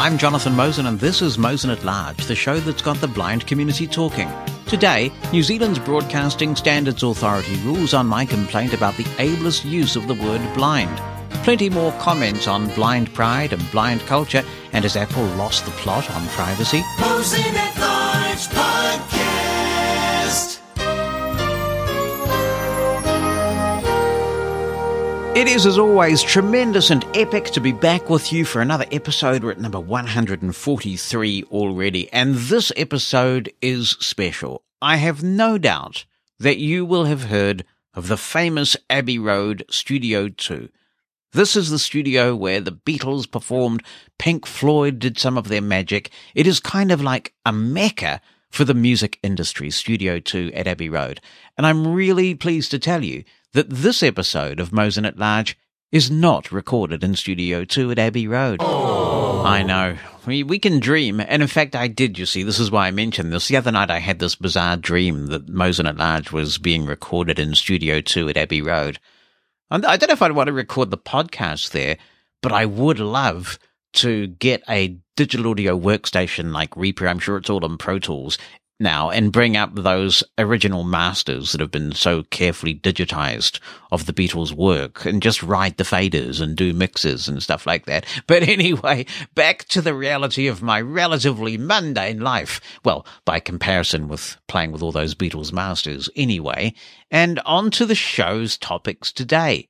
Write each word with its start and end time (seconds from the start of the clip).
I'm 0.00 0.16
Jonathan 0.16 0.54
Mosen, 0.54 0.86
and 0.86 0.98
this 0.98 1.20
is 1.20 1.36
Mosen 1.36 1.68
at 1.68 1.84
Large, 1.84 2.24
the 2.24 2.34
show 2.34 2.58
that's 2.58 2.80
got 2.80 2.96
the 3.02 3.06
blind 3.06 3.46
community 3.46 3.86
talking. 3.86 4.30
Today, 4.66 5.12
New 5.30 5.42
Zealand's 5.42 5.78
Broadcasting 5.78 6.56
Standards 6.56 7.02
Authority 7.02 7.54
rules 7.56 7.92
on 7.92 8.06
my 8.06 8.24
complaint 8.24 8.72
about 8.72 8.96
the 8.96 9.04
ableist 9.18 9.70
use 9.70 9.96
of 9.96 10.08
the 10.08 10.14
word 10.14 10.40
blind. 10.54 10.96
Plenty 11.44 11.68
more 11.68 11.92
comments 12.00 12.48
on 12.48 12.74
blind 12.74 13.12
pride 13.12 13.52
and 13.52 13.70
blind 13.70 14.00
culture, 14.06 14.42
and 14.72 14.84
has 14.84 14.96
Apple 14.96 15.26
lost 15.36 15.66
the 15.66 15.70
plot 15.72 16.10
on 16.10 16.26
privacy? 16.28 16.82
Mosen 16.98 17.54
at 17.54 17.78
Large 17.78 18.48
Podcast. 18.48 19.29
It 25.32 25.46
is, 25.46 25.64
as 25.64 25.78
always, 25.78 26.24
tremendous 26.24 26.90
and 26.90 27.06
epic 27.16 27.44
to 27.52 27.60
be 27.60 27.70
back 27.70 28.10
with 28.10 28.32
you 28.32 28.44
for 28.44 28.60
another 28.60 28.84
episode. 28.90 29.44
We're 29.44 29.52
at 29.52 29.60
number 29.60 29.78
143 29.78 31.44
already, 31.44 32.12
and 32.12 32.34
this 32.34 32.72
episode 32.76 33.52
is 33.62 33.90
special. 34.00 34.64
I 34.82 34.96
have 34.96 35.22
no 35.22 35.56
doubt 35.56 36.04
that 36.40 36.58
you 36.58 36.84
will 36.84 37.04
have 37.04 37.24
heard 37.24 37.64
of 37.94 38.08
the 38.08 38.16
famous 38.16 38.76
Abbey 38.90 39.20
Road 39.20 39.64
Studio 39.70 40.28
2. 40.28 40.68
This 41.32 41.54
is 41.54 41.70
the 41.70 41.78
studio 41.78 42.34
where 42.34 42.60
the 42.60 42.72
Beatles 42.72 43.30
performed, 43.30 43.84
Pink 44.18 44.46
Floyd 44.46 44.98
did 44.98 45.16
some 45.16 45.38
of 45.38 45.46
their 45.46 45.62
magic. 45.62 46.10
It 46.34 46.48
is 46.48 46.58
kind 46.58 46.90
of 46.90 47.00
like 47.00 47.34
a 47.46 47.52
mecca 47.52 48.20
for 48.50 48.64
the 48.64 48.74
music 48.74 49.20
industry, 49.22 49.70
Studio 49.70 50.18
2 50.18 50.50
at 50.54 50.66
Abbey 50.66 50.88
Road. 50.88 51.20
And 51.56 51.68
I'm 51.68 51.86
really 51.94 52.34
pleased 52.34 52.72
to 52.72 52.80
tell 52.80 53.04
you 53.04 53.22
that 53.52 53.70
this 53.70 54.02
episode 54.02 54.60
of 54.60 54.72
Mosen 54.72 55.04
at 55.04 55.18
Large 55.18 55.58
is 55.92 56.10
not 56.10 56.52
recorded 56.52 57.02
in 57.02 57.16
Studio 57.16 57.64
2 57.64 57.90
at 57.90 57.98
Abbey 57.98 58.28
Road. 58.28 58.60
Oh. 58.60 59.42
I 59.44 59.62
know. 59.62 59.96
We, 60.26 60.42
we 60.42 60.58
can 60.58 60.78
dream. 60.78 61.18
And 61.20 61.42
in 61.42 61.48
fact, 61.48 61.74
I 61.74 61.88
did, 61.88 62.18
you 62.18 62.26
see. 62.26 62.42
This 62.42 62.60
is 62.60 62.70
why 62.70 62.86
I 62.86 62.90
mentioned 62.92 63.32
this. 63.32 63.48
The 63.48 63.56
other 63.56 63.72
night, 63.72 63.90
I 63.90 63.98
had 63.98 64.18
this 64.18 64.36
bizarre 64.36 64.76
dream 64.76 65.26
that 65.28 65.48
Mosen 65.48 65.88
at 65.88 65.96
Large 65.96 66.30
was 66.30 66.58
being 66.58 66.86
recorded 66.86 67.38
in 67.38 67.54
Studio 67.54 68.00
2 68.00 68.28
at 68.28 68.36
Abbey 68.36 68.62
Road. 68.62 69.00
And 69.70 69.84
I 69.84 69.96
don't 69.96 70.08
know 70.08 70.12
if 70.14 70.22
I'd 70.22 70.32
want 70.32 70.48
to 70.48 70.52
record 70.52 70.90
the 70.90 70.98
podcast 70.98 71.70
there, 71.70 71.96
but 72.42 72.52
I 72.52 72.66
would 72.66 73.00
love 73.00 73.58
to 73.94 74.28
get 74.28 74.62
a 74.68 74.96
digital 75.16 75.50
audio 75.50 75.78
workstation 75.78 76.52
like 76.52 76.76
Reaper. 76.76 77.08
I'm 77.08 77.18
sure 77.18 77.36
it's 77.36 77.50
all 77.50 77.64
in 77.64 77.78
Pro 77.78 77.98
Tools 77.98 78.38
now 78.80 79.10
and 79.10 79.32
bring 79.32 79.56
up 79.56 79.74
those 79.74 80.24
original 80.38 80.84
masters 80.84 81.52
that 81.52 81.60
have 81.60 81.70
been 81.70 81.92
so 81.92 82.22
carefully 82.24 82.74
digitized 82.74 83.60
of 83.92 84.06
the 84.06 84.12
Beatles' 84.12 84.52
work 84.52 85.04
and 85.04 85.22
just 85.22 85.42
ride 85.42 85.76
the 85.76 85.84
faders 85.84 86.40
and 86.40 86.56
do 86.56 86.72
mixes 86.72 87.28
and 87.28 87.42
stuff 87.42 87.66
like 87.66 87.86
that. 87.86 88.06
But 88.26 88.44
anyway, 88.44 89.06
back 89.34 89.64
to 89.68 89.82
the 89.82 89.94
reality 89.94 90.46
of 90.46 90.62
my 90.62 90.80
relatively 90.80 91.58
mundane 91.58 92.20
life. 92.20 92.60
Well, 92.84 93.04
by 93.24 93.40
comparison 93.40 94.06
with 94.06 94.36
playing 94.46 94.70
with 94.70 94.82
all 94.82 94.92
those 94.92 95.14
Beatles 95.14 95.52
masters 95.52 96.08
anyway. 96.14 96.74
And 97.10 97.40
on 97.40 97.70
to 97.72 97.86
the 97.86 97.96
show's 97.96 98.56
topics 98.56 99.10
today. 99.12 99.68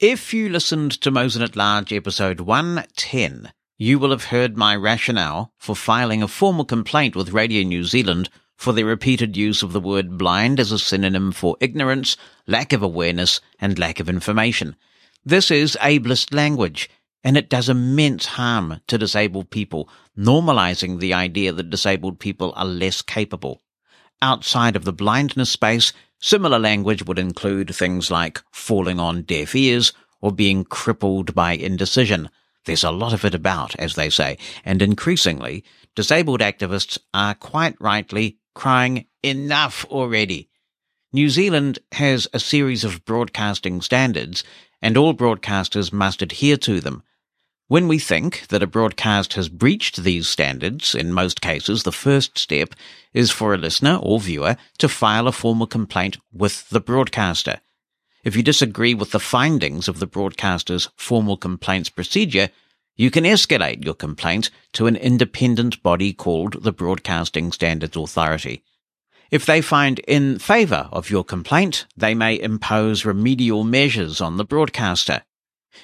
If 0.00 0.34
you 0.34 0.48
listened 0.48 1.00
to 1.02 1.10
Mosen 1.12 1.42
at 1.42 1.54
Large 1.54 1.92
episode 1.92 2.40
110, 2.40 3.52
you 3.76 3.98
will 3.98 4.10
have 4.10 4.24
heard 4.24 4.56
my 4.56 4.76
rationale 4.76 5.52
for 5.58 5.74
filing 5.74 6.22
a 6.22 6.28
formal 6.28 6.64
complaint 6.64 7.16
with 7.16 7.32
Radio 7.32 7.64
New 7.64 7.82
Zealand 7.82 8.28
for 8.56 8.72
the 8.72 8.84
repeated 8.84 9.36
use 9.36 9.62
of 9.62 9.72
the 9.72 9.80
word 9.80 10.16
blind 10.16 10.60
as 10.60 10.70
a 10.70 10.78
synonym 10.78 11.32
for 11.32 11.56
ignorance, 11.60 12.16
lack 12.46 12.72
of 12.72 12.82
awareness, 12.82 13.40
and 13.58 13.78
lack 13.78 13.98
of 13.98 14.08
information. 14.08 14.76
This 15.24 15.50
is 15.50 15.76
ableist 15.80 16.32
language, 16.32 16.88
and 17.24 17.36
it 17.36 17.48
does 17.48 17.68
immense 17.68 18.26
harm 18.26 18.80
to 18.86 18.96
disabled 18.96 19.50
people, 19.50 19.88
normalizing 20.16 21.00
the 21.00 21.12
idea 21.12 21.52
that 21.52 21.70
disabled 21.70 22.20
people 22.20 22.52
are 22.54 22.64
less 22.64 23.02
capable. 23.02 23.62
Outside 24.22 24.76
of 24.76 24.84
the 24.84 24.92
blindness 24.92 25.50
space, 25.50 25.92
similar 26.20 26.60
language 26.60 27.04
would 27.06 27.18
include 27.18 27.74
things 27.74 28.10
like 28.10 28.42
falling 28.52 29.00
on 29.00 29.22
deaf 29.22 29.54
ears 29.56 29.92
or 30.20 30.30
being 30.30 30.64
crippled 30.64 31.34
by 31.34 31.52
indecision. 31.52 32.30
There's 32.64 32.84
a 32.84 32.90
lot 32.90 33.12
of 33.12 33.24
it 33.24 33.34
about, 33.34 33.76
as 33.76 33.94
they 33.94 34.10
say, 34.10 34.38
and 34.64 34.80
increasingly, 34.80 35.64
disabled 35.94 36.40
activists 36.40 36.98
are 37.12 37.34
quite 37.34 37.80
rightly 37.80 38.38
crying 38.54 39.06
enough 39.22 39.84
already. 39.86 40.48
New 41.12 41.28
Zealand 41.28 41.78
has 41.92 42.26
a 42.32 42.40
series 42.40 42.82
of 42.82 43.04
broadcasting 43.04 43.80
standards, 43.80 44.42
and 44.82 44.96
all 44.96 45.14
broadcasters 45.14 45.92
must 45.92 46.22
adhere 46.22 46.56
to 46.56 46.80
them. 46.80 47.02
When 47.68 47.88
we 47.88 47.98
think 47.98 48.46
that 48.48 48.62
a 48.62 48.66
broadcast 48.66 49.34
has 49.34 49.48
breached 49.48 50.02
these 50.02 50.28
standards, 50.28 50.94
in 50.94 51.12
most 51.12 51.40
cases 51.40 51.82
the 51.82 51.92
first 51.92 52.36
step 52.36 52.74
is 53.12 53.30
for 53.30 53.54
a 53.54 53.58
listener 53.58 53.98
or 54.02 54.20
viewer 54.20 54.56
to 54.78 54.88
file 54.88 55.28
a 55.28 55.32
formal 55.32 55.66
complaint 55.66 56.18
with 56.32 56.68
the 56.68 56.80
broadcaster. 56.80 57.60
If 58.24 58.34
you 58.36 58.42
disagree 58.42 58.94
with 58.94 59.10
the 59.10 59.20
findings 59.20 59.86
of 59.86 59.98
the 59.98 60.06
broadcaster's 60.06 60.88
formal 60.96 61.36
complaints 61.36 61.90
procedure, 61.90 62.48
you 62.96 63.10
can 63.10 63.24
escalate 63.24 63.84
your 63.84 63.92
complaint 63.92 64.50
to 64.72 64.86
an 64.86 64.96
independent 64.96 65.82
body 65.82 66.14
called 66.14 66.62
the 66.62 66.72
Broadcasting 66.72 67.52
Standards 67.52 67.98
Authority. 67.98 68.64
If 69.30 69.44
they 69.44 69.60
find 69.60 69.98
in 70.00 70.38
favour 70.38 70.88
of 70.90 71.10
your 71.10 71.24
complaint, 71.24 71.86
they 71.96 72.14
may 72.14 72.40
impose 72.40 73.04
remedial 73.04 73.62
measures 73.62 74.22
on 74.22 74.38
the 74.38 74.44
broadcaster. 74.44 75.22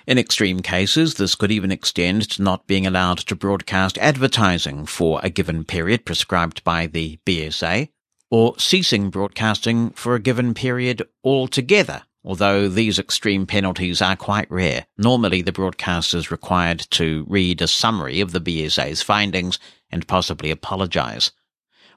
In 0.06 0.16
extreme 0.16 0.60
cases, 0.60 1.14
this 1.14 1.34
could 1.34 1.50
even 1.50 1.70
extend 1.70 2.30
to 2.30 2.42
not 2.42 2.66
being 2.66 2.86
allowed 2.86 3.18
to 3.18 3.36
broadcast 3.36 3.98
advertising 3.98 4.86
for 4.86 5.20
a 5.22 5.28
given 5.28 5.64
period 5.64 6.06
prescribed 6.06 6.64
by 6.64 6.86
the 6.86 7.18
BSA, 7.26 7.90
or 8.30 8.58
ceasing 8.58 9.10
broadcasting 9.10 9.90
for 9.90 10.14
a 10.14 10.20
given 10.20 10.54
period 10.54 11.02
altogether 11.24 12.04
Although 12.22 12.68
these 12.68 12.98
extreme 12.98 13.46
penalties 13.46 14.02
are 14.02 14.16
quite 14.16 14.50
rare, 14.50 14.86
normally 14.98 15.40
the 15.40 15.52
broadcaster 15.52 16.18
is 16.18 16.30
required 16.30 16.80
to 16.90 17.24
read 17.28 17.62
a 17.62 17.66
summary 17.66 18.20
of 18.20 18.32
the 18.32 18.40
BSA's 18.40 19.02
findings 19.02 19.58
and 19.90 20.06
possibly 20.06 20.50
apologize. 20.50 21.32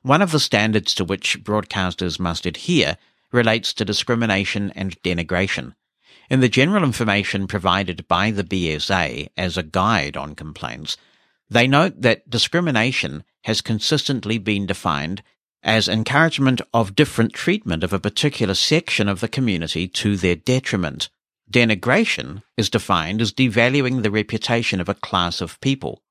One 0.01 0.21
of 0.21 0.31
the 0.31 0.39
standards 0.39 0.95
to 0.95 1.03
which 1.03 1.43
broadcasters 1.43 2.19
must 2.19 2.45
adhere 2.45 2.97
relates 3.33 3.73
to 3.73 3.85
discrimination 3.85 4.71
and 4.75 5.01
denigration. 5.01 5.75
In 6.29 6.39
the 6.39 6.49
general 6.49 6.83
information 6.83 7.47
provided 7.47 8.07
by 8.07 8.31
the 8.31 8.43
BSA 8.43 9.29
as 9.35 9.57
a 9.57 9.63
guide 9.63 10.15
on 10.15 10.35
complaints, 10.35 10.95
they 11.49 11.67
note 11.67 12.01
that 12.01 12.29
discrimination 12.29 13.23
has 13.43 13.61
consistently 13.61 14.37
been 14.37 14.65
defined 14.65 15.21
as 15.63 15.87
encouragement 15.87 16.61
of 16.73 16.95
different 16.95 17.33
treatment 17.33 17.83
of 17.83 17.93
a 17.93 17.99
particular 17.99 18.53
section 18.53 19.07
of 19.07 19.21
the 19.21 19.27
community 19.27 19.87
to 19.87 20.17
their 20.17 20.35
detriment. 20.35 21.09
Denigration 21.49 22.43
is 22.57 22.69
defined 22.69 23.21
as 23.21 23.31
devaluing 23.31 24.03
the 24.03 24.11
reputation 24.11 24.81
of 24.81 24.89
a 24.89 24.93
class 24.93 25.39
of 25.39 25.59
people. 25.61 26.01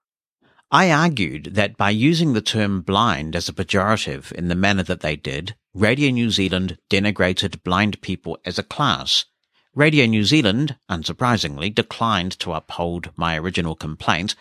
I 0.71 0.91
argued 0.91 1.51
that 1.53 1.77
by 1.77 1.91
using 1.91 2.33
the 2.33 2.41
term 2.41 2.81
blind 2.81 3.37
as 3.37 3.49
a 3.49 3.53
pejorative 3.53 4.33
in 4.33 4.49
the 4.49 4.55
manner 4.55 4.83
that 4.85 5.01
they 5.01 5.17
did, 5.17 5.55
Radio 5.75 6.11
New 6.11 6.31
Zealand 6.31 6.79
denigrated 6.89 7.63
blind 7.63 8.01
people 8.01 8.39
as 8.47 8.59
a 8.59 8.63
class. 8.63 9.27
Radio 9.75 10.07
New 10.07 10.25
Zealand, 10.25 10.77
unsurprisingly, 10.91 11.75
declined 11.75 12.39
to 12.39 12.53
uphold 12.53 13.11
my 13.17 13.39
original 13.39 13.75
complaint 13.75 14.35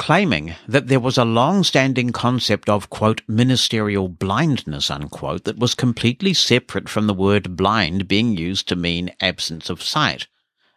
claiming 0.00 0.54
that 0.66 0.88
there 0.88 0.98
was 0.98 1.18
a 1.18 1.24
long-standing 1.26 2.10
concept 2.10 2.70
of, 2.70 2.88
quote, 2.88 3.20
ministerial 3.28 4.08
blindness, 4.08 4.90
unquote, 4.90 5.44
that 5.44 5.58
was 5.58 5.74
completely 5.74 6.32
separate 6.32 6.88
from 6.88 7.06
the 7.06 7.12
word 7.12 7.54
blind 7.54 8.08
being 8.08 8.34
used 8.34 8.66
to 8.66 8.74
mean 8.74 9.12
absence 9.20 9.68
of 9.68 9.82
sight. 9.82 10.26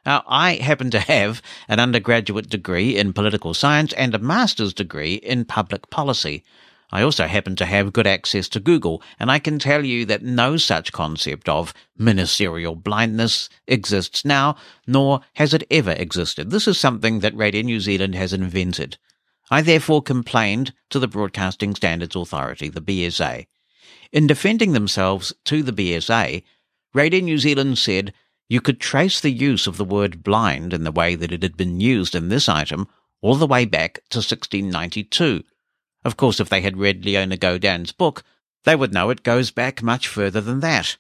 Now, 0.06 0.26
I 0.28 0.56
happen 0.56 0.92
to 0.92 1.00
have 1.00 1.42
an 1.70 1.80
undergraduate 1.80 2.50
degree 2.50 2.98
in 2.98 3.14
political 3.14 3.54
science 3.54 3.94
and 3.94 4.14
a 4.14 4.20
master's 4.20 4.74
degree 4.74 5.14
in 5.14 5.46
public 5.46 5.90
policy. 5.90 6.44
I 6.92 7.02
also 7.02 7.26
happen 7.26 7.56
to 7.56 7.66
have 7.66 7.94
good 7.94 8.06
access 8.06 8.50
to 8.50 8.60
Google, 8.60 9.02
and 9.18 9.32
I 9.32 9.40
can 9.40 9.58
tell 9.58 9.86
you 9.86 10.04
that 10.06 10.22
no 10.22 10.58
such 10.58 10.92
concept 10.92 11.48
of 11.48 11.74
ministerial 11.98 12.76
blindness 12.76 13.48
exists 13.68 14.26
now, 14.26 14.58
nor 14.86 15.22
has 15.36 15.54
it 15.54 15.64
ever 15.72 15.92
existed. 15.92 16.52
This 16.52 16.68
is 16.68 16.78
something 16.78 17.22
that 17.22 17.38
Radio 17.38 17.62
New 17.62 17.80
Zealand 17.80 18.16
has 18.16 18.34
invented. 18.34 18.98
I 19.54 19.62
therefore 19.62 20.02
complained 20.02 20.74
to 20.90 20.98
the 20.98 21.08
Broadcasting 21.08 21.76
Standards 21.76 22.16
Authority, 22.16 22.70
the 22.70 22.82
BSA. 22.82 23.46
In 24.12 24.26
defending 24.26 24.72
themselves 24.72 25.32
to 25.46 25.62
the 25.62 25.72
BSA, 25.72 26.42
Radio 26.96 27.20
New 27.20 27.38
Zealand 27.38 27.78
said 27.78 28.16
you 28.50 28.60
could 28.62 28.80
trace 28.80 29.22
the 29.22 29.30
use 29.30 29.68
of 29.68 29.78
the 29.78 29.86
word 29.86 30.24
blind 30.24 30.74
in 30.74 30.86
the 30.86 30.92
way 30.92 31.14
that 31.14 31.32
it 31.32 31.44
had 31.44 31.56
been 31.56 31.80
used 31.80 32.16
in 32.16 32.30
this 32.30 32.50
item 32.50 32.88
all 33.22 33.36
the 33.36 33.46
way 33.46 33.64
back 33.64 34.00
to 34.10 34.18
1692. 34.18 35.44
Of 36.04 36.18
course, 36.18 36.40
if 36.40 36.50
they 36.50 36.62
had 36.62 36.78
read 36.78 37.06
Leona 37.06 37.38
Godin's 37.38 37.92
book, 37.92 38.24
they 38.64 38.76
would 38.76 38.92
know 38.92 39.12
it 39.12 39.22
goes 39.22 39.52
back 39.52 39.84
much 39.84 40.08
further 40.08 40.42
than 40.42 40.62
that. 40.62 40.98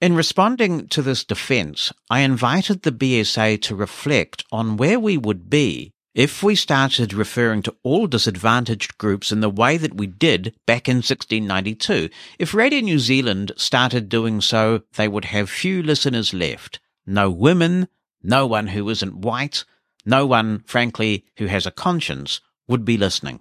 In 0.00 0.14
responding 0.14 0.86
to 0.90 1.02
this 1.02 1.24
defence, 1.24 1.92
I 2.08 2.20
invited 2.20 2.82
the 2.82 2.92
BSA 2.92 3.60
to 3.62 3.74
reflect 3.74 4.44
on 4.52 4.76
where 4.76 5.00
we 5.00 5.18
would 5.18 5.50
be 5.50 5.94
if 6.14 6.42
we 6.42 6.54
started 6.54 7.12
referring 7.12 7.62
to 7.62 7.76
all 7.82 8.06
disadvantaged 8.06 8.98
groups 8.98 9.30
in 9.30 9.40
the 9.40 9.50
way 9.50 9.76
that 9.76 9.94
we 9.94 10.06
did 10.06 10.54
back 10.66 10.88
in 10.88 10.96
1692, 10.96 12.08
if 12.38 12.54
Radio 12.54 12.80
New 12.80 12.98
Zealand 12.98 13.52
started 13.56 14.08
doing 14.08 14.40
so, 14.40 14.82
they 14.96 15.08
would 15.08 15.26
have 15.26 15.50
few 15.50 15.82
listeners 15.82 16.34
left. 16.34 16.80
No 17.06 17.30
women, 17.30 17.88
no 18.22 18.46
one 18.46 18.68
who 18.68 18.88
isn't 18.88 19.18
white, 19.18 19.64
no 20.04 20.26
one, 20.26 20.64
frankly, 20.66 21.26
who 21.36 21.46
has 21.46 21.66
a 21.66 21.70
conscience 21.70 22.40
would 22.66 22.84
be 22.84 22.96
listening. 22.96 23.40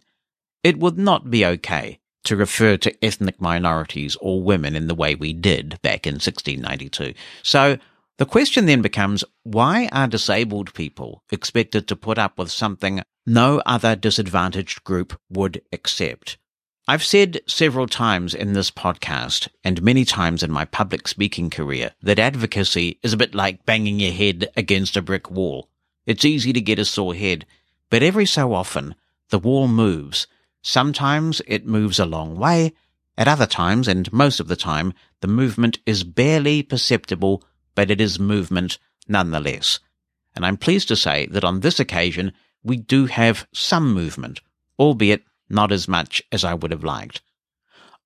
It 0.64 0.78
would 0.78 0.98
not 0.98 1.32
be 1.32 1.46
okay 1.46 2.00
to 2.26 2.36
refer 2.36 2.76
to 2.78 3.06
ethnic 3.06 3.40
minorities 3.40 4.18
or 4.20 4.44
women 4.44 4.76
in 4.76 4.88
the 4.88 4.96
way 4.96 5.16
we 5.16 5.32
did 5.32 5.82
back 5.82 6.06
in 6.06 6.16
1692. 6.16 7.14
So 7.42 7.78
the 8.18 8.26
question 8.26 8.66
then 8.66 8.82
becomes 8.82 9.24
why 9.44 9.88
are 9.92 10.08
disabled 10.08 10.74
people 10.74 11.24
expected 11.32 11.88
to 11.88 11.96
put 11.96 12.18
up 12.18 12.38
with 12.38 12.52
something 12.52 13.02
no 13.26 13.62
other 13.66 13.96
disadvantaged 13.96 14.84
group 14.84 15.20
would 15.30 15.62
accept? 15.72 16.38
I've 16.90 17.04
said 17.04 17.42
several 17.48 17.86
times 17.86 18.34
in 18.34 18.54
this 18.54 18.72
podcast 18.72 19.50
and 19.64 19.84
many 19.84 20.06
times 20.06 20.42
in 20.42 20.52
my 20.52 20.64
public 20.64 21.08
speaking 21.08 21.50
career 21.50 21.92
that 22.02 22.18
advocacy 22.18 22.98
is 23.04 23.12
a 23.14 23.18
bit 23.18 23.36
like 23.36 23.66
banging 23.66 24.00
your 24.00 24.14
head 24.14 24.48
against 24.56 24.96
a 24.96 25.02
brick 25.02 25.30
wall. 25.30 25.70
It's 26.06 26.24
easy 26.24 26.54
to 26.54 26.62
get 26.62 26.80
a 26.80 26.86
sore 26.86 27.14
head, 27.14 27.46
but 27.90 28.04
every 28.04 28.26
so 28.26 28.54
often 28.54 28.96
the 29.30 29.40
wall 29.40 29.68
moves. 29.68 30.28
Sometimes 30.62 31.42
it 31.46 31.68
moves 31.68 32.00
a 32.00 32.06
long 32.06 32.38
way. 32.38 32.74
At 33.18 33.28
other 33.28 33.48
times, 33.48 33.88
and 33.88 34.12
most 34.14 34.40
of 34.40 34.48
the 34.48 34.56
time, 34.56 34.94
the 35.22 35.28
movement 35.28 35.80
is 35.86 36.04
barely 36.04 36.64
perceptible 36.64 37.44
but 37.78 37.92
it 37.92 38.02
is 38.02 38.20
movement 38.20 38.80
nonetheless. 39.08 39.80
And 40.36 40.44
I'm 40.44 40.58
pleased 40.58 40.88
to 40.88 40.96
say 40.96 41.28
that 41.28 41.44
on 41.44 41.60
this 41.60 41.80
occasion, 41.80 42.34
we 42.64 42.76
do 42.76 43.06
have 43.06 43.48
some 43.54 43.94
movement, 43.94 44.42
albeit 44.80 45.24
not 45.48 45.72
as 45.72 45.88
much 45.88 46.24
as 46.32 46.44
I 46.44 46.56
would 46.56 46.72
have 46.72 46.84
liked. 46.84 47.22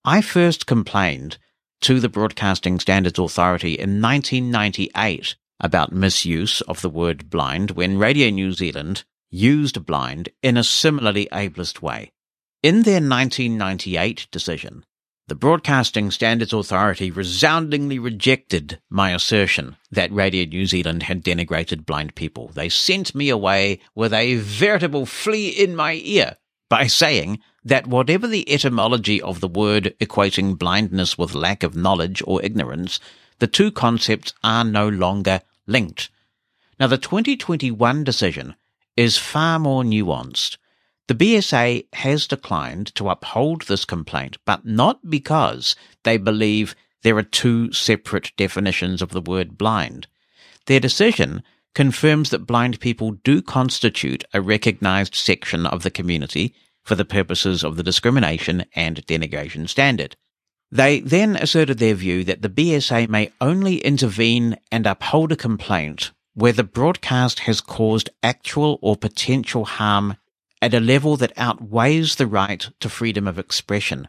I 0.04 0.22
first 0.22 0.68
complained 0.68 1.38
to 1.82 2.02
the 2.02 2.10
Broadcasting 2.10 2.80
Standards 2.82 3.18
Authority 3.18 3.76
in 3.76 4.02
1998 4.02 5.36
about 5.62 5.94
misuse 5.94 6.60
of 6.62 6.82
the 6.82 6.90
word 6.90 7.30
blind 7.30 7.72
when 7.72 7.98
Radio 7.98 8.30
New 8.30 8.52
Zealand 8.52 9.06
used 9.30 9.86
blind 9.86 10.28
in 10.44 10.58
a 10.58 10.66
similarly 10.66 11.30
ableist 11.32 11.82
way. 11.82 12.12
In 12.62 12.84
their 12.84 12.96
1998 12.96 14.28
decision, 14.32 14.84
the 15.32 15.36
Broadcasting 15.36 16.12
Standards 16.12 16.52
Authority 16.52 17.10
resoundingly 17.10 17.98
rejected 18.00 18.82
my 18.90 19.12
assertion 19.12 19.78
that 19.90 20.12
Radio 20.12 20.44
New 20.44 20.66
Zealand 20.66 21.04
had 21.04 21.24
denigrated 21.24 21.86
blind 21.86 22.16
people. 22.16 22.50
They 22.50 22.68
sent 22.68 23.16
me 23.16 23.30
away 23.30 23.80
with 23.96 24.12
a 24.14 24.36
veritable 24.36 25.06
flea 25.06 25.48
in 25.48 25.74
my 25.74 26.02
ear 26.04 26.36
by 26.68 26.88
saying 26.88 27.40
that 27.64 27.88
whatever 27.88 28.28
the 28.28 28.52
etymology 28.52 29.22
of 29.22 29.40
the 29.40 29.48
word 29.48 29.96
equating 30.02 30.60
blindness 30.60 31.18
with 31.18 31.34
lack 31.34 31.64
of 31.64 31.78
knowledge 31.78 32.22
or 32.28 32.44
ignorance, 32.44 33.00
the 33.40 33.48
two 33.48 33.72
concepts 33.72 34.34
are 34.44 34.66
no 34.66 34.90
longer 34.90 35.40
linked. 35.66 36.10
Now, 36.78 36.88
the 36.88 36.98
2021 36.98 38.04
decision 38.04 38.56
is 38.98 39.18
far 39.18 39.60
more 39.60 39.84
nuanced. 39.84 40.58
The 41.12 41.36
BSA 41.36 41.88
has 41.92 42.26
declined 42.26 42.96
to 42.96 43.10
uphold 43.10 43.64
this 43.64 43.84
complaint, 43.84 44.38
but 44.46 44.66
not 44.66 45.10
because 45.10 45.76
they 46.04 46.16
believe 46.16 46.74
there 47.04 47.18
are 47.18 47.22
two 47.22 47.74
separate 47.74 48.32
definitions 48.38 49.02
of 49.02 49.10
the 49.10 49.20
word 49.20 49.58
blind. 49.58 50.08
Their 50.68 50.80
decision 50.80 51.44
confirms 51.76 52.30
that 52.30 52.48
blind 52.48 52.80
people 52.80 53.12
do 53.12 53.42
constitute 53.42 54.24
a 54.34 54.40
recognized 54.40 55.14
section 55.14 55.66
of 55.66 55.84
the 55.84 55.92
community 55.92 56.56
for 56.82 56.96
the 56.96 57.04
purposes 57.04 57.62
of 57.62 57.76
the 57.76 57.84
discrimination 57.84 58.64
and 58.74 59.06
denigration 59.06 59.68
standard. 59.68 60.16
They 60.72 61.02
then 61.02 61.36
asserted 61.36 61.80
their 61.80 61.94
view 61.94 62.24
that 62.24 62.42
the 62.42 62.48
BSA 62.48 63.10
may 63.10 63.34
only 63.42 63.80
intervene 63.80 64.56
and 64.72 64.88
uphold 64.88 65.34
a 65.34 65.36
complaint 65.36 66.12
where 66.36 66.54
the 66.54 66.64
broadcast 66.64 67.40
has 67.40 67.60
caused 67.60 68.10
actual 68.24 68.80
or 68.82 68.96
potential 68.96 69.66
harm 69.66 70.16
at 70.62 70.74
a 70.74 70.80
level 70.80 71.18
that 71.18 71.34
outweighs 71.38 72.16
the 72.16 72.28
right 72.28 72.70
to 72.80 72.90
freedom 72.90 73.28
of 73.28 73.40
expression. 73.40 74.08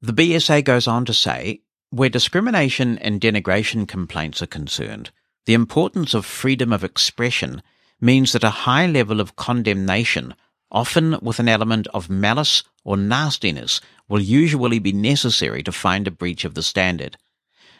The 0.00 0.12
BSA 0.12 0.64
goes 0.64 0.86
on 0.86 1.04
to 1.06 1.12
say, 1.12 1.62
where 1.90 2.08
discrimination 2.08 2.98
and 2.98 3.20
denigration 3.20 3.86
complaints 3.86 4.40
are 4.40 4.46
concerned, 4.46 5.10
the 5.46 5.54
importance 5.54 6.14
of 6.14 6.24
freedom 6.24 6.72
of 6.72 6.84
expression 6.84 7.62
means 8.00 8.32
that 8.32 8.44
a 8.44 8.50
high 8.50 8.86
level 8.86 9.20
of 9.20 9.36
condemnation, 9.36 10.34
often 10.70 11.18
with 11.20 11.40
an 11.40 11.48
element 11.48 11.88
of 11.88 12.08
malice 12.08 12.62
or 12.84 12.96
nastiness, 12.96 13.80
will 14.08 14.20
usually 14.20 14.78
be 14.78 14.92
necessary 14.92 15.62
to 15.62 15.72
find 15.72 16.06
a 16.06 16.12
breach 16.12 16.44
of 16.44 16.54
the 16.54 16.62
standard. 16.62 17.16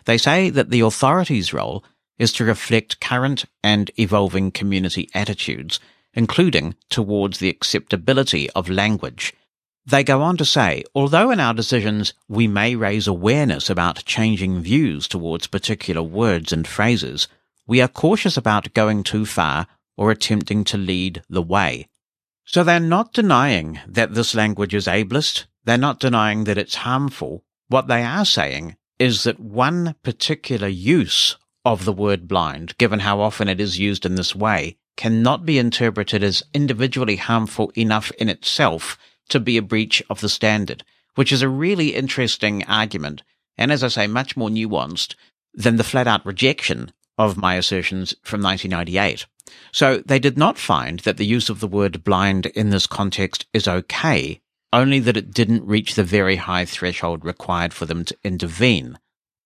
They 0.05 0.19
say 0.19 0.51
that 0.51 0.71
the 0.71 0.81
authority's 0.81 1.53
role 1.53 1.85
is 2.19 2.33
to 2.33 2.45
reflect 2.45 3.01
current 3.01 3.45
and 3.63 3.91
evolving 3.97 4.51
community 4.51 5.09
attitudes 5.15 5.81
including 6.15 6.75
towards 6.89 7.39
the 7.39 7.49
acceptability 7.49 8.51
of 8.51 8.69
language. 8.69 9.33
They 9.87 10.05
go 10.05 10.23
on 10.23 10.37
to 10.37 10.45
say, 10.45 10.85
although 10.95 11.31
in 11.31 11.41
our 11.41 11.55
decisions 11.55 12.13
we 12.29 12.47
may 12.47 12.77
raise 12.77 13.07
awareness 13.07 13.71
about 13.71 14.05
changing 14.05 14.61
views 14.61 15.09
towards 15.09 15.47
particular 15.47 16.03
words 16.03 16.53
and 16.53 16.67
phrases, 16.67 17.29
we 17.67 17.81
are 17.81 17.89
cautious 17.89 18.37
about 18.37 18.75
going 18.75 19.03
too 19.03 19.25
far 19.25 19.67
or 19.97 20.11
attempting 20.11 20.65
to 20.65 20.77
lead 20.77 21.23
the 21.29 21.43
way. 21.43 21.89
So 22.45 22.65
they're 22.65 22.81
not 22.81 23.13
denying 23.13 23.79
that 23.87 24.15
this 24.15 24.35
language 24.35 24.75
is 24.75 24.87
ableist. 24.87 25.45
They're 25.65 25.79
not 25.79 26.01
denying 26.01 26.45
that 26.45 26.59
it's 26.59 26.75
harmful. 26.75 27.45
What 27.69 27.87
they 27.87 28.03
are 28.03 28.25
saying 28.25 28.77
is 28.99 29.23
that 29.25 29.39
one 29.39 29.95
particular 30.03 30.69
use 30.69 31.37
of 31.65 31.85
the 31.85 31.93
word 31.93 32.27
blind, 32.27 32.77
given 32.79 33.01
how 33.01 33.21
often 33.21 33.49
it 33.49 33.61
is 33.61 33.79
used 33.79 34.05
in 34.05 34.17
this 34.17 34.35
way, 34.35 34.77
cannot 34.97 35.47
be 35.47 35.59
interpreted 35.59 36.23
as 36.23 36.43
individually 36.53 37.17
harmful 37.17 37.73
enough 37.77 38.11
in 38.13 38.29
itself 38.29 38.99
to 39.29 39.41
be 39.41 39.57
a 39.57 39.63
breach 39.63 40.03
of 40.11 40.21
the 40.21 40.29
standard, 40.29 40.85
which 41.15 41.33
is 41.33 41.43
a 41.43 41.49
really 41.49 41.95
interesting 41.95 42.65
argument, 42.65 43.23
and 43.57 43.73
as 43.73 43.83
I 43.83 43.89
say, 43.89 44.07
much 44.07 44.37
more 44.37 44.49
nuanced 44.49 45.15
than 45.55 45.77
the 45.77 45.85
flat 45.85 46.07
out 46.07 46.25
rejection 46.25 46.93
of 47.19 47.37
my 47.37 47.55
assertions 47.55 48.15
from 48.23 48.43
1998. 48.43 49.27
So 49.73 49.99
they 49.99 50.19
did 50.19 50.39
not 50.39 50.59
find 50.59 51.01
that 51.01 51.17
the 51.17 51.27
use 51.27 51.49
of 51.49 51.61
the 51.61 51.69
word 51.69 52.05
blind 52.05 52.47
in 52.47 52.71
this 52.71 52.87
context 52.87 53.47
is 53.53 53.69
okay, 53.69 54.41
only 54.73 55.01
that 55.01 55.17
it 55.17 55.33
didn't 55.33 55.67
reach 55.67 55.95
the 55.95 56.05
very 56.05 56.37
high 56.37 56.65
threshold 56.65 57.25
required 57.25 57.75
for 57.75 57.87
them 57.87 58.05
to 58.05 58.17
intervene, 58.23 58.99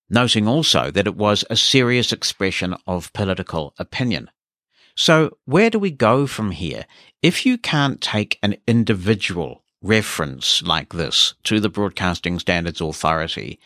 noting 0.09 0.47
also 0.47 0.91
that 0.91 1.07
it 1.07 1.15
was 1.15 1.43
a 1.49 1.55
serious 1.55 2.11
expression 2.11 2.75
of 2.85 3.11
political 3.13 3.73
opinion. 3.77 4.29
So 4.95 5.37
where 5.45 5.69
do 5.69 5.77
we 5.77 5.91
go 5.91 6.25
from 6.25 6.51
here? 6.51 6.85
If 7.21 7.45
you 7.45 7.57
can't 7.57 7.99
take 8.01 8.39
an 8.41 8.55
individual 8.65 9.63
reference 9.81 10.63
like 10.63 10.93
this 10.93 11.33
to 11.43 11.59
the 11.59 11.69
Broadcasting 11.69 12.39
Standards 12.39 12.81
Authority 12.81 13.59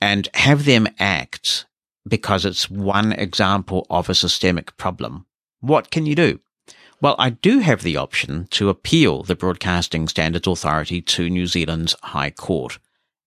and 0.00 0.28
have 0.34 0.64
them 0.64 0.88
act 0.98 1.66
because 2.06 2.44
it's 2.44 2.68
one 2.68 3.12
example 3.12 3.86
of 3.88 4.08
a 4.08 4.14
systemic 4.14 4.76
problem, 4.76 5.26
what 5.60 5.90
can 5.92 6.04
you 6.04 6.16
do? 6.16 6.40
Well, 7.00 7.14
I 7.18 7.30
do 7.30 7.60
have 7.60 7.82
the 7.82 7.96
option 7.96 8.48
to 8.50 8.68
appeal 8.68 9.22
the 9.22 9.36
Broadcasting 9.36 10.08
Standards 10.08 10.48
Authority 10.48 11.00
to 11.02 11.30
New 11.30 11.46
Zealand's 11.46 11.94
High 12.02 12.30
Court. 12.30 12.78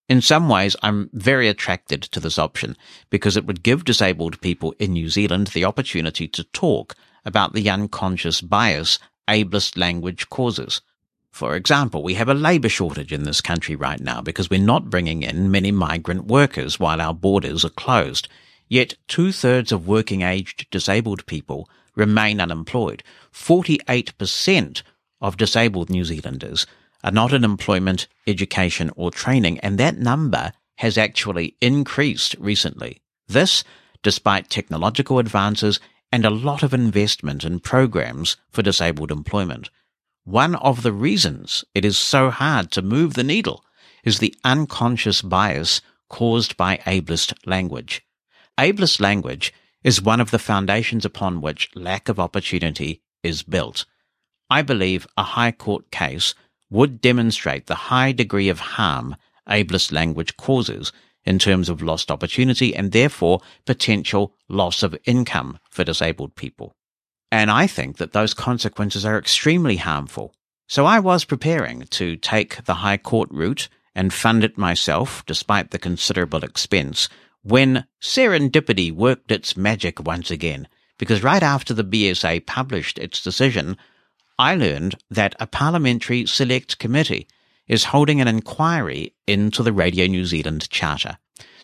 In 0.07 0.21
some 0.21 0.49
ways, 0.49 0.75
I'm 0.83 1.09
very 1.13 1.47
attracted 1.47 2.01
to 2.03 2.19
this 2.19 2.37
option 2.37 2.77
because 3.09 3.35
it 3.35 3.45
would 3.45 3.63
give 3.63 3.85
disabled 3.85 4.39
people 4.41 4.73
in 4.77 4.93
New 4.93 5.09
Zealand 5.09 5.47
the 5.47 5.65
opportunity 5.65 6.27
to 6.27 6.43
talk 6.43 6.95
about 7.25 7.53
the 7.53 7.69
unconscious 7.69 8.41
bias 8.41 8.99
ableist 9.27 9.77
language 9.77 10.29
causes. 10.29 10.81
For 11.31 11.55
example, 11.55 12.01
we 12.01 12.13
have 12.13 12.29
a 12.29 12.33
labour 12.33 12.69
shortage 12.69 13.11
in 13.11 13.23
this 13.23 13.41
country 13.41 13.75
right 13.75 13.99
now 13.99 14.21
because 14.21 14.49
we're 14.49 14.59
not 14.59 14.89
bringing 14.89 15.23
in 15.23 15.51
many 15.51 15.71
migrant 15.71 16.27
workers 16.27 16.79
while 16.79 17.01
our 17.01 17.13
borders 17.13 17.65
are 17.65 17.69
closed. 17.69 18.29
Yet 18.69 18.95
two 19.07 19.31
thirds 19.31 19.71
of 19.71 19.87
working 19.87 20.21
aged 20.21 20.67
disabled 20.71 21.25
people 21.25 21.69
remain 21.95 22.39
unemployed. 22.39 23.03
48% 23.33 24.81
of 25.19 25.37
disabled 25.37 25.89
New 25.89 26.05
Zealanders 26.05 26.65
are 27.03 27.11
not 27.11 27.33
in 27.33 27.43
employment, 27.43 28.07
education 28.27 28.89
or 28.95 29.11
training, 29.11 29.59
and 29.59 29.77
that 29.77 29.97
number 29.97 30.51
has 30.77 30.97
actually 30.97 31.55
increased 31.61 32.35
recently. 32.39 33.01
This, 33.27 33.63
despite 34.03 34.49
technological 34.49 35.19
advances 35.19 35.79
and 36.15 36.23
a 36.23 36.29
lot 36.29 36.63
of 36.63 36.73
investment 36.73 37.43
in 37.43 37.59
programs 37.59 38.37
for 38.49 38.61
disabled 38.61 39.11
employment. 39.11 39.69
One 40.23 40.55
of 40.55 40.81
the 40.81 40.93
reasons 40.93 41.65
it 41.73 41.83
is 41.83 41.97
so 41.97 42.29
hard 42.29 42.71
to 42.71 42.81
move 42.81 43.15
the 43.15 43.23
needle 43.25 43.65
is 44.05 44.19
the 44.19 44.33
unconscious 44.45 45.21
bias 45.21 45.81
caused 46.07 46.55
by 46.55 46.77
ableist 46.85 47.33
language. 47.45 48.01
Ableist 48.57 49.01
language 49.01 49.53
is 49.83 50.01
one 50.01 50.21
of 50.21 50.31
the 50.31 50.39
foundations 50.39 51.03
upon 51.03 51.41
which 51.41 51.69
lack 51.75 52.07
of 52.07 52.17
opportunity 52.17 53.01
is 53.21 53.43
built. 53.43 53.85
I 54.49 54.61
believe 54.61 55.05
a 55.17 55.23
High 55.23 55.51
Court 55.51 55.91
case 55.91 56.33
would 56.69 57.01
demonstrate 57.01 57.67
the 57.67 57.91
high 57.91 58.13
degree 58.13 58.47
of 58.47 58.59
harm 58.59 59.17
ableist 59.49 59.91
language 59.91 60.37
causes 60.37 60.93
in 61.25 61.39
terms 61.39 61.69
of 61.69 61.81
lost 61.81 62.11
opportunity 62.11 62.75
and 62.75 62.91
therefore 62.91 63.41
potential 63.65 64.33
loss 64.47 64.83
of 64.83 64.97
income 65.05 65.59
for 65.69 65.83
disabled 65.83 66.35
people. 66.35 66.75
And 67.31 67.49
I 67.49 67.67
think 67.67 67.97
that 67.97 68.13
those 68.13 68.33
consequences 68.33 69.05
are 69.05 69.17
extremely 69.17 69.77
harmful. 69.77 70.33
So 70.67 70.85
I 70.85 70.99
was 70.99 71.25
preparing 71.25 71.83
to 71.91 72.15
take 72.15 72.63
the 72.65 72.75
High 72.75 72.97
Court 72.97 73.29
route 73.31 73.67
and 73.93 74.13
fund 74.13 74.43
it 74.43 74.57
myself, 74.57 75.25
despite 75.25 75.71
the 75.71 75.79
considerable 75.79 76.43
expense, 76.43 77.09
when 77.43 77.85
serendipity 78.01 78.91
worked 78.91 79.31
its 79.31 79.55
magic 79.55 80.05
once 80.05 80.31
again. 80.31 80.67
Because 80.97 81.23
right 81.23 81.43
after 81.43 81.73
the 81.73 81.83
BSA 81.83 82.45
published 82.45 82.97
its 82.97 83.21
decision, 83.21 83.77
I 84.39 84.55
learned 84.55 84.95
that 85.09 85.35
a 85.39 85.47
parliamentary 85.47 86.25
select 86.25 86.79
committee 86.79 87.27
is 87.67 87.85
holding 87.85 88.21
an 88.21 88.27
inquiry 88.27 89.13
into 89.27 89.63
the 89.63 89.73
Radio 89.73 90.07
New 90.07 90.25
Zealand 90.25 90.69
Charter. 90.69 91.17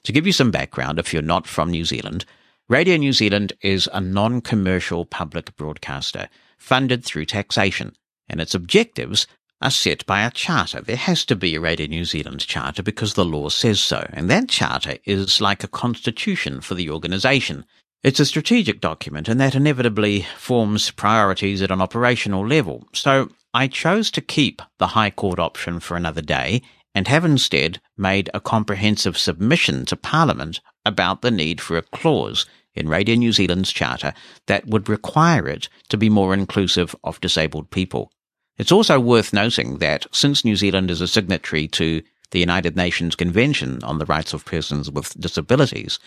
To 0.03 0.11
give 0.11 0.25
you 0.25 0.33
some 0.33 0.51
background, 0.51 0.99
if 0.99 1.13
you're 1.13 1.21
not 1.21 1.47
from 1.47 1.69
New 1.69 1.85
Zealand, 1.85 2.25
Radio 2.69 2.97
New 2.97 3.13
Zealand 3.13 3.53
is 3.61 3.89
a 3.93 4.01
non 4.01 4.41
commercial 4.41 5.05
public 5.05 5.55
broadcaster 5.57 6.29
funded 6.57 7.03
through 7.03 7.25
taxation, 7.25 7.93
and 8.29 8.39
its 8.39 8.55
objectives 8.55 9.27
are 9.61 9.69
set 9.69 10.05
by 10.05 10.21
a 10.21 10.31
charter. 10.31 10.81
There 10.81 10.95
has 10.95 11.23
to 11.25 11.35
be 11.35 11.55
a 11.55 11.59
Radio 11.59 11.85
New 11.87 12.05
Zealand 12.05 12.39
charter 12.47 12.81
because 12.81 13.13
the 13.13 13.25
law 13.25 13.49
says 13.49 13.79
so, 13.79 14.07
and 14.13 14.29
that 14.29 14.49
charter 14.49 14.97
is 15.05 15.39
like 15.39 15.63
a 15.63 15.67
constitution 15.67 16.61
for 16.61 16.73
the 16.73 16.89
organisation. 16.89 17.65
It's 18.03 18.19
a 18.19 18.25
strategic 18.25 18.81
document, 18.81 19.27
and 19.27 19.39
that 19.39 19.53
inevitably 19.53 20.25
forms 20.37 20.89
priorities 20.89 21.61
at 21.61 21.69
an 21.69 21.81
operational 21.81 22.47
level. 22.47 22.87
So 22.93 23.29
I 23.53 23.67
chose 23.67 24.09
to 24.11 24.21
keep 24.21 24.61
the 24.77 24.87
High 24.87 25.09
Court 25.09 25.39
option 25.39 25.79
for 25.79 25.97
another 25.97 26.21
day 26.21 26.61
and 26.95 27.07
have 27.07 27.25
instead 27.25 27.81
made 27.97 28.29
a 28.33 28.39
comprehensive 28.39 29.17
submission 29.17 29.85
to 29.85 29.95
Parliament 29.95 30.61
about 30.85 31.21
the 31.21 31.31
need 31.31 31.59
for 31.59 31.77
a 31.77 31.81
clause 31.81 32.45
in 32.75 32.87
Radio 32.87 33.15
New 33.15 33.33
Zealand's 33.33 33.71
charter 33.71 34.13
that 34.47 34.67
would 34.67 34.87
require 34.87 35.47
it 35.47 35.67
to 35.89 35.97
be 35.97 36.09
more 36.09 36.33
inclusive 36.33 36.95
of 37.03 37.19
disabled 37.19 37.69
people. 37.71 38.11
It's 38.57 38.71
also 38.71 38.99
worth 38.99 39.33
noting 39.33 39.79
that 39.79 40.05
since 40.11 40.45
New 40.45 40.55
Zealand 40.55 40.89
is 40.89 41.01
a 41.01 41.07
signatory 41.07 41.67
to 41.69 42.01
the 42.31 42.39
United 42.39 42.77
Nations 42.77 43.15
Convention 43.15 43.83
on 43.83 43.97
the 43.97 44.05
Rights 44.05 44.33
of 44.33 44.45
Persons 44.45 44.89
with 44.89 45.19
Disabilities, 45.19 45.99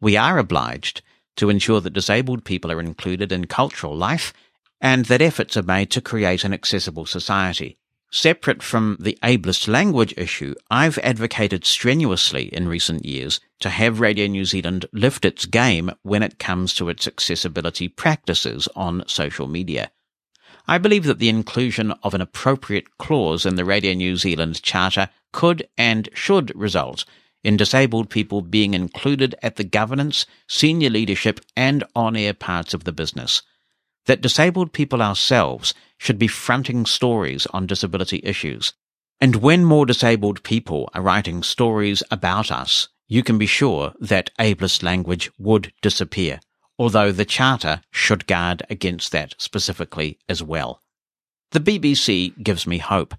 we 0.00 0.16
are 0.16 0.38
obliged 0.38 1.02
to 1.36 1.50
ensure 1.50 1.82
that 1.82 1.92
disabled 1.92 2.44
people 2.44 2.72
are 2.72 2.80
included 2.80 3.32
in 3.32 3.46
cultural 3.46 3.94
life 3.94 4.32
and 4.80 5.06
that 5.06 5.22
efforts 5.22 5.56
are 5.56 5.62
made 5.62 5.90
to 5.90 6.00
create 6.00 6.44
an 6.44 6.52
accessible 6.52 7.06
society. 7.06 7.78
Separate 8.10 8.62
from 8.62 8.96
the 9.00 9.18
ableist 9.22 9.66
language 9.66 10.14
issue, 10.16 10.54
I've 10.70 10.98
advocated 10.98 11.64
strenuously 11.64 12.44
in 12.54 12.68
recent 12.68 13.04
years 13.04 13.40
to 13.60 13.68
have 13.68 14.00
Radio 14.00 14.26
New 14.26 14.44
Zealand 14.44 14.86
lift 14.92 15.24
its 15.24 15.44
game 15.44 15.90
when 16.02 16.22
it 16.22 16.38
comes 16.38 16.72
to 16.74 16.88
its 16.88 17.08
accessibility 17.08 17.88
practices 17.88 18.68
on 18.76 19.02
social 19.08 19.48
media. 19.48 19.90
I 20.68 20.78
believe 20.78 21.04
that 21.04 21.18
the 21.18 21.28
inclusion 21.28 21.92
of 22.02 22.14
an 22.14 22.20
appropriate 22.20 22.96
clause 22.98 23.44
in 23.44 23.56
the 23.56 23.64
Radio 23.64 23.92
New 23.94 24.16
Zealand 24.16 24.62
Charter 24.62 25.10
could 25.32 25.68
and 25.76 26.08
should 26.14 26.54
result 26.56 27.04
in 27.42 27.56
disabled 27.56 28.08
people 28.08 28.40
being 28.40 28.74
included 28.74 29.34
at 29.42 29.56
the 29.56 29.64
governance, 29.64 30.26
senior 30.48 30.90
leadership, 30.90 31.40
and 31.56 31.84
on 31.94 32.16
air 32.16 32.34
parts 32.34 32.72
of 32.72 32.84
the 32.84 32.92
business 32.92 33.42
that 34.06 34.20
disabled 34.20 34.72
people 34.72 35.02
ourselves 35.02 35.74
should 35.98 36.18
be 36.18 36.28
fronting 36.28 36.86
stories 36.86 37.46
on 37.46 37.66
disability 37.66 38.20
issues. 38.24 38.72
And 39.20 39.36
when 39.36 39.64
more 39.64 39.86
disabled 39.86 40.42
people 40.42 40.88
are 40.94 41.02
writing 41.02 41.42
stories 41.42 42.02
about 42.10 42.50
us, 42.50 42.88
you 43.08 43.22
can 43.22 43.38
be 43.38 43.46
sure 43.46 43.94
that 44.00 44.30
ableist 44.38 44.82
language 44.82 45.30
would 45.38 45.72
disappear, 45.80 46.40
although 46.78 47.12
the 47.12 47.24
Charter 47.24 47.80
should 47.90 48.26
guard 48.26 48.62
against 48.68 49.12
that 49.12 49.34
specifically 49.38 50.18
as 50.28 50.42
well. 50.42 50.82
The 51.52 51.60
BBC 51.60 52.42
gives 52.42 52.66
me 52.66 52.78
hope. 52.78 53.14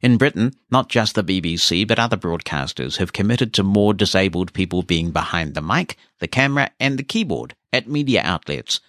In 0.00 0.16
Britain, 0.16 0.52
not 0.70 0.88
just 0.88 1.14
the 1.14 1.22
BBC, 1.22 1.86
but 1.86 1.98
other 1.98 2.16
broadcasters 2.16 2.96
have 2.96 3.12
committed 3.12 3.52
to 3.54 3.62
more 3.62 3.94
disabled 3.94 4.52
people 4.52 4.82
being 4.82 5.10
behind 5.10 5.54
the 5.54 5.62
mic, 5.62 5.96
the 6.18 6.26
camera, 6.26 6.70
and 6.80 6.98
the 6.98 7.04
keyboard 7.04 7.54
at 7.72 7.88
media 7.88 8.22
outlets. 8.24 8.80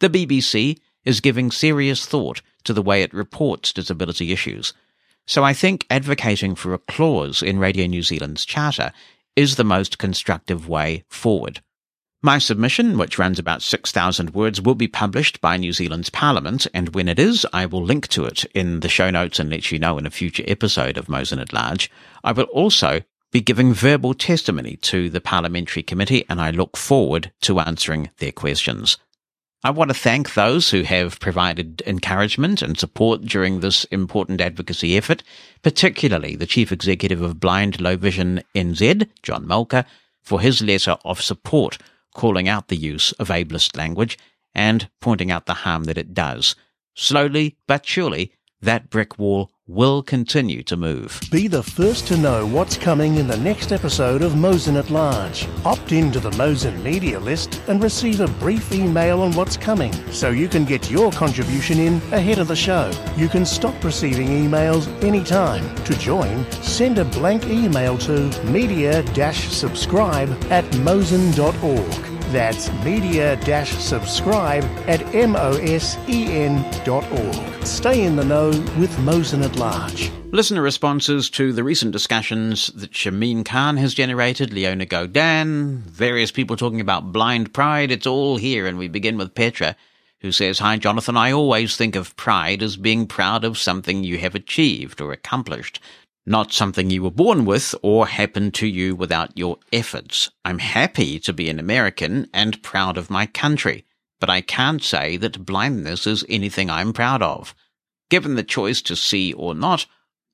The 0.00 0.10
BBC 0.10 0.78
is 1.08 1.22
giving 1.22 1.50
serious 1.50 2.04
thought 2.04 2.42
to 2.64 2.74
the 2.74 2.82
way 2.82 3.00
it 3.02 3.14
reports 3.14 3.72
disability 3.72 4.30
issues. 4.30 4.74
So 5.26 5.42
I 5.42 5.54
think 5.54 5.86
advocating 5.88 6.54
for 6.54 6.74
a 6.74 6.78
clause 6.78 7.42
in 7.42 7.58
Radio 7.58 7.86
New 7.86 8.02
Zealand's 8.02 8.44
charter 8.44 8.92
is 9.34 9.56
the 9.56 9.64
most 9.64 9.96
constructive 9.96 10.68
way 10.68 11.04
forward. 11.08 11.62
My 12.20 12.36
submission, 12.38 12.98
which 12.98 13.18
runs 13.18 13.38
about 13.38 13.62
6,000 13.62 14.34
words, 14.34 14.60
will 14.60 14.74
be 14.74 14.86
published 14.86 15.40
by 15.40 15.56
New 15.56 15.72
Zealand's 15.72 16.10
Parliament, 16.10 16.66
and 16.74 16.94
when 16.94 17.08
it 17.08 17.18
is, 17.18 17.46
I 17.54 17.64
will 17.64 17.82
link 17.82 18.08
to 18.08 18.26
it 18.26 18.44
in 18.54 18.80
the 18.80 18.88
show 18.90 19.08
notes 19.08 19.38
and 19.38 19.48
let 19.48 19.72
you 19.72 19.78
know 19.78 19.96
in 19.96 20.04
a 20.04 20.10
future 20.10 20.44
episode 20.46 20.98
of 20.98 21.08
Mosen 21.08 21.40
at 21.40 21.54
Large. 21.54 21.90
I 22.22 22.32
will 22.32 22.50
also 22.52 23.00
be 23.32 23.40
giving 23.40 23.72
verbal 23.72 24.12
testimony 24.12 24.76
to 24.82 25.08
the 25.08 25.22
Parliamentary 25.22 25.82
Committee, 25.82 26.26
and 26.28 26.38
I 26.38 26.50
look 26.50 26.76
forward 26.76 27.32
to 27.42 27.60
answering 27.60 28.10
their 28.18 28.32
questions. 28.32 28.98
I 29.64 29.70
want 29.70 29.90
to 29.90 29.94
thank 29.94 30.34
those 30.34 30.70
who 30.70 30.82
have 30.82 31.18
provided 31.18 31.82
encouragement 31.84 32.62
and 32.62 32.78
support 32.78 33.22
during 33.22 33.58
this 33.58 33.82
important 33.86 34.40
advocacy 34.40 34.96
effort, 34.96 35.24
particularly 35.62 36.36
the 36.36 36.46
Chief 36.46 36.70
Executive 36.70 37.20
of 37.20 37.40
Blind 37.40 37.80
Low 37.80 37.96
Vision 37.96 38.40
NZ, 38.54 39.08
John 39.24 39.48
Mulcahy, 39.48 39.88
for 40.22 40.40
his 40.40 40.62
letter 40.62 40.96
of 41.04 41.20
support 41.20 41.78
calling 42.14 42.48
out 42.48 42.68
the 42.68 42.76
use 42.76 43.10
of 43.12 43.30
ableist 43.30 43.76
language 43.76 44.16
and 44.54 44.88
pointing 45.00 45.32
out 45.32 45.46
the 45.46 45.54
harm 45.54 45.84
that 45.84 45.98
it 45.98 46.14
does. 46.14 46.54
Slowly 46.94 47.56
but 47.66 47.84
surely, 47.84 48.32
that 48.60 48.90
brick 48.90 49.18
wall 49.18 49.50
will 49.66 50.02
continue 50.02 50.62
to 50.62 50.76
move. 50.76 51.20
Be 51.30 51.46
the 51.46 51.62
first 51.62 52.06
to 52.06 52.16
know 52.16 52.46
what's 52.46 52.78
coming 52.78 53.16
in 53.16 53.28
the 53.28 53.36
next 53.36 53.70
episode 53.70 54.22
of 54.22 54.34
Mosen 54.34 54.76
at 54.76 54.88
Large. 54.90 55.46
Opt 55.64 55.92
into 55.92 56.18
the 56.20 56.30
Mosen 56.32 56.82
media 56.82 57.20
list 57.20 57.60
and 57.68 57.82
receive 57.82 58.20
a 58.20 58.28
brief 58.28 58.72
email 58.72 59.20
on 59.20 59.32
what's 59.32 59.58
coming 59.58 59.92
so 60.10 60.30
you 60.30 60.48
can 60.48 60.64
get 60.64 60.90
your 60.90 61.12
contribution 61.12 61.78
in 61.78 61.96
ahead 62.12 62.38
of 62.38 62.48
the 62.48 62.56
show. 62.56 62.90
You 63.16 63.28
can 63.28 63.44
stop 63.44 63.84
receiving 63.84 64.28
emails 64.28 64.88
anytime. 65.04 65.74
To 65.84 65.94
join, 65.98 66.50
send 66.62 66.98
a 66.98 67.04
blank 67.04 67.44
email 67.46 67.98
to 67.98 68.30
media-subscribe 68.44 70.30
at 70.50 70.64
mosen.org. 70.76 72.17
That's 72.30 72.70
media-subscribe 72.84 74.64
at 74.86 75.00
mosen.org. 75.00 75.88
Stay 77.66 78.04
in 78.04 78.16
the 78.16 78.24
know 78.24 78.48
with 78.78 78.98
Mosen 79.00 79.42
at 79.42 79.56
Large. 79.56 80.10
Listener 80.30 80.60
responses 80.60 81.30
to 81.30 81.54
the 81.54 81.64
recent 81.64 81.92
discussions 81.92 82.66
that 82.68 82.92
Shameen 82.92 83.46
Khan 83.46 83.78
has 83.78 83.94
generated, 83.94 84.52
Leona 84.52 84.84
Godin, 84.84 85.78
various 85.86 86.30
people 86.30 86.54
talking 86.54 86.82
about 86.82 87.12
blind 87.12 87.54
pride, 87.54 87.90
it's 87.90 88.06
all 88.06 88.36
here. 88.36 88.66
And 88.66 88.76
we 88.76 88.88
begin 88.88 89.16
with 89.16 89.34
Petra, 89.34 89.74
who 90.20 90.30
says, 90.30 90.58
Hi, 90.58 90.76
Jonathan. 90.76 91.16
I 91.16 91.32
always 91.32 91.76
think 91.76 91.96
of 91.96 92.14
pride 92.16 92.62
as 92.62 92.76
being 92.76 93.06
proud 93.06 93.42
of 93.42 93.56
something 93.56 94.04
you 94.04 94.18
have 94.18 94.34
achieved 94.34 95.00
or 95.00 95.12
accomplished, 95.12 95.80
not 96.28 96.52
something 96.52 96.90
you 96.90 97.02
were 97.02 97.10
born 97.10 97.44
with 97.44 97.74
or 97.82 98.06
happened 98.06 98.54
to 98.54 98.66
you 98.66 98.94
without 98.94 99.36
your 99.36 99.58
efforts. 99.72 100.30
I'm 100.44 100.58
happy 100.58 101.18
to 101.20 101.32
be 101.32 101.48
an 101.48 101.58
American 101.58 102.28
and 102.32 102.62
proud 102.62 102.98
of 102.98 103.10
my 103.10 103.26
country, 103.26 103.84
but 104.20 104.28
I 104.28 104.40
can't 104.40 104.82
say 104.82 105.16
that 105.16 105.46
blindness 105.46 106.06
is 106.06 106.24
anything 106.28 106.70
I'm 106.70 106.92
proud 106.92 107.22
of. 107.22 107.54
Given 108.10 108.36
the 108.36 108.42
choice 108.42 108.82
to 108.82 108.96
see 108.96 109.32
or 109.32 109.54
not, 109.54 109.86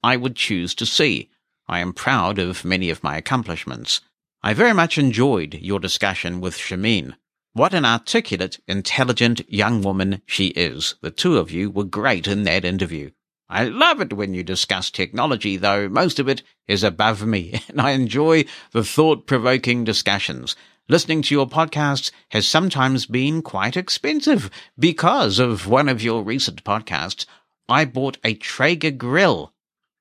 I 0.02 0.16
would 0.16 0.36
choose 0.36 0.74
to 0.76 0.86
see. 0.86 1.30
I 1.66 1.80
am 1.80 1.92
proud 1.92 2.38
of 2.38 2.64
many 2.64 2.90
of 2.90 3.02
my 3.02 3.16
accomplishments. 3.16 4.00
I 4.42 4.52
very 4.52 4.74
much 4.74 4.98
enjoyed 4.98 5.54
your 5.54 5.80
discussion 5.80 6.40
with 6.40 6.58
Shameen. 6.58 7.14
What 7.54 7.72
an 7.72 7.84
articulate, 7.84 8.58
intelligent 8.66 9.48
young 9.50 9.80
woman 9.80 10.22
she 10.26 10.48
is. 10.48 10.96
The 11.00 11.10
two 11.10 11.38
of 11.38 11.50
you 11.50 11.70
were 11.70 11.84
great 11.84 12.26
in 12.26 12.42
that 12.42 12.64
interview. 12.64 13.12
I 13.48 13.64
love 13.64 14.00
it 14.00 14.12
when 14.12 14.34
you 14.34 14.42
discuss 14.42 14.90
technology, 14.90 15.56
though 15.56 15.88
most 15.88 16.18
of 16.18 16.28
it 16.28 16.42
is 16.66 16.82
above 16.82 17.26
me, 17.26 17.62
and 17.68 17.80
I 17.80 17.90
enjoy 17.90 18.44
the 18.72 18.84
thought 18.84 19.26
provoking 19.26 19.84
discussions. 19.84 20.56
Listening 20.88 21.22
to 21.22 21.34
your 21.34 21.48
podcasts 21.48 22.10
has 22.30 22.46
sometimes 22.46 23.06
been 23.06 23.40
quite 23.40 23.76
expensive. 23.76 24.50
Because 24.78 25.38
of 25.38 25.66
one 25.66 25.88
of 25.88 26.02
your 26.02 26.22
recent 26.22 26.62
podcasts, 26.64 27.24
I 27.68 27.86
bought 27.86 28.18
a 28.22 28.34
Traeger 28.34 28.90
grill. 28.90 29.54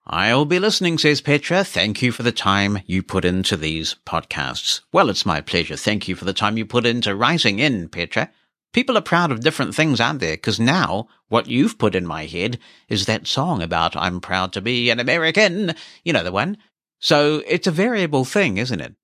I'll 0.06 0.44
be 0.44 0.60
listening, 0.60 0.98
says 0.98 1.22
Petra. 1.22 1.64
Thank 1.64 2.02
you 2.02 2.12
for 2.12 2.24
the 2.24 2.34
time 2.34 2.80
you 2.86 3.02
put 3.02 3.24
into 3.24 3.56
these 3.56 3.96
podcasts. 4.06 4.82
Well, 4.92 5.10
it's 5.10 5.26
my 5.26 5.40
pleasure. 5.40 5.78
Thank 5.78 6.10
you 6.10 6.16
for 6.16 6.26
the 6.26 6.34
time 6.34 6.58
you 6.58 6.66
put 6.66 6.86
into 6.86 7.16
writing 7.16 7.60
in, 7.60 7.88
Petra. 7.88 8.30
People 8.74 8.98
are 8.98 9.02
proud 9.02 9.32
of 9.32 9.42
different 9.42 9.76
things, 9.76 10.02
aren't 10.02 10.20
they? 10.20 10.34
Because 10.34 10.60
now 10.60 11.08
what 11.30 11.48
you've 11.48 11.78
put 11.78 11.96
in 11.96 12.06
my 12.06 12.26
head 12.26 12.58
is 12.90 13.06
that 13.06 13.28
song 13.28 13.62
about 13.62 13.96
I'm 13.96 14.20
proud 14.20 14.52
to 14.54 14.62
be 14.62 14.90
an 14.90 15.00
American. 15.00 15.76
You 16.04 16.14
know 16.14 16.24
the 16.24 16.32
one. 16.32 16.58
So 17.00 17.44
it's 17.48 17.68
a 17.68 17.72
variable 17.72 18.26
thing, 18.26 18.58
isn't 18.58 18.82
it? 18.82 18.96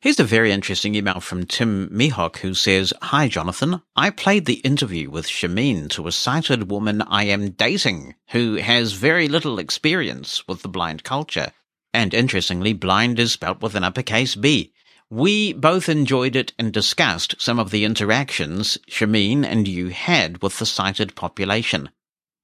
Here's 0.00 0.18
a 0.18 0.24
very 0.24 0.50
interesting 0.50 0.94
email 0.94 1.20
from 1.20 1.44
Tim 1.44 1.90
Mihok 1.90 2.38
who 2.38 2.54
says, 2.54 2.94
Hi, 3.02 3.28
Jonathan. 3.28 3.82
I 3.94 4.08
played 4.08 4.46
the 4.46 4.60
interview 4.60 5.10
with 5.10 5.26
Shameen 5.26 5.90
to 5.90 6.06
a 6.06 6.12
sighted 6.12 6.70
woman 6.70 7.02
I 7.02 7.24
am 7.24 7.50
dating 7.50 8.14
who 8.30 8.54
has 8.54 8.92
very 8.92 9.28
little 9.28 9.58
experience 9.58 10.48
with 10.48 10.62
the 10.62 10.68
blind 10.68 11.04
culture. 11.04 11.52
And 11.92 12.14
interestingly, 12.14 12.72
blind 12.72 13.18
is 13.18 13.32
spelt 13.32 13.60
with 13.60 13.74
an 13.74 13.84
uppercase 13.84 14.34
B. 14.34 14.72
We 15.10 15.52
both 15.52 15.88
enjoyed 15.88 16.36
it 16.36 16.52
and 16.56 16.72
discussed 16.72 17.34
some 17.38 17.58
of 17.58 17.72
the 17.72 17.84
interactions 17.84 18.78
Shameen 18.88 19.44
and 19.44 19.66
you 19.66 19.88
had 19.88 20.40
with 20.40 20.60
the 20.60 20.66
sighted 20.66 21.16
population. 21.16 21.90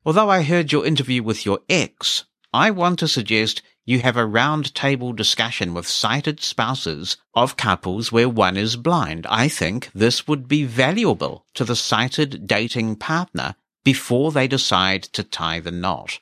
Although 0.05 0.29
I 0.31 0.43
heard 0.43 0.73
your 0.73 0.85
interview 0.85 1.23
with 1.23 1.47
your 1.47 1.61
ex, 1.69 2.25
I 2.53 2.73
want 2.73 2.99
to 2.99 3.09
suggest 3.09 3.63
you 3.85 4.01
have 4.01 4.17
a 4.17 4.27
round 4.27 4.75
table 4.75 5.13
discussion 5.13 5.75
with 5.75 5.87
sighted 5.87 6.41
spouses 6.41 7.17
of 7.35 7.57
couples 7.57 8.11
where 8.11 8.29
one 8.29 8.57
is 8.57 8.75
blind. 8.75 9.29
I 9.31 9.47
think 9.47 9.89
this 9.95 10.27
would 10.27 10.49
be 10.49 10.65
valuable 10.65 11.47
to 11.55 11.65
the 11.65 11.77
sighted 11.77 12.49
dating 12.49 12.97
partner 12.97 13.55
before 13.85 14.33
they 14.33 14.49
decide 14.49 15.05
to 15.05 15.23
tie 15.23 15.61
the 15.61 15.71
knot. 15.71 16.19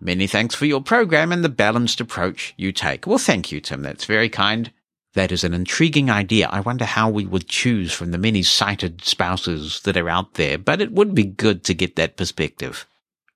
Many 0.00 0.26
thanks 0.26 0.54
for 0.54 0.64
your 0.64 0.80
program 0.80 1.30
and 1.30 1.44
the 1.44 1.50
balanced 1.50 2.00
approach 2.00 2.54
you 2.56 2.72
take. 2.72 3.06
Well, 3.06 3.18
thank 3.18 3.52
you, 3.52 3.60
Tim. 3.60 3.82
That's 3.82 4.06
very 4.06 4.30
kind. 4.30 4.72
That 5.14 5.30
is 5.30 5.44
an 5.44 5.54
intriguing 5.54 6.10
idea. 6.10 6.48
I 6.48 6.60
wonder 6.60 6.84
how 6.84 7.08
we 7.08 7.24
would 7.24 7.48
choose 7.48 7.92
from 7.92 8.10
the 8.10 8.18
many 8.18 8.42
sighted 8.42 9.04
spouses 9.04 9.80
that 9.84 9.96
are 9.96 10.08
out 10.08 10.34
there, 10.34 10.58
but 10.58 10.80
it 10.80 10.92
would 10.92 11.14
be 11.14 11.24
good 11.24 11.62
to 11.64 11.74
get 11.74 11.96
that 11.96 12.16
perspective. 12.16 12.86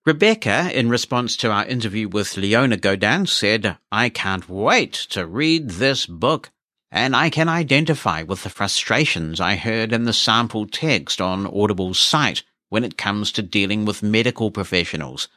Rebecca, 0.05 0.71
in 0.77 0.89
response 0.89 1.37
to 1.37 1.53
our 1.53 1.67
interview 1.67 2.09
with 2.09 2.37
Leona 2.37 2.77
Godin, 2.79 3.27
said, 3.27 3.77
I 3.93 4.09
can't 4.09 4.49
wait 4.49 4.93
to 5.11 5.27
read 5.27 5.71
this 5.71 6.07
book, 6.07 6.51
and 6.91 7.15
I 7.15 7.31
can 7.31 7.49
identify 7.49 8.23
with 8.23 8.43
the 8.43 8.51
frustrations 8.51 9.41
I 9.41 9.57
heard 9.57 9.93
in 9.93 10.05
the 10.05 10.13
sample 10.13 10.67
text 10.67 11.21
on 11.21 11.47
Audible's 11.47 12.01
site 12.01 12.43
when 12.71 12.85
it 12.85 12.99
comes 12.99 13.31
to 13.33 13.43
dealing 13.43 13.85
with 13.85 14.03
medical 14.03 14.51
professionals. 14.51 15.29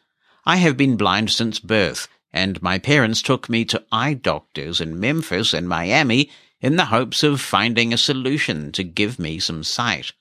I 0.45 0.55
have 0.55 0.75
been 0.75 0.98
blind 0.98 1.29
since 1.31 1.60
birth, 1.60 2.07
and 2.34 2.62
my 2.62 2.78
parents 2.78 3.22
took 3.22 3.50
me 3.50 3.66
to 3.66 3.84
eye 3.92 4.14
doctors 4.14 4.80
in 4.80 5.00
Memphis 5.00 5.54
and 5.54 5.68
Miami 5.68 6.30
in 6.62 6.76
the 6.76 6.86
hopes 6.86 7.24
of 7.24 7.42
finding 7.42 7.94
a 7.94 7.98
solution 7.98 8.72
to 8.72 8.84
give 8.84 9.20
me 9.20 9.40
some 9.40 9.64
sight. 9.64 10.14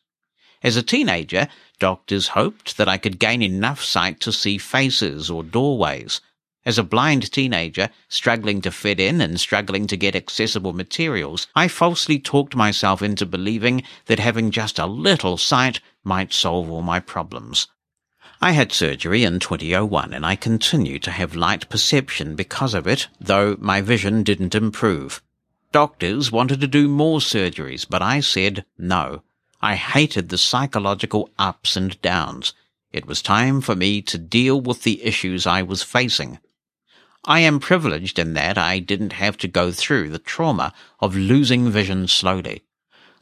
As 0.62 0.76
a 0.76 0.83
teenager, 0.83 1.49
doctors 1.79 2.29
hoped 2.29 2.76
that 2.76 2.88
I 2.88 2.99
could 2.99 3.19
gain 3.19 3.43
enough 3.43 3.83
sight 3.83 4.21
to 4.21 4.33
see 4.33 4.59
faces 4.59 5.31
or 5.31 5.43
doorways. 5.43 6.21
As 6.67 6.76
a 6.76 6.83
blind 6.83 7.33
teenager, 7.33 7.88
struggling 8.09 8.61
to 8.62 8.71
fit 8.71 9.00
in 9.00 9.23
and 9.23 9.40
struggling 9.40 9.87
to 9.87 9.97
get 9.97 10.14
accessible 10.14 10.75
materials, 10.75 11.47
I 11.57 11.69
falsely 11.69 12.19
talked 12.19 12.55
myself 12.55 13.00
into 13.00 13.25
believing 13.25 13.83
that 14.07 14.19
having 14.19 14.50
just 14.50 14.79
a 14.79 14.85
little 14.85 15.38
sight 15.38 15.81
might 16.05 16.35
solve 16.35 16.71
all 16.71 16.83
my 16.83 17.00
problems. 17.00 17.67
I 18.42 18.52
had 18.52 18.73
surgery 18.73 19.23
in 19.23 19.38
2001 19.38 20.14
and 20.14 20.25
I 20.25 20.35
continue 20.35 20.99
to 21.00 21.11
have 21.11 21.37
light 21.37 21.68
perception 21.68 22.37
because 22.37 22.73
of 22.73 22.87
it, 22.87 23.06
though 23.20 23.56
my 23.61 23.82
vision 23.82 24.23
didn't 24.23 24.54
improve. 24.54 25.23
Doctors 25.73 26.32
wanted 26.32 26.61
to 26.62 26.66
do 26.66 26.88
more 26.88 27.18
surgeries, 27.18 27.87
but 27.88 28.00
I 28.00 28.20
said 28.20 28.64
no. 28.78 29.23
I 29.61 29.75
hated 29.75 30.30
the 30.30 30.38
psychological 30.38 31.28
ups 31.38 31.76
and 31.76 32.00
downs. 32.00 32.54
It 32.92 33.04
was 33.04 33.20
time 33.20 33.61
for 33.61 33.76
me 33.76 34.00
to 34.02 34.16
deal 34.16 34.59
with 34.59 34.85
the 34.85 35.04
issues 35.04 35.47
I 35.47 35.61
was 35.61 35.82
facing. 35.82 36.38
I 37.26 37.40
am 37.40 37.61
privileged 37.61 38.18
in 38.18 38.32
that 38.32 38.56
I 38.56 38.78
didn't 38.78 39.12
have 39.12 39.37
to 39.38 39.49
go 39.49 39.70
through 39.70 40.09
the 40.09 40.18
trauma 40.18 40.72
of 40.98 41.14
losing 41.14 41.70
vision 41.70 42.09
slowly. 42.09 42.62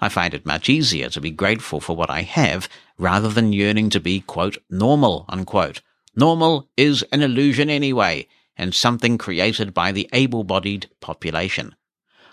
I 0.01 0.09
find 0.09 0.33
it 0.33 0.47
much 0.47 0.69
easier 0.69 1.09
to 1.11 1.21
be 1.21 1.33
grateful 1.33 1.81
for 1.81 1.97
what 1.97 2.09
I 2.09 2.23
have 2.23 2.69
rather 2.99 3.29
than 3.29 3.53
yearning 3.53 3.91
to 3.91 4.01
be, 4.01 4.21
quote, 4.21 4.59
normal, 4.69 5.25
unquote. 5.29 5.81
Normal 6.17 6.69
is 6.77 7.05
an 7.13 7.23
illusion 7.23 7.71
anyway, 7.71 8.27
and 8.57 8.75
something 8.75 9.17
created 9.17 9.73
by 9.73 9.93
the 9.93 10.09
able-bodied 10.13 10.89
population. 11.01 11.75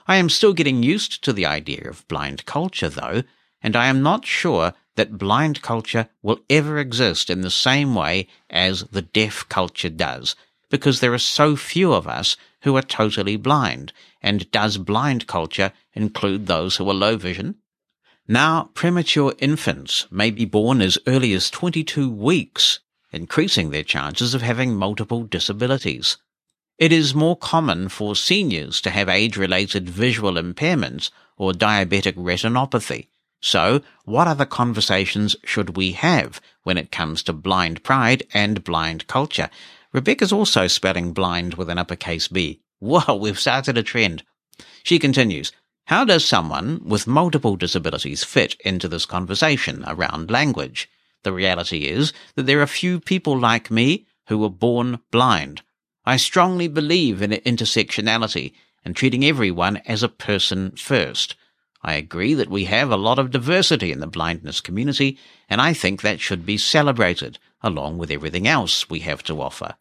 I 0.07 0.17
am 0.17 0.29
still 0.29 0.53
getting 0.53 0.83
used 0.83 1.23
to 1.23 1.33
the 1.33 1.45
idea 1.45 1.87
of 1.89 2.07
blind 2.07 2.45
culture, 2.45 2.89
though, 2.89 3.23
and 3.61 3.75
I 3.75 3.87
am 3.87 4.01
not 4.01 4.25
sure 4.25 4.73
that 4.95 5.17
blind 5.17 5.61
culture 5.61 6.09
will 6.21 6.39
ever 6.49 6.77
exist 6.77 7.29
in 7.29 7.41
the 7.41 7.51
same 7.51 7.95
way 7.95 8.27
as 8.49 8.83
the 8.85 9.01
deaf 9.01 9.47
culture 9.49 9.89
does, 9.89 10.35
because 10.69 10.99
there 10.99 11.13
are 11.13 11.19
so 11.19 11.55
few 11.55 11.93
of 11.93 12.07
us 12.07 12.37
who 12.61 12.75
are 12.75 12.81
totally 12.81 13.35
blind, 13.35 13.93
and 14.21 14.49
does 14.51 14.77
blind 14.77 15.27
culture 15.27 15.71
include 15.93 16.47
those 16.47 16.77
who 16.77 16.89
are 16.89 16.93
low 16.93 17.17
vision? 17.17 17.55
Now, 18.27 18.71
premature 18.73 19.33
infants 19.39 20.07
may 20.09 20.31
be 20.31 20.45
born 20.45 20.81
as 20.81 20.97
early 21.05 21.33
as 21.33 21.49
22 21.49 22.09
weeks, 22.09 22.79
increasing 23.11 23.69
their 23.69 23.83
chances 23.83 24.33
of 24.33 24.41
having 24.41 24.75
multiple 24.75 25.23
disabilities. 25.23 26.17
It 26.77 26.91
is 26.91 27.15
more 27.15 27.37
common 27.37 27.89
for 27.89 28.15
seniors 28.15 28.81
to 28.81 28.89
have 28.89 29.07
age-related 29.07 29.89
visual 29.89 30.33
impairments 30.33 31.11
or 31.37 31.51
diabetic 31.53 32.15
retinopathy, 32.15 33.07
so, 33.45 33.83
what 34.05 34.27
other 34.27 34.47
conversations 34.47 35.35
should 35.43 35.77
we 35.77 35.91
have 35.91 36.41
when 36.63 36.79
it 36.79 36.91
comes 36.91 37.21
to 37.23 37.31
blind 37.31 37.83
pride 37.83 38.25
and 38.33 38.63
blind 38.63 39.05
culture? 39.05 39.51
Rebecca's 39.93 40.31
also 40.31 40.65
spelling 40.65 41.13
blind 41.13 41.53
with 41.53 41.69
an 41.69 41.77
uppercase 41.77 42.27
B. 42.27 42.61
Whoa, 42.79 43.13
we've 43.13 43.39
started 43.39 43.77
a 43.77 43.83
trend. 43.83 44.23
She 44.81 44.97
continues, 44.97 45.51
how 45.85 46.03
does 46.03 46.25
someone 46.25 46.81
with 46.83 47.05
multiple 47.05 47.55
disabilities 47.55 48.23
fit 48.23 48.55
into 48.65 48.87
this 48.87 49.05
conversation 49.05 49.83
around 49.85 50.31
language? 50.31 50.89
The 51.21 51.31
reality 51.31 51.85
is 51.85 52.11
that 52.35 52.47
there 52.47 52.61
are 52.61 52.67
few 52.67 52.99
people 52.99 53.37
like 53.37 53.69
me 53.69 54.07
who 54.27 54.39
were 54.39 54.49
born 54.49 54.99
blind. 55.11 55.61
I 56.03 56.17
strongly 56.17 56.67
believe 56.67 57.21
in 57.21 57.31
intersectionality 57.31 58.53
and 58.83 58.95
treating 58.95 59.23
everyone 59.23 59.77
as 59.85 60.01
a 60.01 60.09
person 60.09 60.71
first. 60.71 61.35
I 61.83 61.93
agree 61.93 62.33
that 62.33 62.49
we 62.49 62.65
have 62.65 62.89
a 62.89 62.97
lot 62.97 63.19
of 63.19 63.29
diversity 63.29 63.91
in 63.91 63.99
the 63.99 64.07
blindness 64.07 64.61
community, 64.61 65.19
and 65.47 65.61
I 65.61 65.73
think 65.73 66.01
that 66.01 66.19
should 66.19 66.47
be 66.47 66.57
celebrated 66.57 67.37
along 67.61 67.99
with 67.99 68.09
everything 68.09 68.47
else 68.47 68.89
we 68.89 69.01
have 69.01 69.21
to 69.23 69.39
offer. 69.39 69.75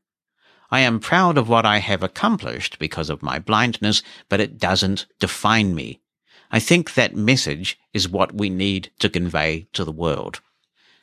I 0.75 0.81
am 0.81 0.99
proud 0.99 1.39
of 1.39 1.49
what 1.49 1.65
I 1.65 1.79
have 1.79 2.03
accomplished 2.03 2.81
because 2.81 3.09
of 3.09 3.23
my 3.23 3.39
blindness, 3.39 4.03
but 4.29 4.41
it 4.41 4.59
doesn't 4.59 5.07
define 5.21 5.73
me. 5.73 6.01
I 6.51 6.59
think 6.59 6.95
that 6.95 7.15
message 7.15 7.79
is 7.93 8.09
what 8.09 8.35
we 8.35 8.51
need 8.51 8.91
to 8.99 9.09
convey 9.09 9.69
to 9.75 9.85
the 9.85 9.93
world. 9.93 10.41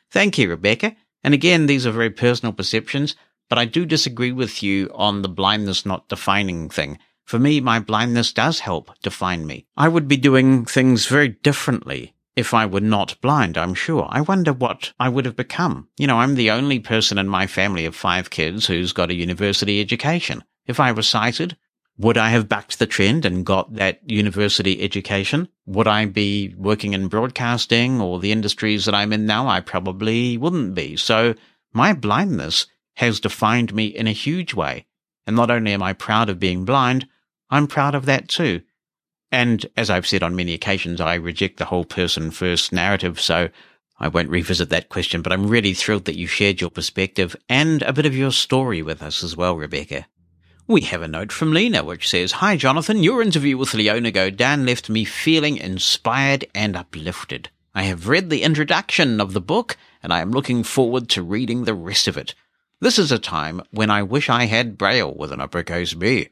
Thank 0.10 0.38
you, 0.38 0.50
Rebecca. 0.50 0.98
And 1.24 1.34
again, 1.34 1.68
these 1.68 1.86
are 1.86 1.92
very 1.92 2.10
personal 2.10 2.52
perceptions, 2.52 3.16
but 3.48 3.58
I 3.58 3.64
do 3.64 3.86
disagree 3.86 4.34
with 4.34 4.62
you 4.62 4.92
on 4.94 5.22
the 5.22 5.30
blindness 5.30 5.86
not 5.86 6.10
defining 6.10 6.68
thing. 6.68 7.00
For 7.24 7.40
me, 7.40 7.62
my 7.62 7.80
blindness 7.80 8.34
does 8.34 8.60
help 8.60 8.92
define 9.02 9.48
me. 9.48 9.68
I 9.78 9.88
would 9.88 10.10
be 10.10 10.18
doing 10.18 10.66
things 10.66 11.06
very 11.06 11.30
differently 11.30 12.14
if 12.42 12.56
I 12.56 12.66
were 12.66 12.82
not 12.82 13.22
blind, 13.22 13.56
I'm 13.56 13.76
sure. 13.76 14.08
I 14.10 14.22
wonder 14.22 14.52
what 14.52 14.94
I 15.00 15.10
would 15.10 15.26
have 15.26 15.36
become. 15.36 15.88
You 16.00 16.08
know, 16.08 16.18
I'm 16.18 16.34
the 16.34 16.50
only 16.50 16.80
person 16.80 17.20
in 17.20 17.30
my 17.30 17.46
family 17.46 17.86
of 17.86 17.96
five 17.96 18.32
kids 18.32 18.66
who's 18.66 18.94
got 18.94 19.12
a 19.12 19.14
university 19.14 19.80
education. 19.80 20.44
If 20.66 20.80
I 20.80 20.92
were 20.92 21.04
sighted, 21.04 21.56
would 22.00 22.18
I 22.18 22.30
have 22.30 22.50
backed 22.50 22.80
the 22.80 22.88
trend 22.88 23.28
and 23.28 23.46
got 23.46 23.76
that 23.76 24.00
university 24.10 24.82
education? 24.82 25.50
Would 25.68 25.88
I 25.88 26.06
be 26.06 26.56
working 26.58 26.94
in 26.94 27.10
broadcasting 27.10 28.02
or 28.02 28.20
the 28.20 28.32
industries 28.32 28.86
that 28.86 28.96
I'm 28.96 29.14
in 29.14 29.28
now? 29.28 29.48
I 29.48 29.60
probably 29.60 30.36
wouldn't 30.36 30.74
be. 30.74 30.98
So 30.98 31.36
my 31.74 31.94
blindness 31.94 32.66
has 32.96 33.20
defined 33.20 33.72
me 33.72 33.86
in 33.86 34.08
a 34.08 34.14
huge 34.14 34.56
way. 34.56 34.88
And 35.28 35.36
not 35.36 35.52
only 35.52 35.74
am 35.74 35.84
I 35.84 35.94
proud 35.94 36.28
of 36.28 36.40
being 36.40 36.66
blind, 36.66 37.08
I'm 37.52 37.68
proud 37.68 37.94
of 37.94 38.08
that 38.08 38.30
too. 38.30 38.62
And 39.32 39.65
as 39.78 39.89
I've 39.89 40.08
said 40.08 40.24
on 40.24 40.36
many 40.36 40.54
occasions, 40.54 41.00
I 41.00 41.15
reject 41.15 41.58
the 41.58 41.65
whole 41.65 41.86
person 41.86 42.32
first 42.32 42.74
narrative, 42.74 43.20
so 43.20 43.50
I 43.98 44.08
won't 44.08 44.30
revisit 44.30 44.70
that 44.70 44.89
question, 44.89 45.22
but 45.22 45.32
I'm 45.32 45.48
really 45.48 45.74
thrilled 45.74 46.06
that 46.06 46.17
you 46.17 46.28
shared 46.28 46.60
your 46.60 46.70
perspective 46.70 47.36
and 47.48 47.82
a 47.84 47.94
bit 47.94 48.06
of 48.06 48.15
your 48.15 48.32
story 48.32 48.82
with 48.82 49.02
us 49.02 49.24
as 49.24 49.38
well, 49.38 49.56
Rebecca. 49.56 50.08
We 50.67 50.82
have 50.82 51.02
a 51.02 51.08
note 51.08 51.32
from 51.32 51.54
Lena 51.54 51.84
which 51.84 52.10
says, 52.10 52.34
Hi 52.34 52.58
Jonathan, 52.58 53.04
your 53.04 53.22
interview 53.22 53.58
with 53.58 53.74
Leona 53.74 54.12
Godin 54.12 54.65
left 54.65 54.89
me 54.89 55.06
feeling 55.06 55.58
inspired 55.58 56.46
and 56.56 56.76
uplifted. 56.76 57.50
I 57.74 57.84
have 57.84 58.08
read 58.08 58.30
the 58.30 58.44
introduction 58.44 59.22
of 59.22 59.34
the 59.34 59.41
book 59.41 59.78
and 60.04 60.12
I 60.12 60.22
am 60.22 60.32
looking 60.32 60.63
forward 60.63 61.08
to 61.10 61.24
reading 61.24 61.63
the 61.63 61.74
rest 61.74 62.08
of 62.08 62.17
it. 62.17 62.36
This 62.80 62.98
is 62.98 63.12
a 63.12 63.20
time 63.20 63.62
when 63.72 63.89
I 63.89 64.04
wish 64.04 64.30
I 64.30 64.46
had 64.46 64.78
Braille 64.78 65.13
with 65.13 65.32
an 65.32 65.41
uppercase 65.41 65.94
B. 65.94 66.30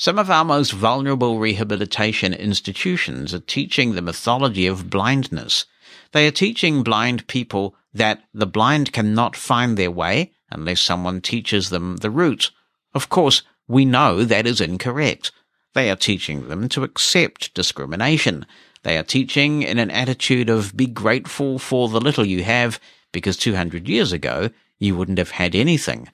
Some 0.00 0.18
of 0.18 0.30
our 0.30 0.46
most 0.46 0.72
vulnerable 0.72 1.38
rehabilitation 1.38 2.32
institutions 2.32 3.34
are 3.34 3.40
teaching 3.40 3.92
the 3.92 4.00
mythology 4.00 4.66
of 4.66 4.88
blindness. 4.88 5.66
They 6.12 6.26
are 6.26 6.30
teaching 6.30 6.82
blind 6.82 7.26
people 7.26 7.74
that 7.92 8.24
the 8.32 8.46
blind 8.46 8.94
cannot 8.94 9.36
find 9.36 9.76
their 9.76 9.90
way 9.90 10.32
unless 10.50 10.80
someone 10.80 11.20
teaches 11.20 11.68
them 11.68 11.98
the 11.98 12.08
route. 12.08 12.50
Of 12.94 13.10
course, 13.10 13.42
we 13.68 13.84
know 13.84 14.24
that 14.24 14.46
is 14.46 14.62
incorrect. 14.62 15.32
They 15.74 15.90
are 15.90 15.96
teaching 15.96 16.48
them 16.48 16.70
to 16.70 16.82
accept 16.82 17.52
discrimination. 17.52 18.46
They 18.84 18.96
are 18.96 19.02
teaching 19.02 19.64
in 19.64 19.78
an 19.78 19.90
attitude 19.90 20.48
of 20.48 20.74
be 20.74 20.86
grateful 20.86 21.58
for 21.58 21.90
the 21.90 22.00
little 22.00 22.24
you 22.24 22.42
have 22.42 22.80
because 23.12 23.36
200 23.36 23.86
years 23.86 24.12
ago 24.12 24.48
you 24.78 24.96
wouldn't 24.96 25.18
have 25.18 25.32
had 25.32 25.54
anything. 25.54 26.08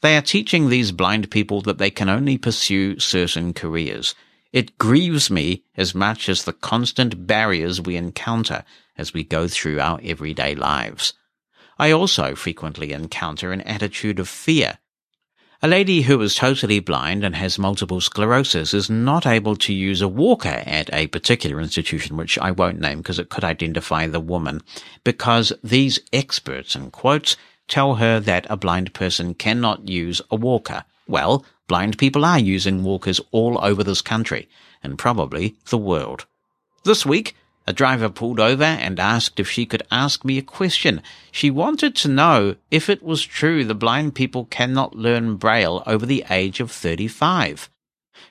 They 0.00 0.16
are 0.16 0.22
teaching 0.22 0.68
these 0.68 0.92
blind 0.92 1.30
people 1.30 1.60
that 1.62 1.78
they 1.78 1.90
can 1.90 2.08
only 2.08 2.38
pursue 2.38 3.00
certain 3.00 3.52
careers. 3.52 4.14
It 4.52 4.78
grieves 4.78 5.30
me 5.30 5.64
as 5.76 5.94
much 5.94 6.28
as 6.28 6.44
the 6.44 6.52
constant 6.52 7.26
barriers 7.26 7.80
we 7.80 7.96
encounter 7.96 8.64
as 8.96 9.12
we 9.12 9.24
go 9.24 9.48
through 9.48 9.80
our 9.80 10.00
everyday 10.02 10.54
lives. 10.54 11.14
I 11.78 11.92
also 11.92 12.34
frequently 12.34 12.92
encounter 12.92 13.52
an 13.52 13.60
attitude 13.62 14.18
of 14.18 14.28
fear. 14.28 14.78
A 15.60 15.68
lady 15.68 16.02
who 16.02 16.20
is 16.22 16.36
totally 16.36 16.78
blind 16.78 17.24
and 17.24 17.34
has 17.34 17.58
multiple 17.58 18.00
sclerosis 18.00 18.72
is 18.72 18.88
not 18.88 19.26
able 19.26 19.56
to 19.56 19.72
use 19.72 20.00
a 20.00 20.06
walker 20.06 20.62
at 20.64 20.88
a 20.94 21.08
particular 21.08 21.60
institution, 21.60 22.16
which 22.16 22.38
I 22.38 22.52
won't 22.52 22.80
name 22.80 22.98
because 22.98 23.18
it 23.18 23.28
could 23.28 23.42
identify 23.42 24.06
the 24.06 24.20
woman, 24.20 24.60
because 25.02 25.52
these 25.64 25.98
experts, 26.12 26.76
in 26.76 26.92
quotes, 26.92 27.36
tell 27.68 27.96
her 27.96 28.18
that 28.20 28.46
a 28.50 28.56
blind 28.56 28.92
person 28.94 29.34
cannot 29.34 29.88
use 29.88 30.20
a 30.30 30.36
walker. 30.36 30.84
Well, 31.06 31.44
blind 31.68 31.98
people 31.98 32.24
are 32.24 32.38
using 32.38 32.82
walkers 32.82 33.20
all 33.30 33.58
over 33.62 33.84
this 33.84 34.02
country, 34.02 34.48
and 34.82 34.98
probably 34.98 35.56
the 35.70 35.78
world. 35.78 36.26
This 36.84 37.06
week, 37.06 37.36
a 37.66 37.72
driver 37.72 38.08
pulled 38.08 38.40
over 38.40 38.64
and 38.64 38.98
asked 38.98 39.38
if 39.38 39.50
she 39.50 39.66
could 39.66 39.82
ask 39.90 40.24
me 40.24 40.38
a 40.38 40.42
question. 40.42 41.02
She 41.30 41.50
wanted 41.50 41.94
to 41.96 42.08
know 42.08 42.56
if 42.70 42.88
it 42.88 43.02
was 43.02 43.22
true 43.22 43.62
the 43.62 43.74
blind 43.74 44.14
people 44.14 44.46
cannot 44.46 44.96
learn 44.96 45.36
Braille 45.36 45.82
over 45.86 46.06
the 46.06 46.24
age 46.30 46.60
of 46.60 46.70
35. 46.70 47.68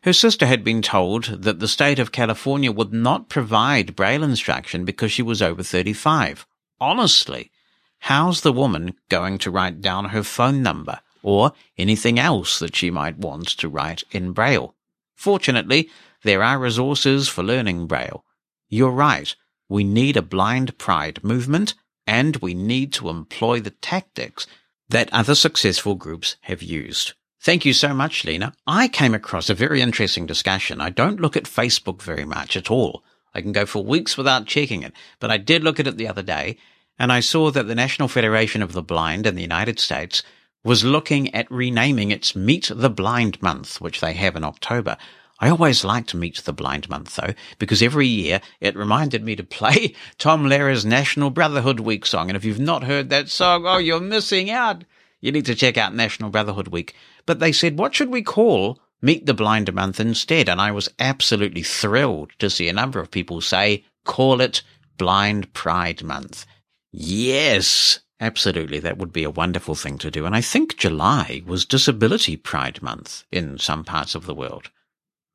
Her 0.01 0.13
sister 0.13 0.47
had 0.47 0.63
been 0.63 0.81
told 0.81 1.25
that 1.25 1.59
the 1.59 1.67
state 1.67 1.99
of 1.99 2.11
California 2.11 2.71
would 2.71 2.91
not 2.91 3.29
provide 3.29 3.95
Braille 3.95 4.23
instruction 4.23 4.85
because 4.85 5.11
she 5.11 5.21
was 5.21 5.41
over 5.41 5.61
35. 5.61 6.47
Honestly, 6.79 7.51
how's 7.99 8.41
the 8.41 8.53
woman 8.53 8.95
going 9.09 9.37
to 9.39 9.51
write 9.51 9.81
down 9.81 10.05
her 10.05 10.23
phone 10.23 10.61
number 10.61 10.99
or 11.23 11.53
anything 11.77 12.19
else 12.19 12.59
that 12.59 12.75
she 12.75 12.89
might 12.89 13.17
want 13.17 13.47
to 13.47 13.69
write 13.69 14.03
in 14.11 14.31
Braille? 14.31 14.75
Fortunately, 15.15 15.89
there 16.23 16.43
are 16.43 16.59
resources 16.59 17.27
for 17.27 17.43
learning 17.43 17.87
Braille. 17.87 18.23
You're 18.69 18.91
right. 18.91 19.35
We 19.69 19.83
need 19.83 20.17
a 20.17 20.21
blind 20.21 20.77
pride 20.77 21.23
movement 21.23 21.73
and 22.05 22.37
we 22.37 22.53
need 22.53 22.93
to 22.93 23.09
employ 23.09 23.59
the 23.59 23.71
tactics 23.71 24.47
that 24.89 25.11
other 25.11 25.35
successful 25.35 25.95
groups 25.95 26.37
have 26.41 26.61
used. 26.61 27.13
Thank 27.41 27.65
you 27.65 27.73
so 27.73 27.93
much, 27.93 28.25
Lena. 28.25 28.53
I 28.65 28.87
came 28.87 29.13
across 29.13 29.49
a 29.49 29.53
very 29.53 29.81
interesting 29.81 30.25
discussion. 30.25 30.81
I 30.81 30.89
don't 30.89 31.19
look 31.19 31.37
at 31.37 31.43
Facebook 31.43 32.01
very 32.01 32.25
much 32.25 32.57
at 32.57 32.71
all. 32.71 33.03
I 33.33 33.41
can 33.41 33.51
go 33.51 33.65
for 33.65 33.83
weeks 33.83 34.17
without 34.17 34.47
checking 34.47 34.83
it, 34.83 34.93
but 35.19 35.29
I 35.29 35.37
did 35.37 35.63
look 35.63 35.79
at 35.79 35.87
it 35.87 35.97
the 35.97 36.07
other 36.07 36.23
day 36.23 36.57
and 36.99 37.11
I 37.11 37.19
saw 37.19 37.51
that 37.51 37.67
the 37.67 37.75
National 37.75 38.07
Federation 38.07 38.61
of 38.61 38.73
the 38.73 38.81
Blind 38.81 39.27
in 39.27 39.35
the 39.35 39.41
United 39.41 39.79
States 39.79 40.23
was 40.63 40.83
looking 40.83 41.33
at 41.33 41.49
renaming 41.51 42.11
its 42.11 42.35
Meet 42.35 42.71
the 42.73 42.89
Blind 42.89 43.41
Month, 43.41 43.79
which 43.79 44.01
they 44.01 44.13
have 44.13 44.35
in 44.35 44.43
October. 44.43 44.97
I 45.39 45.49
always 45.49 45.85
liked 45.85 46.15
Meet 46.15 46.37
the 46.45 46.53
Blind 46.53 46.89
Month 46.89 47.15
though, 47.15 47.33
because 47.59 47.83
every 47.83 48.07
year 48.07 48.41
it 48.59 48.75
reminded 48.75 49.23
me 49.23 49.35
to 49.35 49.43
play 49.43 49.93
Tom 50.17 50.45
Lehrer's 50.45 50.85
National 50.85 51.29
Brotherhood 51.29 51.79
Week 51.79 52.05
song. 52.05 52.29
And 52.29 52.35
if 52.35 52.43
you've 52.43 52.59
not 52.59 52.83
heard 52.83 53.09
that 53.09 53.29
song, 53.29 53.65
oh, 53.65 53.77
you're 53.77 53.99
missing 53.99 54.49
out. 54.49 54.83
You 55.21 55.31
need 55.31 55.45
to 55.45 55.55
check 55.55 55.77
out 55.77 55.95
National 55.95 56.29
Brotherhood 56.29 56.69
Week. 56.69 56.95
But 57.25 57.39
they 57.39 57.51
said, 57.51 57.77
what 57.77 57.93
should 57.93 58.09
we 58.09 58.21
call 58.21 58.79
Meet 59.01 59.25
the 59.25 59.33
Blind 59.33 59.71
Month 59.73 59.99
instead? 59.99 60.49
And 60.49 60.59
I 60.59 60.71
was 60.71 60.89
absolutely 60.99 61.63
thrilled 61.63 62.31
to 62.39 62.49
see 62.49 62.67
a 62.67 62.73
number 62.73 62.99
of 62.99 63.11
people 63.11 63.41
say, 63.41 63.83
call 64.05 64.41
it 64.41 64.63
Blind 64.97 65.53
Pride 65.53 66.03
Month. 66.03 66.45
Yes, 66.91 67.99
absolutely. 68.19 68.79
That 68.79 68.97
would 68.97 69.11
be 69.11 69.23
a 69.23 69.29
wonderful 69.29 69.75
thing 69.75 69.97
to 69.99 70.11
do. 70.11 70.25
And 70.25 70.35
I 70.35 70.41
think 70.41 70.77
July 70.77 71.41
was 71.45 71.65
Disability 71.65 72.37
Pride 72.37 72.81
Month 72.81 73.23
in 73.31 73.57
some 73.57 73.83
parts 73.83 74.15
of 74.15 74.25
the 74.25 74.35
world. 74.35 74.69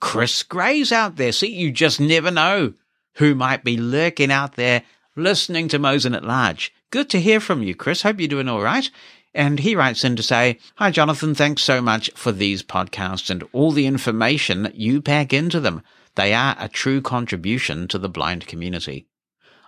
Chris 0.00 0.42
Gray's 0.42 0.90
out 0.90 1.16
there. 1.16 1.32
See, 1.32 1.54
you 1.54 1.70
just 1.70 2.00
never 2.00 2.30
know 2.30 2.74
who 3.16 3.34
might 3.34 3.62
be 3.62 3.76
lurking 3.76 4.32
out 4.32 4.56
there 4.56 4.82
listening 5.14 5.68
to 5.68 5.78
Mosen 5.78 6.14
at 6.14 6.24
Large. 6.24 6.72
Good 6.90 7.10
to 7.10 7.20
hear 7.20 7.40
from 7.40 7.62
you, 7.62 7.74
Chris. 7.74 8.02
Hope 8.02 8.18
you're 8.18 8.28
doing 8.28 8.48
all 8.48 8.62
right. 8.62 8.90
And 9.34 9.60
he 9.60 9.74
writes 9.74 10.04
in 10.04 10.16
to 10.16 10.22
say, 10.22 10.58
Hi, 10.76 10.90
Jonathan. 10.90 11.34
Thanks 11.34 11.62
so 11.62 11.80
much 11.80 12.10
for 12.14 12.32
these 12.32 12.62
podcasts 12.62 13.30
and 13.30 13.44
all 13.52 13.72
the 13.72 13.86
information 13.86 14.72
you 14.74 15.00
pack 15.00 15.32
into 15.32 15.60
them. 15.60 15.82
They 16.14 16.34
are 16.34 16.56
a 16.58 16.68
true 16.68 17.00
contribution 17.00 17.88
to 17.88 17.98
the 17.98 18.10
blind 18.10 18.46
community. 18.46 19.06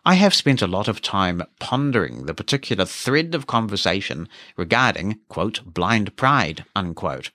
I 0.07 0.15
have 0.15 0.35
spent 0.35 0.61
a 0.61 0.67
lot 0.67 0.87
of 0.87 1.01
time 1.01 1.43
pondering 1.59 2.27
the 2.27 2.35
particular 2.35 2.85
thread 2.85 3.35
of 3.35 3.47
conversation 3.47 4.29
regarding, 4.55 5.21
quote, 5.29 5.65
blind 5.65 6.15
pride, 6.15 6.67
unquote. 6.77 7.31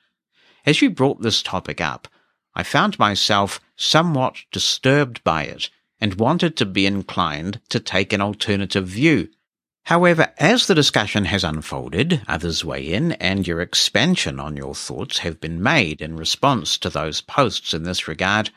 As 0.68 0.80
you 0.80 0.92
brought 0.92 1.22
this 1.22 1.42
topic 1.42 1.82
up, 1.82 2.08
I 2.54 2.62
found 2.62 3.00
myself 3.00 3.60
somewhat 3.76 4.36
disturbed 4.52 5.24
by 5.24 5.46
it 5.46 5.72
and 6.00 6.16
wanted 6.16 6.56
to 6.58 6.66
be 6.68 6.86
inclined 6.86 7.60
to 7.70 7.80
take 7.80 8.14
an 8.14 8.22
alternative 8.22 8.88
view. 8.88 9.30
However, 9.86 10.32
as 10.38 10.68
the 10.68 10.76
discussion 10.76 11.26
has 11.26 11.44
unfolded, 11.44 12.22
others 12.28 12.64
weigh 12.64 12.94
in 12.94 13.14
and 13.14 13.48
your 13.48 13.62
expansion 13.62 14.40
on 14.40 14.56
your 14.56 14.76
thoughts 14.76 15.20
have 15.20 15.42
been 15.42 15.64
made 15.64 16.02
in 16.02 16.16
response 16.16 16.78
to 16.78 16.92
those 16.92 17.22
posts 17.22 17.74
in 17.74 17.82
this 17.82 18.08
regard, 18.08 18.52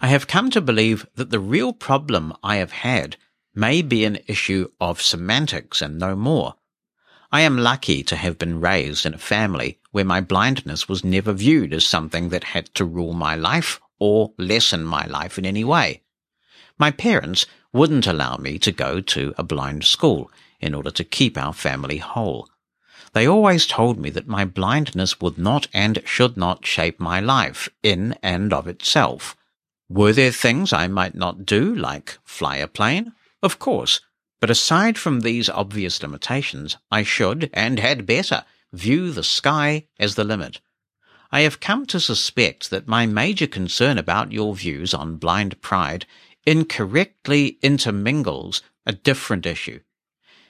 I 0.00 0.06
have 0.06 0.26
come 0.26 0.48
to 0.52 0.62
believe 0.62 1.06
that 1.16 1.28
the 1.28 1.40
real 1.40 1.74
problem 1.74 2.32
I 2.42 2.56
have 2.56 2.72
had 2.72 3.18
may 3.58 3.82
be 3.82 4.04
an 4.04 4.16
issue 4.28 4.70
of 4.80 5.02
semantics 5.02 5.82
and 5.82 5.98
no 5.98 6.14
more. 6.14 6.54
I 7.32 7.40
am 7.40 7.58
lucky 7.58 8.04
to 8.04 8.14
have 8.14 8.38
been 8.38 8.60
raised 8.60 9.04
in 9.04 9.14
a 9.14 9.18
family 9.18 9.80
where 9.90 10.04
my 10.04 10.20
blindness 10.20 10.88
was 10.88 11.02
never 11.02 11.32
viewed 11.32 11.74
as 11.74 11.84
something 11.84 12.28
that 12.28 12.44
had 12.44 12.72
to 12.76 12.84
rule 12.84 13.14
my 13.14 13.34
life 13.34 13.80
or 13.98 14.32
lessen 14.38 14.84
my 14.84 15.06
life 15.06 15.38
in 15.38 15.44
any 15.44 15.64
way. 15.64 16.02
My 16.78 16.92
parents 16.92 17.46
wouldn't 17.72 18.06
allow 18.06 18.36
me 18.36 18.60
to 18.60 18.70
go 18.70 19.00
to 19.00 19.34
a 19.36 19.42
blind 19.42 19.82
school 19.82 20.30
in 20.60 20.72
order 20.72 20.92
to 20.92 21.02
keep 21.02 21.36
our 21.36 21.52
family 21.52 21.98
whole. 21.98 22.48
They 23.12 23.26
always 23.26 23.66
told 23.66 23.98
me 23.98 24.10
that 24.10 24.28
my 24.28 24.44
blindness 24.44 25.20
would 25.20 25.36
not 25.36 25.66
and 25.74 26.00
should 26.04 26.36
not 26.36 26.64
shape 26.64 27.00
my 27.00 27.18
life 27.18 27.68
in 27.82 28.14
and 28.22 28.52
of 28.52 28.68
itself. 28.68 29.36
Were 29.88 30.12
there 30.12 30.30
things 30.30 30.72
I 30.72 30.86
might 30.86 31.16
not 31.16 31.44
do, 31.44 31.74
like 31.74 32.18
fly 32.24 32.58
a 32.58 32.68
plane? 32.68 33.14
Of 33.42 33.58
course, 33.58 34.00
but 34.40 34.50
aside 34.50 34.98
from 34.98 35.20
these 35.20 35.48
obvious 35.48 36.02
limitations, 36.02 36.76
I 36.90 37.02
should, 37.02 37.50
and 37.52 37.78
had 37.78 38.06
better, 38.06 38.44
view 38.72 39.12
the 39.12 39.22
sky 39.22 39.86
as 39.98 40.14
the 40.14 40.24
limit. 40.24 40.60
I 41.30 41.40
have 41.40 41.60
come 41.60 41.86
to 41.86 42.00
suspect 42.00 42.70
that 42.70 42.88
my 42.88 43.06
major 43.06 43.46
concern 43.46 43.98
about 43.98 44.32
your 44.32 44.54
views 44.54 44.94
on 44.94 45.16
blind 45.16 45.60
pride 45.60 46.06
incorrectly 46.46 47.58
intermingles 47.62 48.62
a 48.86 48.92
different 48.92 49.44
issue. 49.44 49.80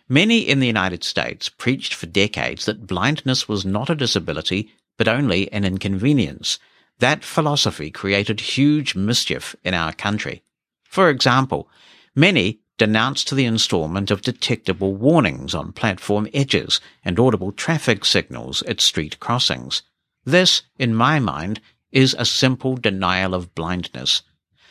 Many 0.08 0.40
in 0.40 0.60
the 0.60 0.66
United 0.66 1.04
States 1.04 1.48
preached 1.48 1.92
for 1.92 2.06
decades 2.06 2.64
that 2.64 2.86
blindness 2.86 3.48
was 3.48 3.66
not 3.66 3.90
a 3.90 3.94
disability, 3.94 4.70
but 4.96 5.08
only 5.08 5.52
an 5.52 5.64
inconvenience. 5.64 6.58
That 7.00 7.24
philosophy 7.24 7.90
created 7.90 8.40
huge 8.40 8.94
mischief 8.94 9.54
in 9.64 9.74
our 9.74 9.92
country. 9.92 10.42
For 10.84 11.10
example, 11.10 11.68
many 12.14 12.60
denounced 12.78 13.34
the 13.34 13.44
installment 13.44 14.10
of 14.10 14.22
detectable 14.22 14.94
warnings 14.94 15.54
on 15.54 15.72
platform 15.72 16.28
edges 16.32 16.80
and 17.04 17.18
audible 17.18 17.52
traffic 17.52 18.04
signals 18.04 18.62
at 18.62 18.80
street 18.80 19.18
crossings. 19.18 19.82
This, 20.24 20.62
in 20.78 20.94
my 20.94 21.18
mind, 21.18 21.60
is 21.90 22.14
a 22.18 22.24
simple 22.24 22.76
denial 22.76 23.34
of 23.34 23.54
blindness. 23.54 24.22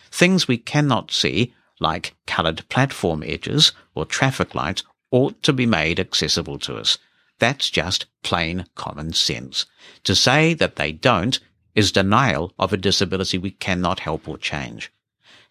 Things 0.10 0.48
we 0.48 0.58
cannot 0.58 1.12
see, 1.12 1.54
like 1.80 2.16
coloured 2.26 2.68
platform 2.70 3.24
edges 3.26 3.74
or 3.94 4.06
traffic 4.06 4.56
lights, 4.56 4.84
ought 5.12 5.44
to 5.44 5.54
be 5.54 5.66
made 5.66 6.00
accessible 6.00 6.60
to 6.60 6.76
us. 6.76 6.98
That's 7.40 7.70
just 7.70 8.06
plain 8.24 8.66
common 8.76 9.14
sense. 9.14 9.66
To 10.06 10.16
say 10.16 10.54
that 10.56 10.78
they 10.78 10.92
don't 10.92 11.40
is 11.76 11.92
denial 11.92 12.54
of 12.58 12.74
a 12.74 12.78
disability 12.78 13.38
we 13.38 13.52
cannot 13.52 14.00
help 14.00 14.28
or 14.28 14.38
change. 14.38 14.92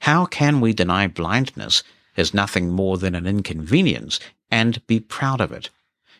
How 0.00 0.26
can 0.26 0.60
we 0.60 0.72
deny 0.72 1.06
blindness 1.06 1.82
as 2.16 2.34
nothing 2.34 2.70
more 2.70 2.98
than 2.98 3.14
an 3.14 3.26
inconvenience 3.26 4.20
and 4.50 4.86
be 4.86 5.00
proud 5.00 5.40
of 5.40 5.52
it. 5.52 5.70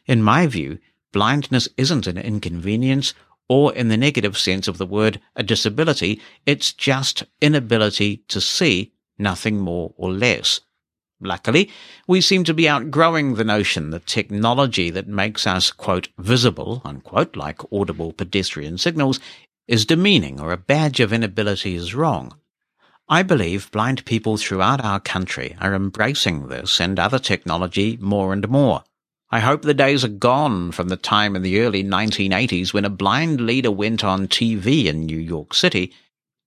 In 0.06 0.22
my 0.22 0.46
view, 0.46 0.78
blindness 1.12 1.68
isn't 1.76 2.06
an 2.06 2.18
inconvenience 2.18 3.14
or 3.48 3.74
in 3.74 3.88
the 3.88 3.96
negative 3.96 4.36
sense 4.36 4.68
of 4.68 4.78
the 4.78 4.86
word 4.86 5.20
a 5.34 5.42
disability. 5.42 6.20
It's 6.44 6.72
just 6.72 7.24
inability 7.40 8.18
to 8.28 8.40
see 8.40 8.92
nothing 9.18 9.58
more 9.58 9.94
or 9.96 10.12
less. 10.12 10.60
Luckily, 11.20 11.70
we 12.06 12.20
seem 12.20 12.44
to 12.44 12.52
be 12.52 12.68
outgrowing 12.68 13.34
the 13.34 13.44
notion 13.44 13.90
that 13.90 14.06
technology 14.06 14.90
that 14.90 15.08
makes 15.08 15.46
us, 15.46 15.70
quote, 15.70 16.08
visible, 16.18 16.82
unquote, 16.84 17.36
like 17.36 17.60
audible 17.72 18.12
pedestrian 18.12 18.76
signals, 18.76 19.18
is 19.66 19.86
demeaning 19.86 20.38
or 20.38 20.52
a 20.52 20.58
badge 20.58 21.00
of 21.00 21.12
inability 21.12 21.74
is 21.74 21.94
wrong. 21.94 22.34
I 23.08 23.22
believe 23.22 23.70
blind 23.70 24.04
people 24.04 24.36
throughout 24.36 24.84
our 24.84 24.98
country 24.98 25.56
are 25.60 25.74
embracing 25.74 26.48
this 26.48 26.80
and 26.80 26.98
other 26.98 27.20
technology 27.20 27.96
more 28.00 28.32
and 28.32 28.48
more. 28.48 28.82
I 29.30 29.38
hope 29.38 29.62
the 29.62 29.74
days 29.74 30.04
are 30.04 30.08
gone 30.08 30.72
from 30.72 30.88
the 30.88 30.96
time 30.96 31.36
in 31.36 31.42
the 31.42 31.60
early 31.60 31.84
1980s 31.84 32.72
when 32.72 32.84
a 32.84 32.90
blind 32.90 33.40
leader 33.40 33.70
went 33.70 34.02
on 34.02 34.26
TV 34.26 34.86
in 34.86 35.06
New 35.06 35.18
York 35.18 35.54
City 35.54 35.92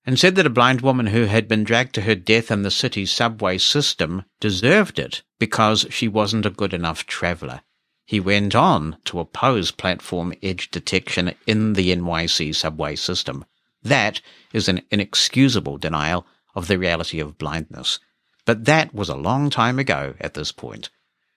and 0.06 0.20
said 0.20 0.36
that 0.36 0.46
a 0.46 0.50
blind 0.50 0.82
woman 0.82 1.08
who 1.08 1.26
had 1.26 1.48
been 1.48 1.64
dragged 1.64 1.96
to 1.96 2.02
her 2.02 2.16
death 2.16 2.52
in 2.52 2.64
the 2.64 2.72
city's 2.72 3.12
subway 3.12 3.58
system 3.58 4.26
deserved 4.42 5.00
it 5.00 5.22
because 5.40 5.86
she 5.90 6.10
wasn't 6.10 6.46
a 6.46 6.50
good 6.50 6.74
enough 6.74 7.06
traveller. 7.06 7.62
He 8.06 8.20
went 8.20 8.54
on 8.54 8.98
to 9.06 9.22
oppose 9.22 9.72
platform 9.72 10.34
edge 10.44 10.72
detection 10.72 11.34
in 11.48 11.74
the 11.74 11.96
NYC 11.96 12.54
subway 12.54 12.98
system. 12.98 13.46
That 13.82 14.20
is 14.52 14.68
an 14.68 14.82
inexcusable 14.92 15.78
denial 15.78 16.26
of 16.60 16.68
the 16.68 16.78
reality 16.78 17.22
of 17.22 17.38
blindness. 17.38 18.00
But 18.46 18.66
that 18.66 18.94
was 18.94 19.08
a 19.08 19.16
long 19.16 19.50
time 19.50 19.80
ago 19.80 20.14
at 20.20 20.34
this 20.34 20.52
point. 20.52 20.90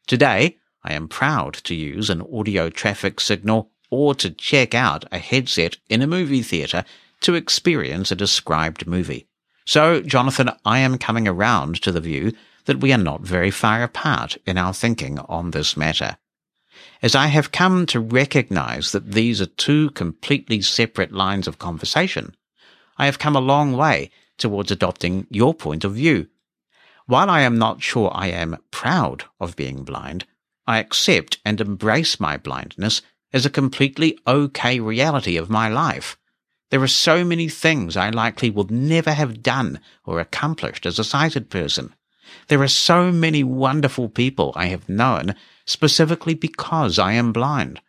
Today, 0.08 0.58
I 0.82 0.94
am 0.94 1.06
proud 1.06 1.54
to 1.64 1.76
use 1.76 2.11
an 2.11 2.22
audio 2.22 2.70
traffic 2.70 3.20
signal 3.20 3.70
or 3.88 4.16
to 4.16 4.30
check 4.30 4.74
out 4.74 5.04
a 5.12 5.18
headset 5.18 5.76
in 5.88 6.02
a 6.02 6.08
movie 6.08 6.42
theatre 6.42 6.85
to 7.20 7.35
experience 7.35 8.11
a 8.11 8.16
described 8.16 8.88
movie. 8.88 9.28
So, 9.64 10.00
Jonathan, 10.00 10.50
I 10.64 10.80
am 10.80 10.98
coming 10.98 11.28
around 11.28 11.80
to 11.82 11.92
the 11.92 12.00
view 12.00 12.32
that 12.64 12.80
we 12.80 12.92
are 12.92 12.98
not 12.98 13.20
very 13.20 13.52
far 13.52 13.85
apart 13.85 14.37
in 14.44 14.58
our 14.58 14.74
thinking 14.74 15.20
on 15.20 15.52
this 15.52 15.76
matter. 15.76 16.16
As 17.00 17.14
I 17.14 17.28
have 17.28 17.52
come 17.52 17.87
to 17.87 18.00
recognize 18.00 18.90
that 18.90 19.12
these 19.12 19.40
are 19.40 19.46
two 19.46 19.90
completely 19.90 20.62
separate 20.62 21.12
lines 21.12 21.46
of 21.46 21.61
conversation, 21.61 22.35
I 22.98 23.06
have 23.06 23.20
come 23.20 23.37
a 23.37 23.40
long 23.40 23.76
way 23.76 24.11
towards 24.38 24.71
adopting 24.71 25.27
your 25.31 25.55
point 25.55 25.85
of 25.85 25.95
view. 25.95 26.29
While 27.07 27.31
I 27.31 27.40
am 27.42 27.59
not 27.59 27.83
sure 27.83 28.11
I 28.14 28.29
am 28.29 28.59
proud 28.71 29.25
of 29.40 29.57
being 29.57 29.85
blind, 29.85 30.25
I 30.66 30.79
accept 30.79 31.38
and 31.45 31.61
embrace 31.61 32.21
my 32.21 32.37
blindness 32.37 33.03
as 33.33 33.45
a 33.45 33.51
completely 33.51 34.18
okay 34.27 34.79
reality 34.81 35.37
of 35.37 35.51
my 35.51 35.68
life. 35.68 36.16
There 36.71 36.83
are 36.83 36.88
so 36.88 37.25
many 37.25 37.49
things 37.49 37.97
I 37.97 38.11
likely 38.11 38.49
would 38.51 38.71
never 38.71 39.12
have 39.12 39.42
done 39.42 39.81
or 40.05 40.21
accomplished 40.21 40.87
as 40.87 40.99
a 40.99 41.05
sighted 41.05 41.51
person. 41.51 41.95
There 42.49 42.62
are 42.62 42.68
so 42.68 43.12
many 43.12 43.45
wonderful 43.45 44.09
people 44.09 44.53
I 44.57 44.66
have 44.66 44.88
known 44.88 45.35
specifically 45.66 46.35
because 46.35 46.99
I 46.99 47.12
am 47.12 47.33
blind. 47.33 47.81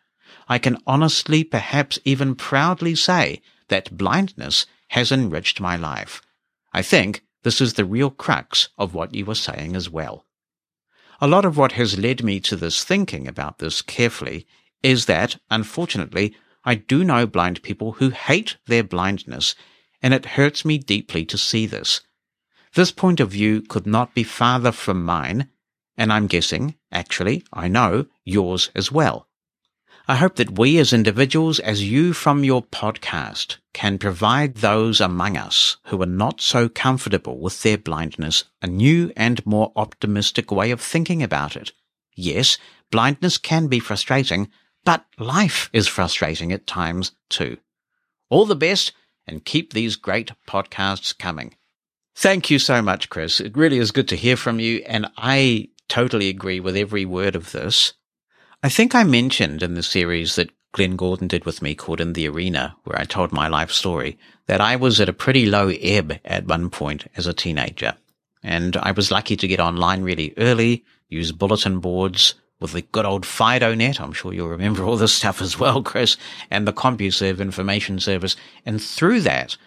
I 0.48 0.58
can 0.58 0.76
honestly, 0.86 1.44
perhaps 1.44 1.98
even 2.04 2.34
proudly 2.34 2.94
say 2.94 3.40
that 3.68 3.96
blindness 3.96 4.66
has 4.88 5.10
enriched 5.10 5.60
my 5.60 5.76
life. 5.76 6.20
I 6.74 6.82
think 6.82 7.22
this 7.44 7.60
is 7.60 7.74
the 7.74 7.84
real 7.84 8.10
crux 8.10 8.68
of 8.76 8.92
what 8.92 9.14
you 9.14 9.24
were 9.24 9.36
saying 9.36 9.76
as 9.76 9.88
well. 9.88 10.26
A 11.20 11.28
lot 11.28 11.44
of 11.44 11.56
what 11.56 11.72
has 11.72 11.98
led 11.98 12.24
me 12.24 12.40
to 12.40 12.56
this 12.56 12.82
thinking 12.82 13.28
about 13.28 13.58
this 13.58 13.80
carefully 13.80 14.46
is 14.82 15.06
that, 15.06 15.36
unfortunately, 15.50 16.34
I 16.64 16.74
do 16.74 17.04
know 17.04 17.26
blind 17.26 17.62
people 17.62 17.92
who 17.92 18.10
hate 18.10 18.56
their 18.66 18.82
blindness, 18.82 19.54
and 20.02 20.12
it 20.12 20.34
hurts 20.34 20.64
me 20.64 20.76
deeply 20.78 21.24
to 21.26 21.38
see 21.38 21.64
this. 21.64 22.00
This 22.74 22.90
point 22.90 23.20
of 23.20 23.30
view 23.30 23.62
could 23.62 23.86
not 23.86 24.12
be 24.12 24.24
farther 24.24 24.72
from 24.72 25.04
mine, 25.04 25.48
and 25.96 26.12
I'm 26.12 26.26
guessing, 26.26 26.74
actually, 26.90 27.44
I 27.52 27.68
know, 27.68 28.06
yours 28.24 28.70
as 28.74 28.90
well. 28.90 29.28
I 30.06 30.16
hope 30.16 30.36
that 30.36 30.58
we 30.58 30.78
as 30.78 30.92
individuals, 30.92 31.58
as 31.58 31.90
you 31.90 32.12
from 32.12 32.44
your 32.44 32.62
podcast, 32.62 33.56
can 33.72 33.96
provide 33.96 34.56
those 34.56 35.00
among 35.00 35.38
us 35.38 35.78
who 35.86 36.02
are 36.02 36.06
not 36.06 36.42
so 36.42 36.68
comfortable 36.68 37.40
with 37.40 37.62
their 37.62 37.78
blindness 37.78 38.44
a 38.60 38.66
new 38.66 39.12
and 39.16 39.44
more 39.46 39.72
optimistic 39.76 40.50
way 40.50 40.70
of 40.70 40.80
thinking 40.82 41.22
about 41.22 41.56
it. 41.56 41.72
Yes, 42.14 42.58
blindness 42.90 43.38
can 43.38 43.68
be 43.68 43.80
frustrating, 43.80 44.50
but 44.84 45.06
life 45.18 45.70
is 45.72 45.88
frustrating 45.88 46.52
at 46.52 46.66
times 46.66 47.12
too. 47.30 47.56
All 48.28 48.44
the 48.44 48.54
best 48.54 48.92
and 49.26 49.42
keep 49.42 49.72
these 49.72 49.96
great 49.96 50.32
podcasts 50.46 51.16
coming. 51.16 51.54
Thank 52.14 52.50
you 52.50 52.58
so 52.58 52.82
much, 52.82 53.08
Chris. 53.08 53.40
It 53.40 53.56
really 53.56 53.78
is 53.78 53.90
good 53.90 54.08
to 54.08 54.16
hear 54.16 54.36
from 54.36 54.60
you. 54.60 54.82
And 54.86 55.06
I 55.16 55.70
totally 55.88 56.28
agree 56.28 56.60
with 56.60 56.76
every 56.76 57.06
word 57.06 57.34
of 57.34 57.52
this. 57.52 57.94
I 58.64 58.70
think 58.70 58.94
I 58.94 59.04
mentioned 59.04 59.62
in 59.62 59.74
the 59.74 59.82
series 59.82 60.36
that 60.36 60.50
Glenn 60.72 60.96
Gordon 60.96 61.28
did 61.28 61.44
with 61.44 61.60
me 61.60 61.74
called 61.74 62.00
In 62.00 62.14
the 62.14 62.26
Arena, 62.26 62.74
where 62.84 62.98
I 62.98 63.04
told 63.04 63.30
my 63.30 63.46
life 63.46 63.70
story, 63.70 64.16
that 64.46 64.62
I 64.62 64.74
was 64.74 64.98
at 65.02 65.08
a 65.10 65.12
pretty 65.12 65.44
low 65.44 65.68
ebb 65.68 66.18
at 66.24 66.46
one 66.46 66.70
point 66.70 67.06
as 67.14 67.26
a 67.26 67.34
teenager. 67.34 67.92
And 68.42 68.78
I 68.78 68.92
was 68.92 69.10
lucky 69.10 69.36
to 69.36 69.46
get 69.46 69.60
online 69.60 70.02
really 70.02 70.32
early, 70.38 70.82
use 71.10 71.30
bulletin 71.30 71.78
boards, 71.78 72.36
with 72.58 72.72
the 72.72 72.80
good 72.80 73.04
old 73.04 73.24
FidoNet. 73.24 74.00
I'm 74.00 74.14
sure 74.14 74.32
you'll 74.32 74.48
remember 74.48 74.82
all 74.82 74.96
this 74.96 75.12
stuff 75.20 75.42
as 75.42 75.58
well, 75.58 75.82
Chris, 75.82 76.16
and 76.50 76.66
the 76.66 76.72
CompuServe 76.72 77.40
information 77.40 78.00
service. 78.00 78.34
And 78.64 78.82
through 78.82 79.20
that, 79.20 79.58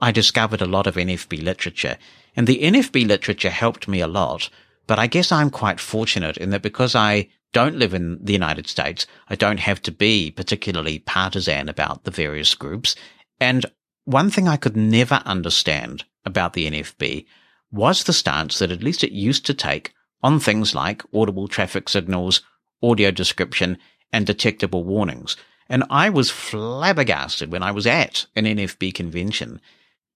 I 0.00 0.12
discovered 0.12 0.62
a 0.62 0.66
lot 0.66 0.86
of 0.86 0.94
NFB 0.94 1.42
literature. 1.42 1.98
And 2.36 2.46
the 2.46 2.62
NFB 2.62 3.08
literature 3.08 3.50
helped 3.50 3.88
me 3.88 4.00
a 4.00 4.06
lot. 4.06 4.48
But 4.86 5.00
I 5.00 5.08
guess 5.08 5.32
I'm 5.32 5.50
quite 5.50 5.80
fortunate 5.80 6.36
in 6.36 6.50
that 6.50 6.62
because 6.62 6.94
I 6.94 7.30
don't 7.54 7.78
live 7.78 7.94
in 7.94 8.18
the 8.22 8.34
United 8.34 8.66
States, 8.66 9.06
I 9.28 9.36
don't 9.36 9.60
have 9.60 9.80
to 9.82 9.92
be 9.92 10.30
particularly 10.30 10.98
partisan 10.98 11.70
about 11.70 12.04
the 12.04 12.10
various 12.10 12.54
groups. 12.54 12.94
And 13.40 13.64
one 14.04 14.28
thing 14.28 14.46
I 14.46 14.58
could 14.58 14.76
never 14.76 15.22
understand 15.24 16.04
about 16.26 16.52
the 16.52 16.70
NFB 16.70 17.24
was 17.72 18.04
the 18.04 18.12
stance 18.12 18.58
that 18.58 18.70
at 18.70 18.82
least 18.82 19.02
it 19.02 19.12
used 19.12 19.46
to 19.46 19.54
take 19.54 19.94
on 20.22 20.38
things 20.38 20.74
like 20.74 21.02
audible 21.14 21.48
traffic 21.48 21.88
signals, 21.88 22.42
audio 22.82 23.10
description, 23.10 23.78
and 24.12 24.26
detectable 24.26 24.84
warnings. 24.84 25.36
And 25.68 25.84
I 25.90 26.10
was 26.10 26.30
flabbergasted 26.30 27.50
when 27.50 27.62
I 27.62 27.70
was 27.70 27.86
at 27.86 28.26
an 28.36 28.44
NFB 28.44 28.94
convention. 28.94 29.60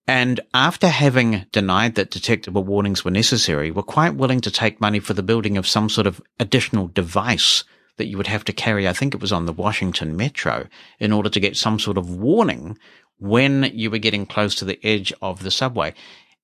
And 0.09 0.41
after 0.55 0.89
having 0.89 1.47
denied 1.53 1.95
that 1.95 2.11
detectable 2.11 2.65
warnings 2.65 3.05
were 3.05 3.11
necessary, 3.11 3.71
were 3.71 3.83
quite 3.83 4.17
willing 4.17 4.41
to 4.41 4.51
take 4.51 4.81
money 4.81 4.99
for 4.99 5.15
the 5.15 5.23
building 5.23 5.57
of 5.57 5.69
some 5.69 5.89
sort 5.89 6.07
of 6.07 6.21
additional 6.41 6.89
device 6.89 7.63
that 7.99 8.07
you 8.07 8.17
would 8.17 8.27
have 8.27 8.45
to 8.45 8.53
carry. 8.53 8.89
I 8.89 8.93
think 8.93 9.15
it 9.15 9.21
was 9.21 9.33
on 9.33 9.47
the 9.47 9.53
Washington 9.53 10.17
Metro 10.17 10.67
in 10.99 11.13
order 11.13 11.29
to 11.29 11.41
get 11.41 11.57
some 11.57 11.79
sort 11.79 11.99
of 11.99 12.11
warning 12.11 12.79
when 13.19 13.71
you 13.75 13.91
were 13.91 13.99
getting 13.99 14.27
close 14.27 14.55
to 14.57 14.65
the 14.65 14.81
edge 14.85 15.13
of 15.23 15.43
the 15.43 15.51
subway 15.51 15.95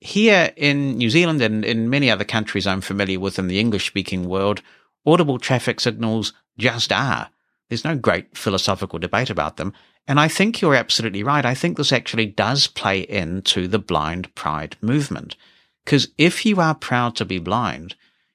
here 0.05 0.53
in 0.57 0.99
New 0.99 1.09
Zealand 1.09 1.41
and 1.41 1.65
in 1.65 1.89
many 1.89 2.11
other 2.11 2.25
countries 2.25 2.67
I'm 2.67 2.83
familiar 2.83 3.19
with 3.19 3.39
in 3.39 3.49
the 3.49 3.59
English 3.59 3.87
speaking 3.87 4.29
world, 4.29 4.61
audible 5.07 5.39
traffic 5.39 5.81
signals 5.81 6.35
just 6.59 6.93
are. 6.93 7.31
There's 7.69 7.87
no 7.87 7.97
great 7.97 8.37
philosophical 8.37 8.99
debate 8.99 9.31
about 9.31 9.57
them. 9.57 9.73
And 10.07 10.21
I 10.21 10.29
think 10.29 10.61
you're 10.61 10.75
absolutely 10.75 11.23
right. 11.23 11.45
I 11.45 11.55
think 11.55 11.77
this 11.77 11.93
actually 11.93 12.27
does 12.27 12.67
play 12.67 13.01
into 13.01 13.67
the 13.67 13.79
blind 13.79 14.35
pride 14.35 14.77
movement. 14.81 15.37
Because 15.85 16.09
if 16.19 16.45
you 16.45 16.61
are 16.61 16.75
proud 16.75 17.17
to 17.17 17.25
be 17.25 17.39
blind, 17.39 17.95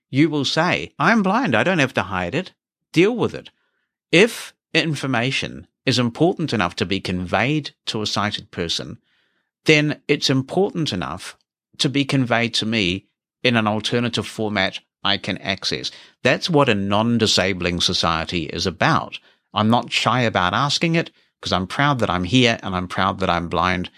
you 0.09 0.29
will 0.29 0.45
say, 0.45 0.93
I'm 0.97 1.21
blind. 1.21 1.55
I 1.55 1.63
don't 1.63 1.79
have 1.79 1.93
to 1.95 2.03
hide 2.03 2.33
it. 2.33 2.53
Deal 2.91 3.15
with 3.15 3.35
it. 3.35 3.49
If 4.11 4.53
information 4.73 5.67
is 5.85 5.99
important 5.99 6.53
enough 6.53 6.75
to 6.75 6.85
be 6.85 6.99
conveyed 6.99 7.71
to 7.85 8.01
a 8.01 8.07
sighted 8.07 8.51
person, 8.51 8.97
then 9.65 10.01
it's 10.07 10.29
important 10.29 10.93
enough 10.93 11.37
to 11.77 11.89
be 11.89 12.05
conveyed 12.05 12.53
to 12.55 12.65
me 12.65 13.07
in 13.43 13.55
an 13.55 13.67
alternative 13.67 14.27
format 14.27 14.79
I 15.03 15.17
can 15.17 15.37
access. 15.37 15.91
That's 16.23 16.49
what 16.49 16.69
a 16.69 16.75
non-disabling 16.75 17.81
society 17.81 18.45
is 18.45 18.65
about. 18.65 19.19
I'm 19.53 19.69
not 19.69 19.91
shy 19.91 20.21
about 20.21 20.53
asking 20.53 20.95
it 20.95 21.11
because 21.39 21.53
I'm 21.53 21.67
proud 21.67 21.99
that 21.99 22.09
I'm 22.09 22.23
here 22.23 22.59
and 22.61 22.75
I'm 22.75 22.87
proud 22.87 23.19
that 23.19 23.29
I'm 23.29 23.47
blind 23.47 23.89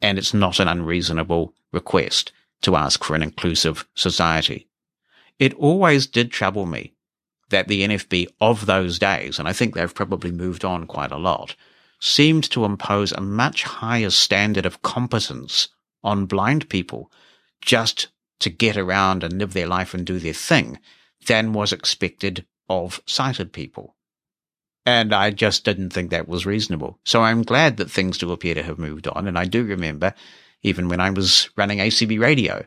and 0.00 0.18
it's 0.18 0.34
not 0.34 0.60
an 0.60 0.68
unreasonable 0.68 1.54
request 1.72 2.32
to 2.62 2.76
ask 2.76 3.02
for 3.02 3.14
an 3.14 3.22
inclusive 3.22 3.86
society. 3.94 4.68
It 5.38 5.54
always 5.54 6.06
did 6.06 6.30
trouble 6.30 6.66
me 6.66 6.92
that 7.50 7.68
the 7.68 7.82
NFB 7.82 8.28
of 8.40 8.66
those 8.66 8.98
days, 8.98 9.38
and 9.38 9.46
I 9.46 9.52
think 9.52 9.74
they've 9.74 9.94
probably 9.94 10.32
moved 10.32 10.64
on 10.64 10.86
quite 10.86 11.12
a 11.12 11.18
lot, 11.18 11.54
seemed 12.00 12.50
to 12.50 12.64
impose 12.64 13.12
a 13.12 13.20
much 13.20 13.62
higher 13.62 14.10
standard 14.10 14.66
of 14.66 14.82
competence 14.82 15.68
on 16.02 16.26
blind 16.26 16.68
people 16.68 17.10
just 17.60 18.08
to 18.40 18.50
get 18.50 18.76
around 18.76 19.22
and 19.22 19.38
live 19.38 19.52
their 19.52 19.68
life 19.68 19.94
and 19.94 20.04
do 20.04 20.18
their 20.18 20.32
thing 20.32 20.78
than 21.26 21.52
was 21.52 21.72
expected 21.72 22.44
of 22.68 23.00
sighted 23.06 23.52
people. 23.52 23.94
And 24.84 25.14
I 25.14 25.30
just 25.30 25.64
didn't 25.64 25.90
think 25.90 26.10
that 26.10 26.28
was 26.28 26.44
reasonable. 26.44 26.98
So 27.04 27.22
I'm 27.22 27.42
glad 27.42 27.76
that 27.76 27.90
things 27.90 28.18
do 28.18 28.32
appear 28.32 28.54
to 28.54 28.62
have 28.62 28.78
moved 28.78 29.06
on. 29.06 29.28
And 29.28 29.38
I 29.38 29.44
do 29.44 29.64
remember, 29.64 30.14
even 30.62 30.88
when 30.88 31.00
I 31.00 31.10
was 31.10 31.48
running 31.56 31.78
ACB 31.78 32.18
radio, 32.18 32.64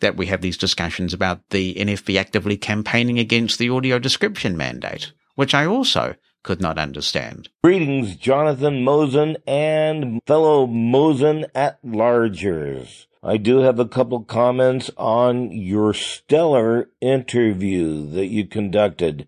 that 0.00 0.16
we 0.16 0.26
have 0.26 0.42
these 0.42 0.58
discussions 0.58 1.14
about 1.14 1.48
the 1.50 1.74
NFB 1.74 2.18
actively 2.18 2.56
campaigning 2.56 3.18
against 3.18 3.58
the 3.58 3.70
audio 3.70 3.98
description 3.98 4.56
mandate, 4.56 5.12
which 5.36 5.54
I 5.54 5.64
also 5.64 6.16
could 6.42 6.60
not 6.60 6.78
understand. 6.78 7.48
Greetings, 7.62 8.16
Jonathan 8.16 8.84
Mosen 8.84 9.36
and 9.46 10.20
fellow 10.26 10.66
Mosen 10.66 11.46
at 11.54 11.78
largers. 11.82 13.06
I 13.22 13.38
do 13.38 13.60
have 13.60 13.78
a 13.78 13.88
couple 13.88 14.22
comments 14.24 14.90
on 14.98 15.50
your 15.50 15.94
stellar 15.94 16.90
interview 17.00 18.06
that 18.10 18.26
you 18.26 18.46
conducted. 18.46 19.26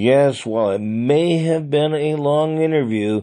Yes, 0.00 0.46
while 0.46 0.70
it 0.70 0.80
may 0.80 1.36
have 1.40 1.68
been 1.68 1.92
a 1.92 2.14
long 2.14 2.56
interview, 2.56 3.20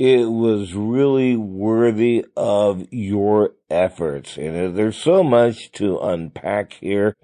it 0.00 0.28
was 0.28 0.74
really 0.74 1.36
worthy 1.36 2.26
of 2.36 2.88
your 2.90 3.54
efforts. 3.70 4.36
And 4.36 4.76
there's 4.76 4.96
so 4.96 5.22
much 5.22 5.70
to 5.74 5.96
unpack 6.00 6.72
here. 6.72 7.14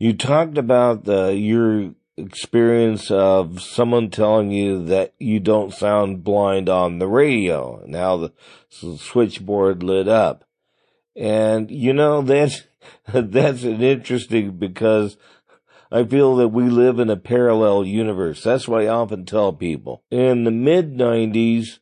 You 0.00 0.14
talked 0.14 0.58
about 0.58 1.04
the, 1.04 1.28
your 1.28 1.94
experience 2.16 3.08
of 3.08 3.62
someone 3.62 4.10
telling 4.10 4.50
you 4.50 4.84
that 4.86 5.14
you 5.20 5.38
don't 5.38 5.72
sound 5.72 6.24
blind 6.24 6.68
on 6.68 6.98
the 6.98 7.06
radio 7.06 7.84
and 7.84 7.94
how 7.94 8.16
the 8.16 8.32
switchboard 8.98 9.84
lit 9.84 10.08
up. 10.08 10.44
And 11.14 11.70
you 11.70 11.92
know, 11.92 12.20
that's, 12.22 12.64
that's 13.06 13.62
an 13.62 13.80
interesting 13.80 14.58
because 14.58 15.18
I 15.94 16.02
feel 16.02 16.34
that 16.36 16.48
we 16.48 16.64
live 16.64 16.98
in 16.98 17.08
a 17.08 17.16
parallel 17.16 17.84
universe. 17.84 18.42
That's 18.42 18.66
what 18.66 18.82
I 18.82 18.88
often 18.88 19.24
tell 19.24 19.52
people. 19.52 20.02
In 20.10 20.42
the 20.42 20.50
mid 20.50 20.96
nineties, 20.96 21.78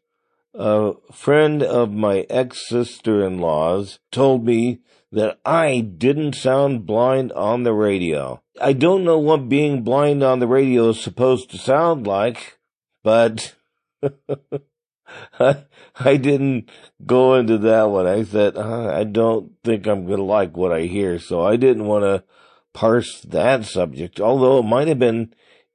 a 0.52 0.92
friend 1.10 1.62
of 1.62 1.92
my 1.92 2.26
ex 2.28 2.68
sister 2.68 3.24
in 3.24 3.38
law's 3.38 4.00
told 4.10 4.44
me 4.44 4.80
that 5.12 5.40
I 5.46 5.80
didn't 5.80 6.34
sound 6.34 6.84
blind 6.84 7.32
on 7.32 7.62
the 7.62 7.72
radio. 7.72 8.42
I 8.60 8.74
don't 8.74 9.02
know 9.02 9.18
what 9.18 9.48
being 9.48 9.82
blind 9.82 10.22
on 10.22 10.40
the 10.40 10.46
radio 10.46 10.90
is 10.90 11.00
supposed 11.00 11.50
to 11.52 11.56
sound 11.56 12.06
like, 12.06 12.58
but 13.02 13.54
I, 15.40 15.64
I 15.98 16.16
didn't 16.18 16.68
go 17.06 17.36
into 17.36 17.56
that 17.56 17.84
one. 17.84 18.06
I 18.06 18.24
said, 18.24 18.58
uh, 18.58 18.92
I 18.94 19.04
don't 19.04 19.52
think 19.64 19.86
I'm 19.86 20.04
going 20.04 20.18
to 20.18 20.22
like 20.22 20.54
what 20.54 20.70
I 20.70 20.82
hear. 20.82 21.18
So 21.18 21.46
I 21.46 21.56
didn't 21.56 21.86
want 21.86 22.04
to 22.04 22.24
parse 22.72 23.20
that 23.22 23.64
subject, 23.64 24.20
although 24.20 24.58
it 24.58 24.64
might 24.64 24.88
have 24.88 24.98
been 24.98 25.34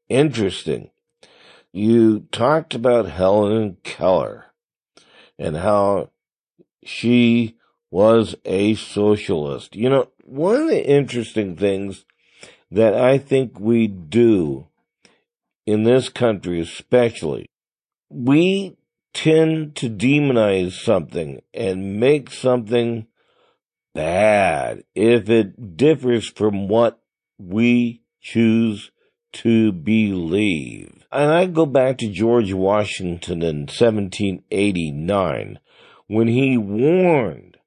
interesting. 0.09 0.89
You 1.71 2.21
talked 2.31 2.73
about 2.73 3.09
Helen 3.09 3.77
Keller 3.83 4.45
and 5.37 5.57
how 5.57 6.11
she 6.83 7.57
was 7.91 8.35
a 8.45 8.75
socialist. 8.75 9.75
You 9.75 9.89
know, 9.89 10.09
one 10.23 10.61
of 10.61 10.67
the 10.67 10.85
interesting 10.85 11.55
things 11.55 12.05
that 12.71 12.93
I 12.93 13.17
think 13.17 13.59
we 13.59 13.87
do 13.87 14.67
in 15.65 15.83
this 15.83 16.09
country, 16.09 16.59
especially, 16.59 17.45
we 18.09 18.77
tend 19.13 19.75
to 19.75 19.89
demonize 19.89 20.73
something 20.73 21.41
and 21.53 21.99
make 21.99 22.31
something 22.31 23.07
bad 23.97 24.83
if 24.93 25.27
it 25.27 25.75
differs 25.75 26.29
from 26.29 26.67
what 26.67 27.01
we 27.39 28.03
choose 28.21 28.91
to 29.33 29.71
believe. 29.71 31.03
And 31.11 31.31
I 31.31 31.47
go 31.47 31.65
back 31.65 31.97
to 31.97 32.07
George 32.07 32.53
Washington 32.53 33.41
in 33.41 33.61
1789 33.61 35.59
when 36.05 36.27
he 36.27 36.59
warned 36.59 37.57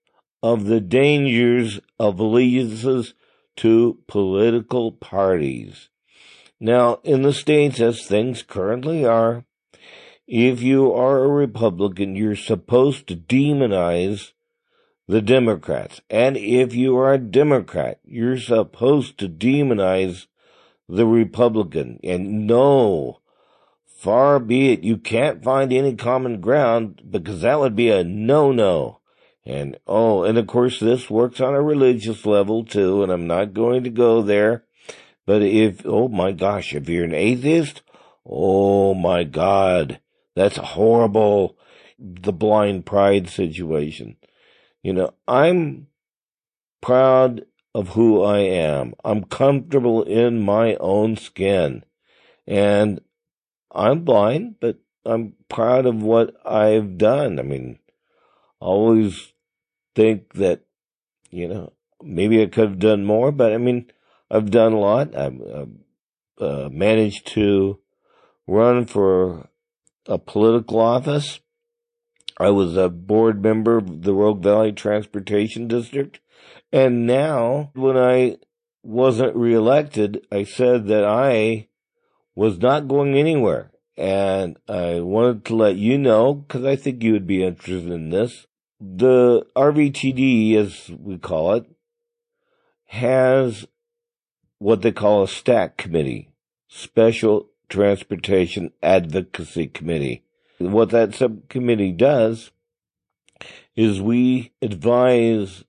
of 0.40 0.66
the 0.66 0.80
dangers 0.80 1.80
of 1.98 2.20
allegiances 2.20 3.14
to 3.56 3.98
political 4.06 4.92
parties. 4.92 5.88
Now, 6.60 7.00
in 7.02 7.22
the 7.22 7.32
States, 7.32 7.80
as 7.80 8.06
things 8.06 8.44
currently 8.44 9.04
are, 9.04 9.44
if 10.28 10.62
you 10.62 10.92
are 10.92 11.24
a 11.24 11.28
Republican, 11.28 12.14
you're 12.14 12.36
supposed 12.36 13.08
to 13.08 13.16
demonize 13.16 14.30
the 15.10 15.20
Democrats. 15.20 16.00
And 16.08 16.36
if 16.36 16.72
you 16.72 16.96
are 16.96 17.12
a 17.12 17.18
Democrat, 17.18 17.98
you're 18.04 18.38
supposed 18.38 19.18
to 19.18 19.28
demonize 19.28 20.26
the 20.88 21.04
Republican. 21.04 21.98
And 22.04 22.46
no, 22.46 23.18
far 23.84 24.38
be 24.38 24.72
it, 24.72 24.84
you 24.84 24.96
can't 24.96 25.42
find 25.42 25.72
any 25.72 25.96
common 25.96 26.40
ground 26.40 27.02
because 27.10 27.42
that 27.42 27.58
would 27.58 27.74
be 27.74 27.90
a 27.90 28.04
no-no. 28.04 29.00
And 29.44 29.80
oh, 29.84 30.22
and 30.22 30.38
of 30.38 30.46
course 30.46 30.78
this 30.78 31.10
works 31.10 31.40
on 31.40 31.54
a 31.54 31.62
religious 31.62 32.24
level 32.24 32.64
too, 32.64 33.02
and 33.02 33.10
I'm 33.10 33.26
not 33.26 33.52
going 33.52 33.82
to 33.82 33.90
go 33.90 34.22
there. 34.22 34.62
But 35.26 35.42
if, 35.42 35.84
oh 35.84 36.06
my 36.06 36.30
gosh, 36.30 36.72
if 36.72 36.88
you're 36.88 37.04
an 37.04 37.14
atheist, 37.14 37.82
oh 38.24 38.94
my 38.94 39.24
God, 39.24 39.98
that's 40.36 40.56
horrible. 40.56 41.56
The 41.98 42.32
blind 42.32 42.86
pride 42.86 43.28
situation. 43.28 44.16
You 44.82 44.92
know, 44.94 45.14
I'm 45.28 45.88
proud 46.80 47.44
of 47.74 47.90
who 47.90 48.22
I 48.22 48.38
am. 48.38 48.94
I'm 49.04 49.24
comfortable 49.24 50.02
in 50.02 50.40
my 50.40 50.76
own 50.76 51.16
skin. 51.16 51.84
And 52.46 53.00
I'm 53.70 54.04
blind, 54.04 54.56
but 54.60 54.78
I'm 55.04 55.34
proud 55.48 55.86
of 55.86 56.02
what 56.02 56.34
I've 56.46 56.98
done. 56.98 57.38
I 57.38 57.42
mean, 57.42 57.78
I 58.60 58.64
always 58.64 59.32
think 59.94 60.34
that, 60.34 60.62
you 61.30 61.48
know, 61.48 61.72
maybe 62.02 62.42
I 62.42 62.46
could 62.46 62.68
have 62.70 62.78
done 62.78 63.04
more, 63.04 63.30
but 63.30 63.52
I 63.52 63.58
mean, 63.58 63.90
I've 64.30 64.50
done 64.50 64.72
a 64.72 64.78
lot. 64.78 65.14
I've, 65.14 65.40
I've 65.40 65.68
uh, 66.38 66.68
managed 66.70 67.26
to 67.28 67.78
run 68.46 68.86
for 68.86 69.48
a 70.06 70.18
political 70.18 70.80
office. 70.80 71.40
I 72.40 72.48
was 72.48 72.74
a 72.74 72.88
board 72.88 73.42
member 73.42 73.76
of 73.76 74.00
the 74.00 74.14
Rogue 74.14 74.42
Valley 74.42 74.72
Transportation 74.72 75.68
District. 75.68 76.20
And 76.72 77.06
now, 77.06 77.70
when 77.74 77.98
I 77.98 78.38
wasn't 78.82 79.36
reelected, 79.36 80.26
I 80.32 80.44
said 80.44 80.86
that 80.86 81.04
I 81.04 81.68
was 82.34 82.58
not 82.58 82.88
going 82.88 83.14
anywhere. 83.14 83.72
And 83.94 84.56
I 84.66 85.00
wanted 85.00 85.44
to 85.44 85.54
let 85.54 85.76
you 85.76 85.98
know, 85.98 86.32
because 86.32 86.64
I 86.64 86.76
think 86.76 87.02
you 87.02 87.12
would 87.12 87.26
be 87.26 87.44
interested 87.44 87.92
in 87.92 88.08
this. 88.08 88.46
The 88.80 89.46
RVTD, 89.54 90.56
as 90.56 90.88
we 90.98 91.18
call 91.18 91.52
it, 91.56 91.66
has 92.86 93.66
what 94.56 94.80
they 94.80 94.92
call 94.92 95.24
a 95.24 95.26
STAC 95.26 95.76
committee, 95.76 96.30
Special 96.68 97.50
Transportation 97.68 98.72
Advocacy 98.82 99.66
Committee. 99.66 100.24
What 100.60 100.90
that 100.90 101.14
subcommittee 101.14 101.92
does 101.92 102.50
is 103.74 104.00
we 104.00 104.52
advise 104.60 105.64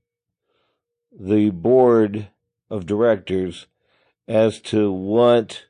the 1.17 1.49
board 1.49 2.27
of 2.69 2.85
directors 2.85 3.67
as 4.27 4.59
to 4.61 4.91
what 4.91 5.63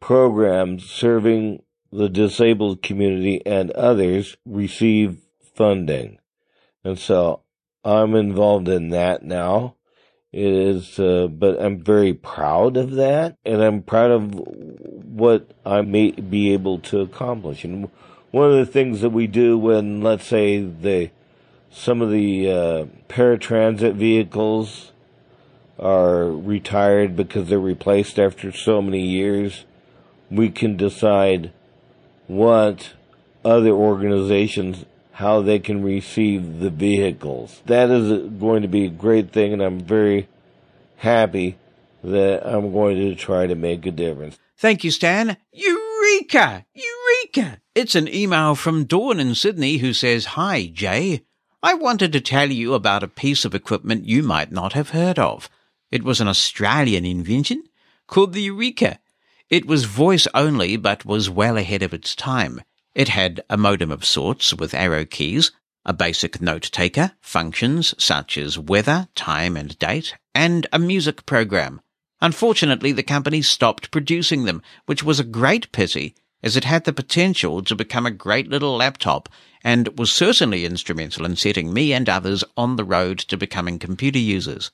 programs 0.00 0.88
serving 0.88 1.62
the 1.92 2.08
disabled 2.08 2.82
community 2.82 3.44
and 3.44 3.70
others 3.72 4.36
receive 4.44 5.18
funding. 5.54 6.18
And 6.84 6.98
so 6.98 7.42
I'm 7.84 8.14
involved 8.14 8.68
in 8.68 8.90
that 8.90 9.22
now. 9.22 9.75
It 10.36 10.52
is, 10.52 10.98
uh, 10.98 11.28
but 11.28 11.58
I'm 11.58 11.82
very 11.82 12.12
proud 12.12 12.76
of 12.76 12.90
that 12.96 13.38
and 13.46 13.62
I'm 13.62 13.80
proud 13.80 14.10
of 14.10 14.34
what 14.34 15.50
I 15.64 15.80
may 15.80 16.10
be 16.10 16.52
able 16.52 16.78
to 16.80 17.00
accomplish. 17.00 17.64
And 17.64 17.88
one 18.32 18.50
of 18.50 18.58
the 18.58 18.70
things 18.70 19.00
that 19.00 19.12
we 19.12 19.28
do 19.28 19.56
when, 19.56 20.02
let's 20.02 20.26
say, 20.26 20.60
the, 20.60 21.08
some 21.70 22.02
of 22.02 22.10
the, 22.10 22.50
uh, 22.50 22.84
paratransit 23.08 23.94
vehicles 23.94 24.92
are 25.78 26.26
retired 26.26 27.16
because 27.16 27.48
they're 27.48 27.58
replaced 27.58 28.18
after 28.18 28.52
so 28.52 28.82
many 28.82 29.06
years, 29.06 29.64
we 30.30 30.50
can 30.50 30.76
decide 30.76 31.50
what 32.26 32.92
other 33.42 33.70
organizations 33.70 34.84
how 35.16 35.40
they 35.40 35.58
can 35.58 35.82
receive 35.82 36.60
the 36.60 36.68
vehicles. 36.68 37.62
That 37.64 37.88
is 37.88 38.28
going 38.32 38.60
to 38.60 38.68
be 38.68 38.84
a 38.84 38.90
great 38.90 39.32
thing, 39.32 39.54
and 39.54 39.62
I'm 39.62 39.80
very 39.80 40.28
happy 40.96 41.56
that 42.04 42.46
I'm 42.46 42.70
going 42.70 42.98
to 42.98 43.14
try 43.14 43.46
to 43.46 43.54
make 43.54 43.86
a 43.86 43.90
difference. 43.90 44.38
Thank 44.58 44.84
you, 44.84 44.90
Stan. 44.90 45.38
Eureka! 45.52 46.66
Eureka! 46.74 47.62
It's 47.74 47.94
an 47.94 48.14
email 48.14 48.54
from 48.54 48.84
Dawn 48.84 49.18
in 49.18 49.34
Sydney 49.34 49.78
who 49.78 49.94
says, 49.94 50.36
Hi, 50.36 50.66
Jay. 50.66 51.22
I 51.62 51.72
wanted 51.72 52.12
to 52.12 52.20
tell 52.20 52.50
you 52.50 52.74
about 52.74 53.02
a 53.02 53.08
piece 53.08 53.46
of 53.46 53.54
equipment 53.54 54.04
you 54.04 54.22
might 54.22 54.52
not 54.52 54.74
have 54.74 54.90
heard 54.90 55.18
of. 55.18 55.48
It 55.90 56.02
was 56.02 56.20
an 56.20 56.28
Australian 56.28 57.06
invention 57.06 57.64
called 58.06 58.34
the 58.34 58.42
Eureka. 58.42 58.98
It 59.48 59.64
was 59.64 59.84
voice 59.84 60.28
only, 60.34 60.76
but 60.76 61.06
was 61.06 61.30
well 61.30 61.56
ahead 61.56 61.82
of 61.82 61.94
its 61.94 62.14
time. 62.14 62.60
It 62.96 63.08
had 63.08 63.42
a 63.50 63.58
modem 63.58 63.92
of 63.92 64.06
sorts 64.06 64.54
with 64.54 64.72
arrow 64.72 65.04
keys, 65.04 65.52
a 65.84 65.92
basic 65.92 66.40
note 66.40 66.70
taker, 66.72 67.12
functions 67.20 67.94
such 68.02 68.38
as 68.38 68.58
weather, 68.58 69.08
time 69.14 69.54
and 69.54 69.78
date, 69.78 70.14
and 70.34 70.66
a 70.72 70.78
music 70.78 71.26
program. 71.26 71.82
Unfortunately, 72.22 72.92
the 72.92 73.02
company 73.02 73.42
stopped 73.42 73.90
producing 73.90 74.46
them, 74.46 74.62
which 74.86 75.02
was 75.02 75.20
a 75.20 75.24
great 75.24 75.70
pity, 75.72 76.14
as 76.42 76.56
it 76.56 76.64
had 76.64 76.84
the 76.84 76.92
potential 76.94 77.62
to 77.64 77.76
become 77.76 78.06
a 78.06 78.10
great 78.10 78.48
little 78.48 78.78
laptop 78.78 79.28
and 79.62 79.98
was 79.98 80.10
certainly 80.10 80.64
instrumental 80.64 81.26
in 81.26 81.36
setting 81.36 81.74
me 81.74 81.92
and 81.92 82.08
others 82.08 82.44
on 82.56 82.76
the 82.76 82.84
road 82.84 83.18
to 83.18 83.36
becoming 83.36 83.78
computer 83.78 84.18
users. 84.18 84.70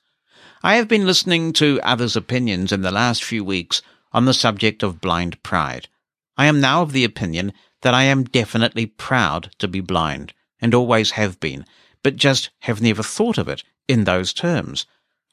I 0.63 0.75
have 0.75 0.87
been 0.87 1.05
listening 1.05 1.51
to 1.59 1.81
others' 1.83 2.15
opinions 2.15 2.71
in 2.71 2.83
the 2.83 2.89
last 2.89 3.21
few 3.21 3.43
weeks 3.43 3.81
on 4.13 4.23
the 4.23 4.33
subject 4.33 4.81
of 4.81 5.01
blind 5.01 5.43
pride. 5.43 5.89
I 6.37 6.45
am 6.45 6.61
now 6.61 6.83
of 6.83 6.93
the 6.93 7.03
opinion 7.03 7.51
that 7.83 7.93
I 7.93 8.03
am 8.03 8.23
definitely 8.23 8.85
proud 8.85 9.51
to 9.59 9.67
be 9.67 9.79
blind, 9.79 10.33
and 10.59 10.73
always 10.73 11.11
have 11.11 11.39
been, 11.39 11.65
but 12.01 12.15
just 12.15 12.49
have 12.61 12.81
never 12.81 13.03
thought 13.03 13.37
of 13.37 13.47
it 13.47 13.63
in 13.87 14.05
those 14.05 14.33
terms. 14.33 14.85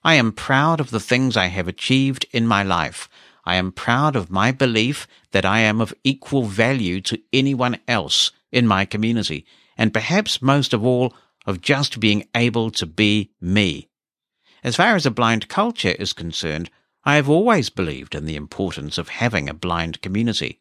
I 0.03 0.15
am 0.15 0.33
proud 0.33 0.81
of 0.81 0.91
the 0.91 1.01
things 1.01 1.37
I 1.37 1.47
have 1.47 1.69
achieved 1.69 2.27
in 2.33 2.47
my 2.47 2.63
life. 2.63 3.09
I 3.45 3.55
am 3.55 3.73
proud 3.73 4.17
of 4.17 4.31
my 4.31 4.51
belief 4.51 5.07
that 5.31 5.45
I 5.45 5.61
am 5.61 5.81
of 5.81 5.95
equal 6.05 6.45
value 6.45 7.01
to 7.03 7.21
anyone 7.33 7.79
else 7.87 8.33
in 8.51 8.67
my 8.67 8.85
community, 8.85 9.47
and 9.79 9.95
perhaps 9.95 10.43
most 10.43 10.75
of 10.75 10.85
all, 10.85 11.15
of 11.47 11.61
just 11.61 12.01
being 12.01 12.27
able 12.35 12.71
to 12.73 12.85
be 12.85 13.31
me. 13.41 13.89
As 14.63 14.77
far 14.77 14.95
as 14.95 15.07
a 15.07 15.11
blind 15.11 15.49
culture 15.49 15.95
is 15.99 16.13
concerned, 16.13 16.69
I 17.05 17.15
have 17.15 17.31
always 17.31 17.71
believed 17.71 18.15
in 18.15 18.27
the 18.27 18.37
importance 18.37 18.99
of 18.99 19.09
having 19.09 19.49
a 19.49 19.55
blind 19.55 20.03
community. 20.03 20.61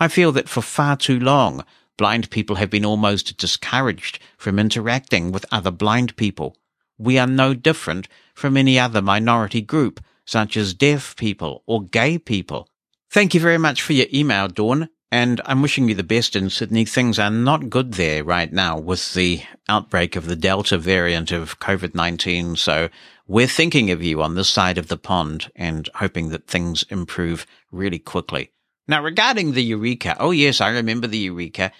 I 0.00 0.08
feel 0.08 0.32
that 0.32 0.48
for 0.48 0.62
far 0.62 0.96
too 0.96 1.20
long, 1.20 1.64
blind 1.96 2.30
people 2.30 2.56
have 2.56 2.70
been 2.70 2.84
almost 2.84 3.36
discouraged 3.36 4.18
from 4.36 4.58
interacting 4.58 5.30
with 5.30 5.46
other 5.52 5.70
blind 5.70 6.16
people. 6.16 6.56
We 6.98 7.18
are 7.18 7.26
no 7.28 7.54
different 7.54 8.08
from 8.34 8.56
any 8.56 8.78
other 8.78 9.02
minority 9.02 9.60
group, 9.60 10.02
such 10.24 10.56
as 10.56 10.74
deaf 10.74 11.14
people 11.16 11.62
or 11.66 11.84
gay 11.84 12.18
people. 12.18 12.68
Thank 13.10 13.34
you 13.34 13.40
very 13.40 13.58
much 13.58 13.82
for 13.82 13.92
your 13.92 14.06
email, 14.12 14.48
Dawn 14.48 14.88
and 15.12 15.40
I'm 15.44 15.60
wishing 15.60 15.88
you 15.88 15.94
the 15.94 16.04
best 16.04 16.36
in 16.36 16.50
Sydney. 16.50 16.84
Things 16.84 17.18
are 17.18 17.30
not 17.30 17.68
good 17.68 17.94
there 17.94 18.22
right 18.22 18.52
now 18.52 18.78
with 18.78 19.14
the 19.14 19.42
outbreak 19.68 20.14
of 20.14 20.26
the 20.26 20.36
Delta 20.36 20.78
variant 20.78 21.32
of 21.32 21.58
COVID-19. 21.58 22.56
So 22.56 22.88
we're 23.26 23.48
thinking 23.48 23.90
of 23.90 24.02
you 24.02 24.22
on 24.22 24.36
this 24.36 24.48
side 24.48 24.78
of 24.78 24.88
the 24.88 24.96
pond 24.96 25.50
and 25.56 25.88
hoping 25.96 26.28
that 26.28 26.46
things 26.46 26.84
improve 26.90 27.44
really 27.72 27.98
quickly. 27.98 28.52
Now, 28.90 29.04
regarding 29.04 29.52
the 29.52 29.62
Eureka, 29.62 30.16
oh 30.18 30.32
yes, 30.32 30.60
I 30.60 30.70
remember 30.70 31.06
the 31.06 31.18
Eureka. 31.18 31.70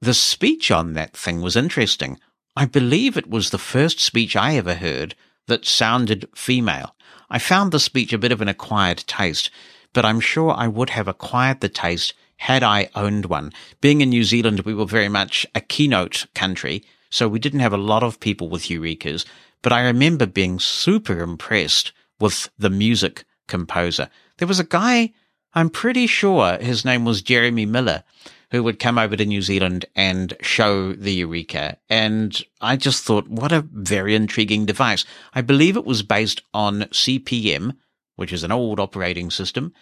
The 0.00 0.14
speech 0.14 0.70
on 0.70 0.94
that 0.94 1.14
thing 1.14 1.42
was 1.42 1.56
interesting. 1.56 2.18
I 2.56 2.64
believe 2.64 3.18
it 3.18 3.28
was 3.28 3.50
the 3.50 3.58
first 3.58 4.00
speech 4.00 4.34
I 4.34 4.56
ever 4.56 4.72
heard 4.72 5.14
that 5.48 5.66
sounded 5.66 6.26
female. 6.34 6.96
I 7.28 7.38
found 7.38 7.70
the 7.70 7.78
speech 7.78 8.14
a 8.14 8.18
bit 8.18 8.32
of 8.32 8.40
an 8.40 8.48
acquired 8.48 9.04
taste, 9.06 9.50
but 9.92 10.06
I'm 10.06 10.20
sure 10.20 10.54
I 10.56 10.68
would 10.68 10.88
have 10.88 11.06
acquired 11.06 11.60
the 11.60 11.68
taste 11.68 12.14
had 12.38 12.62
I 12.62 12.88
owned 12.94 13.26
one. 13.26 13.52
Being 13.82 14.00
in 14.00 14.08
New 14.08 14.24
Zealand, 14.24 14.60
we 14.60 14.72
were 14.72 14.86
very 14.86 15.10
much 15.10 15.44
a 15.54 15.60
keynote 15.60 16.28
country, 16.34 16.82
so 17.10 17.28
we 17.28 17.38
didn't 17.38 17.60
have 17.60 17.74
a 17.74 17.76
lot 17.92 18.02
of 18.02 18.20
people 18.20 18.48
with 18.48 18.70
Eurekas, 18.70 19.26
but 19.60 19.74
I 19.74 19.82
remember 19.82 20.24
being 20.24 20.58
super 20.60 21.20
impressed 21.20 21.92
with 22.18 22.48
the 22.58 22.70
music 22.70 23.26
composer. 23.48 24.08
There 24.38 24.48
was 24.48 24.60
a 24.60 24.64
guy, 24.64 25.12
I'm 25.54 25.70
pretty 25.70 26.06
sure 26.06 26.58
his 26.58 26.84
name 26.84 27.04
was 27.04 27.22
Jeremy 27.22 27.66
Miller, 27.66 28.04
who 28.50 28.62
would 28.62 28.78
come 28.78 28.98
over 28.98 29.16
to 29.16 29.26
New 29.26 29.42
Zealand 29.42 29.86
and 29.94 30.34
show 30.40 30.92
the 30.92 31.12
Eureka. 31.12 31.78
And 31.88 32.40
I 32.60 32.76
just 32.76 33.04
thought, 33.04 33.28
what 33.28 33.52
a 33.52 33.66
very 33.72 34.14
intriguing 34.14 34.66
device. 34.66 35.04
I 35.34 35.40
believe 35.40 35.76
it 35.76 35.84
was 35.84 36.02
based 36.02 36.42
on 36.54 36.82
CP/M, 36.92 37.74
which 38.16 38.32
is 38.32 38.42
an 38.44 38.52
old 38.52 38.80
operating 38.80 39.30
system, 39.30 39.72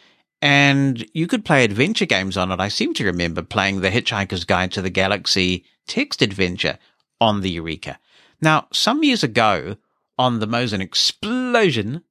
and 0.43 1.07
you 1.15 1.27
could 1.27 1.45
play 1.45 1.65
adventure 1.65 2.07
games 2.07 2.37
on 2.37 2.53
it. 2.53 2.61
I 2.61 2.69
seem 2.69 2.93
to 2.95 3.05
remember 3.05 3.43
playing 3.43 3.81
The 3.81 3.91
Hitchhiker's 3.91 4.45
Guide 4.45 4.73
to 4.73 4.83
the 4.83 4.91
Galaxy 4.91 5.65
text 5.87 6.21
adventure 6.21 6.79
on 7.21 7.41
the 7.41 7.51
Eureka. 7.51 7.99
Now, 8.43 8.69
some 8.73 9.03
years 9.03 9.23
ago 9.23 9.77
on 10.19 10.41
the 10.41 10.47
Mosen 10.47 10.81
Explosion, 10.83 12.03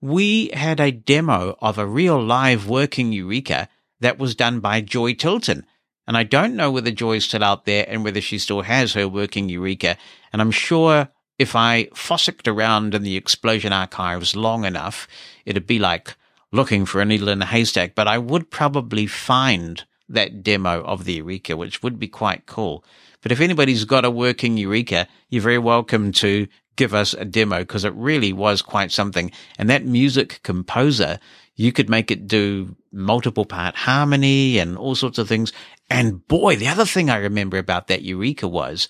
we 0.00 0.50
had 0.54 0.80
a 0.80 0.90
demo 0.90 1.56
of 1.60 1.78
a 1.78 1.86
real 1.86 2.22
live 2.22 2.68
working 2.68 3.12
Eureka 3.12 3.68
that 4.00 4.18
was 4.18 4.34
done 4.34 4.60
by 4.60 4.80
Joy 4.80 5.14
Tilton. 5.14 5.66
And 6.06 6.16
I 6.16 6.22
don't 6.22 6.56
know 6.56 6.70
whether 6.70 6.90
Joy's 6.90 7.24
still 7.24 7.44
out 7.44 7.66
there 7.66 7.84
and 7.86 8.02
whether 8.02 8.20
she 8.20 8.38
still 8.38 8.62
has 8.62 8.94
her 8.94 9.06
working 9.06 9.48
Eureka. 9.48 9.96
And 10.32 10.40
I'm 10.40 10.50
sure 10.50 11.08
if 11.38 11.54
I 11.54 11.88
fossicked 11.94 12.48
around 12.48 12.94
in 12.94 13.02
the 13.02 13.16
explosion 13.16 13.72
archives 13.72 14.34
long 14.34 14.64
enough, 14.64 15.06
it'd 15.44 15.66
be 15.66 15.78
like 15.78 16.16
looking 16.52 16.86
for 16.86 17.00
a 17.00 17.04
needle 17.04 17.28
in 17.28 17.42
a 17.42 17.46
haystack, 17.46 17.94
but 17.94 18.08
I 18.08 18.18
would 18.18 18.50
probably 18.50 19.06
find 19.06 19.84
that 20.08 20.42
demo 20.42 20.82
of 20.82 21.04
the 21.04 21.14
Eureka, 21.14 21.56
which 21.56 21.82
would 21.82 21.98
be 21.98 22.08
quite 22.08 22.46
cool. 22.46 22.84
But 23.22 23.32
if 23.32 23.40
anybody's 23.40 23.84
got 23.84 24.04
a 24.04 24.10
working 24.10 24.56
Eureka, 24.56 25.06
you're 25.28 25.42
very 25.42 25.58
welcome 25.58 26.10
to 26.12 26.48
give 26.80 26.94
us 26.94 27.12
a 27.12 27.26
demo 27.26 27.58
because 27.58 27.84
it 27.84 27.92
really 27.92 28.32
was 28.32 28.62
quite 28.62 28.90
something. 28.90 29.30
And 29.58 29.68
that 29.68 29.84
music 29.84 30.40
composer, 30.42 31.20
you 31.54 31.72
could 31.72 31.90
make 31.90 32.10
it 32.10 32.26
do 32.26 32.74
multiple 32.90 33.44
part 33.44 33.76
harmony 33.76 34.58
and 34.58 34.78
all 34.78 34.94
sorts 34.94 35.18
of 35.18 35.28
things. 35.28 35.52
And 35.90 36.26
boy, 36.26 36.56
the 36.56 36.68
other 36.68 36.86
thing 36.86 37.10
I 37.10 37.18
remember 37.18 37.58
about 37.58 37.88
that 37.88 38.00
Eureka 38.00 38.48
was 38.48 38.88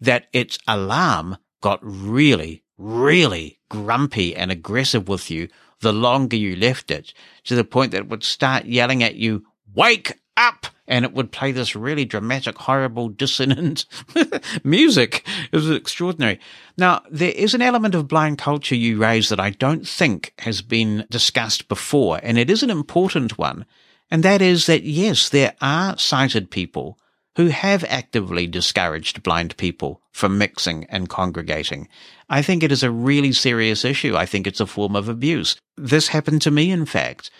that 0.00 0.28
its 0.32 0.58
alarm 0.66 1.36
got 1.60 1.80
really, 1.82 2.62
really 2.78 3.58
grumpy 3.68 4.34
and 4.34 4.50
aggressive 4.50 5.06
with 5.06 5.30
you 5.30 5.48
the 5.80 5.92
longer 5.92 6.36
you 6.36 6.56
left 6.56 6.90
it 6.90 7.12
to 7.44 7.54
the 7.54 7.62
point 7.62 7.92
that 7.92 8.04
it 8.04 8.08
would 8.08 8.24
start 8.24 8.64
yelling 8.64 9.02
at 9.02 9.16
you, 9.16 9.44
wake 9.74 10.14
up! 10.38 10.66
And 10.86 11.04
it 11.04 11.12
would 11.12 11.32
play 11.32 11.52
this 11.52 11.76
really 11.76 12.06
dramatic, 12.06 12.56
horrible, 12.56 13.10
dissonant 13.10 13.84
music. 14.64 15.26
It 15.52 15.56
was 15.56 15.70
extraordinary. 15.70 16.40
Now, 16.78 17.02
there 17.10 17.32
is 17.32 17.52
an 17.52 17.60
element 17.60 17.94
of 17.94 18.08
blind 18.08 18.38
culture 18.38 18.74
you 18.74 18.96
raise 18.96 19.28
that 19.28 19.40
I 19.40 19.50
don't 19.50 19.86
think 19.86 20.32
has 20.38 20.62
been 20.62 21.04
discussed 21.10 21.68
before, 21.68 22.20
and 22.22 22.38
it 22.38 22.48
is 22.48 22.62
an 22.62 22.70
important 22.70 23.36
one. 23.36 23.66
And 24.10 24.22
that 24.22 24.40
is 24.40 24.64
that 24.64 24.84
yes, 24.84 25.28
there 25.28 25.54
are 25.60 25.98
sighted 25.98 26.50
people 26.50 26.98
who 27.36 27.48
have 27.48 27.84
actively 27.84 28.46
discouraged 28.46 29.22
blind 29.22 29.56
people 29.58 30.00
from 30.10 30.38
mixing 30.38 30.84
and 30.86 31.08
congregating. 31.08 31.88
I 32.28 32.42
think 32.42 32.62
it 32.62 32.72
is 32.72 32.82
a 32.82 32.90
really 32.90 33.32
serious 33.32 33.84
issue. 33.84 34.16
I 34.16 34.26
think 34.26 34.46
it's 34.46 34.60
a 34.60 34.66
form 34.66 34.96
of 34.96 35.08
abuse. 35.08 35.56
This 35.76 36.08
happened 36.08 36.42
to 36.42 36.50
me, 36.50 36.70
in 36.70 36.86
fact. 36.86 37.30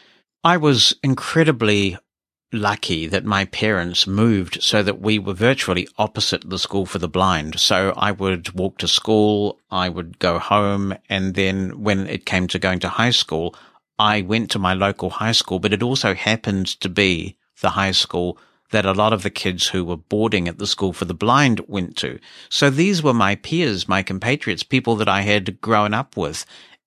I 0.45 0.57
was 0.57 0.95
incredibly 1.03 1.99
lucky 2.53 3.07
that 3.07 3.25
my 3.25 3.45
parents 3.47 4.07
moved 4.07 4.63
so 4.63 4.83
that 4.83 5.01
we 5.01 5.19
were 5.19 5.35
virtually 5.35 5.87
opposite 5.99 6.49
the 6.49 6.59
school 6.59 6.87
for 6.87 6.99
the 6.99 7.09
blind. 7.09 7.61
So 7.61 7.93
I 7.97 8.13
would 8.13 8.53
walk 8.53 8.79
to 8.79 8.89
school, 8.89 9.61
I 9.71 9.89
would 9.89 10.19
go 10.19 10.39
home, 10.39 10.95
and 11.09 11.35
then 11.35 11.83
when 11.83 12.07
it 12.07 12.27
came 12.27 12.47
to 12.49 12.59
going 12.59 12.81
to 12.81 12.89
high 12.89 13.11
school, 13.11 13.55
I 13.99 14.23
went 14.23 14.51
to 14.53 14.59
my 14.59 14.75
local 14.75 15.11
high 15.11 15.33
school, 15.33 15.59
but 15.59 15.73
it 15.73 15.83
also 15.83 16.15
happened 16.15 16.67
to 16.81 16.89
be 16.89 17.37
the 17.61 17.71
high 17.71 17.91
school 17.91 18.39
that 18.71 18.87
a 18.87 18.93
lot 18.93 19.13
of 19.13 19.23
the 19.23 19.31
kids 19.31 19.69
who 19.69 19.85
were 19.85 19.97
boarding 19.97 20.47
at 20.47 20.59
the 20.59 20.67
school 20.67 20.93
for 20.93 21.05
the 21.05 21.15
blind 21.15 21.61
went 21.69 21.97
to. 21.97 22.19
So 22.49 22.71
these 22.71 23.03
were 23.03 23.15
my 23.15 23.35
peers, 23.35 23.89
my 23.89 24.03
compatriots, 24.03 24.63
people 24.63 24.95
that 24.97 25.09
I 25.09 25.23
had 25.23 25.61
grown 25.61 25.95
up 25.95 26.17
with. 26.17 26.45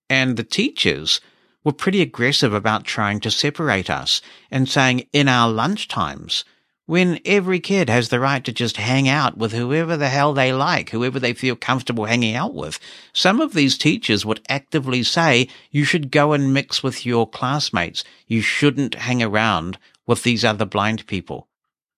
And 0.08 0.36
the 0.36 0.44
teachers 0.44 1.20
were 1.64 1.72
pretty 1.72 2.02
aggressive 2.02 2.52
about 2.52 2.84
trying 2.84 3.20
to 3.20 3.30
separate 3.30 3.90
us 3.90 4.20
and 4.50 4.68
saying 4.68 5.06
in 5.12 5.28
our 5.28 5.50
lunch 5.50 5.88
times, 5.88 6.44
when 6.86 7.20
every 7.24 7.60
kid 7.60 7.88
has 7.88 8.08
the 8.08 8.18
right 8.20 8.44
to 8.44 8.52
just 8.52 8.76
hang 8.76 9.08
out 9.08 9.38
with 9.38 9.52
whoever 9.52 9.96
the 9.96 10.08
hell 10.08 10.32
they 10.32 10.52
like, 10.52 10.90
whoever 10.90 11.18
they 11.18 11.32
feel 11.32 11.54
comfortable 11.54 12.06
hanging 12.06 12.34
out 12.34 12.54
with. 12.54 12.78
Some 13.12 13.40
of 13.40 13.54
these 13.54 13.78
teachers 13.78 14.26
would 14.26 14.44
actively 14.48 15.02
say 15.02 15.48
you 15.70 15.84
should 15.84 16.10
go 16.10 16.32
and 16.32 16.52
mix 16.52 16.82
with 16.82 17.06
your 17.06 17.28
classmates. 17.28 18.02
You 18.26 18.40
shouldn't 18.40 18.96
hang 18.96 19.22
around 19.22 19.78
with 20.06 20.22
these 20.24 20.44
other 20.44 20.64
blind 20.64 21.06
people. 21.06 21.48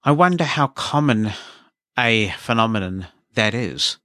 I 0.02 0.12
wonder 0.12 0.44
how 0.44 0.68
common 0.68 1.32
a 1.98 2.28
phenomenon 2.38 3.06
that 3.34 3.54
is. 3.54 3.98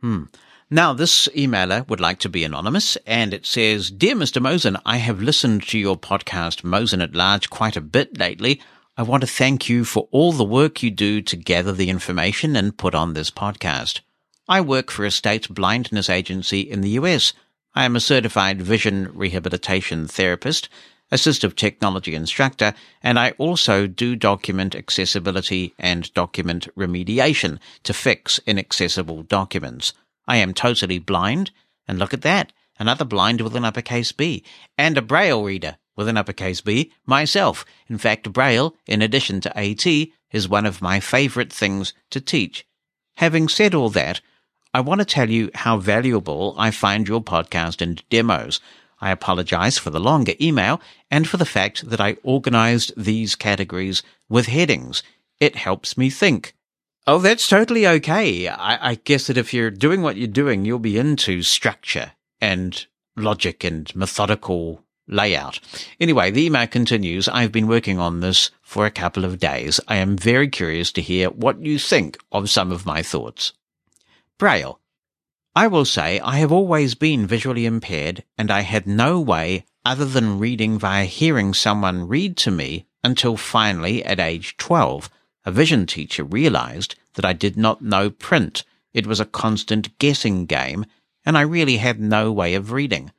Hmm. 0.00 0.24
Now, 0.72 0.94
this 0.94 1.28
emailer 1.36 1.86
would 1.86 2.00
like 2.00 2.18
to 2.20 2.30
be 2.30 2.44
anonymous, 2.44 2.96
and 3.06 3.34
it 3.34 3.44
says, 3.44 3.90
Dear 3.90 4.14
Mr. 4.14 4.40
Mosen, 4.40 4.80
I 4.86 4.96
have 4.96 5.20
listened 5.20 5.64
to 5.64 5.78
your 5.78 5.98
podcast, 5.98 6.64
Mosen 6.64 7.02
at 7.02 7.14
Large, 7.14 7.50
quite 7.50 7.76
a 7.76 7.82
bit 7.82 8.16
lately. 8.16 8.58
I 8.96 9.02
want 9.02 9.20
to 9.20 9.26
thank 9.26 9.68
you 9.68 9.84
for 9.84 10.08
all 10.10 10.32
the 10.32 10.44
work 10.44 10.82
you 10.82 10.90
do 10.90 11.20
to 11.20 11.36
gather 11.36 11.72
the 11.72 11.90
information 11.90 12.56
and 12.56 12.74
put 12.74 12.94
on 12.94 13.12
this 13.12 13.30
podcast. 13.30 14.00
I 14.48 14.62
work 14.62 14.90
for 14.90 15.04
a 15.04 15.10
state 15.10 15.46
blindness 15.50 16.08
agency 16.08 16.62
in 16.62 16.80
the 16.80 16.96
US. 17.00 17.34
I 17.74 17.84
am 17.84 17.94
a 17.94 18.00
certified 18.00 18.62
vision 18.62 19.10
rehabilitation 19.12 20.08
therapist 20.08 20.70
assistive 21.12 21.54
technology 21.54 22.14
instructor, 22.14 22.72
and 23.02 23.18
I 23.18 23.32
also 23.32 23.86
do 23.86 24.16
document 24.16 24.74
accessibility 24.74 25.74
and 25.78 26.12
document 26.14 26.74
remediation 26.74 27.58
to 27.82 27.92
fix 27.92 28.40
inaccessible 28.46 29.22
documents. 29.24 29.92
I 30.26 30.36
am 30.36 30.54
totally 30.54 30.98
blind, 30.98 31.50
and 31.86 31.98
look 31.98 32.14
at 32.14 32.22
that, 32.22 32.52
another 32.78 33.04
blind 33.04 33.40
with 33.40 33.56
an 33.56 33.64
uppercase 33.64 34.12
B, 34.12 34.44
and 34.78 34.96
a 34.96 35.02
braille 35.02 35.42
reader 35.42 35.76
with 35.96 36.08
an 36.08 36.16
uppercase 36.16 36.60
B 36.60 36.92
myself. 37.06 37.64
In 37.88 37.98
fact, 37.98 38.32
braille, 38.32 38.74
in 38.86 39.02
addition 39.02 39.40
to 39.42 39.58
AT, 39.58 39.86
is 40.30 40.48
one 40.48 40.66
of 40.66 40.82
my 40.82 41.00
favorite 41.00 41.52
things 41.52 41.92
to 42.10 42.20
teach. 42.20 42.66
Having 43.16 43.48
said 43.48 43.74
all 43.74 43.90
that, 43.90 44.20
I 44.74 44.80
want 44.80 45.00
to 45.00 45.04
tell 45.04 45.28
you 45.28 45.50
how 45.54 45.76
valuable 45.76 46.54
I 46.56 46.70
find 46.70 47.06
your 47.06 47.22
podcast 47.22 47.82
and 47.82 48.02
demos. 48.08 48.60
I 49.00 49.10
apologize 49.10 49.76
for 49.76 49.90
the 49.90 50.00
longer 50.00 50.32
email 50.40 50.80
and 51.10 51.28
for 51.28 51.36
the 51.36 51.44
fact 51.44 51.90
that 51.90 52.00
I 52.00 52.16
organized 52.22 52.92
these 52.96 53.34
categories 53.34 54.02
with 54.28 54.46
headings. 54.46 55.02
It 55.40 55.56
helps 55.56 55.98
me 55.98 56.08
think. 56.08 56.54
Oh, 57.04 57.18
that's 57.18 57.48
totally 57.48 57.86
okay. 57.86 58.46
I, 58.46 58.90
I, 58.90 58.94
guess 58.94 59.26
that 59.26 59.36
if 59.36 59.52
you're 59.52 59.72
doing 59.72 60.02
what 60.02 60.16
you're 60.16 60.28
doing, 60.28 60.64
you'll 60.64 60.78
be 60.78 60.98
into 60.98 61.42
structure 61.42 62.12
and 62.40 62.86
logic 63.16 63.64
and 63.64 63.94
methodical 63.96 64.84
layout. 65.08 65.58
Anyway, 65.98 66.30
the 66.30 66.44
email 66.46 66.68
continues. 66.68 67.26
I've 67.26 67.50
been 67.50 67.66
working 67.66 67.98
on 67.98 68.20
this 68.20 68.52
for 68.60 68.86
a 68.86 68.90
couple 68.90 69.24
of 69.24 69.40
days. 69.40 69.80
I 69.88 69.96
am 69.96 70.16
very 70.16 70.46
curious 70.48 70.92
to 70.92 71.02
hear 71.02 71.28
what 71.30 71.60
you 71.60 71.76
think 71.78 72.18
of 72.30 72.50
some 72.50 72.70
of 72.70 72.86
my 72.86 73.02
thoughts. 73.02 73.52
Braille. 74.38 74.78
I 75.56 75.66
will 75.66 75.84
say 75.84 76.20
I 76.20 76.38
have 76.38 76.52
always 76.52 76.94
been 76.94 77.26
visually 77.26 77.66
impaired 77.66 78.22
and 78.38 78.50
I 78.50 78.60
had 78.60 78.86
no 78.86 79.20
way 79.20 79.66
other 79.84 80.06
than 80.06 80.38
reading 80.38 80.78
via 80.78 81.04
hearing 81.04 81.52
someone 81.52 82.06
read 82.06 82.36
to 82.38 82.50
me 82.50 82.86
until 83.04 83.36
finally 83.36 84.04
at 84.04 84.20
age 84.20 84.56
12, 84.56 85.10
a 85.44 85.50
vision 85.50 85.86
teacher 85.86 86.24
realized 86.24 86.94
that 87.14 87.24
I 87.24 87.32
did 87.32 87.56
not 87.56 87.82
know 87.82 88.10
print. 88.10 88.64
It 88.92 89.06
was 89.06 89.20
a 89.20 89.24
constant 89.24 89.98
guessing 89.98 90.46
game 90.46 90.86
and 91.24 91.38
I 91.38 91.42
really 91.42 91.76
had 91.76 92.00
no 92.00 92.32
way 92.32 92.54
of 92.54 92.72
reading. 92.72 93.12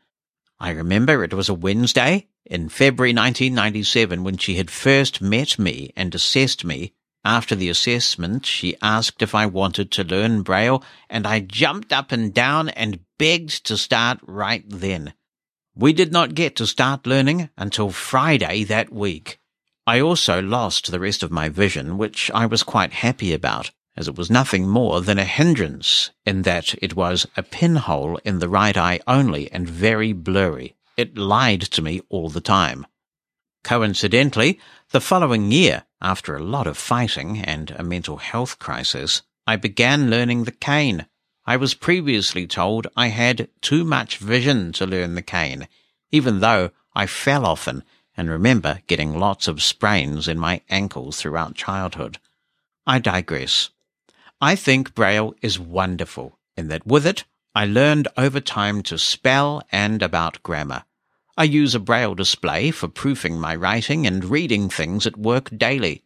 I 0.59 0.71
remember 0.71 1.23
it 1.23 1.33
was 1.33 1.49
a 1.49 1.53
Wednesday 1.53 2.27
in 2.45 2.69
February 2.69 3.13
1997 3.13 4.23
when 4.23 4.37
she 4.37 4.55
had 4.55 4.69
first 4.69 5.21
met 5.21 5.57
me 5.57 5.91
and 5.95 6.13
assessed 6.13 6.63
me 6.65 6.93
after 7.25 7.55
the 7.55 7.69
assessment, 7.69 8.45
she 8.45 8.75
asked 8.81 9.21
if 9.21 9.33
I 9.33 9.45
wanted 9.45 9.91
to 9.91 10.03
learn 10.03 10.41
Braille, 10.41 10.83
and 11.09 11.25
I 11.25 11.39
jumped 11.39 11.93
up 11.93 12.11
and 12.11 12.33
down 12.33 12.67
and 12.69 12.99
begged 13.17 13.65
to 13.67 13.77
start 13.77 14.19
right 14.23 14.63
then. 14.67 15.13
We 15.73 15.93
did 15.93 16.11
not 16.11 16.35
get 16.35 16.57
to 16.57 16.67
start 16.67 17.07
learning 17.07 17.49
until 17.57 17.91
Friday 17.91 18.65
that 18.65 18.91
week. 18.91 19.39
I 19.85 19.99
also 19.99 20.41
lost 20.41 20.91
the 20.91 20.99
rest 20.99 21.23
of 21.23 21.31
my 21.31 21.49
vision, 21.49 21.97
which 21.97 22.31
I 22.31 22.45
was 22.45 22.63
quite 22.63 22.93
happy 22.93 23.33
about, 23.33 23.71
as 23.97 24.07
it 24.07 24.15
was 24.15 24.29
nothing 24.29 24.67
more 24.67 25.01
than 25.01 25.19
a 25.19 25.25
hindrance 25.25 26.11
in 26.25 26.43
that 26.43 26.73
it 26.81 26.95
was 26.95 27.27
a 27.35 27.43
pinhole 27.43 28.17
in 28.23 28.39
the 28.39 28.47
right 28.47 28.77
eye 28.77 29.01
only 29.07 29.51
and 29.51 29.69
very 29.69 30.13
blurry. 30.13 30.75
It 30.95 31.17
lied 31.17 31.61
to 31.61 31.81
me 31.81 32.01
all 32.07 32.29
the 32.29 32.39
time. 32.39 32.87
Coincidentally, 33.65 34.57
the 34.91 35.01
following 35.01 35.51
year, 35.51 35.83
after 36.01 36.35
a 36.35 36.43
lot 36.43 36.65
of 36.65 36.77
fighting 36.77 37.39
and 37.39 37.71
a 37.71 37.83
mental 37.83 38.17
health 38.17 38.59
crisis, 38.59 39.21
I 39.45 39.57
began 39.57 40.09
learning 40.09 40.45
the 40.45 40.51
cane. 40.51 41.07
I 41.45 41.57
was 41.57 41.73
previously 41.73 42.47
told 42.47 42.87
I 42.95 43.07
had 43.07 43.49
too 43.59 43.83
much 43.83 44.17
vision 44.17 44.71
to 44.73 44.85
learn 44.85 45.15
the 45.15 45.21
cane, 45.21 45.67
even 46.09 46.39
though 46.39 46.71
I 46.95 47.05
fell 47.05 47.45
often 47.45 47.83
and 48.15 48.29
remember 48.29 48.81
getting 48.87 49.19
lots 49.19 49.47
of 49.47 49.63
sprains 49.63 50.27
in 50.27 50.37
my 50.37 50.61
ankles 50.69 51.21
throughout 51.21 51.55
childhood. 51.55 52.19
I 52.85 52.99
digress. 52.99 53.69
I 54.41 54.55
think 54.55 54.93
Braille 54.93 55.35
is 55.41 55.59
wonderful 55.59 56.37
in 56.55 56.67
that 56.67 56.85
with 56.85 57.05
it, 57.05 57.23
I 57.55 57.65
learned 57.65 58.07
over 58.17 58.39
time 58.39 58.81
to 58.83 58.97
spell 58.97 59.61
and 59.71 60.01
about 60.01 60.43
grammar. 60.43 60.85
I 61.37 61.45
use 61.45 61.73
a 61.73 61.79
braille 61.79 62.13
display 62.13 62.71
for 62.71 62.87
proofing 62.87 63.39
my 63.39 63.55
writing 63.55 64.05
and 64.05 64.25
reading 64.25 64.69
things 64.69 65.07
at 65.07 65.17
work 65.17 65.49
daily. 65.57 66.03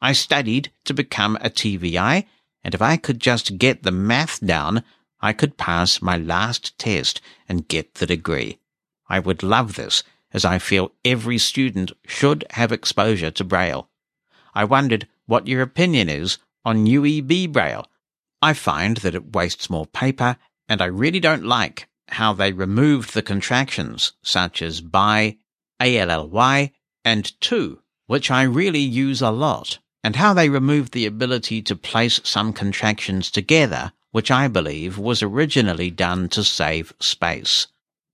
I 0.00 0.12
studied 0.12 0.72
to 0.84 0.94
become 0.94 1.36
a 1.36 1.50
TVI, 1.50 2.26
and 2.64 2.74
if 2.74 2.80
I 2.80 2.96
could 2.96 3.20
just 3.20 3.58
get 3.58 3.82
the 3.82 3.90
math 3.90 4.44
down, 4.44 4.82
I 5.20 5.34
could 5.34 5.58
pass 5.58 6.00
my 6.00 6.16
last 6.16 6.78
test 6.78 7.20
and 7.48 7.68
get 7.68 7.94
the 7.94 8.06
degree. 8.06 8.58
I 9.08 9.18
would 9.18 9.42
love 9.42 9.74
this, 9.74 10.02
as 10.32 10.44
I 10.44 10.58
feel 10.58 10.92
every 11.04 11.38
student 11.38 11.92
should 12.06 12.44
have 12.50 12.72
exposure 12.72 13.30
to 13.32 13.44
Braille. 13.44 13.88
I 14.54 14.64
wondered 14.64 15.08
what 15.26 15.46
your 15.46 15.62
opinion 15.62 16.08
is 16.08 16.38
on 16.64 16.86
UEB 16.86 17.52
Braille. 17.52 17.86
I 18.42 18.52
find 18.52 18.98
that 18.98 19.14
it 19.14 19.34
wastes 19.34 19.70
more 19.70 19.86
paper, 19.86 20.36
and 20.68 20.80
I 20.80 20.86
really 20.86 21.20
don't 21.20 21.44
like 21.44 21.88
how 22.08 22.32
they 22.32 22.52
removed 22.52 23.14
the 23.14 23.22
contractions 23.22 24.12
such 24.22 24.62
as 24.62 24.80
by, 24.80 25.38
ALLY, 25.80 26.72
and 27.04 27.40
to, 27.40 27.80
which 28.06 28.30
I 28.30 28.42
really 28.42 28.80
use 28.80 29.22
a 29.22 29.30
lot, 29.30 29.78
and 30.02 30.16
how 30.16 30.34
they 30.34 30.48
removed 30.48 30.92
the 30.92 31.06
ability 31.06 31.62
to 31.62 31.76
place 31.76 32.20
some 32.24 32.52
contractions 32.52 33.30
together, 33.30 33.92
which 34.10 34.30
I 34.30 34.48
believe 34.48 34.98
was 34.98 35.22
originally 35.22 35.90
done 35.90 36.28
to 36.30 36.42
save 36.42 36.92
space. 37.00 37.68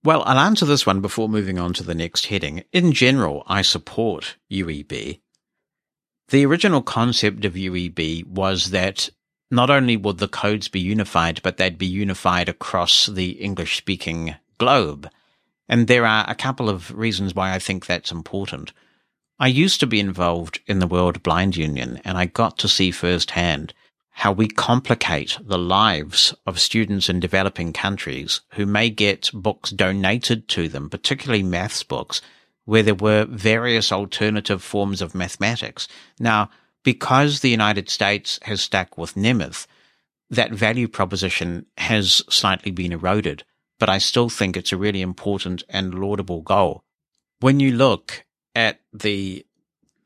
Well, 0.06 0.22
I'll 0.24 0.38
answer 0.38 0.64
this 0.64 0.86
one 0.86 1.00
before 1.00 1.28
moving 1.28 1.58
on 1.58 1.72
to 1.72 1.82
the 1.82 1.92
next 1.92 2.26
heading. 2.26 2.62
In 2.72 2.92
general, 2.92 3.42
I 3.48 3.62
support 3.62 4.36
UEB. 4.48 5.18
The 6.28 6.46
original 6.46 6.80
concept 6.80 7.44
of 7.44 7.54
UEB 7.54 8.24
was 8.24 8.70
that 8.70 9.10
not 9.50 9.68
only 9.68 9.96
would 9.96 10.18
the 10.18 10.28
codes 10.28 10.68
be 10.68 10.78
unified, 10.78 11.40
but 11.42 11.56
they'd 11.56 11.76
be 11.76 11.88
unified 11.88 12.48
across 12.48 13.06
the 13.06 13.30
English 13.30 13.78
speaking 13.78 14.36
globe. 14.58 15.10
And 15.68 15.88
there 15.88 16.06
are 16.06 16.24
a 16.28 16.36
couple 16.36 16.68
of 16.68 16.96
reasons 16.96 17.34
why 17.34 17.52
I 17.52 17.58
think 17.58 17.84
that's 17.86 18.12
important. 18.12 18.72
I 19.40 19.48
used 19.48 19.80
to 19.80 19.88
be 19.88 19.98
involved 19.98 20.60
in 20.68 20.78
the 20.78 20.86
World 20.86 21.20
Blind 21.24 21.56
Union 21.56 22.00
and 22.04 22.16
I 22.16 22.26
got 22.26 22.58
to 22.58 22.68
see 22.68 22.92
firsthand 22.92 23.74
how 24.16 24.32
we 24.32 24.48
complicate 24.48 25.36
the 25.44 25.58
lives 25.58 26.34
of 26.46 26.58
students 26.58 27.10
in 27.10 27.20
developing 27.20 27.70
countries 27.70 28.40
who 28.54 28.64
may 28.64 28.88
get 28.88 29.30
books 29.34 29.68
donated 29.68 30.48
to 30.48 30.68
them, 30.68 30.88
particularly 30.88 31.42
maths 31.42 31.82
books, 31.82 32.22
where 32.64 32.82
there 32.82 32.94
were 32.94 33.26
various 33.26 33.92
alternative 33.92 34.62
forms 34.62 35.02
of 35.02 35.14
mathematics. 35.14 35.86
Now, 36.18 36.48
because 36.82 37.40
the 37.40 37.50
United 37.50 37.90
States 37.90 38.40
has 38.44 38.62
stuck 38.62 38.96
with 38.96 39.16
Nemeth, 39.16 39.66
that 40.30 40.50
value 40.50 40.88
proposition 40.88 41.66
has 41.76 42.22
slightly 42.30 42.70
been 42.70 42.92
eroded, 42.92 43.44
but 43.78 43.90
I 43.90 43.98
still 43.98 44.30
think 44.30 44.56
it's 44.56 44.72
a 44.72 44.78
really 44.78 45.02
important 45.02 45.62
and 45.68 45.92
laudable 45.92 46.40
goal. 46.40 46.84
When 47.40 47.60
you 47.60 47.72
look 47.72 48.24
at 48.54 48.80
the 48.94 49.44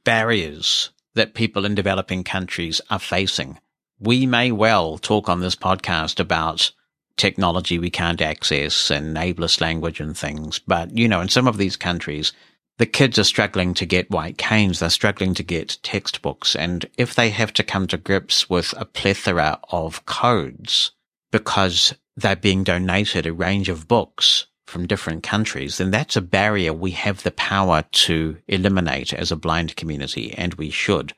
barriers 0.02 0.90
that 1.14 1.34
people 1.34 1.64
in 1.64 1.76
developing 1.76 2.24
countries 2.24 2.80
are 2.90 2.98
facing, 2.98 3.60
we 4.00 4.26
may 4.26 4.50
well 4.50 4.98
talk 4.98 5.28
on 5.28 5.40
this 5.40 5.56
podcast 5.56 6.18
about 6.18 6.72
technology 7.16 7.78
we 7.78 7.90
can't 7.90 8.22
access 8.22 8.90
and 8.90 9.16
ableist 9.16 9.60
language 9.60 10.00
and 10.00 10.16
things. 10.16 10.58
But, 10.58 10.96
you 10.96 11.06
know, 11.06 11.20
in 11.20 11.28
some 11.28 11.46
of 11.46 11.58
these 11.58 11.76
countries, 11.76 12.32
the 12.78 12.86
kids 12.86 13.18
are 13.18 13.24
struggling 13.24 13.74
to 13.74 13.84
get 13.84 14.10
white 14.10 14.38
canes. 14.38 14.78
They're 14.78 14.88
struggling 14.88 15.34
to 15.34 15.42
get 15.42 15.76
textbooks. 15.82 16.56
And 16.56 16.86
if 16.96 17.14
they 17.14 17.28
have 17.28 17.52
to 17.54 17.62
come 17.62 17.86
to 17.88 17.98
grips 17.98 18.48
with 18.48 18.72
a 18.78 18.86
plethora 18.86 19.60
of 19.68 20.06
codes 20.06 20.92
because 21.30 21.94
they're 22.16 22.36
being 22.36 22.64
donated 22.64 23.26
a 23.26 23.34
range 23.34 23.68
of 23.68 23.86
books 23.86 24.46
from 24.66 24.86
different 24.86 25.22
countries, 25.22 25.76
then 25.76 25.90
that's 25.90 26.16
a 26.16 26.22
barrier 26.22 26.72
we 26.72 26.92
have 26.92 27.22
the 27.22 27.32
power 27.32 27.84
to 27.90 28.38
eliminate 28.48 29.12
as 29.12 29.30
a 29.30 29.36
blind 29.36 29.76
community, 29.76 30.32
and 30.32 30.54
we 30.54 30.70
should. 30.70 31.12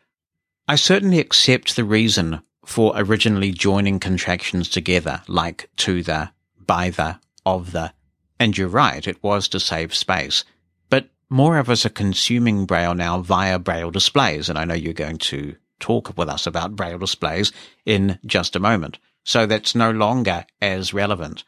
I 0.66 0.74
certainly 0.74 1.20
accept 1.20 1.76
the 1.76 1.84
reason 1.84 2.42
for 2.64 2.92
originally 2.96 3.52
joining 3.52 3.98
contractions 3.98 4.68
together, 4.68 5.22
like 5.26 5.68
to 5.76 6.02
the, 6.02 6.30
by 6.64 6.90
the, 6.90 7.18
of 7.44 7.72
the, 7.72 7.92
and 8.38 8.56
you're 8.56 8.68
right, 8.68 9.06
it 9.06 9.22
was 9.22 9.48
to 9.48 9.60
save 9.60 9.94
space 9.94 10.44
But 10.90 11.08
more 11.30 11.58
of 11.58 11.70
us 11.70 11.86
are 11.86 11.90
consuming 11.90 12.66
Braille 12.66 12.94
now 12.94 13.20
via 13.20 13.58
Braille 13.58 13.90
displays. 13.90 14.48
And 14.48 14.58
I 14.58 14.64
know 14.64 14.74
you're 14.74 14.92
going 14.92 15.18
to 15.18 15.56
talk 15.80 16.16
with 16.16 16.28
us 16.28 16.46
about 16.46 16.76
Braille 16.76 16.98
displays 16.98 17.52
in 17.86 18.18
just 18.26 18.56
a 18.56 18.60
moment. 18.60 18.98
So 19.24 19.46
that's 19.46 19.74
no 19.74 19.90
longer 19.90 20.44
as 20.60 20.92
relevant. 20.92 21.44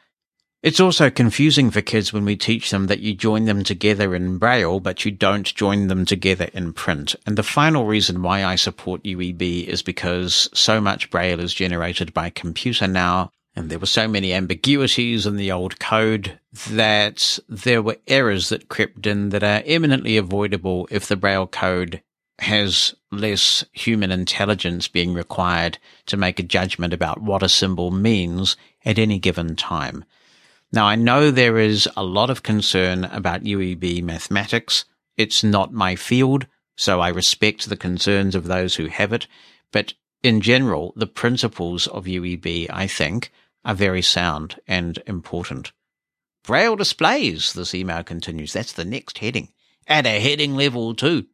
It's 0.64 0.80
also 0.80 1.10
confusing 1.10 1.70
for 1.70 1.82
kids 1.82 2.10
when 2.10 2.24
we 2.24 2.36
teach 2.36 2.70
them 2.70 2.86
that 2.86 3.00
you 3.00 3.12
join 3.12 3.44
them 3.44 3.64
together 3.64 4.14
in 4.14 4.38
Braille, 4.38 4.80
but 4.80 5.04
you 5.04 5.10
don't 5.10 5.54
join 5.54 5.88
them 5.88 6.06
together 6.06 6.48
in 6.54 6.72
print. 6.72 7.14
And 7.26 7.36
the 7.36 7.42
final 7.42 7.84
reason 7.84 8.22
why 8.22 8.46
I 8.46 8.54
support 8.54 9.02
UEB 9.02 9.66
is 9.66 9.82
because 9.82 10.48
so 10.54 10.80
much 10.80 11.10
Braille 11.10 11.38
is 11.38 11.52
generated 11.52 12.14
by 12.14 12.30
computer 12.30 12.88
now, 12.88 13.30
And 13.54 13.68
there 13.68 13.78
were 13.78 13.84
so 13.84 14.08
many 14.08 14.32
ambiguities 14.32 15.26
in 15.26 15.36
the 15.36 15.52
old 15.52 15.78
code 15.78 16.40
that 16.70 17.38
there 17.46 17.82
were 17.82 17.98
errors 18.08 18.48
that 18.48 18.70
crept 18.70 19.06
in 19.06 19.28
that 19.28 19.42
are 19.42 19.62
eminently 19.66 20.16
avoidable 20.16 20.88
if 20.90 21.06
the 21.06 21.16
Braille 21.16 21.46
code 21.46 22.02
has 22.38 22.94
less 23.12 23.66
human 23.72 24.10
intelligence 24.10 24.88
being 24.88 25.12
required 25.12 25.76
to 26.06 26.16
make 26.16 26.40
a 26.40 26.42
judgment 26.42 26.94
about 26.94 27.20
what 27.20 27.42
a 27.42 27.50
symbol 27.50 27.90
means 27.90 28.56
at 28.86 28.98
any 28.98 29.18
given 29.18 29.56
time. 29.56 30.06
Now, 30.74 30.86
I 30.86 30.96
know 30.96 31.30
there 31.30 31.56
is 31.56 31.88
a 31.96 32.02
lot 32.02 32.30
of 32.30 32.42
concern 32.42 33.04
about 33.04 33.44
UEB 33.44 34.02
mathematics. 34.02 34.84
It's 35.16 35.44
not 35.44 35.72
my 35.72 35.94
field, 35.94 36.48
so 36.74 37.00
I 37.00 37.10
respect 37.10 37.68
the 37.68 37.76
concerns 37.76 38.34
of 38.34 38.48
those 38.48 38.74
who 38.74 38.86
have 38.86 39.12
it. 39.12 39.28
But 39.70 39.94
in 40.24 40.40
general, 40.40 40.92
the 40.96 41.06
principles 41.06 41.86
of 41.86 42.06
UEB, 42.06 42.66
I 42.70 42.88
think, 42.88 43.30
are 43.64 43.76
very 43.76 44.02
sound 44.02 44.58
and 44.66 45.00
important. 45.06 45.70
Braille 46.42 46.74
displays, 46.74 47.52
this 47.52 47.72
email 47.72 48.02
continues. 48.02 48.52
That's 48.52 48.72
the 48.72 48.84
next 48.84 49.18
heading. 49.18 49.52
At 49.86 50.06
a 50.06 50.18
heading 50.18 50.56
level 50.56 50.92
too. 50.96 51.26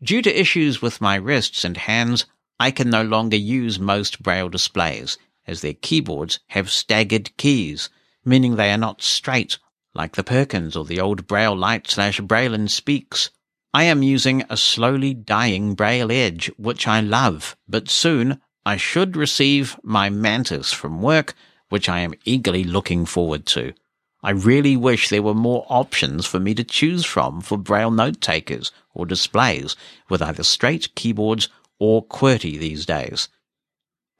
Due 0.00 0.22
to 0.22 0.40
issues 0.40 0.80
with 0.80 1.00
my 1.00 1.16
wrists 1.16 1.64
and 1.64 1.76
hands, 1.76 2.24
I 2.60 2.70
can 2.70 2.88
no 2.88 3.02
longer 3.02 3.36
use 3.36 3.80
most 3.80 4.22
Braille 4.22 4.48
displays, 4.48 5.18
as 5.44 5.60
their 5.60 5.74
keyboards 5.74 6.38
have 6.50 6.70
staggered 6.70 7.36
keys, 7.36 7.90
meaning 8.24 8.56
they 8.56 8.72
are 8.72 8.78
not 8.78 9.02
straight, 9.02 9.58
like 9.94 10.16
the 10.16 10.24
Perkins 10.24 10.76
or 10.76 10.84
the 10.84 11.00
old 11.00 11.26
Braille 11.26 11.56
Lite 11.56 11.88
slash 11.88 12.20
Braille 12.20 12.68
Speaks. 12.68 13.30
I 13.72 13.84
am 13.84 14.02
using 14.02 14.44
a 14.48 14.56
slowly 14.56 15.14
dying 15.14 15.74
Braille 15.74 16.12
Edge, 16.12 16.50
which 16.56 16.86
I 16.86 17.00
love, 17.00 17.56
but 17.68 17.90
soon 17.90 18.40
I 18.66 18.76
should 18.76 19.16
receive 19.16 19.78
my 19.82 20.10
Mantis 20.10 20.72
from 20.72 21.02
work, 21.02 21.34
which 21.68 21.88
I 21.88 22.00
am 22.00 22.14
eagerly 22.24 22.64
looking 22.64 23.04
forward 23.04 23.46
to. 23.46 23.74
I 24.22 24.30
really 24.30 24.76
wish 24.76 25.08
there 25.10 25.22
were 25.22 25.34
more 25.34 25.66
options 25.68 26.24
for 26.24 26.40
me 26.40 26.54
to 26.54 26.64
choose 26.64 27.04
from 27.04 27.42
for 27.42 27.58
Braille 27.58 27.90
note 27.90 28.22
takers 28.22 28.72
or 28.94 29.04
displays 29.04 29.76
with 30.08 30.22
either 30.22 30.42
straight 30.42 30.94
keyboards 30.94 31.48
or 31.78 32.06
QWERTY 32.06 32.58
these 32.58 32.86
days. 32.86 33.28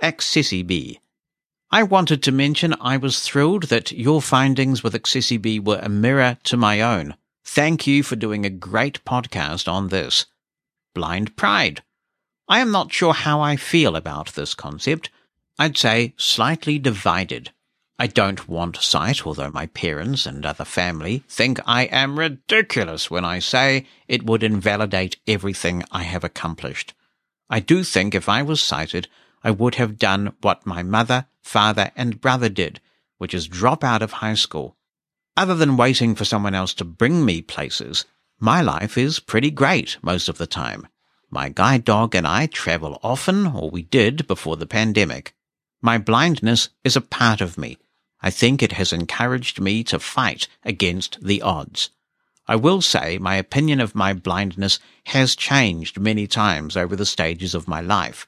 Accessi 0.02 1.00
I 1.74 1.82
wanted 1.82 2.22
to 2.22 2.30
mention 2.30 2.76
I 2.80 2.96
was 2.96 3.18
thrilled 3.18 3.64
that 3.64 3.90
your 3.90 4.22
findings 4.22 4.84
with 4.84 4.94
Accessi 4.94 5.58
were 5.58 5.80
a 5.82 5.88
mirror 5.88 6.38
to 6.44 6.56
my 6.56 6.80
own. 6.80 7.16
Thank 7.42 7.84
you 7.84 8.04
for 8.04 8.14
doing 8.14 8.46
a 8.46 8.48
great 8.48 9.04
podcast 9.04 9.66
on 9.66 9.88
this. 9.88 10.26
Blind 10.94 11.34
Pride. 11.34 11.82
I 12.46 12.60
am 12.60 12.70
not 12.70 12.92
sure 12.92 13.12
how 13.12 13.40
I 13.40 13.56
feel 13.56 13.96
about 13.96 14.34
this 14.34 14.54
concept. 14.54 15.10
I'd 15.58 15.76
say 15.76 16.14
slightly 16.16 16.78
divided. 16.78 17.50
I 17.98 18.06
don't 18.06 18.48
want 18.48 18.76
sight, 18.76 19.26
although 19.26 19.50
my 19.50 19.66
parents 19.66 20.26
and 20.26 20.46
other 20.46 20.64
family 20.64 21.24
think 21.28 21.58
I 21.66 21.86
am 21.86 22.20
ridiculous 22.20 23.10
when 23.10 23.24
I 23.24 23.40
say 23.40 23.84
it 24.06 24.24
would 24.24 24.44
invalidate 24.44 25.16
everything 25.26 25.82
I 25.90 26.04
have 26.04 26.22
accomplished. 26.22 26.94
I 27.50 27.58
do 27.58 27.82
think 27.82 28.14
if 28.14 28.28
I 28.28 28.42
was 28.42 28.62
sighted, 28.62 29.08
I 29.42 29.50
would 29.50 29.74
have 29.74 29.98
done 29.98 30.36
what 30.40 30.64
my 30.64 30.84
mother, 30.84 31.26
father, 31.44 31.92
and 31.94 32.20
brother 32.20 32.48
did, 32.48 32.80
which 33.18 33.34
is 33.34 33.46
drop 33.46 33.84
out 33.84 34.02
of 34.02 34.14
high 34.14 34.34
school. 34.34 34.76
Other 35.36 35.54
than 35.54 35.76
waiting 35.76 36.16
for 36.16 36.24
someone 36.24 36.54
else 36.54 36.74
to 36.74 36.84
bring 36.84 37.24
me 37.24 37.42
places, 37.42 38.04
my 38.40 38.60
life 38.60 38.98
is 38.98 39.20
pretty 39.20 39.52
great 39.52 39.96
most 40.02 40.28
of 40.28 40.38
the 40.38 40.46
time. 40.48 40.88
My 41.30 41.48
guide 41.48 41.84
dog 41.84 42.14
and 42.16 42.26
I 42.26 42.46
travel 42.46 42.98
often, 43.02 43.46
or 43.46 43.70
we 43.70 43.82
did 43.82 44.26
before 44.26 44.56
the 44.56 44.66
pandemic. 44.66 45.34
My 45.80 45.98
blindness 45.98 46.70
is 46.82 46.96
a 46.96 47.00
part 47.00 47.40
of 47.40 47.56
me, 47.56 47.78
I 48.24 48.30
think 48.30 48.62
it 48.62 48.72
has 48.72 48.90
encouraged 48.90 49.60
me 49.60 49.84
to 49.84 49.98
fight 49.98 50.48
against 50.64 51.18
the 51.22 51.42
odds. 51.42 51.90
I 52.48 52.56
will 52.56 52.80
say 52.80 53.18
my 53.18 53.36
opinion 53.36 53.82
of 53.82 53.94
my 53.94 54.14
blindness 54.14 54.78
has 55.08 55.36
changed 55.36 56.00
many 56.00 56.26
times 56.26 56.74
over 56.74 56.96
the 56.96 57.04
stages 57.04 57.54
of 57.54 57.68
my 57.68 57.82
life. 57.82 58.26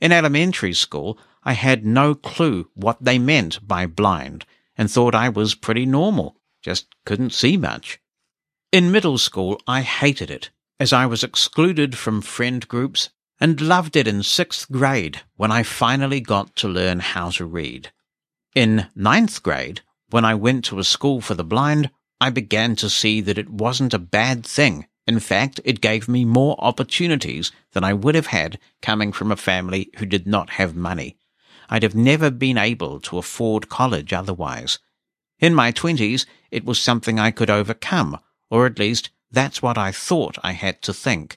In 0.00 0.12
elementary 0.12 0.72
school, 0.72 1.18
I 1.48 1.52
had 1.54 1.86
no 1.86 2.14
clue 2.14 2.68
what 2.74 3.02
they 3.02 3.18
meant 3.18 3.66
by 3.66 3.86
blind 3.86 4.44
and 4.76 4.90
thought 4.90 5.14
I 5.14 5.30
was 5.30 5.54
pretty 5.54 5.86
normal, 5.86 6.36
just 6.60 6.88
couldn't 7.06 7.32
see 7.32 7.56
much. 7.56 7.98
In 8.70 8.92
middle 8.92 9.16
school, 9.16 9.58
I 9.66 9.80
hated 9.80 10.30
it, 10.30 10.50
as 10.78 10.92
I 10.92 11.06
was 11.06 11.24
excluded 11.24 11.96
from 11.96 12.20
friend 12.20 12.68
groups 12.68 13.08
and 13.40 13.62
loved 13.62 13.96
it 13.96 14.06
in 14.06 14.22
sixth 14.22 14.70
grade 14.70 15.22
when 15.36 15.50
I 15.50 15.62
finally 15.62 16.20
got 16.20 16.54
to 16.56 16.68
learn 16.68 17.00
how 17.00 17.30
to 17.30 17.46
read. 17.46 17.92
In 18.54 18.88
ninth 18.94 19.42
grade, 19.42 19.80
when 20.10 20.26
I 20.26 20.34
went 20.34 20.66
to 20.66 20.78
a 20.78 20.84
school 20.84 21.22
for 21.22 21.32
the 21.32 21.44
blind, 21.44 21.88
I 22.20 22.28
began 22.28 22.76
to 22.76 22.90
see 22.90 23.22
that 23.22 23.38
it 23.38 23.48
wasn't 23.48 23.94
a 23.94 23.98
bad 23.98 24.44
thing. 24.44 24.86
In 25.06 25.18
fact, 25.18 25.60
it 25.64 25.80
gave 25.80 26.08
me 26.08 26.26
more 26.26 26.56
opportunities 26.58 27.52
than 27.72 27.84
I 27.84 27.94
would 27.94 28.16
have 28.16 28.26
had 28.26 28.58
coming 28.82 29.12
from 29.12 29.32
a 29.32 29.36
family 29.36 29.88
who 29.96 30.04
did 30.04 30.26
not 30.26 30.50
have 30.50 30.76
money. 30.76 31.16
I'd 31.68 31.82
have 31.82 31.94
never 31.94 32.30
been 32.30 32.58
able 32.58 33.00
to 33.00 33.18
afford 33.18 33.68
college 33.68 34.12
otherwise. 34.12 34.78
In 35.38 35.54
my 35.54 35.70
twenties, 35.70 36.26
it 36.50 36.64
was 36.64 36.80
something 36.80 37.18
I 37.18 37.30
could 37.30 37.50
overcome, 37.50 38.18
or 38.50 38.66
at 38.66 38.78
least 38.78 39.10
that's 39.30 39.62
what 39.62 39.78
I 39.78 39.92
thought 39.92 40.38
I 40.42 40.52
had 40.52 40.82
to 40.82 40.94
think. 40.94 41.36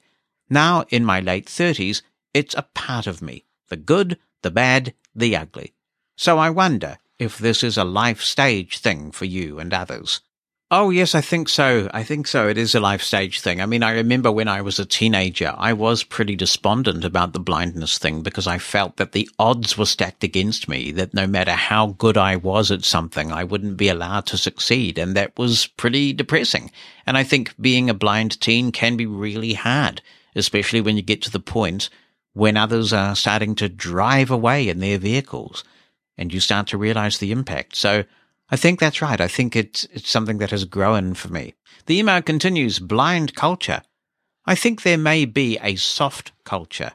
Now, 0.49 0.85
in 0.89 1.05
my 1.05 1.19
late 1.19 1.47
thirties, 1.47 2.01
it's 2.33 2.55
a 2.55 2.67
part 2.73 3.07
of 3.07 3.21
me. 3.21 3.45
The 3.69 3.77
good, 3.77 4.17
the 4.41 4.51
bad, 4.51 4.93
the 5.13 5.35
ugly. 5.35 5.73
So 6.15 6.37
I 6.37 6.49
wonder, 6.49 6.97
if 7.19 7.37
this 7.37 7.63
is 7.63 7.77
a 7.77 7.83
life 7.83 8.21
stage 8.21 8.79
thing 8.79 9.11
for 9.11 9.25
you 9.25 9.59
and 9.59 9.73
others. 9.73 10.21
Oh, 10.73 10.89
yes, 10.89 11.15
I 11.15 11.19
think 11.19 11.49
so. 11.49 11.89
I 11.93 12.01
think 12.01 12.27
so. 12.27 12.47
It 12.47 12.57
is 12.57 12.73
a 12.73 12.79
life 12.79 13.01
stage 13.01 13.41
thing. 13.41 13.59
I 13.59 13.65
mean, 13.65 13.83
I 13.83 13.91
remember 13.91 14.31
when 14.31 14.47
I 14.47 14.61
was 14.61 14.79
a 14.79 14.85
teenager, 14.85 15.53
I 15.57 15.73
was 15.73 16.05
pretty 16.05 16.37
despondent 16.37 17.03
about 17.03 17.33
the 17.33 17.41
blindness 17.41 17.97
thing 17.97 18.21
because 18.21 18.47
I 18.47 18.57
felt 18.57 18.95
that 18.95 19.11
the 19.11 19.29
odds 19.37 19.77
were 19.77 19.85
stacked 19.85 20.23
against 20.23 20.69
me, 20.69 20.93
that 20.93 21.13
no 21.13 21.27
matter 21.27 21.51
how 21.51 21.87
good 21.87 22.17
I 22.17 22.37
was 22.37 22.71
at 22.71 22.85
something, 22.85 23.33
I 23.33 23.43
wouldn't 23.43 23.75
be 23.75 23.89
allowed 23.89 24.27
to 24.27 24.37
succeed. 24.37 24.97
And 24.97 25.13
that 25.17 25.37
was 25.37 25.67
pretty 25.67 26.13
depressing. 26.13 26.71
And 27.05 27.17
I 27.17 27.25
think 27.25 27.53
being 27.59 27.89
a 27.89 27.93
blind 27.93 28.39
teen 28.39 28.71
can 28.71 28.95
be 28.95 29.05
really 29.05 29.55
hard, 29.55 30.01
especially 30.37 30.79
when 30.79 30.95
you 30.95 31.01
get 31.01 31.21
to 31.23 31.31
the 31.31 31.41
point 31.41 31.89
when 32.31 32.55
others 32.55 32.93
are 32.93 33.13
starting 33.17 33.55
to 33.55 33.67
drive 33.67 34.31
away 34.31 34.69
in 34.69 34.79
their 34.79 34.97
vehicles 34.97 35.65
and 36.17 36.33
you 36.33 36.39
start 36.39 36.67
to 36.67 36.77
realize 36.77 37.17
the 37.17 37.33
impact. 37.33 37.75
So 37.75 38.05
I 38.51 38.57
think 38.57 38.79
that's 38.79 39.01
right. 39.01 39.19
I 39.19 39.29
think 39.29 39.55
it's, 39.55 39.85
it's 39.93 40.09
something 40.09 40.39
that 40.39 40.51
has 40.51 40.65
grown 40.65 41.13
for 41.13 41.29
me. 41.29 41.55
The 41.85 41.97
email 41.97 42.21
continues 42.21 42.79
blind 42.79 43.33
culture. 43.33 43.81
I 44.45 44.55
think 44.55 44.81
there 44.81 44.97
may 44.97 45.23
be 45.23 45.57
a 45.63 45.77
soft 45.77 46.33
culture. 46.43 46.91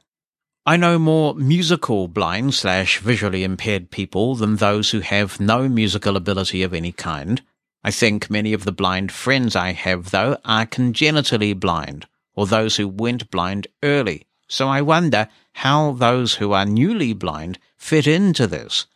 I 0.66 0.76
know 0.76 0.98
more 0.98 1.34
musical 1.34 2.08
blind 2.08 2.52
slash 2.54 2.98
visually 2.98 3.42
impaired 3.42 3.90
people 3.90 4.34
than 4.34 4.56
those 4.56 4.90
who 4.90 5.00
have 5.00 5.40
no 5.40 5.68
musical 5.68 6.16
ability 6.16 6.62
of 6.62 6.74
any 6.74 6.92
kind. 6.92 7.40
I 7.82 7.90
think 7.90 8.28
many 8.28 8.52
of 8.52 8.64
the 8.64 8.72
blind 8.72 9.12
friends 9.12 9.54
I 9.54 9.72
have, 9.72 10.10
though, 10.10 10.36
are 10.44 10.66
congenitally 10.66 11.52
blind, 11.52 12.06
or 12.34 12.46
those 12.46 12.76
who 12.76 12.88
went 12.88 13.30
blind 13.30 13.68
early. 13.82 14.26
So 14.48 14.68
I 14.68 14.82
wonder 14.82 15.28
how 15.52 15.92
those 15.92 16.34
who 16.34 16.52
are 16.52 16.66
newly 16.66 17.12
blind 17.12 17.60
fit 17.76 18.06
into 18.06 18.46
this. 18.46 18.86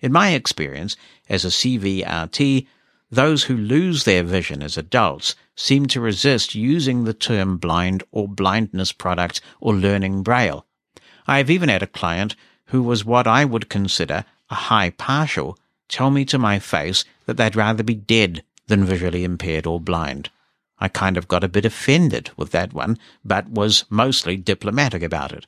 In 0.00 0.12
my 0.12 0.30
experience 0.30 0.96
as 1.28 1.44
a 1.44 1.48
CVRT, 1.48 2.66
those 3.10 3.44
who 3.44 3.56
lose 3.56 4.04
their 4.04 4.22
vision 4.22 4.62
as 4.62 4.76
adults 4.76 5.34
seem 5.54 5.86
to 5.86 6.00
resist 6.00 6.54
using 6.54 7.04
the 7.04 7.14
term 7.14 7.56
blind 7.56 8.02
or 8.10 8.28
blindness 8.28 8.92
product 8.92 9.40
or 9.60 9.74
learning 9.74 10.22
braille. 10.22 10.66
I 11.26 11.38
have 11.38 11.50
even 11.50 11.68
had 11.68 11.82
a 11.82 11.86
client 11.86 12.36
who 12.66 12.82
was 12.82 13.04
what 13.04 13.26
I 13.26 13.44
would 13.44 13.68
consider 13.68 14.24
a 14.50 14.54
high 14.54 14.90
partial 14.90 15.58
tell 15.88 16.10
me 16.10 16.24
to 16.26 16.38
my 16.38 16.58
face 16.58 17.04
that 17.26 17.36
they'd 17.36 17.56
rather 17.56 17.82
be 17.82 17.94
dead 17.94 18.42
than 18.66 18.84
visually 18.84 19.24
impaired 19.24 19.66
or 19.66 19.80
blind. 19.80 20.30
I 20.78 20.88
kind 20.88 21.16
of 21.16 21.28
got 21.28 21.44
a 21.44 21.48
bit 21.48 21.64
offended 21.64 22.30
with 22.36 22.50
that 22.50 22.72
one, 22.72 22.98
but 23.24 23.48
was 23.48 23.84
mostly 23.88 24.36
diplomatic 24.36 25.02
about 25.02 25.32
it. 25.32 25.46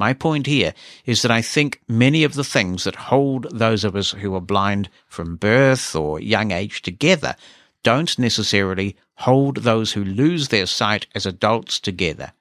My 0.00 0.14
point 0.14 0.46
here 0.46 0.72
is 1.04 1.20
that 1.20 1.30
I 1.30 1.42
think 1.42 1.82
many 1.86 2.24
of 2.24 2.32
the 2.32 2.42
things 2.42 2.84
that 2.84 3.12
hold 3.12 3.46
those 3.50 3.84
of 3.84 3.94
us 3.94 4.12
who 4.12 4.34
are 4.34 4.40
blind 4.40 4.88
from 5.06 5.36
birth 5.36 5.94
or 5.94 6.18
young 6.18 6.52
age 6.52 6.80
together 6.80 7.36
don't 7.82 8.18
necessarily 8.18 8.96
hold 9.16 9.58
those 9.58 9.92
who 9.92 10.02
lose 10.02 10.48
their 10.48 10.64
sight 10.64 11.06
as 11.14 11.26
adults 11.26 11.78
together. 11.78 12.32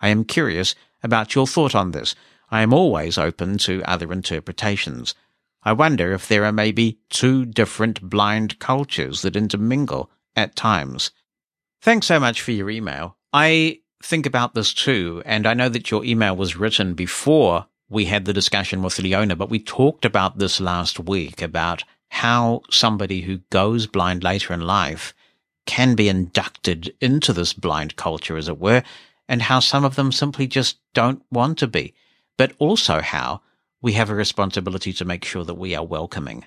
I 0.00 0.10
am 0.10 0.22
curious 0.22 0.76
about 1.02 1.34
your 1.34 1.48
thought 1.48 1.74
on 1.74 1.90
this. 1.90 2.14
I 2.52 2.62
am 2.62 2.72
always 2.72 3.18
open 3.18 3.58
to 3.66 3.82
other 3.82 4.12
interpretations. 4.12 5.16
I 5.64 5.72
wonder 5.72 6.12
if 6.12 6.28
there 6.28 6.44
are 6.44 6.52
maybe 6.52 7.00
two 7.10 7.44
different 7.44 8.00
blind 8.00 8.60
cultures 8.60 9.22
that 9.22 9.34
intermingle 9.34 10.08
at 10.36 10.54
times. 10.54 11.10
Thanks 11.82 12.06
so 12.06 12.20
much 12.20 12.40
for 12.40 12.52
your 12.52 12.70
email. 12.70 13.16
I 13.32 13.80
think 14.02 14.26
about 14.26 14.54
this 14.54 14.72
too, 14.72 15.22
and 15.24 15.46
I 15.46 15.54
know 15.54 15.68
that 15.68 15.90
your 15.90 16.04
email 16.04 16.36
was 16.36 16.56
written 16.56 16.94
before 16.94 17.66
we 17.88 18.04
had 18.04 18.24
the 18.24 18.32
discussion 18.32 18.82
with 18.82 18.98
Leona, 18.98 19.36
but 19.36 19.50
we 19.50 19.58
talked 19.58 20.04
about 20.04 20.38
this 20.38 20.60
last 20.60 21.00
week 21.00 21.42
about 21.42 21.84
how 22.10 22.62
somebody 22.70 23.22
who 23.22 23.38
goes 23.50 23.86
blind 23.86 24.22
later 24.22 24.52
in 24.52 24.60
life 24.60 25.14
can 25.66 25.94
be 25.94 26.08
inducted 26.08 26.94
into 27.00 27.32
this 27.32 27.52
blind 27.52 27.96
culture, 27.96 28.36
as 28.36 28.48
it 28.48 28.58
were, 28.58 28.82
and 29.28 29.42
how 29.42 29.60
some 29.60 29.84
of 29.84 29.96
them 29.96 30.10
simply 30.12 30.46
just 30.46 30.78
don't 30.94 31.22
want 31.30 31.58
to 31.58 31.66
be, 31.66 31.94
but 32.36 32.52
also 32.58 33.00
how 33.00 33.42
we 33.80 33.92
have 33.92 34.10
a 34.10 34.14
responsibility 34.14 34.92
to 34.92 35.04
make 35.04 35.24
sure 35.24 35.44
that 35.44 35.54
we 35.54 35.74
are 35.74 35.84
welcoming. 35.84 36.44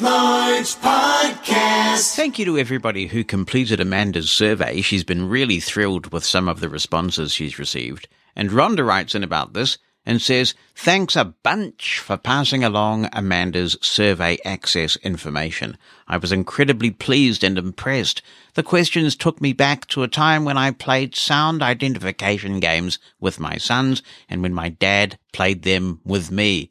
Podcast. 0.00 2.16
Thank 2.16 2.38
you 2.38 2.46
to 2.46 2.58
everybody 2.58 3.08
who 3.08 3.22
completed 3.22 3.80
Amanda's 3.80 4.30
survey. 4.30 4.80
She's 4.80 5.04
been 5.04 5.28
really 5.28 5.60
thrilled 5.60 6.10
with 6.10 6.24
some 6.24 6.48
of 6.48 6.60
the 6.60 6.70
responses 6.70 7.32
she's 7.32 7.58
received. 7.58 8.08
And 8.34 8.50
Rhonda 8.50 8.86
writes 8.86 9.14
in 9.14 9.22
about 9.22 9.52
this 9.52 9.76
and 10.06 10.22
says, 10.22 10.54
Thanks 10.74 11.16
a 11.16 11.26
bunch 11.26 11.98
for 11.98 12.16
passing 12.16 12.64
along 12.64 13.10
Amanda's 13.12 13.76
survey 13.82 14.38
access 14.42 14.96
information. 14.96 15.76
I 16.08 16.16
was 16.16 16.32
incredibly 16.32 16.90
pleased 16.90 17.44
and 17.44 17.58
impressed. 17.58 18.22
The 18.54 18.62
questions 18.62 19.14
took 19.14 19.42
me 19.42 19.52
back 19.52 19.86
to 19.88 20.02
a 20.02 20.08
time 20.08 20.46
when 20.46 20.56
I 20.56 20.70
played 20.70 21.14
sound 21.14 21.62
identification 21.62 22.58
games 22.58 22.98
with 23.20 23.38
my 23.38 23.58
sons 23.58 24.02
and 24.30 24.42
when 24.42 24.54
my 24.54 24.70
dad 24.70 25.18
played 25.32 25.62
them 25.62 26.00
with 26.04 26.30
me. 26.30 26.70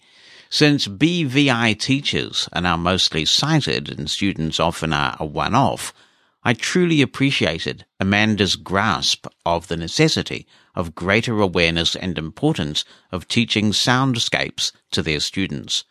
Since 0.52 0.88
BVI 0.88 1.80
teachers 1.80 2.50
are 2.54 2.62
now 2.62 2.76
mostly 2.76 3.24
sighted 3.24 3.88
and 3.96 4.10
students 4.10 4.60
often 4.60 4.92
are 4.92 5.16
a 5.20 5.26
one-off, 5.26 5.94
I 6.42 6.54
truly 6.54 7.04
appreciated 7.04 7.86
Amanda's 8.00 8.56
grasp 8.56 9.28
of 9.46 9.68
the 9.68 9.78
necessity 9.78 10.48
of 10.74 10.96
greater 10.96 11.40
awareness 11.40 11.96
and 11.96 12.18
importance 12.18 12.84
of 13.12 13.28
teaching 13.28 13.74
soundscapes 13.74 14.72
to 14.92 15.04
their 15.04 15.20
students. 15.20 15.84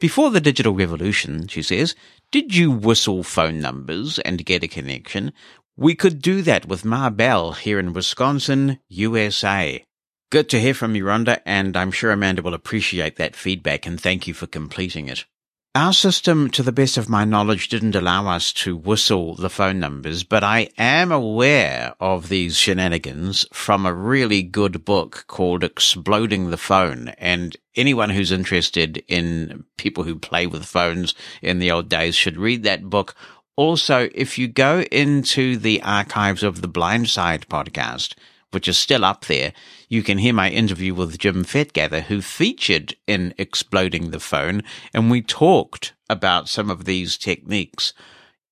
Before 0.00 0.30
the 0.30 0.40
digital 0.40 0.74
revolution, 0.74 1.46
she 1.46 1.62
says, 1.62 1.94
did 2.32 2.56
you 2.56 2.72
whistle 2.72 3.22
phone 3.22 3.60
numbers 3.60 4.18
and 4.18 4.44
get 4.44 4.64
a 4.64 4.68
connection? 4.68 5.32
We 5.76 5.94
could 5.94 6.20
do 6.20 6.42
that 6.42 6.66
with 6.66 6.84
Ma 6.84 7.08
Bell 7.08 7.52
here 7.52 7.78
in 7.78 7.92
Wisconsin, 7.92 8.80
USA. 8.88 9.84
Good 10.32 10.48
to 10.48 10.60
hear 10.60 10.72
from 10.72 10.96
you, 10.96 11.04
Rhonda, 11.04 11.42
and 11.44 11.76
I'm 11.76 11.90
sure 11.90 12.10
Amanda 12.10 12.40
will 12.40 12.54
appreciate 12.54 13.16
that 13.16 13.36
feedback 13.36 13.84
and 13.84 14.00
thank 14.00 14.26
you 14.26 14.32
for 14.32 14.46
completing 14.46 15.10
it. 15.10 15.26
Our 15.74 15.92
system, 15.92 16.48
to 16.52 16.62
the 16.62 16.72
best 16.72 16.96
of 16.96 17.10
my 17.10 17.26
knowledge, 17.26 17.68
didn't 17.68 17.94
allow 17.94 18.26
us 18.28 18.50
to 18.54 18.74
whistle 18.74 19.34
the 19.34 19.50
phone 19.50 19.78
numbers, 19.78 20.24
but 20.24 20.42
I 20.42 20.70
am 20.78 21.12
aware 21.12 21.94
of 22.00 22.30
these 22.30 22.56
shenanigans 22.56 23.44
from 23.52 23.84
a 23.84 23.92
really 23.92 24.42
good 24.42 24.86
book 24.86 25.26
called 25.26 25.62
Exploding 25.62 26.48
the 26.48 26.56
Phone. 26.56 27.08
And 27.18 27.54
anyone 27.76 28.08
who's 28.08 28.32
interested 28.32 29.04
in 29.08 29.66
people 29.76 30.04
who 30.04 30.18
play 30.18 30.46
with 30.46 30.64
phones 30.64 31.14
in 31.42 31.58
the 31.58 31.70
old 31.70 31.90
days 31.90 32.14
should 32.14 32.38
read 32.38 32.62
that 32.62 32.88
book. 32.88 33.14
Also, 33.56 34.08
if 34.14 34.38
you 34.38 34.48
go 34.48 34.80
into 34.90 35.58
the 35.58 35.82
archives 35.82 36.42
of 36.42 36.62
the 36.62 36.68
Blindside 36.70 37.48
podcast, 37.48 38.14
which 38.52 38.68
is 38.68 38.78
still 38.78 39.04
up 39.04 39.24
there, 39.24 39.52
you 39.92 40.02
can 40.02 40.16
hear 40.16 40.32
my 40.32 40.48
interview 40.48 40.94
with 40.94 41.18
Jim 41.18 41.44
Fettgather, 41.44 42.04
who 42.04 42.22
featured 42.22 42.96
in 43.06 43.34
Exploding 43.36 44.10
the 44.10 44.20
Phone, 44.20 44.62
and 44.94 45.10
we 45.10 45.20
talked 45.20 45.92
about 46.08 46.48
some 46.48 46.70
of 46.70 46.86
these 46.86 47.18
techniques. 47.18 47.92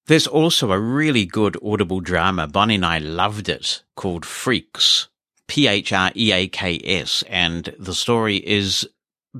There's 0.06 0.26
also 0.26 0.70
a 0.70 0.78
really 0.78 1.24
good 1.24 1.56
audible 1.64 2.00
drama, 2.00 2.46
Bonnie 2.46 2.74
and 2.74 2.84
I 2.84 2.98
loved 2.98 3.48
it, 3.48 3.82
called 3.96 4.24
Phreaks, 4.24 5.06
P-H-R-E-A-K-S, 5.48 7.24
and 7.26 7.74
the 7.78 7.94
story 7.94 8.36
is 8.36 8.86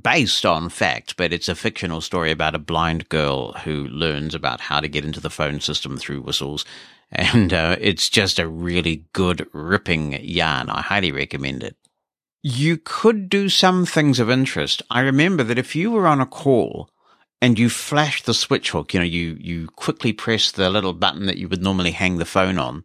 based 0.01 0.47
on 0.47 0.71
fact, 0.71 1.19
but 1.19 1.35
it's 1.35 1.51
a 1.51 1.55
fictional 1.55 2.01
story 2.01 2.31
about 2.31 2.55
a 2.55 2.59
blind 2.59 3.11
girl 3.11 3.53
who 3.53 3.87
learns 3.89 4.35
about 4.35 4.63
how 4.63 4.81
to 4.81 4.89
get 4.89 5.05
into 5.05 5.21
the 5.21 5.29
phone 5.29 5.61
system 5.61 5.99
through 5.99 6.23
whistles 6.23 6.65
and 7.13 7.53
uh, 7.53 7.77
it's 7.81 8.09
just 8.09 8.39
a 8.39 8.49
really 8.49 9.05
good 9.13 9.47
ripping 9.53 10.13
yarn. 10.23 10.71
I 10.71 10.81
highly 10.81 11.13
recommend 11.13 11.63
it. 11.63 11.77
You 12.43 12.79
could 12.79 13.29
do 13.29 13.51
some 13.51 13.85
things 13.85 14.19
of 14.19 14.31
interest. 14.31 14.81
I 14.91 15.01
remember 15.01 15.45
that 15.45 15.59
if 15.59 15.77
you 15.77 15.91
were 15.91 16.07
on 16.07 16.23
a 16.23 16.27
call 16.27 16.89
and 17.43 17.59
you 17.59 17.69
flash 17.69 18.23
the 18.23 18.33
switch 18.33 18.71
hook, 18.71 18.95
you 18.95 19.01
know, 19.01 19.05
you, 19.05 19.37
you 19.39 19.67
quickly 19.69 20.15
press 20.15 20.51
the 20.51 20.71
little 20.71 20.95
button 20.95 21.27
that 21.27 21.37
you 21.37 21.51
would 21.51 21.63
normally 21.63 21.91
hang 21.91 22.17
the 22.17 22.25
phone 22.25 22.57
on, 22.57 22.85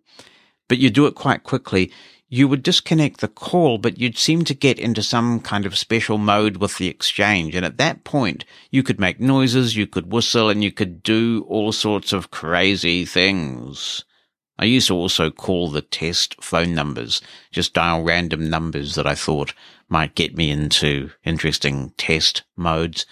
but 0.68 0.78
you 0.78 0.90
do 0.90 1.06
it 1.06 1.16
quite 1.16 1.44
quickly. 1.44 1.90
You 2.28 2.50
would 2.50 2.64
disconnect 2.64 3.22
the 3.22 3.30
call, 3.30 3.78
but 3.78 3.98
you'd 3.98 4.18
seem 4.18 4.44
to 4.44 4.54
get 4.54 4.78
into 4.78 5.02
some 5.02 5.40
kind 5.40 5.66
of 5.66 5.78
special 5.78 6.18
mode 6.18 6.58
with 6.58 6.78
the 6.78 6.90
exchange. 6.90 7.56
And 7.56 7.66
at 7.66 7.78
that 7.78 8.04
point, 8.04 8.44
you 8.72 8.84
could 8.84 9.00
make 9.00 9.22
noises, 9.22 9.78
you 9.78 9.88
could 9.88 10.12
whistle, 10.12 10.50
and 10.50 10.66
you 10.66 10.72
could 10.74 11.02
do 11.02 11.46
all 11.48 11.72
sorts 11.72 12.12
of 12.12 12.30
crazy 12.30 13.06
things. 13.06 14.04
I 14.58 14.66
used 14.66 14.88
to 14.88 14.96
also 14.96 15.32
call 15.32 15.70
the 15.70 15.82
test 15.82 16.42
phone 16.42 16.74
numbers, 16.74 17.22
just 17.52 17.74
dial 17.74 18.04
random 18.04 18.50
numbers 18.50 18.96
that 18.96 19.06
I 19.06 19.16
thought 19.16 19.54
might 19.90 20.16
get 20.16 20.38
me 20.38 20.50
into 20.50 21.12
interesting 21.26 21.92
test 21.98 22.44
modes. 22.56 23.06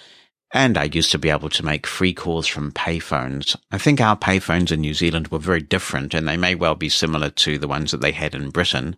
And 0.54 0.78
I 0.78 0.84
used 0.84 1.12
to 1.12 1.18
be 1.18 1.30
able 1.30 1.50
to 1.50 1.66
make 1.66 1.88
free 1.88 2.14
calls 2.14 2.48
from 2.48 2.72
payphones. 2.72 3.58
I 3.72 3.78
think 3.78 4.00
our 4.00 4.16
payphones 4.16 4.72
in 4.72 4.82
New 4.82 4.94
Zealand 4.94 5.30
were 5.30 5.40
very 5.40 5.62
different 5.62 6.14
and 6.14 6.28
they 6.28 6.38
may 6.38 6.56
well 6.56 6.76
be 6.76 6.90
similar 6.90 7.30
to 7.32 7.58
the 7.58 7.68
ones 7.68 7.92
that 7.92 8.02
they 8.02 8.12
had 8.12 8.36
in 8.36 8.52
Britain. 8.52 8.96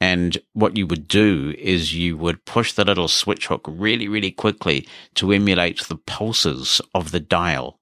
And 0.00 0.38
what 0.52 0.76
you 0.76 0.86
would 0.86 1.08
do 1.08 1.54
is 1.58 1.94
you 1.94 2.16
would 2.16 2.44
push 2.44 2.72
the 2.72 2.84
little 2.84 3.08
switch 3.08 3.46
hook 3.46 3.66
really, 3.68 4.08
really 4.08 4.30
quickly 4.30 4.88
to 5.14 5.32
emulate 5.32 5.82
the 5.82 5.96
pulses 5.96 6.80
of 6.94 7.10
the 7.12 7.20
dial. 7.20 7.79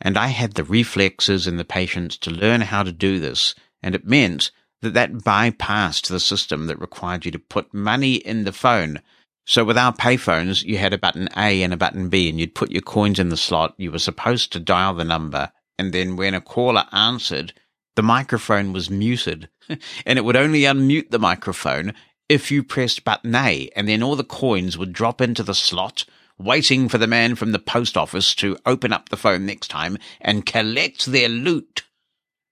And 0.00 0.16
I 0.16 0.28
had 0.28 0.54
the 0.54 0.64
reflexes 0.64 1.46
and 1.46 1.58
the 1.58 1.64
patience 1.64 2.16
to 2.18 2.30
learn 2.30 2.60
how 2.60 2.82
to 2.82 2.92
do 2.92 3.18
this. 3.18 3.54
And 3.82 3.94
it 3.94 4.06
meant 4.06 4.50
that 4.82 4.94
that 4.94 5.12
bypassed 5.12 6.08
the 6.08 6.20
system 6.20 6.66
that 6.66 6.80
required 6.80 7.24
you 7.24 7.32
to 7.32 7.38
put 7.38 7.74
money 7.74 8.14
in 8.14 8.44
the 8.44 8.52
phone. 8.52 9.00
So 9.44 9.64
with 9.64 9.78
our 9.78 9.92
payphones, 9.92 10.62
you 10.62 10.78
had 10.78 10.92
a 10.92 10.98
button 10.98 11.28
A 11.36 11.62
and 11.62 11.72
a 11.72 11.76
button 11.76 12.08
B 12.08 12.28
and 12.28 12.38
you'd 12.38 12.54
put 12.54 12.70
your 12.70 12.82
coins 12.82 13.18
in 13.18 13.30
the 13.30 13.36
slot. 13.36 13.74
You 13.76 13.90
were 13.90 13.98
supposed 13.98 14.52
to 14.52 14.60
dial 14.60 14.94
the 14.94 15.04
number. 15.04 15.50
And 15.78 15.92
then 15.92 16.16
when 16.16 16.34
a 16.34 16.40
caller 16.40 16.84
answered, 16.92 17.52
the 17.96 18.02
microphone 18.02 18.72
was 18.72 18.90
muted 18.90 19.48
and 20.06 20.18
it 20.18 20.24
would 20.24 20.36
only 20.36 20.60
unmute 20.60 21.10
the 21.10 21.18
microphone 21.18 21.94
if 22.28 22.50
you 22.50 22.62
pressed 22.62 23.04
button 23.04 23.34
A 23.34 23.70
and 23.74 23.88
then 23.88 24.02
all 24.02 24.14
the 24.14 24.24
coins 24.24 24.76
would 24.76 24.92
drop 24.92 25.20
into 25.20 25.42
the 25.42 25.54
slot 25.54 26.04
waiting 26.38 26.88
for 26.88 26.98
the 26.98 27.06
man 27.06 27.34
from 27.34 27.52
the 27.52 27.58
post 27.58 27.96
office 27.96 28.34
to 28.36 28.56
open 28.64 28.92
up 28.92 29.08
the 29.08 29.16
phone 29.16 29.46
next 29.46 29.68
time 29.68 29.98
and 30.20 30.46
collect 30.46 31.06
their 31.06 31.28
loot. 31.28 31.82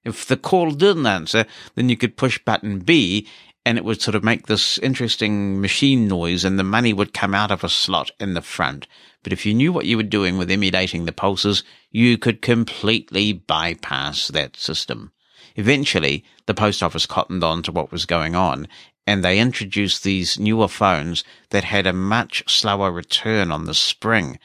If 0.05 0.27
the 0.27 0.37
call 0.37 0.71
didn't 0.71 1.07
answer, 1.07 1.47
then 1.75 1.89
you 1.89 1.97
could 1.97 2.17
push 2.17 2.39
button 2.39 2.81
B 2.81 3.27
and 3.65 3.77
it 3.77 3.85
would 3.85 4.01
sort 4.01 4.15
of 4.15 4.23
make 4.23 4.47
this 4.47 4.79
interesting 4.79 5.61
machine 5.61 6.07
noise 6.07 6.45
and 6.45 6.59
the 6.59 6.65
money 6.65 6.93
would 6.93 7.13
come 7.13 7.35
out 7.35 7.51
of 7.51 7.65
a 7.65 7.69
slot 7.69 8.13
in 8.21 8.35
the 8.35 8.43
front. 8.43 8.87
But 9.25 9.33
if 9.33 9.45
you 9.45 9.55
knew 9.55 9.73
what 9.73 9.87
you 9.87 9.97
were 9.97 10.05
doing 10.05 10.39
with 10.39 10.51
emulating 10.51 11.05
the 11.05 11.13
pulses, 11.13 11.65
you 11.91 12.17
could 12.17 12.43
completely 12.43 13.33
bypass 13.33 14.29
that 14.29 14.57
system. 14.57 15.11
Eventually, 15.57 16.25
the 16.47 16.55
post 16.55 16.81
office 16.83 17.07
cottoned 17.07 17.43
on 17.43 17.63
to 17.65 17.73
what 17.73 17.91
was 17.91 18.07
going 18.07 18.37
on 18.37 18.69
and 19.07 19.25
they 19.25 19.39
introduced 19.39 20.03
these 20.03 20.39
newer 20.39 20.69
phones 20.69 21.23
that 21.51 21.65
had 21.65 21.87
a 21.87 21.93
much 21.93 22.43
slower 22.49 22.91
return 22.91 23.53
on 23.53 23.65
the 23.65 23.75
spring 23.75 24.39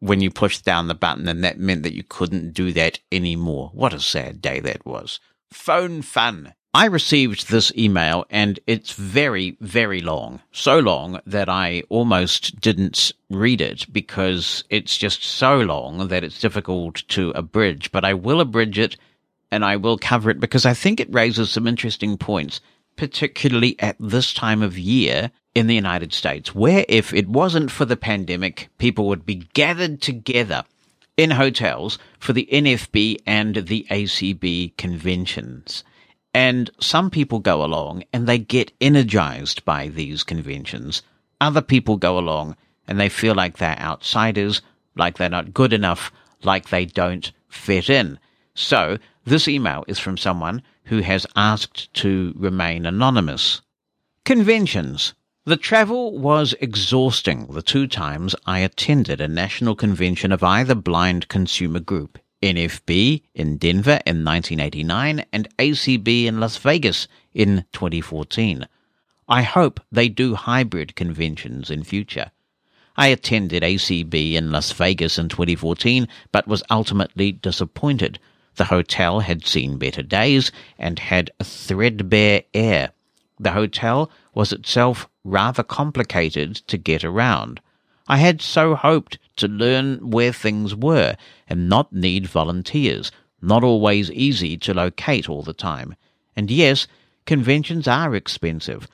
when 0.00 0.20
you 0.20 0.30
pushed 0.30 0.64
down 0.64 0.88
the 0.88 0.94
button, 0.94 1.28
and 1.28 1.44
that 1.44 1.60
meant 1.60 1.84
that 1.84 1.94
you 1.94 2.02
couldn't 2.02 2.52
do 2.52 2.72
that 2.72 2.98
anymore. 3.12 3.70
What 3.72 3.94
a 3.94 4.00
sad 4.00 4.42
day 4.42 4.58
that 4.58 4.84
was. 4.84 5.20
Phone 5.52 6.02
fun. 6.02 6.54
I 6.74 6.86
received 6.86 7.50
this 7.50 7.70
email 7.76 8.24
and 8.30 8.58
it's 8.66 8.92
very, 8.92 9.58
very 9.60 10.00
long. 10.00 10.40
So 10.52 10.78
long 10.78 11.20
that 11.26 11.50
I 11.50 11.82
almost 11.90 12.60
didn't 12.62 13.12
read 13.28 13.60
it 13.60 13.92
because 13.92 14.64
it's 14.70 14.96
just 14.96 15.22
so 15.22 15.60
long 15.60 16.08
that 16.08 16.24
it's 16.24 16.40
difficult 16.40 17.06
to 17.08 17.30
abridge, 17.34 17.92
but 17.92 18.06
I 18.06 18.14
will 18.14 18.40
abridge 18.40 18.78
it 18.78 18.96
and 19.50 19.66
I 19.66 19.76
will 19.76 19.98
cover 19.98 20.30
it 20.30 20.40
because 20.40 20.64
I 20.64 20.72
think 20.72 20.98
it 20.98 21.12
raises 21.12 21.50
some 21.50 21.66
interesting 21.66 22.16
points 22.16 22.62
particularly 22.96 23.76
at 23.78 23.96
this 23.98 24.32
time 24.32 24.62
of 24.62 24.78
year 24.78 25.30
in 25.54 25.66
the 25.66 25.74
United 25.74 26.12
States, 26.12 26.54
where 26.54 26.84
if 26.88 27.12
it 27.12 27.28
wasn't 27.28 27.70
for 27.70 27.84
the 27.84 27.96
pandemic, 27.96 28.68
people 28.78 29.06
would 29.06 29.26
be 29.26 29.46
gathered 29.54 30.00
together 30.00 30.64
in 31.16 31.30
hotels 31.30 31.98
for 32.18 32.32
the 32.32 32.48
NFB 32.50 33.18
and 33.26 33.56
the 33.56 33.86
ACB 33.90 34.76
conventions. 34.76 35.84
And 36.34 36.70
some 36.80 37.10
people 37.10 37.40
go 37.40 37.62
along 37.62 38.04
and 38.12 38.26
they 38.26 38.38
get 38.38 38.72
energized 38.80 39.64
by 39.64 39.88
these 39.88 40.24
conventions. 40.24 41.02
Other 41.40 41.60
people 41.60 41.96
go 41.96 42.18
along 42.18 42.56
and 42.88 42.98
they 42.98 43.10
feel 43.10 43.34
like 43.34 43.58
they're 43.58 43.78
outsiders, 43.78 44.62
like 44.96 45.18
they're 45.18 45.28
not 45.28 45.52
good 45.52 45.72
enough, 45.72 46.10
like 46.42 46.70
they 46.70 46.86
don't 46.86 47.32
fit 47.48 47.90
in. 47.90 48.18
So 48.54 48.98
this 49.24 49.48
email 49.48 49.84
is 49.86 49.98
from 49.98 50.16
someone 50.16 50.62
who 50.84 51.00
has 51.00 51.26
asked 51.36 51.92
to 51.94 52.32
remain 52.36 52.86
anonymous. 52.86 53.62
Conventions. 54.24 55.14
The 55.44 55.56
travel 55.56 56.18
was 56.18 56.54
exhausting 56.60 57.46
the 57.46 57.62
two 57.62 57.88
times 57.88 58.36
I 58.46 58.60
attended 58.60 59.20
a 59.20 59.26
national 59.26 59.74
convention 59.74 60.30
of 60.30 60.42
either 60.42 60.74
blind 60.74 61.28
consumer 61.28 61.80
group, 61.80 62.18
NFB 62.42 63.22
in 63.34 63.56
Denver 63.56 64.00
in 64.06 64.24
1989 64.24 65.24
and 65.32 65.48
ACB 65.58 66.26
in 66.26 66.40
Las 66.40 66.56
Vegas 66.58 67.08
in 67.32 67.64
2014. 67.72 68.68
I 69.28 69.42
hope 69.42 69.80
they 69.90 70.08
do 70.08 70.34
hybrid 70.34 70.94
conventions 70.94 71.70
in 71.70 71.84
future. 71.84 72.30
I 72.96 73.06
attended 73.06 73.62
ACB 73.62 74.34
in 74.34 74.52
Las 74.52 74.70
Vegas 74.72 75.18
in 75.18 75.28
2014, 75.28 76.06
but 76.30 76.46
was 76.46 76.62
ultimately 76.70 77.32
disappointed. 77.32 78.18
The 78.56 78.64
hotel 78.64 79.20
had 79.20 79.46
seen 79.46 79.78
better 79.78 80.02
days 80.02 80.52
and 80.78 80.98
had 80.98 81.30
a 81.40 81.44
threadbare 81.44 82.42
air. 82.52 82.90
The 83.40 83.52
hotel 83.52 84.10
was 84.34 84.52
itself 84.52 85.08
rather 85.24 85.62
complicated 85.62 86.56
to 86.66 86.76
get 86.76 87.02
around. 87.02 87.60
I 88.08 88.18
had 88.18 88.42
so 88.42 88.74
hoped 88.74 89.18
to 89.36 89.48
learn 89.48 90.10
where 90.10 90.32
things 90.32 90.74
were 90.74 91.16
and 91.48 91.68
not 91.68 91.92
need 91.92 92.26
volunteers, 92.26 93.10
not 93.40 93.64
always 93.64 94.10
easy 94.10 94.56
to 94.58 94.74
locate 94.74 95.28
all 95.28 95.42
the 95.42 95.54
time. 95.54 95.94
And 96.36 96.50
yes, 96.50 96.86
conventions 97.26 97.88
are 97.88 98.14
expensive. 98.14 98.86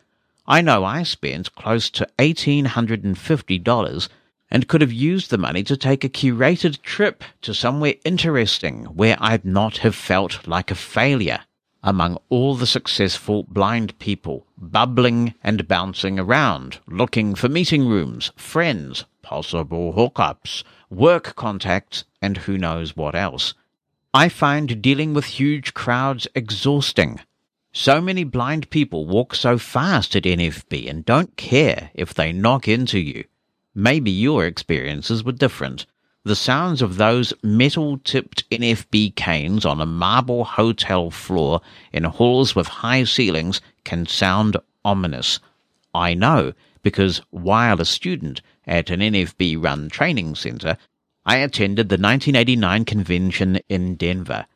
I 0.47 0.61
know 0.61 0.85
I 0.85 1.03
spent 1.03 1.55
close 1.55 1.91
to 1.91 2.09
$1,850 2.19 4.09
and 4.51 4.69
could 4.69 4.81
have 4.81 4.93
used 4.93 5.31
the 5.31 5.39
money 5.39 5.63
to 5.63 5.77
take 5.77 6.05
a 6.05 6.09
curated 6.09 6.81
trip 6.83 7.23
to 7.43 7.53
somewhere 7.53 7.95
interesting 8.05 8.85
where 8.87 9.17
I'd 9.21 9.45
not 9.45 9.79
have 9.79 9.95
felt 9.95 10.47
like 10.47 10.71
a 10.71 10.75
failure 10.75 11.41
among 11.83 12.19
all 12.29 12.55
the 12.55 12.67
successful 12.67 13.45
blind 13.45 13.99
people, 13.99 14.47
bubbling 14.57 15.35
and 15.45 15.69
bouncing 15.69 16.19
around, 16.19 16.79
looking 16.87 17.35
for 17.35 17.49
meeting 17.49 17.87
rooms, 17.87 18.33
friends, 18.37 19.05
possible 19.23 19.93
hookups, 19.93 20.65
work 20.91 21.37
contacts, 21.37 22.05
and 22.21 22.39
who 22.39 22.59
knows 22.59 22.97
what 22.97 23.15
else. 23.15 23.55
I 24.13 24.29
find 24.29 24.83
dealing 24.83 25.15
with 25.15 25.27
huge 25.27 25.75
crowds 25.75 26.27
exhausting. 26.35 27.21
So 27.73 28.01
many 28.01 28.25
blind 28.25 28.71
people 28.71 29.07
walk 29.07 29.35
so 29.35 29.59
fast 29.59 30.17
at 30.17 30.25
NFB 30.25 30.89
and 30.91 31.05
don't 31.05 31.37
care 31.37 31.91
if 31.95 32.15
they 32.15 32.33
knock 32.33 32.67
into 32.67 32.99
you. 32.99 33.25
Maybe 33.81 34.11
your 34.11 34.45
experiences 34.45 35.23
were 35.23 35.31
different. 35.31 35.87
The 36.25 36.35
sounds 36.35 36.83
of 36.83 36.97
those 36.97 37.33
metal 37.45 37.99
tipped 37.99 38.51
NFB 38.51 39.15
canes 39.15 39.65
on 39.65 39.81
a 39.81 39.87
marble 39.87 40.43
hotel 40.43 41.13
floor 41.13 41.61
in 41.93 42.03
halls 42.03 42.57
with 42.57 42.67
high 42.67 43.05
ceilings 43.05 43.61
can 43.85 44.05
sound 44.05 44.57
ominous. 44.85 45.39
I 45.95 46.15
know 46.15 46.55
because 46.83 47.23
while 47.31 47.81
a 47.81 47.85
student 47.85 48.41
at 48.67 48.91
an 48.91 48.99
NFB 48.99 49.63
run 49.63 49.89
training 49.91 50.35
center, 50.35 50.77
I 51.25 51.37
attended 51.37 51.89
the 51.89 51.93
1989 51.93 52.85
convention 52.85 53.61
in 53.69 53.95
Denver. 53.95 54.47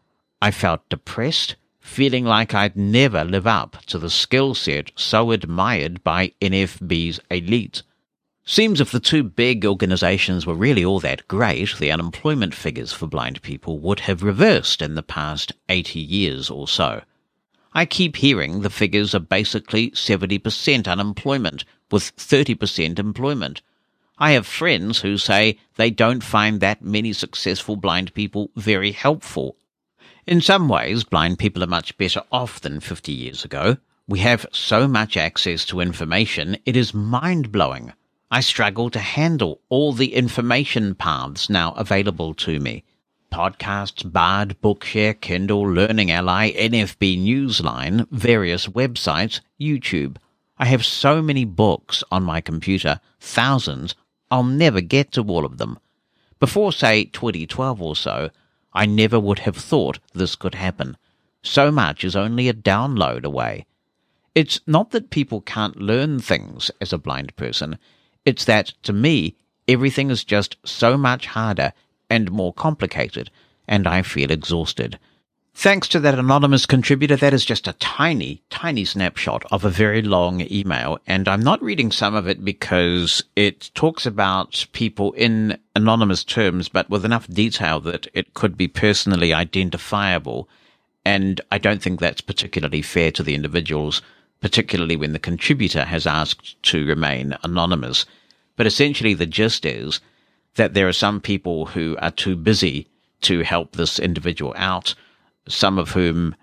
I 0.41 0.51
felt 0.51 0.89
depressed, 0.89 1.55
feeling 1.79 2.25
like 2.25 2.55
I'd 2.55 2.77
never 2.77 3.23
live 3.23 3.47
up 3.47 3.77
to 3.87 4.01
the 4.01 4.11
skill 4.11 4.57
set 4.57 4.91
so 4.97 5.31
admired 5.31 6.03
by 6.03 6.33
NFB's 6.41 7.21
elite. 7.31 7.85
Seems 8.45 8.81
if 8.81 8.91
the 8.91 8.99
two 8.99 9.23
big 9.23 9.65
organizations 9.65 10.47
were 10.47 10.55
really 10.55 10.85
all 10.85 10.99
that 10.99 11.29
great, 11.29 11.77
the 11.79 11.93
unemployment 11.93 12.55
figures 12.55 12.93
for 12.93 13.07
blind 13.07 13.41
people 13.41 13.79
would 13.79 14.01
have 14.01 14.25
reversed 14.25 14.83
in 14.83 14.97
the 14.97 15.03
past 15.03 15.53
80 15.69 16.01
years 16.01 16.51
or 16.51 16.67
so. 16.67 17.03
I 17.73 17.87
keep 17.87 18.17
hearing 18.17 18.61
the 18.61 18.69
figures 18.69 19.15
are 19.15 19.21
basically 19.21 19.93
70% 19.93 20.89
unemployment 20.89 21.65
with 21.93 22.15
30% 22.17 22.99
employment. 22.99 23.63
I 24.19 24.33
have 24.33 24.47
friends 24.47 25.01
who 25.01 25.19
say 25.19 25.59
they 25.77 25.91
don't 25.91 26.25
find 26.25 26.61
that 26.61 26.83
many 26.83 27.13
successful 27.13 27.77
blind 27.77 28.13
people 28.13 28.51
very 28.57 28.91
helpful. 28.91 29.57
In 30.27 30.41
some 30.41 30.69
ways, 30.69 31.05
blind 31.05 31.39
people 31.39 31.63
are 31.63 31.69
much 31.69 31.97
better 31.97 32.23
off 32.33 32.61
than 32.61 32.81
50 32.81 33.13
years 33.13 33.45
ago. 33.45 33.77
We 34.09 34.19
have 34.19 34.47
so 34.51 34.89
much 34.89 35.17
access 35.17 35.65
to 35.67 35.79
information, 35.79 36.57
it 36.67 36.77
is 36.77 36.93
mind 36.93 37.53
blowing. 37.53 37.93
I 38.35 38.41
struggle 38.41 38.89
to 38.89 38.99
handle 38.99 39.61
all 39.69 39.93
the 39.93 40.15
information 40.15 40.95
paths 40.95 41.51
now 41.51 41.73
available 41.73 42.33
to 42.37 42.61
me. 42.61 42.83
Podcasts, 43.31 44.11
Bard, 44.11 44.57
Bookshare, 44.63 45.21
Kindle, 45.21 45.69
Learning 45.69 46.11
Ally, 46.11 46.51
NFB 46.53 47.23
Newsline, 47.23 48.09
various 48.11 48.69
websites, 48.69 49.41
YouTube. 49.61 50.17
I 50.57 50.65
have 50.65 50.83
so 50.83 51.21
many 51.21 51.45
books 51.45 52.03
on 52.11 52.23
my 52.23 52.41
computer, 52.41 53.01
thousands, 53.21 53.95
I'll 54.31 54.45
never 54.45 54.81
get 54.81 55.13
to 55.13 55.23
all 55.25 55.45
of 55.45 55.59
them. 55.59 55.79
Before, 56.41 56.73
say, 56.73 57.05
2012 57.05 57.83
or 57.83 57.95
so, 57.95 58.31
I 58.73 58.87
never 58.87 59.21
would 59.21 59.41
have 59.41 59.57
thought 59.59 59.99
this 60.15 60.37
could 60.37 60.55
happen. 60.55 60.97
So 61.43 61.71
much 61.71 62.03
is 62.03 62.17
only 62.17 62.49
a 62.49 62.55
download 62.55 63.25
away. 63.25 63.67
It's 64.35 64.61
not 64.67 64.91
that 64.93 65.11
people 65.11 65.43
can't 65.43 65.77
learn 65.77 66.19
things 66.19 66.71
as 66.81 66.95
a 66.95 66.99
blind 66.99 67.37
person. 67.37 67.79
It's 68.25 68.45
that, 68.45 68.73
to 68.85 68.93
me, 68.93 69.37
everything 69.67 70.11
is 70.11 70.25
just 70.25 70.57
so 70.65 70.97
much 70.97 71.27
harder 71.27 71.73
and 72.09 72.31
more 72.31 72.53
complicated, 72.53 73.31
and 73.67 73.87
I 73.87 74.03
feel 74.03 74.31
exhausted. 74.31 74.99
Thanks 75.55 75.87
to 75.89 76.01
that 76.01 76.19
anonymous 76.19 76.65
contributor, 76.65 77.17
that 77.17 77.35
is 77.35 77.45
just 77.45 77.69
a 77.69 77.75
tiny, 77.75 78.43
tiny 78.49 78.87
snapshot 78.87 79.45
of 79.53 79.65
a 79.65 79.71
very 79.71 80.01
long 80.01 80.47
email. 80.51 80.99
And 81.07 81.29
I'm 81.29 81.43
not 81.43 81.63
reading 81.63 81.93
some 81.93 82.15
of 82.15 82.27
it 82.27 82.43
because 82.43 83.23
it 83.37 83.71
talks 83.75 84.07
about 84.07 84.67
people 84.73 85.13
in 85.13 85.59
anonymous 85.77 86.25
terms, 86.25 86.71
but 86.71 86.89
with 86.89 87.05
enough 87.05 87.29
detail 87.29 87.81
that 87.81 88.07
it 88.15 88.33
could 88.33 88.57
be 88.57 88.67
personally 88.67 89.35
identifiable. 89.35 90.49
And 91.05 91.41
I 91.51 91.59
don't 91.59 91.83
think 91.83 92.01
that's 92.01 92.23
particularly 92.23 92.81
fair 92.81 93.11
to 93.13 93.23
the 93.23 93.35
individuals 93.35 94.01
particularly 94.43 94.97
when 94.97 95.13
the 95.13 95.19
contributor 95.19 95.85
has 95.85 96.07
asked 96.07 96.61
to 96.65 96.85
remain 96.85 97.35
anonymous. 97.45 98.05
But 98.57 98.67
essentially, 98.67 99.15
the 99.15 99.25
gist 99.25 99.65
is 99.65 100.01
that 100.57 100.75
there 100.75 100.89
are 100.89 100.93
some 100.93 101.21
people 101.21 101.67
who 101.67 101.97
are 102.03 102.11
too 102.11 102.37
busy 102.37 102.89
to 103.23 103.41
help 103.41 103.77
this 103.77 103.99
individual 103.99 104.53
out, 104.57 104.95
some 105.49 105.79
of 105.79 105.91
whom 105.91 106.35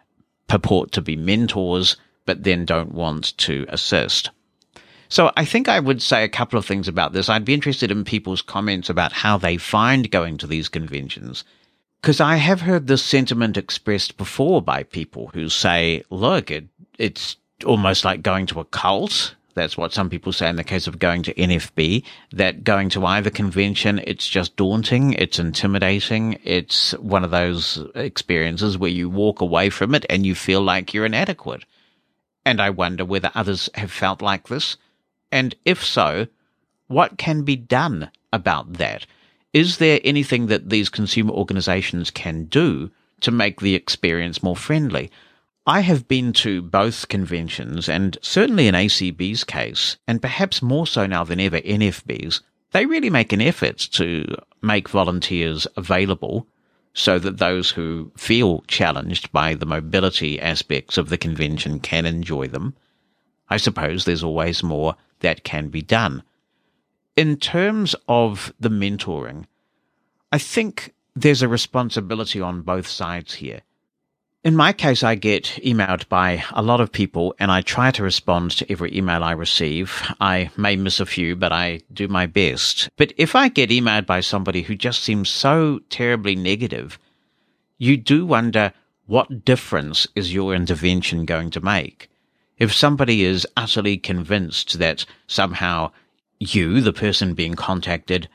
purport 0.47 0.91
to 0.93 1.01
be 1.01 1.15
mentors, 1.15 1.97
but 2.25 2.43
then 2.43 2.65
don't 2.65 2.93
want 2.93 3.37
to 3.37 3.65
assist. 3.69 4.31
So 5.09 5.31
I 5.35 5.43
think 5.43 5.67
I 5.67 5.79
would 5.79 6.01
say 6.01 6.23
a 6.23 6.29
couple 6.29 6.57
of 6.57 6.65
things 6.65 6.87
about 6.87 7.13
this. 7.13 7.29
I'd 7.29 7.45
be 7.45 7.53
interested 7.53 7.91
in 7.91 8.03
people's 8.05 8.41
comments 8.41 8.89
about 8.89 9.11
how 9.11 9.37
they 9.37 9.57
find 9.57 10.09
going 10.09 10.37
to 10.37 10.47
these 10.47 10.69
conventions. 10.69 11.43
Because 12.01 12.21
I 12.21 12.37
have 12.37 12.61
heard 12.61 12.87
this 12.87 13.03
sentiment 13.03 13.57
expressed 13.57 14.17
before 14.17 14.61
by 14.61 14.83
people 14.83 15.31
who 15.33 15.49
say, 15.49 16.03
look, 16.09 16.49
it, 16.49 16.65
it's 16.97 17.35
almost 17.65 18.05
like 18.05 18.21
going 18.21 18.45
to 18.47 18.59
a 18.59 18.65
cult. 18.65 19.35
That's 19.55 19.77
what 19.77 19.91
some 19.91 20.09
people 20.09 20.31
say 20.31 20.47
in 20.49 20.55
the 20.55 20.63
case 20.63 20.87
of 20.87 20.99
going 20.99 21.23
to 21.23 21.33
NFB, 21.33 22.03
that 22.31 22.63
going 22.63 22.89
to 22.89 23.05
either 23.05 23.29
convention, 23.29 23.99
it's 24.05 24.27
just 24.27 24.55
daunting, 24.55 25.13
it's 25.13 25.39
intimidating, 25.39 26.39
it's 26.43 26.91
one 26.93 27.23
of 27.23 27.31
those 27.31 27.83
experiences 27.95 28.77
where 28.77 28.91
you 28.91 29.09
walk 29.09 29.41
away 29.41 29.69
from 29.69 29.95
it 29.95 30.05
and 30.09 30.25
you 30.25 30.35
feel 30.35 30.61
like 30.61 30.93
you're 30.93 31.05
inadequate. 31.05 31.65
And 32.45 32.61
I 32.61 32.69
wonder 32.69 33.03
whether 33.03 33.31
others 33.35 33.69
have 33.75 33.91
felt 33.91 34.21
like 34.21 34.47
this. 34.47 34.77
And 35.31 35.55
if 35.65 35.83
so, 35.83 36.27
what 36.87 37.17
can 37.17 37.43
be 37.43 37.55
done 37.55 38.11
about 38.31 38.73
that? 38.73 39.05
Is 39.51 39.77
there 39.77 39.99
anything 40.03 40.47
that 40.47 40.69
these 40.69 40.89
consumer 40.89 41.31
organizations 41.31 42.11
can 42.11 42.45
do 42.45 42.91
to 43.21 43.31
make 43.31 43.59
the 43.59 43.75
experience 43.75 44.41
more 44.41 44.55
friendly? 44.55 45.11
I 45.65 45.81
have 45.81 46.07
been 46.07 46.33
to 46.33 46.61
both 46.61 47.07
conventions, 47.09 47.87
and 47.87 48.17
certainly 48.21 48.67
in 48.67 48.75
ACB's 48.75 49.43
case, 49.43 49.97
and 50.07 50.21
perhaps 50.21 50.61
more 50.61 50.87
so 50.87 51.05
now 51.05 51.23
than 51.23 51.39
ever 51.39 51.59
NFB's, 51.59 52.41
they 52.71 52.85
really 52.85 53.09
make 53.09 53.33
an 53.33 53.41
effort 53.41 53.77
to 53.91 54.35
make 54.61 54.89
volunteers 54.89 55.67
available 55.75 56.47
so 56.93 57.19
that 57.19 57.37
those 57.37 57.71
who 57.71 58.11
feel 58.17 58.63
challenged 58.67 59.31
by 59.31 59.55
the 59.55 59.65
mobility 59.65 60.39
aspects 60.39 60.97
of 60.97 61.09
the 61.09 61.17
convention 61.17 61.79
can 61.79 62.05
enjoy 62.05 62.47
them. 62.47 62.75
I 63.49 63.57
suppose 63.57 64.05
there's 64.05 64.23
always 64.23 64.63
more 64.63 64.95
that 65.19 65.43
can 65.43 65.69
be 65.69 65.81
done. 65.81 66.23
In 67.15 67.37
terms 67.37 67.95
of 68.07 68.53
the 68.59 68.69
mentoring, 68.69 69.45
I 70.31 70.37
think 70.37 70.93
there's 71.15 71.41
a 71.41 71.47
responsibility 71.47 72.39
on 72.39 72.61
both 72.61 72.87
sides 72.87 73.35
here. 73.35 73.61
In 74.41 74.55
my 74.55 74.71
case, 74.71 75.03
I 75.03 75.15
get 75.15 75.59
emailed 75.65 76.07
by 76.07 76.45
a 76.51 76.61
lot 76.61 76.79
of 76.79 76.93
people 76.93 77.35
and 77.39 77.51
I 77.51 77.61
try 77.61 77.91
to 77.91 78.03
respond 78.03 78.51
to 78.51 78.71
every 78.71 78.95
email 78.95 79.21
I 79.21 79.33
receive. 79.33 80.01
I 80.21 80.49
may 80.55 80.77
miss 80.77 81.01
a 81.01 81.05
few, 81.05 81.35
but 81.35 81.51
I 81.51 81.81
do 81.91 82.07
my 82.07 82.25
best. 82.25 82.87
But 82.95 83.11
if 83.17 83.35
I 83.35 83.49
get 83.49 83.69
emailed 83.69 84.05
by 84.05 84.21
somebody 84.21 84.61
who 84.61 84.75
just 84.75 85.03
seems 85.03 85.29
so 85.29 85.81
terribly 85.89 86.37
negative, 86.37 86.97
you 87.77 87.97
do 87.97 88.25
wonder 88.25 88.71
what 89.07 89.43
difference 89.43 90.07
is 90.15 90.33
your 90.33 90.55
intervention 90.55 91.25
going 91.25 91.49
to 91.49 91.59
make? 91.59 92.09
If 92.57 92.73
somebody 92.73 93.25
is 93.25 93.45
utterly 93.57 93.97
convinced 93.97 94.79
that 94.79 95.05
somehow 95.27 95.91
you, 96.39 96.79
the 96.79 96.93
person 96.93 97.33
being 97.33 97.55
contacted, 97.55 98.29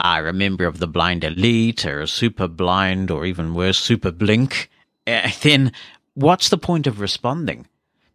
are 0.00 0.28
a 0.28 0.34
member 0.34 0.66
of 0.66 0.80
the 0.80 0.86
blind 0.86 1.24
elite 1.24 1.86
or 1.86 2.02
a 2.02 2.06
super 2.06 2.46
blind 2.46 3.10
or 3.10 3.24
even 3.24 3.54
worse, 3.54 3.78
super 3.78 4.10
blink, 4.10 4.68
uh, 5.06 5.30
then 5.42 5.72
what's 6.14 6.48
the 6.48 6.58
point 6.58 6.86
of 6.86 7.00
responding? 7.00 7.66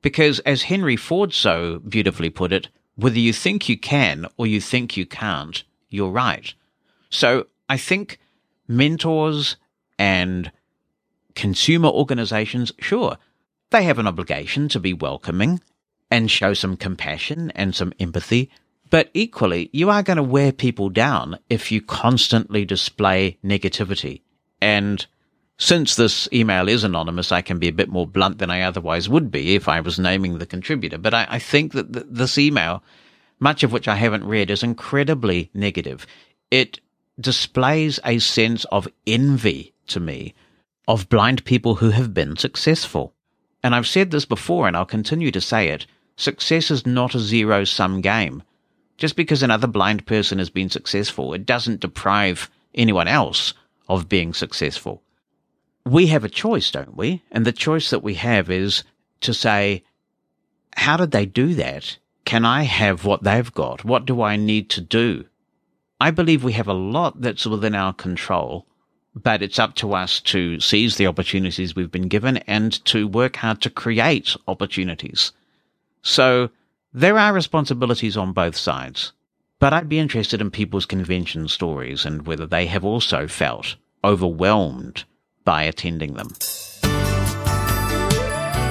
Because 0.01 0.39
as 0.39 0.63
Henry 0.63 0.95
Ford 0.95 1.33
so 1.33 1.79
beautifully 1.79 2.29
put 2.29 2.51
it, 2.51 2.69
whether 2.95 3.19
you 3.19 3.33
think 3.33 3.69
you 3.69 3.77
can 3.77 4.25
or 4.37 4.47
you 4.47 4.59
think 4.59 4.97
you 4.97 5.05
can't, 5.05 5.63
you're 5.89 6.11
right. 6.11 6.53
So 7.09 7.47
I 7.69 7.77
think 7.77 8.19
mentors 8.67 9.57
and 9.99 10.51
consumer 11.35 11.89
organizations, 11.89 12.71
sure, 12.79 13.17
they 13.69 13.83
have 13.83 13.99
an 13.99 14.07
obligation 14.07 14.67
to 14.69 14.79
be 14.79 14.93
welcoming 14.93 15.61
and 16.09 16.29
show 16.29 16.53
some 16.53 16.75
compassion 16.75 17.51
and 17.51 17.73
some 17.73 17.93
empathy. 17.99 18.49
But 18.89 19.09
equally, 19.13 19.69
you 19.71 19.89
are 19.89 20.03
going 20.03 20.17
to 20.17 20.23
wear 20.23 20.51
people 20.51 20.89
down 20.89 21.39
if 21.49 21.71
you 21.71 21.81
constantly 21.81 22.65
display 22.65 23.37
negativity. 23.43 24.21
And 24.61 25.05
since 25.62 25.95
this 25.95 26.28
email 26.34 26.68
is 26.68 26.84
anonymous, 26.84 27.32
I 27.32 27.43
can 27.43 27.59
be 27.59 27.68
a 27.68 27.72
bit 27.72 27.88
more 27.88 28.07
blunt 28.07 28.39
than 28.39 28.49
I 28.49 28.62
otherwise 28.62 29.07
would 29.07 29.30
be 29.30 29.53
if 29.53 29.70
I 29.70 29.80
was 29.80 29.99
naming 29.99 30.39
the 30.39 30.47
contributor. 30.47 30.97
But 30.97 31.14
I, 31.14 31.28
I 31.30 31.38
think 31.38 31.74
that 31.74 31.93
th- 31.93 32.07
this 32.09 32.39
email, 32.39 32.82
much 33.39 33.62
of 33.62 33.72
which 33.72 33.88
I 33.88 33.93
haven't 33.93 34.26
read, 34.26 34.49
is 34.49 34.64
incredibly 34.64 35.51
negative. 35.53 36.07
It 36.49 36.80
displays 37.20 37.99
a 38.03 38.18
sense 38.18 38.66
of 38.66 38.88
envy 39.05 39.72
to 39.89 39.99
me 39.99 40.34
of 40.88 41.09
blind 41.09 41.45
people 41.45 41.76
who 41.76 41.91
have 41.91 42.12
been 42.12 42.38
successful. 42.38 43.14
And 43.62 43.76
I've 43.76 43.88
said 43.88 44.09
this 44.09 44.26
before 44.26 44.68
and 44.68 44.76
I'll 44.76 44.84
continue 44.84 45.30
to 45.30 45.39
say 45.39 45.68
it. 45.68 45.86
Success 46.16 46.72
is 46.72 46.88
not 46.88 47.14
a 47.14 47.20
zero 47.20 47.66
sum 47.66 48.01
game. 48.01 48.41
Just 48.97 49.16
because 49.16 49.43
another 49.43 49.68
blind 49.68 50.07
person 50.07 50.39
has 50.39 50.49
been 50.49 50.72
successful, 50.72 51.36
it 51.36 51.45
doesn't 51.45 51.82
deprive 51.82 52.49
anyone 52.74 53.07
else 53.07 53.53
of 53.88 54.09
being 54.09 54.34
successful. 54.34 55.03
We 55.86 56.07
have 56.07 56.23
a 56.23 56.29
choice, 56.29 56.71
don't 56.71 56.95
we? 56.95 57.23
And 57.32 57.45
the 57.45 57.51
choice 57.51 57.89
that 57.89 58.03
we 58.03 58.15
have 58.15 58.49
is 58.49 58.84
to 59.21 59.34
say, 59.34 59.84
how 60.75 60.97
did 60.97 61.11
they 61.11 61.25
do 61.25 61.53
that? 61.55 61.97
Can 62.25 62.45
I 62.45 62.63
have 62.63 63.05
what 63.05 63.23
they've 63.23 63.53
got? 63.53 63.84
What 63.84 64.05
do 64.05 64.21
I 64.21 64.36
need 64.36 64.69
to 64.71 64.82
do? 64.82 65.25
I 65.99 66.11
believe 66.11 66.43
we 66.43 66.53
have 66.53 66.67
a 66.67 66.73
lot 66.73 67.21
that's 67.21 67.45
within 67.45 67.75
our 67.75 67.93
control 67.93 68.65
but 69.15 69.41
it's 69.41 69.59
up 69.59 69.75
to 69.75 69.93
us 69.93 70.19
to 70.21 70.59
seize 70.59 70.95
the 70.95 71.07
opportunities 71.07 71.75
we've 71.75 71.91
been 71.91 72.07
given 72.07 72.38
and 72.47 72.84
to 72.86 73.07
work 73.07 73.38
hard 73.38 73.61
to 73.61 73.69
create 73.69 74.36
opportunities. 74.47 75.32
So 76.01 76.49
there 76.93 77.17
are 77.17 77.34
responsibilities 77.34 78.15
on 78.15 78.34
both 78.34 78.55
sides, 78.55 79.11
but 79.59 79.73
I'd 79.73 79.89
be 79.89 79.99
interested 79.99 80.41
in 80.41 80.49
people's 80.49 80.86
convention 80.86 81.47
stories 81.47 82.05
and 82.05 82.25
whether 82.25 82.45
they 82.45 82.65
have 82.67 82.86
also 82.86 83.27
felt 83.27 83.75
overwhelmed 84.03 85.03
by 85.43 85.63
attending 85.63 86.13
them. 86.13 86.29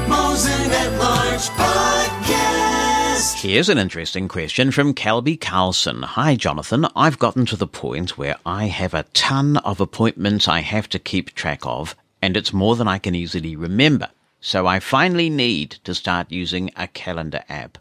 Mosen 0.09 0.71
at 0.71 0.99
Large 0.99 1.49
Podcast. 1.51 3.41
Here's 3.41 3.69
an 3.69 3.79
interesting 3.79 4.29
question 4.29 4.71
from 4.71 4.95
Kelby 4.95 5.41
Carlson. 5.41 6.03
Hi, 6.03 6.37
Jonathan. 6.37 6.87
I've 6.97 7.19
gotten 7.19 7.47
to 7.47 7.57
the 7.57 7.67
point 7.67 8.17
where 8.17 8.37
I 8.47 8.67
have 8.67 8.95
a 8.95 9.05
ton 9.13 9.57
of 9.59 9.81
appointments 9.81 10.49
I 10.49 10.61
have 10.61 10.89
to 10.91 10.99
keep 10.99 11.35
track 11.35 11.61
of, 11.65 11.95
and 12.23 12.37
it's 12.37 12.53
more 12.53 12.77
than 12.77 12.89
I 12.89 12.99
can 12.99 13.15
easily 13.15 13.57
remember. 13.57 14.09
So 14.41 14.67
I 14.67 14.81
finally 14.81 15.29
need 15.29 15.73
to 15.85 15.95
start 15.95 16.33
using 16.33 16.71
a 16.77 16.87
calendar 16.87 17.45
app. 17.49 17.79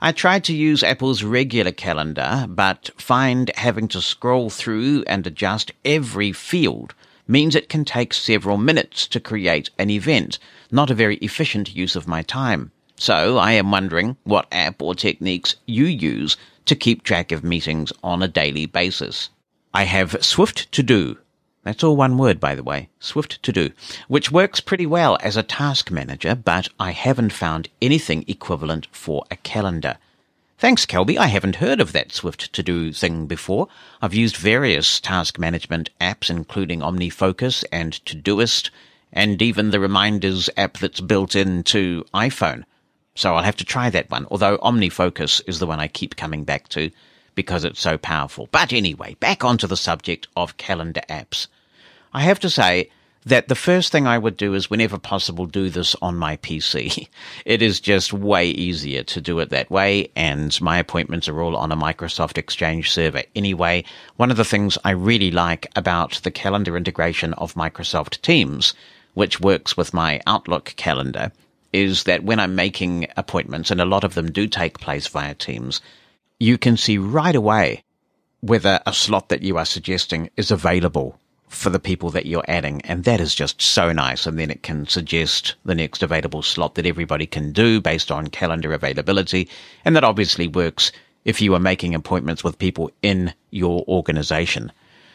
I 0.00 0.12
tried 0.12 0.44
to 0.44 0.54
use 0.54 0.82
Apple's 0.82 1.22
regular 1.22 1.72
calendar, 1.72 2.46
but 2.48 2.90
find 2.96 3.50
having 3.54 3.88
to 3.88 4.02
scroll 4.02 4.50
through 4.50 5.04
and 5.06 5.26
adjust 5.26 5.72
every 5.84 6.32
field 6.32 6.94
means 7.26 7.54
it 7.54 7.68
can 7.68 7.84
take 7.84 8.12
several 8.12 8.56
minutes 8.56 9.06
to 9.08 9.20
create 9.20 9.70
an 9.78 9.90
event, 9.90 10.38
not 10.70 10.90
a 10.90 10.94
very 10.94 11.16
efficient 11.16 11.74
use 11.74 11.96
of 11.96 12.08
my 12.08 12.22
time. 12.22 12.70
So 12.96 13.38
I 13.38 13.52
am 13.52 13.70
wondering 13.70 14.16
what 14.24 14.46
app 14.52 14.80
or 14.80 14.94
techniques 14.94 15.56
you 15.66 15.84
use 15.84 16.36
to 16.66 16.76
keep 16.76 17.02
track 17.02 17.32
of 17.32 17.44
meetings 17.44 17.92
on 18.02 18.22
a 18.22 18.28
daily 18.28 18.66
basis. 18.66 19.30
I 19.72 19.84
have 19.84 20.24
Swift 20.24 20.70
to 20.72 20.82
Do. 20.82 21.18
That's 21.64 21.82
all 21.82 21.96
one 21.96 22.18
word, 22.18 22.38
by 22.38 22.54
the 22.54 22.62
way. 22.62 22.90
Swift 23.00 23.42
to 23.42 23.52
Do, 23.52 23.70
which 24.06 24.30
works 24.30 24.60
pretty 24.60 24.86
well 24.86 25.18
as 25.22 25.36
a 25.36 25.42
task 25.42 25.90
manager, 25.90 26.34
but 26.34 26.68
I 26.78 26.92
haven't 26.92 27.32
found 27.32 27.68
anything 27.80 28.24
equivalent 28.28 28.86
for 28.92 29.24
a 29.30 29.36
calendar. 29.36 29.96
Thanks, 30.64 30.86
Kelby. 30.86 31.18
I 31.18 31.26
haven't 31.26 31.56
heard 31.56 31.78
of 31.78 31.92
that 31.92 32.10
Swift 32.10 32.50
to 32.54 32.62
Do 32.62 32.90
thing 32.90 33.26
before. 33.26 33.68
I've 34.00 34.14
used 34.14 34.34
various 34.34 34.98
task 34.98 35.38
management 35.38 35.90
apps, 36.00 36.30
including 36.30 36.80
OmniFocus 36.80 37.64
and 37.70 37.92
Todoist, 38.06 38.70
and 39.12 39.42
even 39.42 39.72
the 39.72 39.78
reminders 39.78 40.48
app 40.56 40.78
that's 40.78 41.02
built 41.02 41.36
into 41.36 42.06
iPhone. 42.14 42.64
So 43.14 43.34
I'll 43.34 43.42
have 43.42 43.56
to 43.56 43.64
try 43.66 43.90
that 43.90 44.10
one, 44.10 44.26
although 44.30 44.56
OmniFocus 44.56 45.42
is 45.46 45.58
the 45.58 45.66
one 45.66 45.80
I 45.80 45.86
keep 45.86 46.16
coming 46.16 46.44
back 46.44 46.70
to 46.70 46.90
because 47.34 47.66
it's 47.66 47.82
so 47.82 47.98
powerful. 47.98 48.48
But 48.50 48.72
anyway, 48.72 49.16
back 49.20 49.44
onto 49.44 49.66
the 49.66 49.76
subject 49.76 50.28
of 50.34 50.56
calendar 50.56 51.02
apps. 51.10 51.46
I 52.14 52.22
have 52.22 52.40
to 52.40 52.48
say 52.48 52.90
that 53.26 53.48
the 53.48 53.54
first 53.54 53.90
thing 53.90 54.06
I 54.06 54.18
would 54.18 54.36
do 54.36 54.54
is, 54.54 54.68
whenever 54.68 54.98
possible, 54.98 55.46
do 55.46 55.70
this 55.70 55.96
on 56.02 56.16
my 56.16 56.36
PC. 56.38 57.08
It 57.44 57.62
is 57.62 57.80
just 57.80 58.12
way 58.12 58.48
easier 58.48 59.02
to 59.04 59.20
do 59.20 59.38
it 59.38 59.50
that 59.50 59.70
way, 59.70 60.10
and 60.14 60.58
my 60.60 60.78
appointments 60.78 61.28
are 61.28 61.40
all 61.40 61.56
on 61.56 61.72
a 61.72 61.76
Microsoft 61.76 62.38
Exchange 62.38 62.90
server 62.90 63.22
anyway. 63.34 63.84
One 64.16 64.30
of 64.30 64.36
the 64.36 64.44
things 64.44 64.78
I 64.84 64.90
really 64.90 65.30
like 65.30 65.66
about 65.76 66.20
the 66.22 66.30
calendar 66.30 66.76
integration 66.76 67.34
of 67.34 67.54
Microsoft 67.54 68.20
Teams, 68.20 68.74
which 69.14 69.40
works 69.40 69.76
with 69.76 69.94
my 69.94 70.20
Outlook 70.26 70.74
calendar, 70.76 71.32
is 71.72 72.04
that 72.04 72.24
when 72.24 72.40
I'm 72.40 72.54
making 72.54 73.08
appointments, 73.16 73.70
and 73.70 73.80
a 73.80 73.86
lot 73.86 74.04
of 74.04 74.14
them 74.14 74.30
do 74.30 74.46
take 74.46 74.80
place 74.80 75.06
via 75.06 75.34
Teams, 75.34 75.80
you 76.38 76.58
can 76.58 76.76
see 76.76 76.98
right 76.98 77.34
away 77.34 77.82
whether 78.40 78.80
a 78.86 78.92
slot 78.92 79.30
that 79.30 79.42
you 79.42 79.56
are 79.56 79.64
suggesting 79.64 80.30
is 80.36 80.50
available 80.50 81.18
for 81.54 81.70
the 81.70 81.78
people 81.78 82.10
that 82.10 82.26
you're 82.26 82.44
adding. 82.48 82.82
And 82.82 83.04
that 83.04 83.20
is 83.20 83.34
just 83.34 83.62
so 83.62 83.92
nice. 83.92 84.26
And 84.26 84.38
then 84.38 84.50
it 84.50 84.62
can 84.62 84.86
suggest 84.86 85.54
the 85.64 85.74
next 85.74 86.02
available 86.02 86.42
slot 86.42 86.74
that 86.74 86.86
everybody 86.86 87.26
can 87.26 87.52
do 87.52 87.80
based 87.80 88.10
on 88.10 88.28
calendar 88.28 88.72
availability. 88.72 89.48
And 89.84 89.94
that 89.96 90.04
obviously 90.04 90.48
works 90.48 90.92
if 91.24 91.40
you 91.40 91.54
are 91.54 91.60
making 91.60 91.94
appointments 91.94 92.44
with 92.44 92.58
people 92.58 92.90
in 93.02 93.32
your 93.50 93.84
organization. 93.88 94.72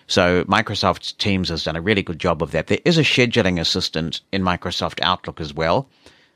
So 0.07 0.43
Microsoft 0.45 1.17
Teams 1.17 1.49
has 1.49 1.63
done 1.63 1.75
a 1.75 1.81
really 1.81 2.01
good 2.01 2.19
job 2.19 2.41
of 2.41 2.51
that. 2.51 2.67
There 2.67 2.79
is 2.83 2.97
a 2.97 3.03
scheduling 3.03 3.59
assistant 3.59 4.21
in 4.31 4.41
Microsoft 4.41 4.99
Outlook 5.01 5.39
as 5.39 5.53
well 5.53 5.87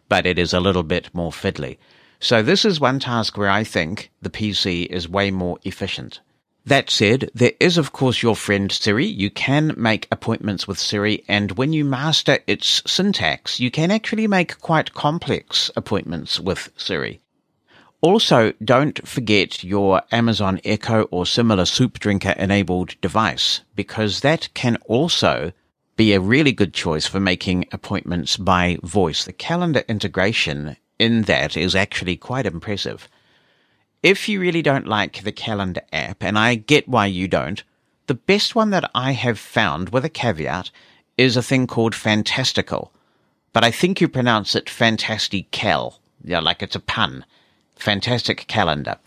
but 0.10 0.26
it 0.26 0.38
is 0.38 0.54
a 0.54 0.60
little 0.60 0.84
bit 0.84 1.10
more 1.14 1.32
fiddly. 1.32 1.78
So 2.20 2.42
this 2.42 2.66
is 2.66 2.80
one 2.80 3.00
task 3.00 3.38
where 3.38 3.50
I 3.50 3.64
think 3.64 4.12
the 4.22 4.30
PC 4.30 4.86
is 4.86 5.10
way 5.10 5.32
more 5.32 5.58
efficient. 5.64 6.20
That 6.66 6.90
said, 6.90 7.30
there 7.34 7.52
is 7.60 7.78
of 7.78 7.92
course 7.92 8.24
your 8.24 8.38
friend 8.38 8.72
Siri. 8.72 9.06
You 9.06 9.30
can 9.30 9.74
make 9.76 10.08
appointments 10.10 10.66
with 10.66 10.80
Siri, 10.80 11.24
and 11.28 11.52
when 11.54 11.74
you 11.74 11.84
master 11.84 12.40
its 12.48 12.82
syntax, 12.86 13.60
you 13.60 13.70
can 13.70 13.92
actually 13.92 14.28
make 14.28 14.62
quite 14.62 14.94
complex 14.94 15.70
appointments 15.76 16.40
with 16.40 16.72
Siri. 16.78 17.20
Also, 18.00 18.54
don't 18.64 19.06
forget 19.06 19.64
your 19.64 20.04
Amazon 20.12 20.62
Echo 20.64 21.04
or 21.04 21.26
similar 21.26 21.66
soup 21.66 22.00
drinker 22.00 22.32
enabled 22.38 23.00
device, 23.02 23.62
because 23.76 24.22
that 24.22 24.48
can 24.54 24.78
also 24.86 25.52
be 25.96 26.14
a 26.14 26.20
really 26.20 26.52
good 26.52 26.74
choice 26.74 27.06
for 27.06 27.20
making 27.20 27.66
appointments 27.72 28.38
by 28.38 28.78
voice. 28.84 29.26
The 29.26 29.34
calendar 29.34 29.84
integration 29.88 30.78
in 30.98 31.24
that 31.24 31.56
is 31.58 31.76
actually 31.76 32.16
quite 32.16 32.46
impressive. 32.46 33.08
If 34.04 34.28
you 34.28 34.42
really 34.42 34.62
don't 34.62 34.86
like 34.86 35.24
the 35.24 35.32
calendar 35.32 35.82
app, 35.94 36.22
and 36.22 36.38
I 36.38 36.56
get 36.56 36.90
why 36.90 37.06
you 37.06 37.30
don't, 37.30 37.64
the 38.08 38.14
best 38.14 38.54
one 38.54 38.72
that 38.72 38.92
I 38.94 39.14
have 39.14 39.40
found 39.40 39.90
with 39.90 40.04
a 40.04 40.10
caveat 40.10 40.72
is 41.18 41.38
a 41.38 41.42
thing 41.42 41.68
called 41.68 41.96
Fantastical. 41.96 42.92
But 43.54 43.64
I 43.64 43.72
think 43.72 44.02
you 44.02 44.10
pronounce 44.10 44.56
it 44.56 44.70
Fantastical. 44.70 46.02
Yeah, 46.22 46.42
like 46.42 46.62
it's 46.62 46.76
a 46.76 46.82
pun. 46.82 47.24
Fantastic 47.78 48.46
calendar. 48.48 48.98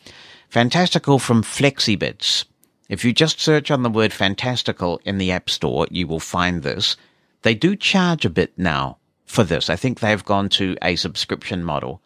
Fantastical 0.48 1.18
from 1.18 1.42
Flexibits. 1.42 2.46
If 2.88 3.04
you 3.04 3.12
just 3.12 3.38
search 3.38 3.70
on 3.70 3.82
the 3.82 3.90
word 3.90 4.14
fantastical 4.14 5.02
in 5.04 5.18
the 5.18 5.30
App 5.30 5.50
Store, 5.50 5.86
you 5.90 6.06
will 6.06 6.20
find 6.20 6.62
this. 6.62 6.96
They 7.42 7.54
do 7.54 7.76
charge 7.76 8.24
a 8.24 8.30
bit 8.30 8.52
now 8.56 8.96
for 9.26 9.44
this. 9.44 9.68
I 9.68 9.76
think 9.76 10.00
they've 10.00 10.24
gone 10.24 10.48
to 10.50 10.74
a 10.80 10.96
subscription 10.96 11.64
model. 11.64 12.00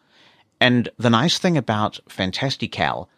And 0.61 0.89
the 0.97 1.09
nice 1.09 1.39
thing 1.39 1.57
about 1.57 1.99
Fantastical 2.07 3.09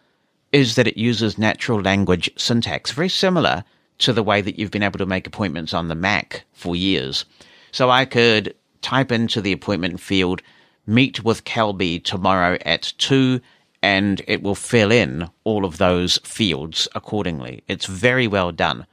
is 0.54 0.76
that 0.76 0.88
it 0.88 0.98
uses 0.98 1.38
natural 1.38 1.82
language 1.82 2.32
syntax, 2.38 2.92
very 2.92 3.10
similar 3.10 3.66
to 3.98 4.14
the 4.14 4.24
way 4.24 4.40
that 4.40 4.58
you've 4.58 4.72
been 4.72 4.82
able 4.82 5.00
to 5.00 5.06
make 5.06 5.28
appointments 5.28 5.74
on 5.74 5.90
the 5.90 5.96
Mac 5.96 6.46
for 6.54 6.74
years. 6.74 7.26
So 7.72 7.90
I 7.90 8.06
could 8.06 8.56
type 8.82 9.12
into 9.12 9.42
the 9.42 9.52
appointment 9.52 10.00
field 10.00 10.42
meet 10.88 11.24
with 11.24 11.44
Kelby 11.44 12.02
tomorrow 12.04 12.58
at 12.66 12.94
2 12.98 13.42
and 13.82 14.22
it 14.28 14.42
will 14.42 14.56
fill 14.56 14.92
in 14.92 15.30
all 15.44 15.66
of 15.66 15.78
those 15.78 16.20
fields 16.24 16.88
accordingly. 16.96 17.64
It's 17.68 17.86
very 17.86 18.28
well 18.28 18.54
done. 18.54 18.86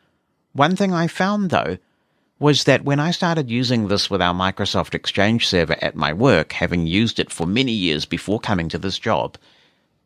One 0.53 0.75
thing 0.75 0.93
I 0.93 1.07
found 1.07 1.51
though 1.51 1.79
was 2.41 2.65
that 2.65 2.85
when 2.85 2.99
I 2.99 3.11
started 3.11 3.51
using 3.51 3.87
this 3.87 4.11
with 4.11 4.23
our 4.23 4.35
Microsoft 4.35 4.95
Exchange 4.95 5.47
server 5.47 5.77
at 5.83 5.95
my 5.95 6.13
work, 6.15 6.53
having 6.53 6.87
used 6.87 7.21
it 7.21 7.31
for 7.31 7.47
many 7.47 7.71
years 7.71 8.07
before 8.07 8.41
coming 8.41 8.71
to 8.71 8.79
this 8.79 8.99
job, 8.99 9.37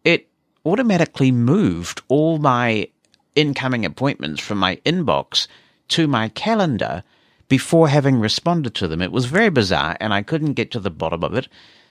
it 0.02 0.28
automatically 0.66 1.30
moved 1.30 2.02
all 2.08 2.38
my 2.38 2.88
incoming 3.36 3.84
appointments 3.84 4.42
from 4.42 4.58
my 4.58 4.76
inbox 4.84 5.46
to 5.88 6.08
my 6.08 6.28
calendar 6.30 7.04
before 7.46 7.88
having 7.88 8.18
responded 8.18 8.74
to 8.74 8.88
them. 8.88 9.00
It 9.00 9.12
was 9.12 9.26
very 9.26 9.50
bizarre 9.50 9.96
and 10.00 10.12
I 10.12 10.22
couldn't 10.22 10.54
get 10.54 10.72
to 10.72 10.80
the 10.80 10.90
bottom 10.90 11.22
of 11.22 11.34
it. 11.34 11.46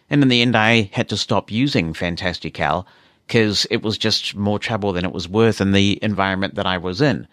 And 0.10 0.22
in 0.22 0.28
the 0.28 0.42
end, 0.42 0.58
I 0.58 0.90
had 0.92 1.08
to 1.10 1.18
stop 1.18 1.52
using 1.52 1.94
Fantastical 1.94 2.86
because 3.28 3.66
it 3.72 3.82
was 3.82 3.98
just 3.98 4.36
more 4.36 4.60
trouble 4.60 4.92
than 4.92 5.06
it 5.06 5.14
was 5.14 5.30
worth 5.30 5.62
in 5.62 5.72
the 5.72 6.00
environment 6.02 6.56
that 6.56 6.66
I 6.66 6.78
was 6.78 7.00
in. 7.00 7.30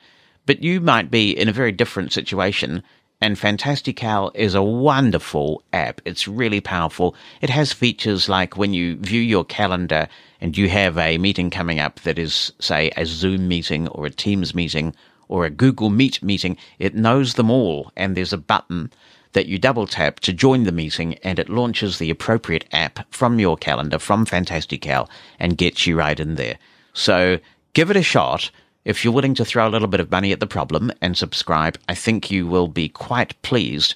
But 0.47 0.63
you 0.63 0.81
might 0.81 1.11
be 1.11 1.37
in 1.37 1.49
a 1.49 1.53
very 1.53 1.73
different 1.73 2.13
situation 2.13 2.85
and 3.21 3.39
Fantastical 3.39 4.33
is 4.35 4.55
a 4.55 4.63
wonderful 4.63 5.63
app. 5.73 6.01
It's 6.05 6.27
really 6.27 6.61
powerful. 6.61 7.15
It 7.43 7.51
has 7.51 7.73
features 7.73 8.29
like 8.29 8.57
when 8.57 8.73
you 8.73 8.97
view 8.97 9.21
your 9.21 9.45
calendar 9.45 10.09
and 10.41 10.57
you 10.57 10.69
have 10.71 10.97
a 10.97 11.19
meeting 11.19 11.51
coming 11.51 11.79
up 11.79 12.01
that 12.01 12.19
is, 12.19 12.53
say, 12.61 12.91
a 12.97 13.05
Zoom 13.05 13.47
meeting 13.47 13.89
or 13.89 14.07
a 14.07 14.11
Teams 14.11 14.55
meeting 14.55 14.95
or 15.29 15.45
a 15.45 15.51
Google 15.51 15.91
Meet 15.91 16.23
meeting, 16.23 16.57
it 16.79 16.95
knows 16.95 17.35
them 17.35 17.51
all 17.51 17.93
and 17.95 18.17
there's 18.17 18.33
a 18.33 18.39
button 18.39 18.91
that 19.33 19.47
you 19.47 19.59
double 19.59 19.87
tap 19.87 20.21
to 20.21 20.33
join 20.33 20.65
the 20.65 20.73
meeting 20.73 21.15
and 21.19 21.39
it 21.39 21.49
launches 21.49 21.99
the 21.99 22.11
appropriate 22.11 22.65
app 22.73 23.01
from 23.13 23.39
your 23.39 23.57
calendar 23.57 23.99
from 23.99 24.25
Fantastical 24.25 25.09
and 25.39 25.59
gets 25.59 25.87
you 25.87 25.97
right 25.97 26.19
in 26.19 26.37
there. 26.37 26.59
So 26.95 27.39
give 27.75 27.91
it 27.91 27.97
a 27.97 28.03
shot. 28.03 28.51
If 28.85 29.05
you're 29.05 29.13
willing 29.13 29.35
to 29.35 29.45
throw 29.45 29.69
a 29.69 29.71
little 29.71 29.89
bit 29.89 30.01
of 30.01 30.11
money 30.11 30.33
at 30.33 30.41
the 30.41 30.47
problem 30.47 30.91
and 31.03 31.17
subscribe, 31.17 31.79
I 31.89 31.95
think 31.95 32.31
you 32.31 32.47
will 32.47 32.69
be 32.69 32.89
quite 32.89 33.41
pleased, 33.43 33.95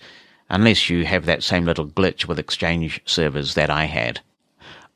unless 0.51 0.91
you 0.91 1.07
have 1.07 1.24
that 1.24 1.43
same 1.43 1.64
little 1.64 1.87
glitch 1.87 2.26
with 2.26 2.39
Exchange 2.39 3.01
servers 3.07 3.55
that 3.55 3.70
I 3.70 3.85
had. 3.85 4.20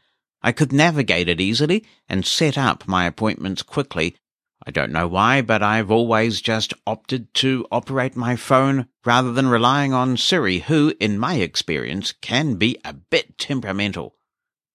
I 0.47 0.53
could 0.53 0.73
navigate 0.73 1.29
it 1.29 1.41
easily 1.41 1.85
and 2.09 2.25
set 2.25 2.57
up 2.57 2.87
my 2.87 3.07
appointments 3.07 3.63
quickly. 3.63 4.15
I 4.65 4.71
don't 4.71 4.93
know 4.93 5.09
why, 5.09 5.43
but 5.43 5.61
I've 5.61 5.91
always 5.91 6.41
just 6.41 6.73
opted 6.87 7.35
to 7.43 7.67
operate 7.73 8.15
my 8.15 8.37
phone 8.37 8.87
rather 9.05 9.33
than 9.33 9.49
relying 9.49 9.93
on 9.93 10.17
Siri, 10.17 10.61
who, 10.61 10.95
in 11.01 11.19
my 11.19 11.35
experience, 11.35 12.15
can 12.21 12.55
be 12.55 12.79
a 12.85 12.93
bit 12.93 13.39
temperamental. 13.39 14.15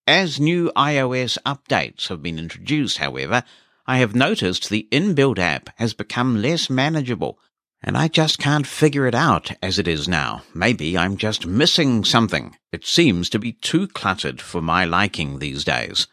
As 0.05 0.41
new 0.41 0.73
iOS 0.75 1.37
updates 1.45 2.09
have 2.09 2.21
been 2.21 2.37
introduced, 2.37 2.97
however, 2.97 3.45
I 3.87 3.99
have 3.99 4.13
noticed 4.13 4.69
the 4.69 4.89
inbuilt 4.91 5.39
app 5.39 5.69
has 5.77 5.93
become 5.93 6.41
less 6.41 6.69
manageable 6.69 7.39
and 7.83 7.97
I 7.97 8.07
just 8.07 8.37
can't 8.37 8.67
figure 8.67 9.07
it 9.07 9.15
out 9.15 9.51
as 9.61 9.79
it 9.79 9.87
is 9.87 10.07
now. 10.07 10.43
Maybe 10.53 10.97
I'm 10.97 11.17
just 11.17 11.45
missing 11.45 12.03
something. 12.03 12.55
It 12.71 12.85
seems 12.85 13.29
to 13.29 13.39
be 13.39 13.53
too 13.53 13.87
cluttered 13.87 14.39
for 14.39 14.61
my 14.61 14.85
liking 14.85 15.39
these 15.39 15.63
days. 15.63 16.07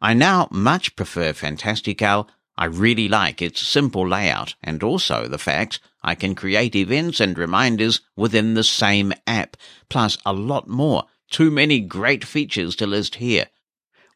I 0.00 0.12
now 0.12 0.48
much 0.50 0.94
prefer 0.94 1.32
Fantastical. 1.32 2.28
I 2.58 2.66
really 2.66 3.08
like 3.08 3.40
its 3.40 3.66
simple 3.66 4.06
layout 4.06 4.54
and 4.62 4.82
also 4.82 5.26
the 5.28 5.38
fact 5.38 5.80
I 6.02 6.14
can 6.14 6.34
create 6.34 6.76
events 6.76 7.20
and 7.20 7.36
reminders 7.36 8.00
within 8.14 8.54
the 8.54 8.64
same 8.64 9.12
app, 9.26 9.56
plus 9.88 10.18
a 10.24 10.32
lot 10.32 10.68
more. 10.68 11.04
Too 11.30 11.50
many 11.50 11.80
great 11.80 12.24
features 12.24 12.76
to 12.76 12.86
list 12.86 13.16
here. 13.16 13.48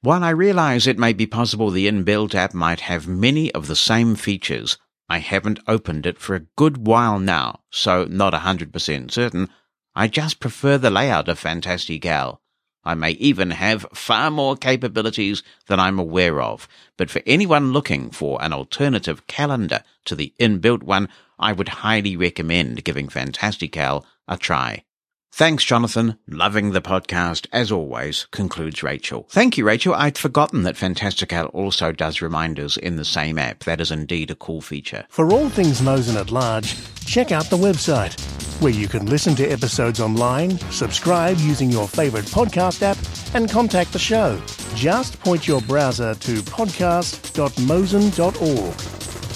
While 0.02 0.24
I 0.24 0.30
realize 0.30 0.86
it 0.86 0.98
may 0.98 1.12
be 1.12 1.26
possible 1.26 1.70
the 1.70 1.88
inbuilt 1.88 2.34
app 2.34 2.54
might 2.54 2.80
have 2.80 3.08
many 3.08 3.52
of 3.52 3.66
the 3.66 3.76
same 3.76 4.14
features, 4.14 4.78
I 5.10 5.18
haven't 5.18 5.58
opened 5.66 6.06
it 6.06 6.20
for 6.20 6.36
a 6.36 6.46
good 6.54 6.86
while 6.86 7.18
now, 7.18 7.62
so 7.68 8.04
not 8.04 8.32
a 8.32 8.38
100% 8.38 9.10
certain. 9.10 9.48
I 9.92 10.06
just 10.06 10.38
prefer 10.38 10.78
the 10.78 10.88
layout 10.88 11.28
of 11.28 11.36
Fantastical. 11.36 12.40
I 12.84 12.94
may 12.94 13.10
even 13.12 13.50
have 13.50 13.88
far 13.92 14.30
more 14.30 14.56
capabilities 14.56 15.42
than 15.66 15.80
I'm 15.80 15.98
aware 15.98 16.40
of, 16.40 16.68
but 16.96 17.10
for 17.10 17.22
anyone 17.26 17.72
looking 17.72 18.10
for 18.10 18.40
an 18.40 18.52
alternative 18.52 19.26
calendar 19.26 19.82
to 20.04 20.14
the 20.14 20.32
inbuilt 20.38 20.84
one, 20.84 21.08
I 21.40 21.54
would 21.54 21.68
highly 21.68 22.16
recommend 22.16 22.84
giving 22.84 23.08
Fantastical 23.08 24.06
a 24.28 24.36
try. 24.36 24.84
Thanks, 25.32 25.64
Jonathan. 25.64 26.18
Loving 26.28 26.72
the 26.72 26.82
podcast 26.82 27.46
as 27.52 27.70
always, 27.72 28.26
concludes 28.30 28.82
Rachel. 28.82 29.26
Thank 29.30 29.56
you, 29.56 29.64
Rachel. 29.64 29.94
I'd 29.94 30.18
forgotten 30.18 30.64
that 30.64 30.76
Fantastical 30.76 31.46
also 31.46 31.92
does 31.92 32.20
reminders 32.20 32.76
in 32.76 32.96
the 32.96 33.04
same 33.04 33.38
app. 33.38 33.64
That 33.64 33.80
is 33.80 33.90
indeed 33.90 34.30
a 34.30 34.34
cool 34.34 34.60
feature. 34.60 35.06
For 35.08 35.32
all 35.32 35.48
things 35.48 35.80
Mosen 35.80 36.16
at 36.16 36.30
Large, 36.30 36.76
check 37.06 37.32
out 37.32 37.46
the 37.46 37.56
website, 37.56 38.20
where 38.60 38.72
you 38.72 38.86
can 38.88 39.06
listen 39.06 39.34
to 39.36 39.46
episodes 39.46 40.00
online, 40.00 40.58
subscribe 40.70 41.38
using 41.38 41.70
your 41.70 41.88
favourite 41.88 42.26
podcast 42.26 42.82
app, 42.82 42.98
and 43.34 43.48
contact 43.48 43.92
the 43.92 43.98
show. 43.98 44.38
Just 44.74 45.18
point 45.20 45.48
your 45.48 45.62
browser 45.62 46.14
to 46.16 46.42
podcast.mosen.org. 46.42 48.74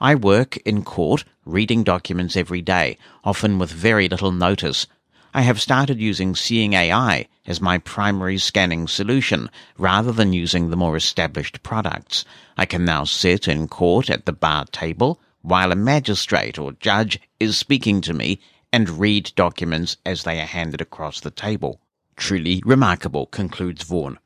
I 0.02 0.14
work 0.14 0.56
in 0.58 0.82
court 0.82 1.24
reading 1.44 1.84
documents 1.84 2.34
every 2.34 2.62
day, 2.62 2.96
often 3.22 3.58
with 3.58 3.70
very 3.70 4.08
little 4.08 4.32
notice. 4.32 4.86
I 5.34 5.42
have 5.42 5.60
started 5.60 6.00
using 6.00 6.34
Seeing 6.34 6.72
AI 6.72 7.28
as 7.46 7.60
my 7.60 7.76
primary 7.76 8.38
scanning 8.38 8.88
solution 8.88 9.50
rather 9.76 10.10
than 10.10 10.32
using 10.32 10.70
the 10.70 10.76
more 10.76 10.96
established 10.96 11.62
products. 11.62 12.24
I 12.56 12.64
can 12.64 12.82
now 12.84 13.04
sit 13.04 13.46
in 13.46 13.68
court 13.68 14.08
at 14.08 14.24
the 14.24 14.32
bar 14.32 14.64
table 14.72 15.20
while 15.42 15.70
a 15.70 15.76
magistrate 15.76 16.58
or 16.58 16.72
judge 16.72 17.20
is 17.38 17.58
speaking 17.58 18.00
to 18.00 18.14
me 18.14 18.40
and 18.72 18.98
read 18.98 19.32
documents 19.36 19.98
as 20.06 20.22
they 20.22 20.40
are 20.40 20.46
handed 20.46 20.80
across 20.80 21.20
the 21.20 21.30
table. 21.30 21.78
Truly 22.16 22.62
remarkable, 22.64 23.26
concludes 23.26 23.84
Vaughan. 23.84 24.18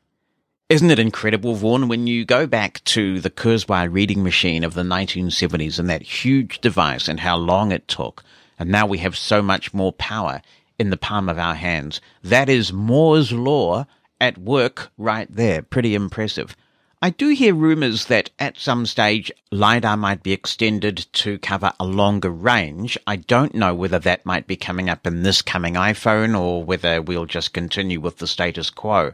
Isn't 0.70 0.91
it 0.91 0.99
incredible, 0.99 1.55
Vaughan, 1.57 1.89
when 1.89 2.07
you 2.07 2.24
go 2.24 2.47
back 2.47 2.82
to 2.85 3.20
the 3.20 3.28
Kurzweil 3.28 3.93
reading 3.93 4.23
machine 4.23 4.65
of 4.65 4.73
the 4.73 4.82
1970s 4.82 5.78
and 5.78 5.91
that 5.91 6.01
huge 6.01 6.59
device 6.62 7.07
and 7.07 7.20
how 7.20 7.36
long 7.36 7.70
it 7.70 7.86
took, 7.86 8.24
and 8.59 8.70
now 8.70 8.86
we 8.86 8.97
have 8.99 9.15
so 9.15 9.43
much 9.43 9.74
more 9.74 9.93
power 9.93 10.41
in 10.78 10.89
the 10.89 10.97
palm 10.97 11.28
of 11.28 11.39
our 11.39 11.55
hands. 11.55 12.01
That 12.23 12.49
is 12.49 12.73
Moore's 12.73 13.31
Law 13.31 13.86
at 14.19 14.39
work 14.39 14.91
right 14.97 15.28
there. 15.31 15.61
Pretty 15.61 15.95
impressive. 15.95 16.57
I 17.03 17.11
do 17.11 17.28
hear 17.28 17.55
rumors 17.55 18.07
that 18.07 18.31
at 18.39 18.59
some 18.59 18.86
stage 18.86 19.31
LiDAR 19.51 19.99
might 19.99 20.23
be 20.23 20.32
extended 20.32 21.05
to 21.12 21.39
cover 21.41 21.74
a 21.78 21.85
longer 21.85 22.31
range. 22.31 22.97
I 23.07 23.16
don't 23.16 23.55
know 23.55 23.74
whether 23.74 23.99
that 23.99 24.24
might 24.24 24.47
be 24.47 24.57
coming 24.57 24.89
up 24.89 25.07
in 25.07 25.24
this 25.24 25.43
coming 25.43 25.74
iPhone 25.74 26.41
or 26.41 26.65
whether 26.65 27.03
we'll 27.03 27.27
just 27.27 27.53
continue 27.53 28.01
with 28.01 28.16
the 28.16 28.27
status 28.27 28.70
quo. 28.70 29.12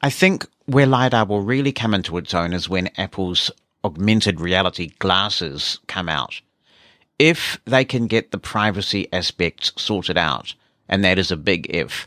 I 0.00 0.10
think 0.10 0.46
where 0.68 0.86
LiDAR 0.86 1.24
will 1.24 1.40
really 1.40 1.72
come 1.72 1.94
into 1.94 2.18
its 2.18 2.34
own 2.34 2.52
is 2.52 2.68
when 2.68 2.90
Apple's 2.98 3.50
augmented 3.82 4.38
reality 4.38 4.90
glasses 4.98 5.78
come 5.86 6.10
out. 6.10 6.42
If 7.18 7.58
they 7.64 7.86
can 7.86 8.06
get 8.06 8.32
the 8.32 8.38
privacy 8.38 9.10
aspects 9.10 9.72
sorted 9.76 10.18
out, 10.18 10.54
and 10.86 11.02
that 11.02 11.18
is 11.18 11.30
a 11.30 11.38
big 11.38 11.74
if, 11.74 12.06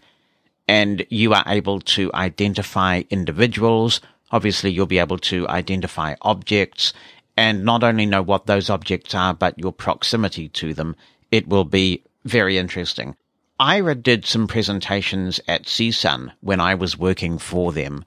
and 0.68 1.04
you 1.10 1.34
are 1.34 1.44
able 1.48 1.82
to 1.82 2.12
identify 2.14 3.02
individuals, 3.10 4.00
obviously 4.30 4.70
you'll 4.70 4.86
be 4.86 5.00
able 5.00 5.18
to 5.18 5.48
identify 5.48 6.14
objects 6.22 6.94
and 7.36 7.66
not 7.66 7.84
only 7.84 8.06
know 8.06 8.22
what 8.22 8.46
those 8.46 8.70
objects 8.70 9.16
are, 9.16 9.34
but 9.34 9.58
your 9.58 9.74
proximity 9.74 10.48
to 10.50 10.76
them. 10.76 10.96
It 11.32 11.48
will 11.48 11.66
be 11.66 12.04
very 12.26 12.60
interesting. 12.60 13.16
Aira 13.60 14.00
did 14.00 14.24
some 14.28 14.48
presentations 14.48 15.40
at 15.48 15.64
CSUN 15.64 16.32
when 16.42 16.60
I 16.60 16.76
was 16.76 16.96
working 16.96 17.40
for 17.40 17.72
them, 17.72 18.06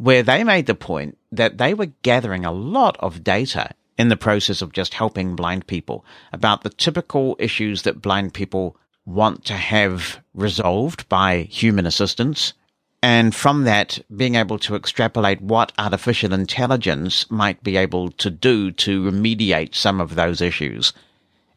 where 0.00 0.22
they 0.22 0.42
made 0.42 0.64
the 0.64 0.74
point 0.74 1.18
that 1.30 1.58
they 1.58 1.74
were 1.74 1.92
gathering 2.00 2.46
a 2.46 2.50
lot 2.50 2.96
of 3.00 3.22
data 3.22 3.68
in 3.98 4.08
the 4.08 4.16
process 4.16 4.62
of 4.62 4.72
just 4.72 4.94
helping 4.94 5.36
blind 5.36 5.66
people 5.66 6.06
about 6.32 6.62
the 6.62 6.70
typical 6.70 7.36
issues 7.38 7.82
that 7.82 8.00
blind 8.00 8.32
people 8.32 8.74
want 9.04 9.44
to 9.44 9.52
have 9.52 10.18
resolved 10.32 11.06
by 11.10 11.42
human 11.42 11.84
assistance. 11.84 12.54
And 13.02 13.34
from 13.34 13.64
that, 13.64 13.98
being 14.16 14.36
able 14.36 14.58
to 14.60 14.74
extrapolate 14.74 15.42
what 15.42 15.72
artificial 15.76 16.32
intelligence 16.32 17.30
might 17.30 17.62
be 17.62 17.76
able 17.76 18.10
to 18.12 18.30
do 18.30 18.70
to 18.72 19.02
remediate 19.02 19.74
some 19.74 20.00
of 20.00 20.14
those 20.14 20.40
issues. 20.40 20.94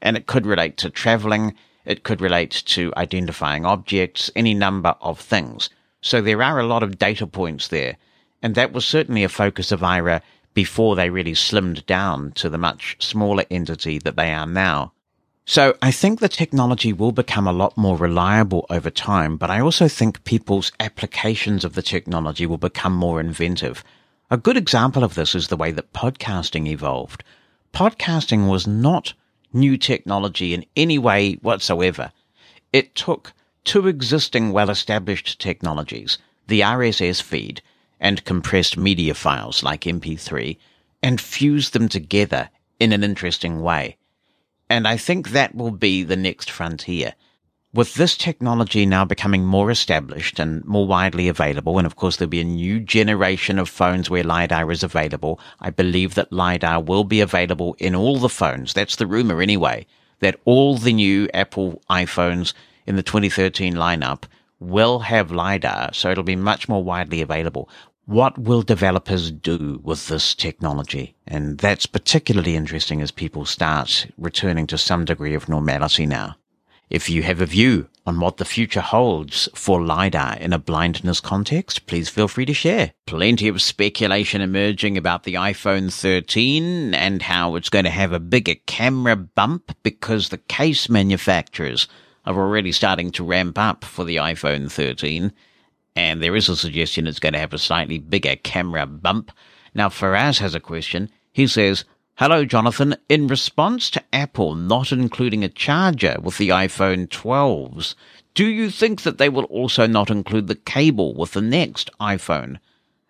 And 0.02 0.18
it 0.18 0.28
could 0.28 0.46
relate 0.46 0.76
to 0.80 0.90
traveling, 0.90 1.56
it 1.86 2.04
could 2.04 2.20
relate 2.20 2.64
to 2.66 2.92
identifying 2.98 3.66
objects, 3.66 4.30
any 4.36 4.54
number 4.54 4.96
of 5.00 5.18
things. 5.18 5.70
So 6.02 6.22
there 6.22 6.44
are 6.44 6.60
a 6.60 6.68
lot 6.68 6.84
of 6.84 7.00
data 7.00 7.26
points 7.26 7.70
there. 7.70 7.96
And 8.44 8.56
that 8.56 8.74
was 8.74 8.86
certainly 8.86 9.24
a 9.24 9.30
focus 9.30 9.72
of 9.72 9.80
Aira 9.80 10.22
before 10.54 10.98
they 10.98 11.10
really 11.10 11.34
slimmed 11.34 11.86
down 11.86 12.34
to 12.34 12.50
the 12.50 12.58
much 12.58 12.98
smaller 13.00 13.46
entity 13.50 13.98
that 14.00 14.18
they 14.18 14.34
are 14.34 14.46
now. 14.46 14.92
So 15.46 15.76
I 15.82 15.92
think 15.92 16.20
the 16.20 16.30
technology 16.30 16.94
will 16.94 17.14
become 17.14 17.48
a 17.48 17.54
lot 17.54 17.78
more 17.78 17.98
reliable 17.98 18.66
over 18.70 18.90
time, 18.90 19.38
but 19.38 19.50
I 19.50 19.62
also 19.62 19.88
think 19.88 20.24
people's 20.26 20.72
applications 20.80 21.66
of 21.66 21.74
the 21.74 21.82
technology 21.82 22.46
will 22.46 22.58
become 22.58 22.94
more 22.94 23.20
inventive. 23.20 23.84
A 24.30 24.38
good 24.38 24.58
example 24.58 25.04
of 25.04 25.16
this 25.16 25.36
is 25.36 25.48
the 25.48 25.58
way 25.58 25.72
that 25.72 25.94
podcasting 25.94 26.68
evolved. 26.68 27.24
Podcasting 27.74 28.50
was 28.50 28.68
not 28.68 29.14
new 29.54 29.78
technology 29.78 30.54
in 30.54 30.66
any 30.76 30.98
way 30.98 31.34
whatsoever. 31.36 32.12
It 32.74 32.94
took 32.96 33.34
two 33.64 33.88
existing 33.88 34.52
well-established 34.52 35.40
technologies, 35.40 36.18
the 36.48 36.62
RSS 36.62 37.22
feed 37.22 37.62
and 38.04 38.24
compressed 38.26 38.78
media 38.78 39.16
files 39.16 39.64
like 39.64 39.82
MP3, 39.86 40.58
and 41.02 41.20
fuse 41.20 41.72
them 41.72 41.90
together 41.90 42.50
in 42.80 42.92
an 42.92 43.04
interesting 43.04 43.62
way. 43.62 43.98
And 44.70 44.88
I 44.88 44.98
think 44.98 45.30
that 45.30 45.56
will 45.56 45.72
be 45.72 46.04
the 46.04 46.18
next 46.18 46.52
frontier. 46.52 47.16
With 47.74 47.96
this 47.96 48.16
technology 48.16 48.86
now 48.86 49.04
becoming 49.04 49.46
more 49.46 49.72
established 49.72 50.38
and 50.38 50.64
more 50.66 50.86
widely 50.86 51.28
available, 51.28 51.78
and 51.80 51.88
of 51.88 51.96
course 51.96 52.18
there'll 52.18 52.30
be 52.30 52.42
a 52.42 52.44
new 52.44 52.80
generation 52.80 53.58
of 53.58 53.70
phones 53.70 54.10
where 54.10 54.24
LiDAR 54.24 54.70
is 54.70 54.84
available, 54.84 55.40
I 55.60 55.72
believe 55.72 56.14
that 56.16 56.32
LiDAR 56.32 56.82
will 56.82 57.04
be 57.04 57.22
available 57.22 57.76
in 57.80 57.96
all 57.96 58.18
the 58.18 58.30
phones. 58.30 58.74
That's 58.74 58.98
the 58.98 59.08
rumor 59.08 59.42
anyway, 59.42 59.88
that 60.20 60.40
all 60.46 60.78
the 60.78 60.94
new 60.94 61.30
Apple 61.34 61.82
iPhones 61.90 62.54
in 62.86 62.96
the 62.96 63.04
2013 63.04 63.74
lineup 63.74 64.24
will 64.60 65.00
have 65.00 65.32
LiDAR, 65.32 65.94
so 65.94 66.12
it'll 66.12 66.24
be 66.24 66.36
much 66.36 66.70
more 66.70 66.84
widely 66.84 67.22
available. 67.22 67.70
What 68.06 68.38
will 68.38 68.64
developers 68.64 69.32
do 69.32 69.80
with 69.82 70.10
this 70.10 70.36
technology? 70.36 71.16
And 71.26 71.58
that's 71.58 71.86
particularly 71.86 72.54
interesting 72.54 73.02
as 73.02 73.12
people 73.12 73.46
start 73.46 74.08
returning 74.18 74.68
to 74.68 74.78
some 74.78 75.06
degree 75.06 75.34
of 75.34 75.48
normality 75.48 76.06
now. 76.06 76.36
If 76.90 77.10
you 77.10 77.24
have 77.24 77.40
a 77.40 77.46
view 77.46 77.88
on 78.06 78.20
what 78.20 78.38
the 78.38 78.46
future 78.46 78.82
holds 78.82 79.48
for 79.56 79.82
LiDAR 79.82 80.36
in 80.36 80.52
a 80.52 80.60
blindness 80.60 81.22
context, 81.22 81.88
please 81.88 82.10
feel 82.10 82.28
free 82.28 82.46
to 82.46 82.54
share. 82.54 82.92
Plenty 83.06 83.48
of 83.48 83.62
speculation 83.62 84.42
emerging 84.42 84.98
about 84.98 85.24
the 85.24 85.36
iPhone 85.36 85.92
13 85.92 86.94
and 86.94 87.22
how 87.22 87.56
it's 87.56 87.70
going 87.70 87.86
to 87.86 87.90
have 87.90 88.12
a 88.12 88.20
bigger 88.20 88.56
camera 88.66 89.16
bump 89.16 89.78
because 89.82 90.28
the 90.28 90.40
case 90.40 90.90
manufacturers 90.90 91.88
are 92.26 92.36
already 92.36 92.74
starting 92.74 93.12
to 93.12 93.24
ramp 93.24 93.58
up 93.58 93.86
for 93.86 94.04
the 94.04 94.18
iPhone 94.18 94.70
13. 94.70 95.32
And 95.96 96.22
there 96.22 96.36
is 96.36 96.50
a 96.50 96.56
suggestion 96.56 97.08
it's 97.08 97.20
going 97.20 97.34
to 97.34 97.40
have 97.40 97.54
a 97.54 97.60
slightly 97.60 98.00
bigger 98.00 98.36
camera 98.36 98.86
bump. 98.86 99.32
Now, 99.74 99.90
Faraz 99.90 100.40
has 100.40 100.56
a 100.56 100.60
question. 100.60 101.10
He 101.32 101.48
says, 101.48 101.86
Hello, 102.16 102.46
Jonathan. 102.46 102.96
In 103.10 103.28
response 103.28 103.90
to 103.92 104.04
Apple 104.14 104.56
not 104.56 104.92
including 104.92 105.44
a 105.44 105.50
charger 105.50 106.18
with 106.22 106.38
the 106.38 106.50
iPhone 106.50 107.08
12s, 107.08 107.96
do 108.36 108.46
you 108.46 108.70
think 108.70 109.02
that 109.02 109.18
they 109.18 109.30
will 109.30 109.46
also 109.46 109.88
not 109.88 110.10
include 110.10 110.48
the 110.48 110.56
cable 110.56 111.16
with 111.16 111.32
the 111.32 111.42
next 111.42 111.90
iPhone? 112.00 112.60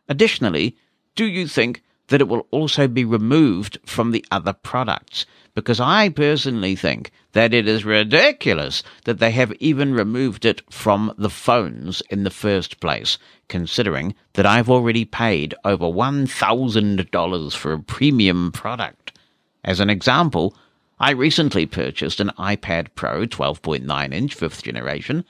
Additionally, 0.07 0.77
do 1.15 1.25
you 1.25 1.47
think 1.47 1.83
that 2.07 2.21
it 2.21 2.27
will 2.27 2.47
also 2.51 2.87
be 2.87 3.05
removed 3.05 3.77
from 3.85 4.11
the 4.11 4.25
other 4.31 4.53
products? 4.53 5.25
Because 5.55 5.79
I 5.79 6.09
personally 6.09 6.75
think 6.75 7.11
that 7.33 7.53
it 7.53 7.67
is 7.67 7.85
ridiculous 7.85 8.81
that 9.05 9.19
they 9.19 9.31
have 9.31 9.53
even 9.59 9.93
removed 9.93 10.45
it 10.45 10.61
from 10.71 11.13
the 11.17 11.29
phones 11.29 12.01
in 12.09 12.23
the 12.23 12.31
first 12.31 12.79
place, 12.79 13.19
considering 13.49 14.15
that 14.33 14.47
I've 14.47 14.69
already 14.69 15.05
paid 15.05 15.53
over 15.63 15.85
$1,000 15.85 17.55
for 17.55 17.73
a 17.73 17.79
premium 17.79 18.51
product. 18.51 19.17
As 19.63 19.79
an 19.79 19.91
example, 19.91 20.55
I 20.99 21.11
recently 21.11 21.65
purchased 21.65 22.19
an 22.19 22.31
iPad 22.39 22.87
Pro 22.95 23.25
12.9 23.25 24.13
inch 24.13 24.35
5th 24.35 24.63
generation, 24.63 25.23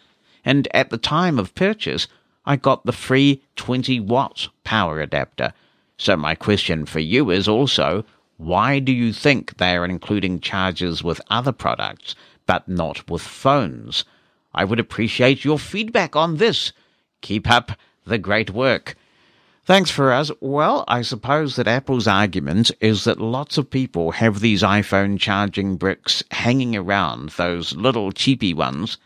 and 0.46 0.68
at 0.74 0.90
the 0.90 0.98
time 0.98 1.38
of 1.38 1.56
purchase, 1.56 2.08
I 2.46 2.56
got 2.56 2.86
the 2.86 2.92
free 2.92 3.44
20 3.56 4.00
watt 4.02 4.50
power 4.64 5.02
adapter. 5.02 5.54
So 5.98 6.16
my 6.16 6.36
question 6.36 6.86
for 6.86 7.00
you 7.00 7.30
is 7.30 7.48
also, 7.48 8.06
why 8.44 8.80
do 8.80 8.92
you 8.92 9.14
think 9.14 9.58
they 9.58 9.76
are 9.76 9.86
including 9.86 10.40
chargers 10.40 11.04
with 11.04 11.22
other 11.30 11.52
products, 11.52 12.16
but 12.46 12.68
not 12.68 13.10
with 13.10 13.22
phones? 13.22 14.06
I 14.54 14.66
would 14.66 14.80
appreciate 14.80 15.46
your 15.46 15.58
feedback 15.58 16.16
on 16.16 16.38
this. 16.38 16.74
Keep 17.22 17.50
up 17.50 17.72
the 18.06 18.18
great 18.18 18.52
work. 18.52 18.96
Thanks 19.66 19.92
Faraz. 19.92 20.30
Well, 20.42 20.84
I 20.90 21.04
suppose 21.04 21.56
that 21.56 21.70
Apple's 21.70 22.06
argument 22.06 22.70
is 22.82 23.06
that 23.06 23.22
lots 23.22 23.58
of 23.58 23.70
people 23.70 24.12
have 24.12 24.42
these 24.42 24.62
iPhone 24.62 25.18
charging 25.18 25.78
bricks 25.78 26.22
hanging 26.32 26.76
around, 26.76 27.30
those 27.30 27.74
little 27.74 28.12
cheapy 28.12 28.54
ones, 28.54 28.98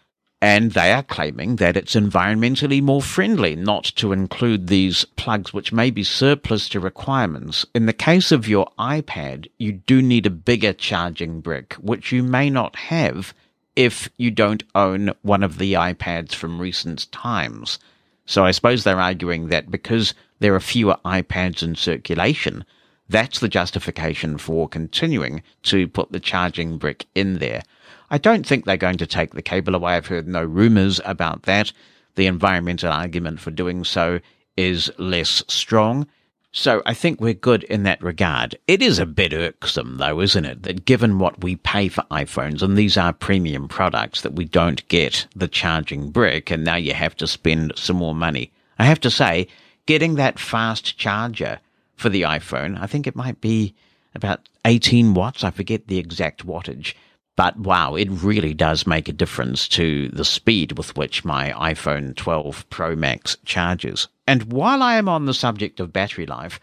and 0.42 0.74
they 0.74 0.92
are 0.92 1.04
claiming 1.04 1.56
that 1.56 1.76
it's 1.76 1.96
environmentally 1.96 2.82
more 2.82 3.02
friendly 3.02 3.56
not 3.56 3.86
to 3.86 4.12
include 4.12 4.68
these 4.68 5.04
plugs 5.16 5.52
which 5.52 5.74
may 5.74 5.90
be 5.90 6.04
surplus 6.04 6.70
to 6.70 6.80
requirements. 6.80 7.66
In 7.74 7.88
the 7.88 7.94
case 7.94 8.32
of 8.32 8.48
your 8.48 8.68
iPad, 8.78 9.48
you 9.58 9.72
do 9.72 10.02
need 10.02 10.28
a 10.28 10.32
bigger 10.32 10.74
charging 10.74 11.42
brick, 11.42 11.74
which 11.76 12.12
you 12.12 12.22
may 12.22 12.50
not 12.50 12.76
have 12.76 13.34
if 13.76 14.10
you 14.18 14.30
don't 14.30 14.64
own 14.76 15.12
one 15.24 15.44
of 15.44 15.58
the 15.58 15.74
iPads 15.74 16.34
from 16.34 16.62
recent 16.62 17.12
times. 17.12 17.80
So 18.26 18.46
I 18.46 18.52
suppose 18.52 18.84
they're 18.84 19.00
arguing 19.00 19.48
that 19.48 19.72
because 19.72 20.14
there 20.40 20.54
are 20.54 20.60
fewer 20.60 20.98
iPads 21.04 21.64
in 21.64 21.76
circulation, 21.76 22.64
that's 23.10 23.40
the 23.40 23.48
justification 23.48 24.38
for 24.38 24.68
continuing 24.68 25.42
to 25.64 25.88
put 25.88 26.12
the 26.12 26.20
charging 26.20 26.78
brick 26.78 27.06
in 27.16 27.40
there. 27.40 27.64
I 28.10 28.18
don't 28.18 28.46
think 28.46 28.66
they're 28.66 28.78
going 28.78 28.98
to 28.98 29.08
take 29.08 29.34
the 29.34 29.42
cable 29.42 29.76
away. 29.76 29.94
I've 29.94 30.08
heard 30.08 30.28
no 30.28 30.44
rumours 30.44 31.02
about 31.06 31.44
that. 31.44 31.72
The 32.16 32.28
environmental 32.28 32.92
argument 32.92 33.40
for 33.40 33.52
doing 33.52 33.84
so 33.84 34.20
is 34.56 34.92
less 34.98 35.44
strong. 35.48 36.08
So 36.52 36.82
I 36.86 36.94
think 36.94 37.20
we're 37.20 37.34
good 37.34 37.64
in 37.66 37.84
that 37.84 38.02
regard. 38.02 38.58
It 38.68 38.82
is 38.82 38.98
a 38.98 39.06
bit 39.06 39.34
irksome, 39.34 39.98
though, 39.98 40.22
isn't 40.22 40.46
it, 40.46 40.64
that 40.64 40.86
given 40.86 41.20
what 41.20 41.44
we 41.44 41.58
pay 41.58 41.88
for 41.88 42.04
iPhones, 42.10 42.64
and 42.64 42.76
these 42.76 42.98
are 42.98 43.14
premium 43.14 43.68
products, 43.68 44.22
that 44.22 44.34
we 44.34 44.46
don't 44.46 44.88
get 44.88 45.28
the 45.36 45.48
charging 45.48 46.10
brick, 46.10 46.50
and 46.50 46.64
now 46.64 46.76
you 46.76 46.94
have 46.94 47.16
to 47.18 47.28
spend 47.28 47.74
some 47.76 47.98
more 47.98 48.16
money. 48.16 48.52
I 48.80 48.86
have 48.86 49.00
to 49.02 49.12
say, 49.12 49.48
getting 49.86 50.16
that 50.16 50.40
fast 50.40 50.98
charger 50.98 51.60
for 51.96 52.10
the 52.10 52.24
iPhone, 52.24 52.82
I 52.82 52.88
think 52.88 53.06
it 53.06 53.16
might 53.16 53.42
be 53.42 53.76
about 54.16 54.50
18 54.66 55.14
watts. 55.14 55.44
I 55.44 55.52
forget 55.52 55.88
the 55.88 56.00
exact 56.00 56.48
wattage. 56.48 56.94
But 57.38 57.58
wow, 57.58 57.96
it 57.96 58.10
really 58.10 58.54
does 58.54 58.86
make 58.86 59.08
a 59.08 59.14
difference 59.14 59.70
to 59.70 60.10
the 60.10 60.26
speed 60.26 60.78
with 60.78 60.98
which 60.98 61.24
my 61.24 61.52
iPhone 61.52 62.16
12 62.18 62.70
Pro 62.70 62.96
Max 62.98 63.38
charges. 63.46 64.10
And 64.28 64.52
while 64.52 64.84
I 64.84 64.96
am 64.96 65.08
on 65.08 65.26
the 65.26 65.34
subject 65.34 65.80
of 65.80 65.94
battery 65.94 66.26
life, 66.26 66.60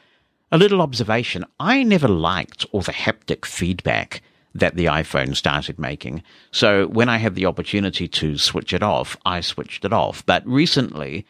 a 0.55 0.59
little 0.59 0.82
observation. 0.82 1.44
I 1.59 1.82
never 1.82 2.06
liked 2.06 2.64
all 2.70 2.82
the 2.82 2.92
haptic 2.92 3.44
feedback 3.44 4.22
that 4.55 4.76
the 4.76 4.84
iPhone 4.84 5.34
started 5.34 5.80
making. 5.80 6.22
So 6.52 6.86
when 6.86 7.09
I 7.09 7.16
had 7.16 7.34
the 7.34 7.46
opportunity 7.46 8.06
to 8.06 8.38
switch 8.38 8.72
it 8.72 8.82
off, 8.82 9.16
I 9.26 9.40
switched 9.40 9.84
it 9.84 9.92
off. 9.92 10.24
But 10.24 10.46
recently, 10.46 11.26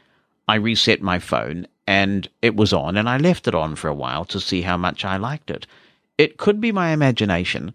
I 0.46 0.56
reset 0.56 1.00
my 1.00 1.18
phone 1.18 1.66
and 1.86 2.28
it 2.42 2.54
was 2.54 2.74
on, 2.74 2.98
and 2.98 3.08
I 3.08 3.16
left 3.16 3.48
it 3.48 3.54
on 3.54 3.76
for 3.76 3.88
a 3.88 3.94
while 3.94 4.26
to 4.26 4.40
see 4.40 4.60
how 4.60 4.76
much 4.76 5.06
I 5.06 5.16
liked 5.16 5.50
it. 5.50 5.66
It 6.18 6.36
could 6.36 6.60
be 6.60 6.72
my 6.72 6.90
imagination, 6.90 7.74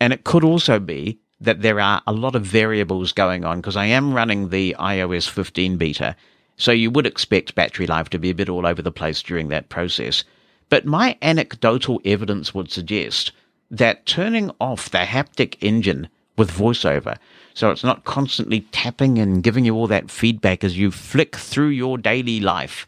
and 0.00 0.12
it 0.12 0.24
could 0.24 0.44
also 0.44 0.78
be 0.78 1.18
that 1.40 1.62
there 1.62 1.80
are 1.80 2.02
a 2.06 2.12
lot 2.12 2.34
of 2.34 2.42
variables 2.42 3.12
going 3.12 3.44
on 3.44 3.60
because 3.60 3.76
I 3.76 3.86
am 3.86 4.14
running 4.14 4.48
the 4.48 4.74
iOS 4.78 5.28
15 5.28 5.76
beta, 5.76 6.16
so 6.56 6.72
you 6.72 6.90
would 6.90 7.06
expect 7.06 7.54
battery 7.54 7.86
life 7.86 8.08
to 8.10 8.18
be 8.18 8.30
a 8.30 8.34
bit 8.34 8.48
all 8.48 8.66
over 8.66 8.80
the 8.80 8.92
place 8.92 9.22
during 9.22 9.48
that 9.48 9.68
process. 9.68 10.24
But 10.68 10.86
my 10.86 11.16
anecdotal 11.22 12.00
evidence 12.04 12.54
would 12.54 12.70
suggest 12.70 13.32
that 13.70 14.06
turning 14.06 14.50
off 14.60 14.90
the 14.90 14.98
haptic 14.98 15.56
engine 15.60 16.08
with 16.36 16.50
voiceover, 16.50 17.18
so 17.54 17.70
it's 17.70 17.84
not 17.84 18.04
constantly 18.04 18.60
tapping 18.72 19.18
and 19.18 19.42
giving 19.42 19.64
you 19.64 19.74
all 19.74 19.86
that 19.86 20.10
feedback 20.10 20.64
as 20.64 20.78
you 20.78 20.90
flick 20.90 21.36
through 21.36 21.68
your 21.68 21.98
daily 21.98 22.40
life, 22.40 22.86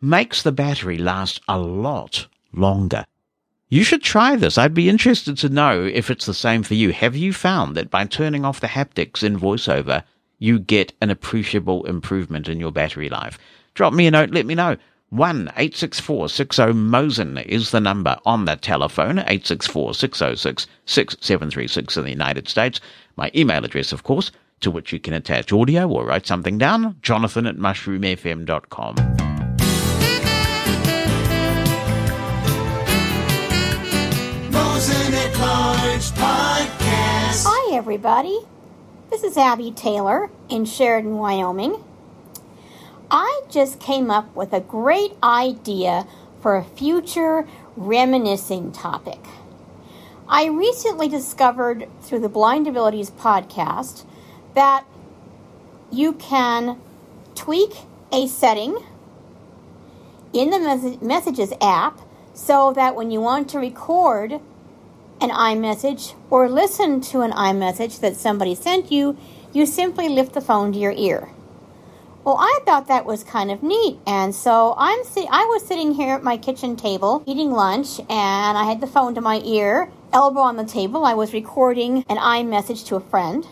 makes 0.00 0.42
the 0.42 0.52
battery 0.52 0.98
last 0.98 1.40
a 1.48 1.58
lot 1.58 2.26
longer. 2.52 3.04
You 3.72 3.84
should 3.84 4.02
try 4.02 4.34
this. 4.34 4.58
I'd 4.58 4.74
be 4.74 4.88
interested 4.88 5.38
to 5.38 5.48
know 5.48 5.84
if 5.84 6.10
it's 6.10 6.26
the 6.26 6.34
same 6.34 6.64
for 6.64 6.74
you. 6.74 6.90
Have 6.90 7.14
you 7.14 7.32
found 7.32 7.76
that 7.76 7.88
by 7.88 8.04
turning 8.04 8.44
off 8.44 8.58
the 8.58 8.66
haptics 8.66 9.22
in 9.22 9.38
voiceover, 9.38 10.02
you 10.40 10.58
get 10.58 10.92
an 11.00 11.08
appreciable 11.08 11.86
improvement 11.86 12.48
in 12.48 12.58
your 12.58 12.72
battery 12.72 13.08
life? 13.08 13.38
Drop 13.74 13.92
me 13.92 14.08
a 14.08 14.10
note, 14.10 14.30
let 14.30 14.44
me 14.44 14.56
know. 14.56 14.76
1 15.10 15.52
864 15.56 16.28
60 16.28 16.62
Mosen 16.72 17.38
is 17.46 17.70
the 17.70 17.80
number 17.80 18.16
on 18.26 18.44
the 18.44 18.56
telephone, 18.56 19.20
864 19.20 19.94
606 19.94 20.66
6736 20.86 21.96
in 21.96 22.04
the 22.04 22.10
United 22.10 22.48
States. 22.48 22.80
My 23.16 23.30
email 23.36 23.64
address, 23.64 23.92
of 23.92 24.02
course, 24.02 24.32
to 24.60 24.70
which 24.72 24.92
you 24.92 24.98
can 24.98 25.14
attach 25.14 25.52
audio 25.52 25.88
or 25.88 26.04
write 26.04 26.26
something 26.26 26.58
down, 26.58 26.96
jonathan 27.02 27.46
at 27.46 27.56
mushroomfm.com. 27.56 29.29
everybody. 37.80 38.40
This 39.08 39.24
is 39.24 39.38
Abby 39.38 39.70
Taylor 39.70 40.28
in 40.50 40.66
Sheridan, 40.66 41.16
Wyoming. 41.16 41.82
I 43.10 43.40
just 43.48 43.80
came 43.80 44.10
up 44.10 44.36
with 44.36 44.52
a 44.52 44.60
great 44.60 45.12
idea 45.22 46.06
for 46.42 46.56
a 46.56 46.62
future 46.62 47.48
reminiscing 47.78 48.72
topic. 48.72 49.20
I 50.28 50.48
recently 50.48 51.08
discovered 51.08 51.88
through 52.02 52.18
the 52.18 52.28
Blind 52.28 52.68
Abilities 52.68 53.12
podcast 53.12 54.04
that 54.54 54.84
you 55.90 56.12
can 56.12 56.78
tweak 57.34 57.72
a 58.12 58.26
setting 58.26 58.76
in 60.34 60.50
the 60.50 60.98
Messages 61.00 61.54
app 61.62 61.98
so 62.34 62.74
that 62.74 62.94
when 62.94 63.10
you 63.10 63.22
want 63.22 63.48
to 63.48 63.58
record 63.58 64.38
an 65.20 65.30
iMessage 65.30 66.14
or 66.30 66.48
listen 66.48 67.00
to 67.00 67.20
an 67.20 67.32
iMessage 67.32 68.00
that 68.00 68.16
somebody 68.16 68.54
sent 68.54 68.90
you, 68.90 69.16
you 69.52 69.66
simply 69.66 70.08
lift 70.08 70.32
the 70.32 70.40
phone 70.40 70.72
to 70.72 70.78
your 70.78 70.92
ear. 70.92 71.28
Well, 72.24 72.36
I 72.38 72.60
thought 72.64 72.88
that 72.88 73.06
was 73.06 73.24
kind 73.24 73.50
of 73.50 73.62
neat, 73.62 73.98
and 74.06 74.34
so 74.34 74.74
I'm 74.76 75.04
si- 75.04 75.28
I 75.30 75.46
was 75.46 75.66
sitting 75.66 75.94
here 75.94 76.14
at 76.14 76.22
my 76.22 76.36
kitchen 76.36 76.76
table 76.76 77.22
eating 77.26 77.50
lunch, 77.50 77.98
and 77.98 78.58
I 78.58 78.64
had 78.64 78.80
the 78.80 78.86
phone 78.86 79.14
to 79.14 79.22
my 79.22 79.40
ear, 79.42 79.90
elbow 80.12 80.40
on 80.40 80.56
the 80.56 80.64
table. 80.64 81.04
I 81.06 81.14
was 81.14 81.32
recording 81.32 82.04
an 82.10 82.18
iMessage 82.18 82.86
to 82.88 82.96
a 82.96 83.00
friend, 83.00 83.46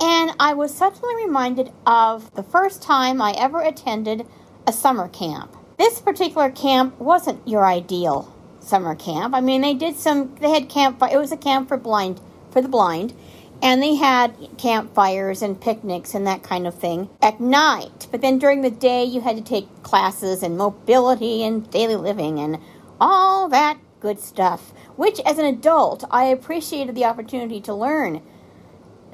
and 0.00 0.32
I 0.40 0.52
was 0.54 0.74
suddenly 0.74 1.14
reminded 1.14 1.72
of 1.86 2.34
the 2.34 2.42
first 2.42 2.82
time 2.82 3.22
I 3.22 3.32
ever 3.38 3.60
attended 3.60 4.26
a 4.66 4.72
summer 4.72 5.08
camp. 5.08 5.56
This 5.78 6.00
particular 6.00 6.50
camp 6.50 6.98
wasn't 6.98 7.46
your 7.46 7.66
ideal 7.66 8.32
summer 8.66 8.94
camp. 8.94 9.34
I 9.34 9.40
mean, 9.40 9.62
they 9.62 9.74
did 9.74 9.96
some. 9.96 10.34
They 10.40 10.50
had 10.50 10.68
camp. 10.68 11.02
It 11.02 11.16
was 11.16 11.32
a 11.32 11.36
camp 11.36 11.68
for 11.68 11.76
blind 11.76 12.20
for 12.50 12.60
the 12.60 12.68
blind, 12.68 13.14
and 13.62 13.82
they 13.82 13.94
had 13.94 14.34
campfires 14.58 15.42
and 15.42 15.60
picnics 15.60 16.14
and 16.14 16.26
that 16.26 16.42
kind 16.42 16.66
of 16.66 16.74
thing 16.74 17.08
at 17.22 17.40
night. 17.40 18.06
But 18.10 18.20
then 18.20 18.38
during 18.38 18.62
the 18.62 18.70
day, 18.70 19.04
you 19.04 19.20
had 19.20 19.36
to 19.36 19.42
take 19.42 19.82
classes 19.82 20.42
in 20.42 20.56
mobility 20.56 21.42
and 21.42 21.70
daily 21.70 21.96
living 21.96 22.38
and 22.38 22.58
all 23.00 23.48
that 23.48 23.78
good 24.00 24.20
stuff. 24.20 24.72
Which, 24.96 25.20
as 25.26 25.38
an 25.38 25.44
adult, 25.44 26.04
I 26.10 26.24
appreciated 26.24 26.94
the 26.94 27.04
opportunity 27.04 27.60
to 27.62 27.74
learn 27.74 28.22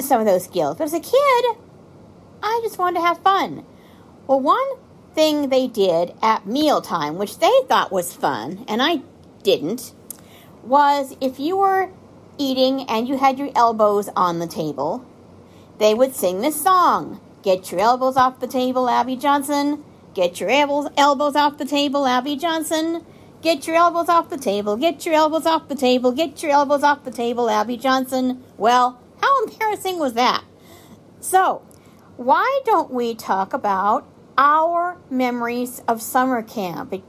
some 0.00 0.20
of 0.20 0.26
those 0.26 0.44
skills. 0.44 0.78
But 0.78 0.84
as 0.84 0.94
a 0.94 1.00
kid, 1.00 1.56
I 2.42 2.60
just 2.62 2.78
wanted 2.78 3.00
to 3.00 3.06
have 3.06 3.18
fun. 3.18 3.64
Well, 4.26 4.40
one 4.40 4.76
thing 5.14 5.48
they 5.48 5.66
did 5.66 6.14
at 6.22 6.46
mealtime, 6.46 7.18
which 7.18 7.38
they 7.38 7.52
thought 7.68 7.92
was 7.92 8.14
fun, 8.14 8.64
and 8.68 8.80
I 8.80 9.02
didn't, 9.42 9.92
was 10.62 11.16
if 11.20 11.38
you 11.38 11.56
were 11.56 11.90
eating 12.38 12.82
and 12.88 13.08
you 13.08 13.18
had 13.18 13.38
your 13.38 13.50
elbows 13.54 14.08
on 14.16 14.38
the 14.38 14.46
table, 14.46 15.04
they 15.78 15.94
would 15.94 16.14
sing 16.14 16.40
this 16.40 16.60
song 16.60 17.20
Get 17.42 17.72
your 17.72 17.80
elbows 17.80 18.16
off 18.16 18.38
the 18.38 18.46
table, 18.46 18.88
Abby 18.88 19.16
Johnson. 19.16 19.82
Get 20.14 20.38
your 20.38 20.48
elbows, 20.48 20.88
elbows 20.96 21.34
off 21.34 21.58
the 21.58 21.64
table, 21.64 22.06
Abby 22.06 22.36
Johnson. 22.36 23.04
Get 23.40 23.66
your 23.66 23.74
elbows 23.74 24.08
off 24.08 24.28
the 24.30 24.38
table, 24.38 24.76
get 24.76 25.04
your 25.04 25.16
elbows 25.16 25.46
off 25.46 25.66
the 25.66 25.74
table, 25.74 26.12
get 26.12 26.40
your 26.44 26.52
elbows 26.52 26.84
off 26.84 27.02
the 27.02 27.10
table, 27.10 27.50
Abby 27.50 27.76
Johnson. 27.76 28.44
Well, 28.56 29.00
how 29.20 29.44
embarrassing 29.44 29.98
was 29.98 30.14
that? 30.14 30.44
So, 31.18 31.62
why 32.16 32.60
don't 32.64 32.92
we 32.92 33.16
talk 33.16 33.52
about 33.52 34.06
our 34.38 34.98
memories 35.10 35.82
of 35.88 36.00
summer 36.00 36.42
camp? 36.42 36.92
It 36.92 37.02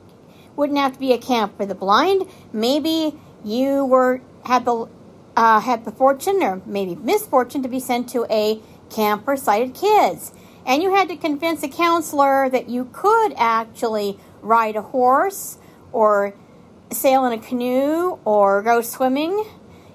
wouldn't 0.56 0.78
have 0.78 0.94
to 0.94 1.00
be 1.00 1.14
a 1.14 1.18
camp 1.18 1.58
for 1.58 1.66
the 1.66 1.76
blind. 1.76 2.28
Maybe 2.52 3.20
you 3.44 3.86
were 3.86 4.22
had 4.46 4.66
the 4.66 4.88
uh, 5.36 5.60
had 5.60 5.86
the 5.86 5.92
fortune 5.92 6.44
or 6.44 6.62
maybe 6.66 6.96
misfortune 6.96 7.64
to 7.64 7.70
be 7.70 7.80
sent 7.80 8.10
to 8.10 8.26
a 8.30 8.60
camp 8.90 9.26
for 9.26 9.36
sighted 9.36 9.74
kids, 9.74 10.32
and 10.66 10.84
you 10.84 10.94
had 10.94 11.08
to 11.10 11.16
convince 11.16 11.64
a 11.64 11.68
counselor 11.68 12.50
that 12.50 12.70
you 12.70 12.90
could 12.94 13.34
actually 13.38 14.18
ride 14.42 14.76
a 14.76 14.82
horse 14.82 15.58
or 15.92 16.34
sail 16.92 17.26
in 17.26 17.34
a 17.34 17.42
canoe 17.42 18.20
or 18.26 18.62
go 18.62 18.82
swimming, 18.82 19.46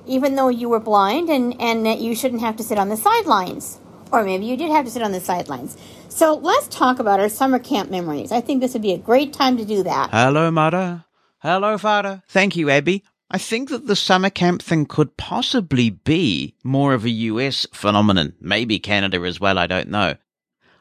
even 0.06 0.34
though 0.34 0.48
you 0.48 0.68
were 0.68 0.80
blind, 0.80 1.28
and 1.28 1.60
and 1.60 1.86
that 1.86 2.00
you 2.00 2.14
shouldn't 2.14 2.40
have 2.40 2.56
to 2.56 2.64
sit 2.64 2.78
on 2.78 2.88
the 2.88 2.96
sidelines. 2.96 3.78
Or 4.10 4.24
maybe 4.24 4.46
you 4.46 4.56
did 4.56 4.70
have 4.70 4.86
to 4.86 4.90
sit 4.90 5.02
on 5.02 5.12
the 5.12 5.20
sidelines. 5.20 5.76
So 6.18 6.34
let's 6.34 6.66
talk 6.66 6.98
about 6.98 7.20
our 7.20 7.28
summer 7.28 7.60
camp 7.60 7.92
memories. 7.92 8.32
I 8.32 8.40
think 8.40 8.60
this 8.60 8.72
would 8.72 8.82
be 8.82 8.92
a 8.92 8.98
great 8.98 9.32
time 9.32 9.56
to 9.56 9.64
do 9.64 9.84
that. 9.84 10.10
Hello, 10.10 10.50
Mother. 10.50 11.04
Hello, 11.38 11.78
Father. 11.78 12.24
Thank 12.26 12.56
you, 12.56 12.68
Abby. 12.70 13.04
I 13.30 13.38
think 13.38 13.68
that 13.68 13.86
the 13.86 13.94
summer 13.94 14.28
camp 14.28 14.60
thing 14.60 14.84
could 14.86 15.16
possibly 15.16 15.90
be 15.90 16.56
more 16.64 16.92
of 16.92 17.04
a 17.04 17.10
US 17.10 17.68
phenomenon, 17.72 18.34
maybe 18.40 18.80
Canada 18.80 19.20
as 19.20 19.38
well, 19.38 19.60
I 19.60 19.68
don't 19.68 19.90
know. 19.90 20.16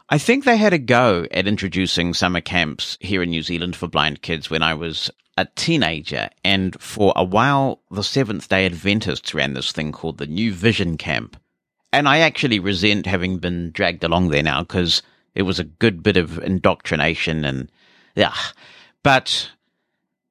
I 0.09 0.17
think 0.17 0.43
they 0.43 0.57
had 0.57 0.73
a 0.73 0.79
go 0.79 1.27
at 1.29 1.47
introducing 1.47 2.15
summer 2.15 2.41
camps 2.41 2.97
here 2.99 3.21
in 3.21 3.29
New 3.29 3.43
Zealand 3.43 3.75
for 3.75 3.87
blind 3.87 4.23
kids 4.23 4.49
when 4.49 4.63
I 4.63 4.73
was 4.73 5.11
a 5.37 5.45
teenager, 5.55 6.31
and 6.43 6.81
for 6.81 7.13
a 7.15 7.23
while, 7.23 7.83
the 7.91 8.03
Seventh 8.03 8.49
day 8.49 8.65
Adventists 8.65 9.35
ran 9.35 9.53
this 9.53 9.71
thing 9.71 9.91
called 9.91 10.17
the 10.17 10.25
New 10.25 10.51
Vision 10.51 10.97
Camp. 10.97 11.39
And 11.93 12.09
I 12.09 12.21
actually 12.21 12.57
resent 12.57 13.05
having 13.05 13.37
been 13.37 13.69
dragged 13.69 14.03
along 14.03 14.29
there 14.29 14.41
now 14.41 14.61
because 14.61 15.03
it 15.37 15.43
was 15.43 15.59
a 15.59 15.63
good 15.63 16.01
bit 16.01 16.17
of 16.17 16.39
indoctrination 16.39 17.45
and, 17.45 17.71
yeah. 18.15 18.33
But 19.03 19.51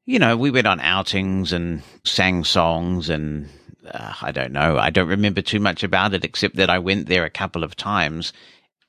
you 0.05 0.19
know, 0.19 0.37
we 0.37 0.51
went 0.51 0.67
on 0.67 0.81
outings 0.81 1.53
and 1.53 1.83
sang 2.05 2.45
songs 2.45 3.09
and 3.09 3.49
uh, 3.89 4.15
I 4.21 4.33
don't 4.33 4.53
know. 4.53 4.79
I 4.79 4.91
don't 4.91 5.09
remember 5.09 5.43
too 5.43 5.61
much 5.61 5.83
about 5.83 6.15
it 6.15 6.25
except 6.25 6.57
that 6.57 6.71
I 6.71 6.79
went 6.79 7.09
there 7.09 7.25
a 7.25 7.31
couple 7.31 7.65
of 7.65 7.77
times 7.77 8.33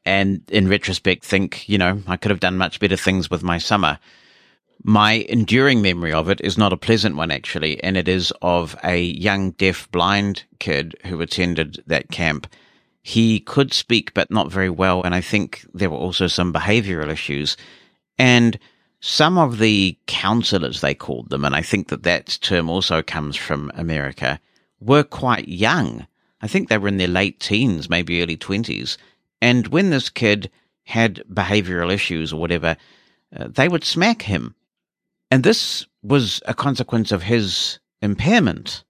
and 0.06 0.42
in 0.50 0.68
retrospect 0.68 1.24
think, 1.24 1.68
you 1.68 1.78
know, 1.78 2.02
I 2.08 2.18
could 2.18 2.32
have 2.32 2.40
done 2.40 2.58
much 2.58 2.80
better 2.80 2.96
things 2.96 3.30
with 3.30 3.44
my 3.44 3.58
summer. 3.58 4.00
My 4.84 5.26
enduring 5.28 5.82
memory 5.82 6.14
of 6.14 6.30
it 6.30 6.40
is 6.42 6.58
not 6.58 6.72
a 6.72 6.78
pleasant 6.78 7.16
one 7.16 7.30
actually, 7.30 7.84
and 7.84 7.98
it 7.98 8.08
is 8.08 8.32
of 8.42 8.76
a 8.84 9.02
young 9.02 9.52
deaf 9.52 9.92
blind 9.92 10.46
kid 10.60 10.96
who 11.06 11.20
attended 11.22 11.84
that 11.88 12.10
camp. 12.10 12.48
He 13.08 13.40
could 13.40 13.74
speak, 13.74 14.14
but 14.14 14.30
not 14.30 14.52
very 14.52 14.70
well, 14.70 15.02
and 15.02 15.16
I 15.16 15.22
think 15.22 15.66
there 15.74 15.90
were 15.90 15.96
also 15.96 16.28
some 16.28 16.52
behavioral 16.52 17.08
issues. 17.10 17.56
And 18.20 18.60
some 19.00 19.38
of 19.38 19.60
the 19.60 19.98
counselors, 20.08 20.82
they 20.82 20.94
called 20.94 21.30
them, 21.30 21.46
and 21.46 21.56
I 21.56 21.62
think 21.62 21.88
that 21.88 22.04
that 22.04 22.38
term 22.42 22.70
also 22.70 23.02
comes 23.02 23.38
from 23.38 23.72
America, 23.76 24.42
were 24.82 25.06
quite 25.06 25.48
young. 25.48 26.06
I 26.42 26.50
think 26.50 26.68
they 26.68 26.78
were 26.78 26.90
in 26.90 26.98
their 26.98 27.08
late 27.08 27.40
teens, 27.40 27.90
maybe 27.90 28.22
early 28.22 28.36
20s. 28.36 28.98
And 29.42 29.68
when 29.68 29.90
this 29.90 30.10
kid 30.10 30.52
had 30.84 31.24
behavioral 31.32 31.94
issues 31.94 32.34
or 32.34 32.42
whatever, 32.42 32.76
uh, 33.34 33.48
they 33.48 33.70
would 33.70 33.86
smack 33.86 34.24
him. 34.24 34.54
And 35.32 35.44
this 35.46 35.86
was 36.04 36.42
a 36.46 36.54
consequence 36.54 37.14
of 37.14 37.24
his 37.24 37.80
impairment. 38.02 38.84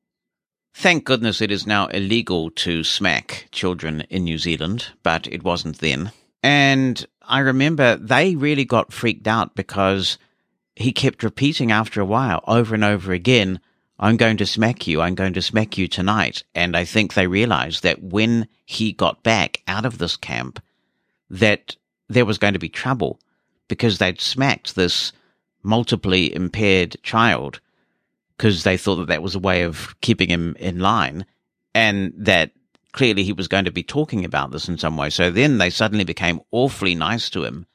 Thank 0.80 1.06
goodness 1.06 1.42
it 1.42 1.50
is 1.50 1.66
now 1.66 1.88
illegal 1.88 2.52
to 2.52 2.84
smack 2.84 3.48
children 3.52 4.02
in 4.12 4.26
New 4.26 4.38
Zealand, 4.38 4.86
but 5.02 5.26
it 5.26 5.42
wasn't 5.42 5.80
then. 5.80 6.12
And 6.44 7.04
I 7.24 7.40
remember 7.40 7.96
they 7.96 8.36
really 8.36 8.64
got 8.64 8.94
freaked 8.94 9.26
out 9.26 9.56
because 9.56 10.20
he 10.76 10.92
kept 10.92 11.24
repeating 11.24 11.72
after 11.72 12.00
a 12.00 12.06
while, 12.06 12.44
over 12.46 12.76
and 12.76 12.84
over 12.84 13.12
again, 13.12 13.60
I'm 13.98 14.18
going 14.18 14.38
to 14.38 14.46
smack 14.46 14.86
you. 14.86 15.02
I'm 15.02 15.16
going 15.16 15.34
to 15.34 15.42
smack 15.42 15.80
you 15.80 15.88
tonight. 15.88 16.44
And 16.54 16.78
I 16.78 16.86
think 16.86 17.16
they 17.16 17.26
realized 17.26 17.82
that 17.82 18.04
when 18.04 18.48
he 18.64 18.92
got 18.94 19.24
back 19.24 19.64
out 19.68 19.84
of 19.84 19.98
this 19.98 20.16
camp, 20.16 20.62
that 21.32 21.76
there 22.08 22.24
was 22.24 22.38
going 22.38 22.54
to 22.54 22.60
be 22.60 22.70
trouble 22.70 23.20
because 23.68 23.98
they'd 23.98 24.22
smacked 24.22 24.76
this 24.76 25.12
multiply 25.64 26.30
impaired 26.32 26.98
child 27.02 27.62
because 28.38 28.64
they 28.64 28.78
thought 28.78 28.98
that 28.98 29.08
that 29.08 29.24
was 29.24 29.36
a 29.36 29.40
way 29.40 29.64
of 29.64 29.96
keeping 30.02 30.30
him 30.30 30.56
in 30.60 30.80
line 30.80 31.26
and 31.74 32.14
that 32.18 32.52
clearly 32.92 33.24
he 33.24 33.34
was 33.34 33.48
going 33.48 33.66
to 33.66 33.72
be 33.72 33.84
talking 33.84 34.26
about 34.26 34.52
this 34.52 34.68
in 34.68 34.78
some 34.78 34.98
way. 34.98 35.10
So 35.10 35.30
then 35.30 35.58
they 35.58 35.70
suddenly 35.70 36.04
became 36.04 36.42
awfully 36.52 36.96
nice 36.96 37.30
to 37.32 37.44
him. 37.44 37.68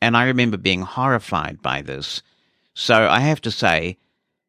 And 0.00 0.16
I 0.16 0.24
remember 0.24 0.56
being 0.56 0.82
horrified 0.82 1.62
by 1.62 1.82
this. 1.82 2.22
So 2.74 3.08
I 3.08 3.20
have 3.20 3.40
to 3.42 3.50
say, 3.50 3.98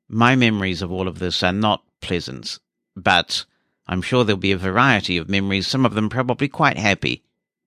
my 0.10 0.36
memories 0.36 0.82
of 0.82 0.91
all 0.91 1.07
of 1.07 1.19
this 1.19 1.44
are 1.44 1.53
not 1.53 1.84
pleasant, 2.02 2.60
but 2.95 3.45
I'm 3.88 4.02
sure 4.02 4.24
there'll 4.24 4.38
be 4.38 4.52
a 4.52 4.57
variety 4.57 5.18
of 5.18 5.30
memories, 5.30 5.68
some 5.68 5.86
of 5.86 5.94
them 5.94 6.10
probably 6.10 6.48
quite 6.48 6.78
happy, 6.78 7.24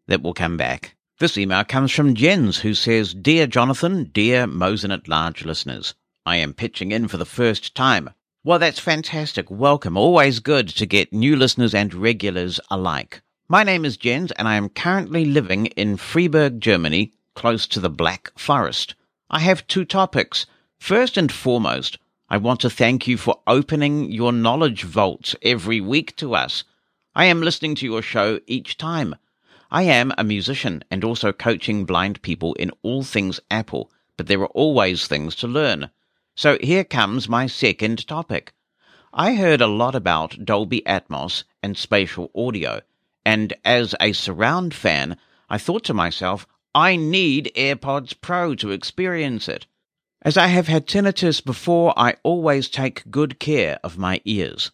that 0.06 0.22
will 0.22 0.34
come 0.34 0.56
back. 0.56 0.96
This 1.18 1.36
email 1.36 1.64
comes 1.64 1.92
from 1.92 2.14
Jens, 2.14 2.58
who 2.58 2.74
says, 2.74 3.14
Dear 3.14 3.46
Jonathan, 3.46 4.04
dear 4.04 4.46
Mosen 4.46 4.90
at 4.90 5.08
Large 5.08 5.44
listeners, 5.44 5.94
I 6.26 6.36
am 6.36 6.52
pitching 6.52 6.92
in 6.92 7.08
for 7.08 7.16
the 7.16 7.24
first 7.24 7.74
time. 7.74 8.10
Well, 8.44 8.58
that's 8.58 8.78
fantastic. 8.78 9.50
Welcome. 9.50 9.96
Always 9.96 10.38
good 10.38 10.68
to 10.68 10.84
get 10.84 11.12
new 11.12 11.34
listeners 11.34 11.74
and 11.74 11.94
regulars 11.94 12.60
alike. 12.70 13.22
My 13.48 13.64
name 13.64 13.86
is 13.86 13.96
Jens, 13.96 14.30
and 14.32 14.46
I 14.46 14.56
am 14.56 14.68
currently 14.68 15.24
living 15.24 15.66
in 15.66 15.96
Freiburg, 15.96 16.60
Germany, 16.60 17.14
close 17.34 17.66
to 17.68 17.80
the 17.80 17.88
Black 17.88 18.32
Forest. 18.38 18.94
I 19.30 19.40
have 19.40 19.66
two 19.66 19.84
topics. 19.86 20.44
First 20.78 21.16
and 21.16 21.32
foremost, 21.32 21.98
I 22.28 22.36
want 22.36 22.60
to 22.60 22.70
thank 22.70 23.08
you 23.08 23.16
for 23.16 23.40
opening 23.46 24.12
your 24.12 24.30
knowledge 24.32 24.84
vault 24.84 25.34
every 25.42 25.80
week 25.80 26.16
to 26.16 26.34
us. 26.34 26.64
I 27.14 27.24
am 27.24 27.40
listening 27.40 27.74
to 27.76 27.86
your 27.86 28.02
show 28.02 28.40
each 28.46 28.76
time. 28.76 29.16
I 29.70 29.84
am 29.84 30.12
a 30.18 30.24
musician 30.24 30.84
and 30.90 31.02
also 31.02 31.32
coaching 31.32 31.86
blind 31.86 32.20
people 32.22 32.54
in 32.54 32.72
all 32.82 33.04
things 33.04 33.40
Apple, 33.50 33.90
but 34.16 34.26
there 34.26 34.40
are 34.40 34.48
always 34.48 35.06
things 35.06 35.34
to 35.36 35.48
learn. 35.48 35.90
So 36.40 36.56
here 36.62 36.84
comes 36.84 37.28
my 37.28 37.46
second 37.46 38.06
topic. 38.06 38.54
I 39.12 39.34
heard 39.34 39.60
a 39.60 39.66
lot 39.66 39.94
about 39.94 40.42
Dolby 40.42 40.80
Atmos 40.86 41.44
and 41.62 41.76
spatial 41.76 42.30
audio, 42.34 42.80
and 43.26 43.52
as 43.62 43.94
a 44.00 44.14
surround 44.14 44.72
fan, 44.72 45.18
I 45.50 45.58
thought 45.58 45.84
to 45.84 45.92
myself, 45.92 46.46
I 46.74 46.96
need 46.96 47.52
AirPods 47.54 48.18
Pro 48.22 48.54
to 48.54 48.70
experience 48.70 49.50
it. 49.50 49.66
As 50.22 50.38
I 50.38 50.46
have 50.46 50.66
had 50.66 50.86
tinnitus 50.86 51.44
before, 51.44 51.92
I 51.94 52.14
always 52.22 52.70
take 52.70 53.10
good 53.10 53.38
care 53.38 53.78
of 53.84 53.98
my 53.98 54.22
ears. 54.24 54.70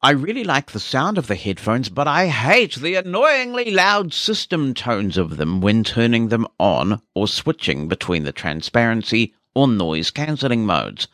I 0.00 0.10
really 0.10 0.44
like 0.44 0.70
the 0.70 0.78
sound 0.78 1.18
of 1.18 1.26
the 1.26 1.34
headphones, 1.34 1.88
but 1.88 2.06
I 2.06 2.28
hate 2.28 2.76
the 2.76 2.94
annoyingly 2.94 3.72
loud 3.72 4.14
system 4.14 4.72
tones 4.72 5.18
of 5.18 5.36
them 5.36 5.60
when 5.60 5.82
turning 5.82 6.28
them 6.28 6.46
on 6.60 7.02
or 7.16 7.26
switching 7.26 7.88
between 7.88 8.22
the 8.22 8.30
transparency 8.30 9.34
or 9.58 9.66
noise 9.66 10.10
cancelling 10.10 10.64
modes. 10.64 11.08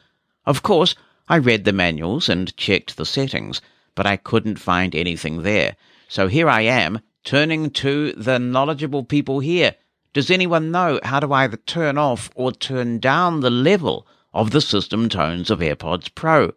Of 0.45 0.63
course, 0.63 0.95
I 1.29 1.37
read 1.37 1.65
the 1.65 1.73
manuals 1.73 2.29
and 2.29 2.57
checked 2.57 2.97
the 2.97 3.07
settings, 3.07 3.61
but 3.95 4.07
I 4.07 4.17
couldn't 4.17 4.59
find 4.59 4.95
anything 4.95 5.43
there. 5.43 5.77
So 6.09 6.29
here 6.29 6.49
I 6.49 6.61
am, 6.61 7.01
turning 7.25 7.71
to 7.71 8.13
the 8.13 8.39
knowledgeable 8.39 9.05
people 9.05 9.41
here 9.41 9.75
does 10.15 10.31
anyone 10.31 10.71
know 10.71 11.01
how 11.03 11.19
to 11.19 11.33
either 11.33 11.57
turn 11.57 11.99
off 11.99 12.31
or 12.37 12.53
turn 12.53 13.01
down 13.01 13.41
the 13.41 13.51
level 13.51 14.07
of 14.33 14.53
the 14.53 14.61
system 14.61 15.09
tones 15.09 15.51
of 15.51 15.59
AirPods 15.59 16.15
Pro? 16.15 16.53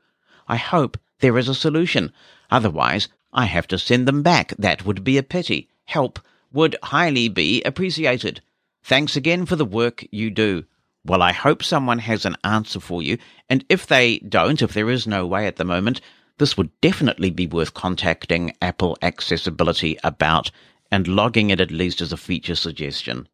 I 0.48 0.58
hope 0.58 0.96
there 1.22 1.40
is 1.40 1.50
a 1.50 1.56
solution. 1.56 2.14
Otherwise, 2.52 3.08
I 3.34 3.46
have 3.46 3.68
to 3.70 3.80
send 3.80 4.08
them 4.08 4.22
back. 4.22 4.54
That 4.60 4.86
would 4.86 5.04
be 5.04 5.18
a 5.18 5.24
pity. 5.24 5.70
Help 5.86 6.20
would 6.54 6.76
highly 6.84 7.30
be 7.30 7.64
appreciated. 7.64 8.42
Thanks 8.84 9.16
again 9.16 9.48
for 9.48 9.56
the 9.56 9.66
work 9.66 10.06
you 10.12 10.30
do. 10.30 10.66
Well, 11.08 11.22
I 11.22 11.32
hope 11.32 11.64
someone 11.64 12.00
has 12.00 12.26
an 12.26 12.36
answer 12.44 12.82
for 12.82 13.02
you, 13.02 13.18
and 13.48 13.64
if 13.70 13.88
they 13.88 14.20
don't, 14.20 14.62
if 14.62 14.74
there 14.74 14.90
is 14.90 15.08
no 15.08 15.26
way 15.26 15.48
at 15.48 15.56
the 15.56 15.64
moment, 15.64 16.02
this 16.38 16.58
would 16.58 16.70
definitely 16.82 17.30
be 17.30 17.48
worth 17.48 17.74
contacting 17.74 18.52
Apple 18.62 18.98
Accessibility 19.02 19.98
about 20.04 20.52
and 20.92 21.08
logging 21.08 21.50
it 21.50 21.62
at 21.62 21.72
least 21.72 22.02
as 22.02 22.12
a 22.12 22.18
feature 22.18 22.56
suggestion. 22.56 23.30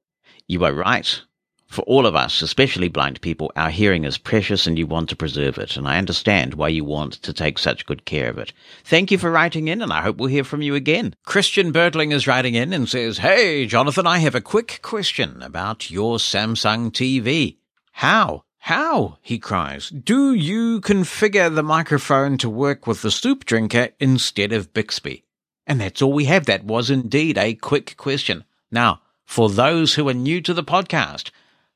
You 0.47 0.63
are 0.65 0.73
right. 0.73 1.19
For 1.65 1.81
all 1.85 2.05
of 2.05 2.15
us, 2.15 2.43
especially 2.43 2.89
blind 2.89 3.21
people, 3.21 3.51
our 3.55 3.71
hearing 3.71 4.05
is 4.05 4.19
precious 4.19 4.67
and 4.67 4.77
you 4.77 4.85
want 4.85 5.09
to 5.09 5.15
preserve 5.15 5.57
it, 5.57 5.75
and 5.75 5.87
I 5.87 5.97
understand 5.97 6.53
why 6.53 6.67
you 6.67 6.83
want 6.83 7.13
to 7.23 7.33
take 7.33 7.57
such 7.57 7.87
good 7.87 8.05
care 8.05 8.29
of 8.29 8.37
it. 8.37 8.53
Thank 8.83 9.09
you 9.09 9.17
for 9.17 9.31
writing 9.31 9.67
in, 9.67 9.81
and 9.81 9.91
I 9.91 10.03
hope 10.03 10.17
we'll 10.17 10.29
hear 10.29 10.43
from 10.43 10.61
you 10.61 10.75
again. 10.75 11.15
Christian 11.25 11.73
Bertling 11.73 12.13
is 12.13 12.27
writing 12.27 12.53
in 12.53 12.71
and 12.71 12.87
says, 12.87 13.17
Hey, 13.17 13.65
Jonathan, 13.65 14.05
I 14.05 14.19
have 14.19 14.35
a 14.35 14.41
quick 14.41 14.79
question 14.83 15.41
about 15.41 15.89
your 15.89 16.17
Samsung 16.17 16.91
TV. 16.91 17.57
How? 17.93 18.43
How? 18.57 19.17
he 19.21 19.39
cries. 19.39 19.89
Do 19.89 20.33
you 20.33 20.81
configure 20.81 21.53
the 21.53 21.63
microphone 21.63 22.37
to 22.39 22.49
work 22.49 22.87
with 22.87 23.01
the 23.01 23.11
soup 23.11 23.45
drinker 23.45 23.89
instead 23.99 24.51
of 24.51 24.73
Bixby? 24.73 25.23
And 25.65 25.79
that's 25.79 26.01
all 26.01 26.11
we 26.11 26.25
have. 26.25 26.45
That 26.45 26.65
was 26.65 26.89
indeed 26.89 27.37
a 27.37 27.53
quick 27.53 27.95
question. 27.95 28.43
Now, 28.71 29.01
for 29.25 29.49
those 29.49 29.93
who 29.93 30.09
are 30.09 30.13
new 30.13 30.41
to 30.41 30.53
the 30.53 30.63
podcast, 30.63 31.29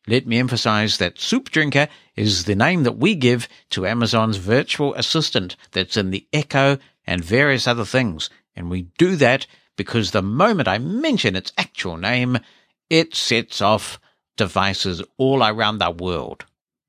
let 0.08 0.26
me 0.26 0.40
emphasize 0.40 0.98
that 0.98 1.20
Soup 1.20 1.50
Drinker 1.50 1.88
is 2.16 2.46
the 2.46 2.56
name 2.56 2.84
that 2.84 2.98
we 2.98 3.14
give 3.14 3.48
to 3.72 3.86
Amazon's 3.86 4.38
virtual 4.38 4.94
assistant 4.96 5.56
that's 5.72 5.98
in 5.98 6.12
the 6.12 6.26
Echo 6.34 6.78
and 7.06 7.24
various 7.24 7.68
other 7.68 7.86
things. 7.86 8.30
And 8.56 8.70
we 8.70 8.84
do 8.98 9.16
that 9.18 9.46
because 9.76 10.12
the 10.12 10.22
moment 10.22 10.68
I 10.68 10.78
mention 10.78 11.36
its 11.36 11.54
actual 11.58 11.98
name, 11.98 12.40
it 12.90 13.16
sets 13.16 13.62
off 13.62 14.00
devices 14.38 15.02
all 15.18 15.44
around 15.44 15.80
the 15.80 15.92
world. 15.92 16.46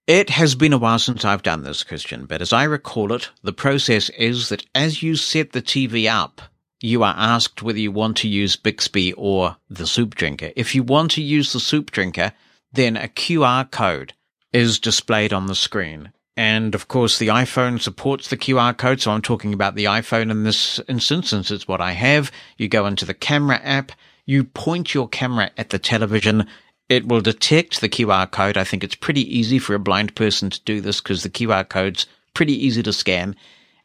It 0.07 0.31
has 0.31 0.55
been 0.55 0.73
a 0.73 0.79
while 0.79 0.99
since 0.99 1.25
I've 1.25 1.43
done 1.43 1.65
this, 1.65 1.83
Christian, 1.83 2.25
but 2.25 2.41
as 2.41 2.53
I 2.53 2.65
recall 2.65 3.13
it, 3.13 3.31
the 3.43 3.53
process 3.53 4.09
is 4.11 4.49
that 4.49 4.65
as 4.75 5.03
you 5.03 5.17
set 5.17 5.53
the 5.53 5.61
TV 5.61 6.11
up, 6.11 6.41
you 6.81 7.03
are 7.03 7.15
asked 7.17 7.63
whether 7.63 7.79
you 7.79 7.93
want 7.93 8.17
to 8.19 8.29
use 8.29 8.57
Bixby 8.57 9.13
or 9.15 9.57
the 9.69 9.87
soup 9.87 10.15
drinker. 10.15 10.51
If 10.57 10.75
you 10.75 10.83
want 10.83 11.11
to 11.13 11.23
use 11.23 11.53
the 11.53 11.61
soup 11.61 11.91
drinker, 11.91 12.33
then 12.73 12.97
a 12.97 13.09
QR 13.09 13.71
code 13.71 14.15
is 14.53 14.79
displayed 14.79 15.33
on 15.33 15.47
the 15.47 15.55
screen. 15.55 16.13
And 16.37 16.75
of 16.77 16.87
course, 16.87 17.19
the 17.19 17.29
iPhone 17.29 17.81
supports 17.81 18.29
the 18.29 18.37
QR 18.37 18.77
code. 18.79 19.01
So 19.01 19.11
I'm 19.11 19.23
talking 19.23 19.53
about 19.53 19.75
the 19.75 19.87
iPhone 19.87 20.31
in 20.31 20.45
this 20.45 20.81
instance, 20.89 21.31
since 21.31 21.51
it's 21.51 21.67
what 21.67 21.81
I 21.81 21.93
have. 21.93 22.31
You 22.57 22.69
go 22.69 22.87
into 22.87 23.05
the 23.05 23.13
camera 23.13 23.61
app, 23.63 23.91
you 24.25 24.45
point 24.45 24.95
your 24.95 25.09
camera 25.09 25.51
at 25.57 25.71
the 25.71 25.81
television. 25.81 26.47
It 26.89 27.07
will 27.07 27.21
detect 27.21 27.81
the 27.81 27.89
QR 27.89 28.31
code. 28.31 28.57
I 28.57 28.65
think 28.65 28.83
it's 28.83 28.95
pretty 28.95 29.23
easy 29.37 29.59
for 29.59 29.75
a 29.75 29.79
blind 29.79 30.15
person 30.15 30.51
to 30.51 30.61
do 30.63 30.81
this 30.81 31.01
because 31.01 31.23
the 31.23 31.31
QR 31.31 31.69
code's 31.69 32.07
pretty 32.35 32.55
easy 32.55 32.83
to 32.83 32.93
scan 32.93 33.37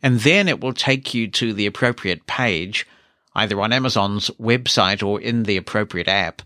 and 0.03 0.19
then 0.19 0.49
it 0.49 0.59
will 0.59 0.73
take 0.73 1.13
you 1.13 1.29
to 1.29 1.53
the 1.53 1.65
appropriate 1.65 2.27
page, 2.27 2.85
either 3.33 3.59
on 3.61 3.71
Amazon's 3.71 4.29
website 4.31 5.01
or 5.01 5.19
in 5.19 5.43
the 5.43 5.55
appropriate 5.55 6.09
app, 6.09 6.41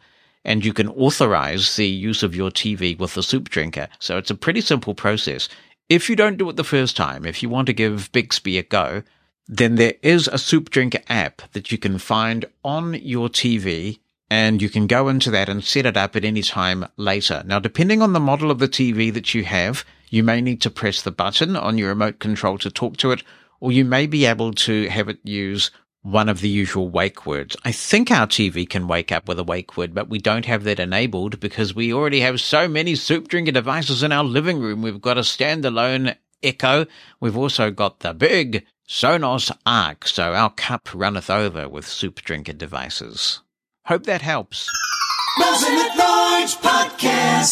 and 0.45 0.63
you 0.63 0.71
can 0.71 0.87
authorize 0.89 1.75
the 1.75 1.87
use 1.87 2.21
of 2.21 2.35
your 2.35 2.51
TV 2.51 2.97
with 2.97 3.15
the 3.15 3.23
soup 3.23 3.49
drinker. 3.49 3.87
So 3.99 4.17
it's 4.17 4.29
a 4.29 4.35
pretty 4.35 4.61
simple 4.61 4.93
process. 4.93 5.49
If 5.89 6.07
you 6.07 6.15
don't 6.15 6.37
do 6.37 6.47
it 6.49 6.55
the 6.55 6.63
first 6.63 6.95
time, 6.95 7.25
if 7.25 7.41
you 7.41 7.49
want 7.49 7.65
to 7.65 7.73
give 7.73 8.11
Bixby 8.11 8.59
a 8.59 8.63
go, 8.63 9.01
then 9.47 9.75
there 9.75 9.95
is 10.03 10.27
a 10.27 10.37
soup 10.37 10.69
drinker 10.69 11.01
app 11.09 11.41
that 11.53 11.71
you 11.71 11.79
can 11.79 11.97
find 11.97 12.45
on 12.63 12.93
your 12.93 13.27
TV 13.27 13.99
and 14.29 14.61
you 14.61 14.69
can 14.69 14.87
go 14.87 15.07
into 15.07 15.31
that 15.31 15.49
and 15.49 15.63
set 15.63 15.85
it 15.85 15.97
up 15.97 16.15
at 16.15 16.25
any 16.25 16.41
time 16.41 16.85
later. 16.97 17.43
Now, 17.45 17.59
depending 17.59 18.01
on 18.01 18.13
the 18.13 18.19
model 18.19 18.51
of 18.51 18.59
the 18.59 18.67
TV 18.67 19.13
that 19.13 19.33
you 19.33 19.43
have, 19.43 19.85
you 20.09 20.23
may 20.23 20.41
need 20.41 20.61
to 20.61 20.69
press 20.69 21.01
the 21.01 21.11
button 21.11 21.55
on 21.55 21.77
your 21.77 21.89
remote 21.89 22.19
control 22.19 22.57
to 22.59 22.69
talk 22.69 22.97
to 22.97 23.11
it, 23.11 23.23
or 23.59 23.71
you 23.71 23.85
may 23.85 24.07
be 24.07 24.25
able 24.25 24.53
to 24.53 24.87
have 24.89 25.09
it 25.09 25.19
use 25.23 25.71
one 26.01 26.29
of 26.29 26.39
the 26.39 26.49
usual 26.49 26.89
wake 26.89 27.25
words. 27.25 27.57
I 27.65 27.71
think 27.71 28.11
our 28.11 28.27
TV 28.27 28.69
can 28.69 28.87
wake 28.87 29.11
up 29.11 29.27
with 29.27 29.39
a 29.39 29.43
wake 29.43 29.75
word, 29.75 29.93
but 29.93 30.09
we 30.09 30.19
don't 30.19 30.45
have 30.45 30.63
that 30.63 30.79
enabled 30.79 31.39
because 31.39 31.75
we 31.75 31.93
already 31.93 32.21
have 32.21 32.39
so 32.39 32.67
many 32.67 32.95
soup 32.95 33.27
drinker 33.27 33.51
devices 33.51 34.03
in 34.03 34.11
our 34.11 34.23
living 34.23 34.59
room. 34.59 34.81
We've 34.81 35.01
got 35.01 35.17
a 35.17 35.21
standalone 35.21 36.15
Echo. 36.43 36.85
We've 37.19 37.37
also 37.37 37.71
got 37.71 37.99
the 37.99 38.13
big 38.13 38.65
Sonos 38.87 39.51
Arc, 39.65 40.07
so 40.07 40.33
our 40.33 40.51
cup 40.51 40.89
runneth 40.93 41.29
over 41.29 41.67
with 41.67 41.87
soup 41.87 42.21
drinker 42.21 42.53
devices. 42.53 43.41
Hope 43.87 44.03
that 44.03 44.21
helps. 44.21 44.69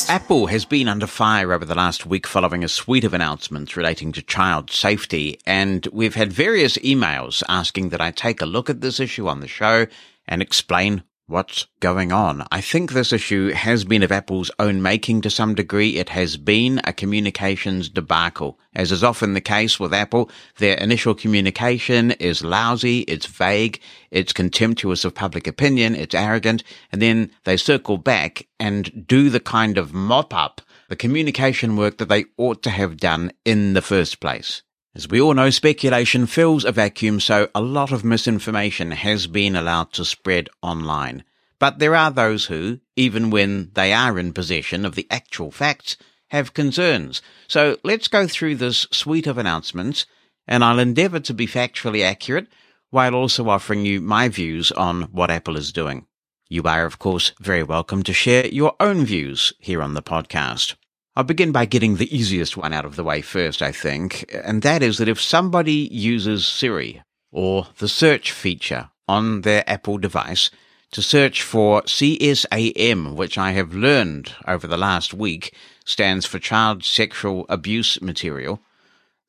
Apple 0.09 0.47
has 0.47 0.65
been 0.65 0.89
under 0.89 1.07
fire 1.07 1.53
over 1.53 1.63
the 1.63 1.75
last 1.75 2.05
week 2.05 2.27
following 2.27 2.61
a 2.61 2.67
suite 2.67 3.05
of 3.05 3.13
announcements 3.13 3.77
relating 3.77 4.11
to 4.11 4.21
child 4.21 4.69
safety, 4.69 5.39
and 5.45 5.87
we've 5.93 6.15
had 6.15 6.33
various 6.33 6.77
emails 6.79 7.41
asking 7.47 7.87
that 7.89 8.01
I 8.01 8.11
take 8.11 8.41
a 8.41 8.45
look 8.45 8.69
at 8.69 8.81
this 8.81 8.99
issue 8.99 9.29
on 9.29 9.39
the 9.39 9.47
show 9.47 9.87
and 10.27 10.41
explain 10.41 11.03
what's 11.27 11.65
going 11.79 12.11
on. 12.11 12.45
I 12.51 12.61
think 12.61 12.91
this 12.91 13.11
issue 13.11 13.51
has 13.51 13.83
been 13.83 14.03
of 14.03 14.11
Apple's 14.11 14.51
own 14.59 14.81
making 14.81 15.21
to 15.21 15.29
some 15.29 15.55
degree. 15.55 15.97
It 15.97 16.09
has 16.09 16.37
been 16.37 16.79
a 16.83 16.93
communications 16.93 17.89
debacle. 17.89 18.59
As 18.75 18.91
is 18.91 19.03
often 19.03 19.33
the 19.33 19.41
case 19.41 19.79
with 19.79 19.93
Apple, 19.93 20.29
their 20.57 20.77
initial 20.77 21.15
communication 21.15 22.11
is 22.11 22.43
lousy, 22.43 22.99
it's 23.01 23.25
vague, 23.25 23.79
it's 24.11 24.33
contemptuous 24.33 25.03
of 25.03 25.15
public 25.15 25.47
opinion, 25.47 25.95
it's 25.95 26.13
arrogant, 26.13 26.63
and 26.91 27.01
then 27.01 27.31
they 27.43 27.57
circle 27.57 27.97
back 27.97 28.47
and 28.59 29.07
do 29.07 29.29
the 29.29 29.39
kind 29.39 29.77
of 29.77 29.93
mop 29.93 30.33
up, 30.33 30.61
the 30.89 30.95
communication 30.95 31.75
work 31.75 31.97
that 31.97 32.09
they 32.09 32.25
ought 32.37 32.61
to 32.63 32.69
have 32.69 32.97
done 32.97 33.31
in 33.45 33.73
the 33.73 33.81
first 33.81 34.19
place. 34.19 34.61
As 34.95 35.09
we 35.09 35.19
all 35.19 35.33
know, 35.33 35.49
speculation 35.49 36.25
fills 36.25 36.63
a 36.63 36.71
vacuum, 36.71 37.19
so 37.19 37.49
a 37.53 37.59
lot 37.59 37.91
of 37.91 38.05
misinformation 38.05 38.91
has 38.91 39.27
been 39.27 39.53
allowed 39.53 39.91
to 39.93 40.05
spread 40.05 40.47
online. 40.61 41.25
But 41.59 41.79
there 41.79 41.93
are 41.95 42.11
those 42.11 42.45
who, 42.45 42.79
even 42.95 43.29
when 43.29 43.71
they 43.73 43.91
are 43.91 44.17
in 44.17 44.31
possession 44.31 44.85
of 44.85 44.95
the 44.95 45.05
actual 45.11 45.51
facts, 45.51 45.97
have 46.29 46.53
concerns. 46.53 47.21
So 47.49 47.77
let's 47.83 48.07
go 48.07 48.25
through 48.25 48.55
this 48.55 48.87
suite 48.89 49.27
of 49.27 49.37
announcements, 49.37 50.05
and 50.47 50.63
I'll 50.63 50.79
endeavour 50.79 51.19
to 51.19 51.33
be 51.33 51.45
factually 51.45 52.01
accurate 52.01 52.47
while 52.89 53.15
also 53.15 53.49
offering 53.49 53.85
you 53.85 53.99
my 53.99 54.29
views 54.29 54.71
on 54.71 55.03
what 55.11 55.29
Apple 55.29 55.57
is 55.57 55.73
doing. 55.73 56.07
You 56.47 56.63
are, 56.63 56.85
of 56.85 56.99
course, 56.99 57.33
very 57.41 57.63
welcome 57.63 58.01
to 58.03 58.13
share 58.13 58.47
your 58.47 58.77
own 58.79 59.03
views 59.03 59.51
here 59.59 59.81
on 59.81 59.93
the 59.93 60.01
podcast. 60.01 60.75
I'll 61.17 61.23
begin 61.23 61.53
by 61.53 61.63
getting 61.63 61.95
the 61.95 62.13
easiest 62.13 62.57
one 62.57 62.73
out 62.73 62.83
of 62.83 62.97
the 62.97 63.03
way 63.03 63.21
first, 63.21 63.61
I 63.61 63.71
think, 63.71 64.29
and 64.43 64.61
that 64.63 64.83
is 64.83 64.97
that 64.97 65.07
if 65.07 65.21
somebody 65.21 65.87
uses 65.89 66.45
Siri 66.45 67.01
or 67.31 67.67
the 67.77 67.87
search 67.87 68.33
feature 68.33 68.89
on 69.07 69.41
their 69.41 69.63
Apple 69.65 69.97
device 69.97 70.51
to 70.91 71.01
search 71.01 71.41
for 71.41 71.83
CSAM, 71.83 73.15
which 73.15 73.37
I 73.37 73.51
have 73.51 73.73
learned 73.73 74.35
over 74.45 74.67
the 74.67 74.75
last 74.75 75.13
week 75.13 75.55
stands 75.85 76.25
for 76.25 76.37
child 76.37 76.83
sexual 76.83 77.45
abuse 77.47 78.01
material, 78.01 78.59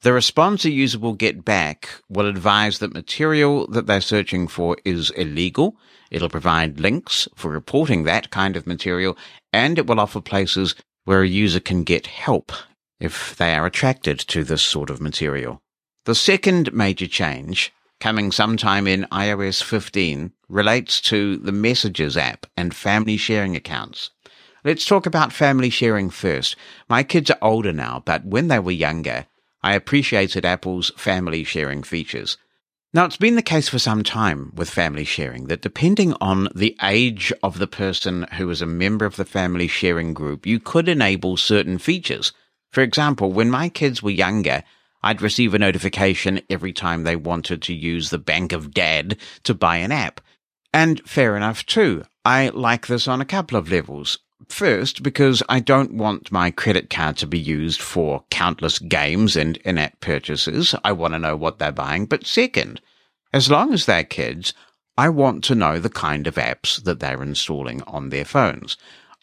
the 0.03 0.13
response 0.13 0.65
a 0.65 0.73
user 0.73 0.99
will 0.99 1.15
get 1.15 1.45
back 1.45 1.89
will 2.09 2.27
advise 2.27 2.81
that 2.81 2.95
material 2.95 3.69
that 3.69 3.87
they're 3.87 4.01
searching 4.01 4.49
for 4.49 4.77
is 4.85 5.11
illegal. 5.11 5.77
It'll 6.11 6.29
provide 6.29 6.81
links 6.81 7.29
for 7.37 7.53
reporting 7.53 8.03
that 8.03 8.31
kind 8.31 8.57
of 8.57 8.67
material, 8.67 9.17
and 9.53 9.79
it 9.79 9.87
will 9.87 10.01
offer 10.01 10.21
places 10.21 10.75
where 11.07 11.23
a 11.23 11.29
user 11.29 11.61
can 11.61 11.85
get 11.85 12.07
help 12.07 12.53
if 13.01 13.35
they 13.37 13.55
are 13.55 13.65
attracted 13.65 14.19
to 14.19 14.45
this 14.45 14.63
sort 14.63 14.91
of 14.91 15.01
material. 15.01 15.63
The 16.05 16.15
second 16.15 16.73
major 16.75 17.07
change, 17.07 17.73
coming 18.01 18.31
sometime 18.31 18.87
in 18.87 19.07
iOS 19.11 19.63
15, 19.63 20.33
relates 20.49 21.01
to 21.03 21.37
the 21.39 21.53
Messages 21.53 22.17
app 22.17 22.47
and 22.57 22.75
family 22.75 23.17
sharing 23.17 23.57
accounts. 23.57 24.11
Let's 24.65 24.85
talk 24.85 25.07
about 25.07 25.33
family 25.33 25.71
sharing 25.71 26.11
first. 26.11 26.57
My 26.89 27.03
kids 27.03 27.31
are 27.31 27.39
older 27.41 27.73
now, 27.73 28.03
but 28.05 28.25
when 28.25 28.49
they 28.49 28.59
were 28.59 28.73
younger, 28.73 29.27
I 29.63 29.75
appreciated 29.75 30.45
Apple's 30.45 30.91
family 30.97 31.45
sharing 31.45 31.83
features. 31.83 32.37
Now, 32.95 33.05
it's 33.05 33.17
been 33.17 33.35
the 33.35 33.43
case 33.43 33.69
for 33.69 33.79
some 33.79 34.03
time 34.03 34.53
with 34.55 34.71
family 34.71 35.05
sharing 35.05 35.49
that 35.49 35.61
depending 35.61 36.15
on 36.21 36.49
the 36.55 36.77
age 36.83 37.33
of 37.43 37.59
the 37.59 37.67
person 37.67 38.27
who 38.35 38.49
is 38.49 38.63
a 38.63 38.67
member 38.67 39.05
of 39.05 39.17
the 39.17 39.25
family 39.25 39.69
sharing 39.69 40.15
group, 40.15 40.47
you 40.47 40.59
could 40.61 40.89
enable 40.89 41.37
certain 41.37 41.79
features. 41.79 42.33
For 42.71 42.83
example, 42.83 43.33
when 43.33 43.51
my 43.51 43.69
kids 43.69 44.03
were 44.03 44.11
younger, 44.11 44.63
I'd 45.03 45.21
receive 45.21 45.53
a 45.53 45.59
notification 45.59 46.41
every 46.49 46.73
time 46.73 47.03
they 47.03 47.17
wanted 47.17 47.61
to 47.63 47.75
use 47.75 48.11
the 48.11 48.19
Bank 48.19 48.53
of 48.53 48.73
Dad 48.73 49.19
to 49.43 49.55
buy 49.55 49.77
an 49.77 49.93
app. 49.93 50.21
And 50.73 51.01
fair 51.07 51.37
enough 51.37 51.67
too. 51.67 52.05
I 52.25 52.49
like 52.49 52.87
this 52.87 53.07
on 53.07 53.21
a 53.21 53.27
couple 53.27 53.59
of 53.59 53.71
levels. 53.71 54.19
First, 54.49 55.03
because 55.03 55.43
I 55.49 55.61
don't 55.61 55.95
want 55.95 56.33
my 56.33 56.51
credit 56.51 56.89
card 56.89 57.17
to 57.19 57.27
be 57.27 57.39
used 57.39 57.81
for 57.81 58.25
countless 58.31 58.79
games 58.79 59.37
and 59.37 59.57
in-app 59.59 60.01
purchases. 60.01 60.75
I 60.85 60.93
want 60.93 61.15
to 61.15 61.19
know 61.19 61.37
what 61.37 61.59
they're 61.59 61.73
buying. 61.73 62.07
But 62.07 62.27
second, 62.27 62.81
as 63.33 63.51
long 63.51 63.75
as 63.75 63.87
they're 63.87 64.05
kids, 64.05 64.55
I 64.97 65.09
want 65.11 65.45
to 65.45 65.55
know 65.55 65.79
the 65.79 65.91
kind 65.91 66.27
of 66.27 66.37
apps 66.37 66.83
that 66.85 67.01
they're 67.01 67.23
installing 67.23 67.83
on 67.83 68.09
their 68.09 68.25
phones. 68.25 68.77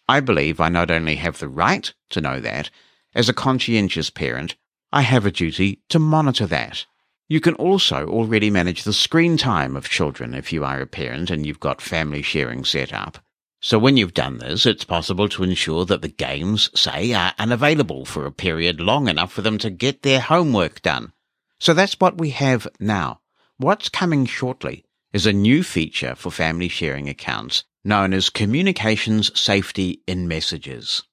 I 0.07 0.19
believe 0.19 0.59
I 0.59 0.69
not 0.69 0.91
only 0.91 1.15
have 1.15 1.39
the 1.39 1.47
right 1.47 1.91
to 2.09 2.21
know 2.21 2.39
that, 2.41 2.69
as 3.15 3.29
a 3.29 3.33
conscientious 3.33 4.09
parent, 4.09 4.55
I 4.91 5.01
have 5.01 5.25
a 5.25 5.31
duty 5.31 5.81
to 5.89 5.97
monitor 5.97 6.45
that. 6.47 6.85
You 7.27 7.39
can 7.39 7.55
also 7.55 8.07
already 8.07 8.51
manage 8.51 8.83
the 8.83 8.93
screen 8.93 9.37
time 9.37 9.75
of 9.75 9.89
children 9.89 10.35
if 10.35 10.53
you 10.53 10.63
are 10.63 10.81
a 10.81 10.85
parent 10.85 11.31
and 11.31 11.45
you've 11.45 11.59
got 11.59 11.81
family 11.81 12.21
sharing 12.21 12.65
set 12.65 12.93
up. 12.93 13.17
So 13.65 13.79
when 13.79 13.95
you've 13.95 14.13
done 14.13 14.39
this, 14.39 14.65
it's 14.65 14.83
possible 14.83 15.29
to 15.29 15.43
ensure 15.43 15.85
that 15.85 16.01
the 16.01 16.09
games, 16.09 16.69
say, 16.77 17.13
are 17.13 17.33
unavailable 17.39 18.03
for 18.03 18.25
a 18.25 18.31
period 18.31 18.81
long 18.81 19.07
enough 19.07 19.31
for 19.31 19.41
them 19.41 19.57
to 19.59 19.69
get 19.69 20.01
their 20.01 20.19
homework 20.19 20.81
done. 20.81 21.13
So 21.59 21.73
that's 21.73 21.97
what 21.97 22.17
we 22.17 22.31
have 22.31 22.67
now. 22.81 23.21
What's 23.55 23.87
coming 23.87 24.25
shortly 24.25 24.83
is 25.13 25.25
a 25.25 25.31
new 25.31 25.63
feature 25.63 26.13
for 26.13 26.29
family 26.29 26.67
sharing 26.67 27.07
accounts 27.07 27.63
known 27.85 28.13
as 28.13 28.29
Communications 28.29 29.31
Safety 29.39 30.01
in 30.07 30.27
Messages. 30.27 31.03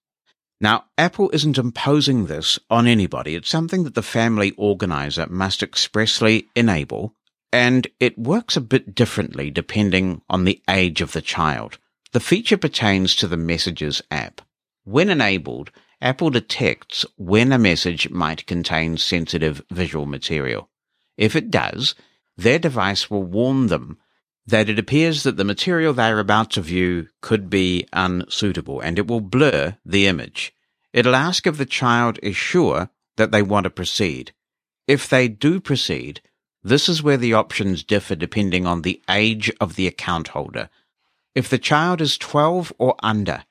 Now, 0.60 0.86
Apple 0.98 1.30
isn't 1.32 1.56
imposing 1.56 2.26
this 2.26 2.58
on 2.68 2.88
anybody. 2.88 3.36
It's 3.36 3.48
something 3.48 3.84
that 3.84 3.94
the 3.94 4.02
family 4.02 4.50
organizer 4.56 5.28
must 5.28 5.62
expressly 5.62 6.48
enable, 6.56 7.14
and 7.52 7.86
it 8.00 8.18
works 8.18 8.56
a 8.56 8.60
bit 8.60 8.92
differently 8.92 9.52
depending 9.52 10.22
on 10.28 10.42
the 10.42 10.60
age 10.68 11.00
of 11.00 11.12
the 11.12 11.22
child. 11.22 11.78
The 12.12 12.20
feature 12.20 12.56
pertains 12.56 13.14
to 13.16 13.28
the 13.28 13.36
Messages 13.36 14.02
app. 14.10 14.40
When 14.84 15.10
enabled, 15.10 15.70
Apple 16.00 16.30
detects 16.30 17.06
when 17.16 17.52
a 17.52 17.58
message 17.58 18.10
might 18.10 18.46
contain 18.46 18.96
sensitive 18.96 19.62
visual 19.70 20.06
material. 20.06 20.68
If 21.16 21.36
it 21.36 21.50
does, 21.50 21.94
their 22.36 22.58
device 22.58 23.10
will 23.10 23.22
warn 23.22 23.68
them 23.68 23.98
that 24.46 24.68
it 24.68 24.78
appears 24.78 25.22
that 25.22 25.36
the 25.36 25.44
material 25.44 25.92
they 25.92 26.08
are 26.10 26.18
about 26.18 26.50
to 26.52 26.62
view 26.62 27.06
could 27.20 27.48
be 27.48 27.86
unsuitable 27.92 28.80
and 28.80 28.98
it 28.98 29.06
will 29.06 29.20
blur 29.20 29.76
the 29.84 30.06
image. 30.08 30.52
It'll 30.92 31.14
ask 31.14 31.46
if 31.46 31.58
the 31.58 31.66
child 31.66 32.18
is 32.22 32.34
sure 32.34 32.90
that 33.18 33.30
they 33.30 33.42
want 33.42 33.64
to 33.64 33.70
proceed. 33.70 34.32
If 34.88 35.08
they 35.08 35.28
do 35.28 35.60
proceed, 35.60 36.22
this 36.64 36.88
is 36.88 37.02
where 37.02 37.18
the 37.18 37.34
options 37.34 37.84
differ 37.84 38.16
depending 38.16 38.66
on 38.66 38.82
the 38.82 39.00
age 39.08 39.52
of 39.60 39.76
the 39.76 39.86
account 39.86 40.28
holder. 40.28 40.70
If 41.34 41.48
the 41.48 41.58
child 41.58 42.00
is 42.00 42.18
12 42.18 42.72
or 42.78 42.96
under, 43.02 43.44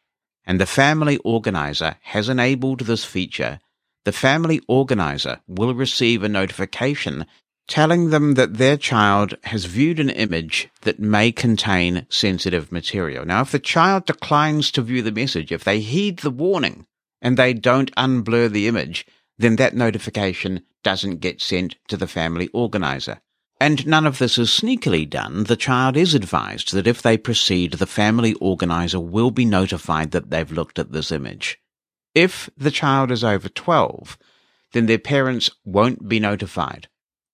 and 0.46 0.60
the 0.60 0.66
family 0.66 1.18
organizer 1.18 1.96
has 2.02 2.28
enabled 2.28 2.82
this 2.82 3.06
feature, 3.06 3.60
the 4.04 4.12
family 4.12 4.62
organizer 4.68 5.40
will 5.48 5.74
receive 5.74 6.24
a 6.24 6.30
notification 6.30 7.26
telling 7.68 8.10
them 8.10 8.34
that 8.34 8.56
their 8.56 8.76
child 8.76 9.36
has 9.44 9.66
viewed 9.66 10.00
an 10.00 10.10
image 10.10 10.68
that 10.82 11.00
may 11.00 11.32
contain 11.32 12.08
sensitive 12.10 12.72
material. 12.72 13.24
Now, 13.24 13.42
if 13.42 13.52
the 13.52 13.60
child 13.60 14.08
declines 14.08 14.72
to 14.72 14.82
view 14.82 15.04
the 15.04 15.12
message, 15.12 15.52
if 15.52 15.64
they 15.64 15.80
heed 15.80 16.20
the 16.20 16.32
warning 16.32 16.88
and 17.22 17.38
they 17.38 17.54
don't 17.54 17.96
unblur 17.96 18.52
the 18.52 18.68
image, 18.68 19.06
then 19.38 19.56
that 19.58 19.76
notification 19.76 20.64
doesn't 20.84 21.20
get 21.20 21.42
sent 21.42 21.76
to 21.88 21.96
the 21.96 22.08
family 22.08 22.48
organizer. 22.54 23.22
And 23.62 23.86
none 23.86 24.06
of 24.06 24.20
this 24.20 24.38
is 24.38 24.50
sneakily 24.50 25.10
done. 25.10 25.44
The 25.44 25.58
child 25.58 25.98
is 25.98 26.16
advised 26.16 26.74
that 26.74 26.88
if 26.88 27.02
they 27.02 27.18
proceed, 27.18 27.74
the 27.74 27.86
family 27.86 28.34
organizer 28.36 29.00
will 29.00 29.32
be 29.32 29.44
notified 29.44 30.12
that 30.12 30.30
they've 30.30 30.52
looked 30.52 30.80
at 30.80 30.94
this 30.94 31.12
image. 31.12 31.60
If 32.16 32.50
the 32.58 32.72
child 32.72 33.12
is 33.12 33.24
over 33.24 33.50
12, 33.50 34.18
then 34.72 34.86
their 34.86 35.00
parents 35.00 35.50
won't 35.66 36.08
be 36.08 36.20
notified. 36.20 36.88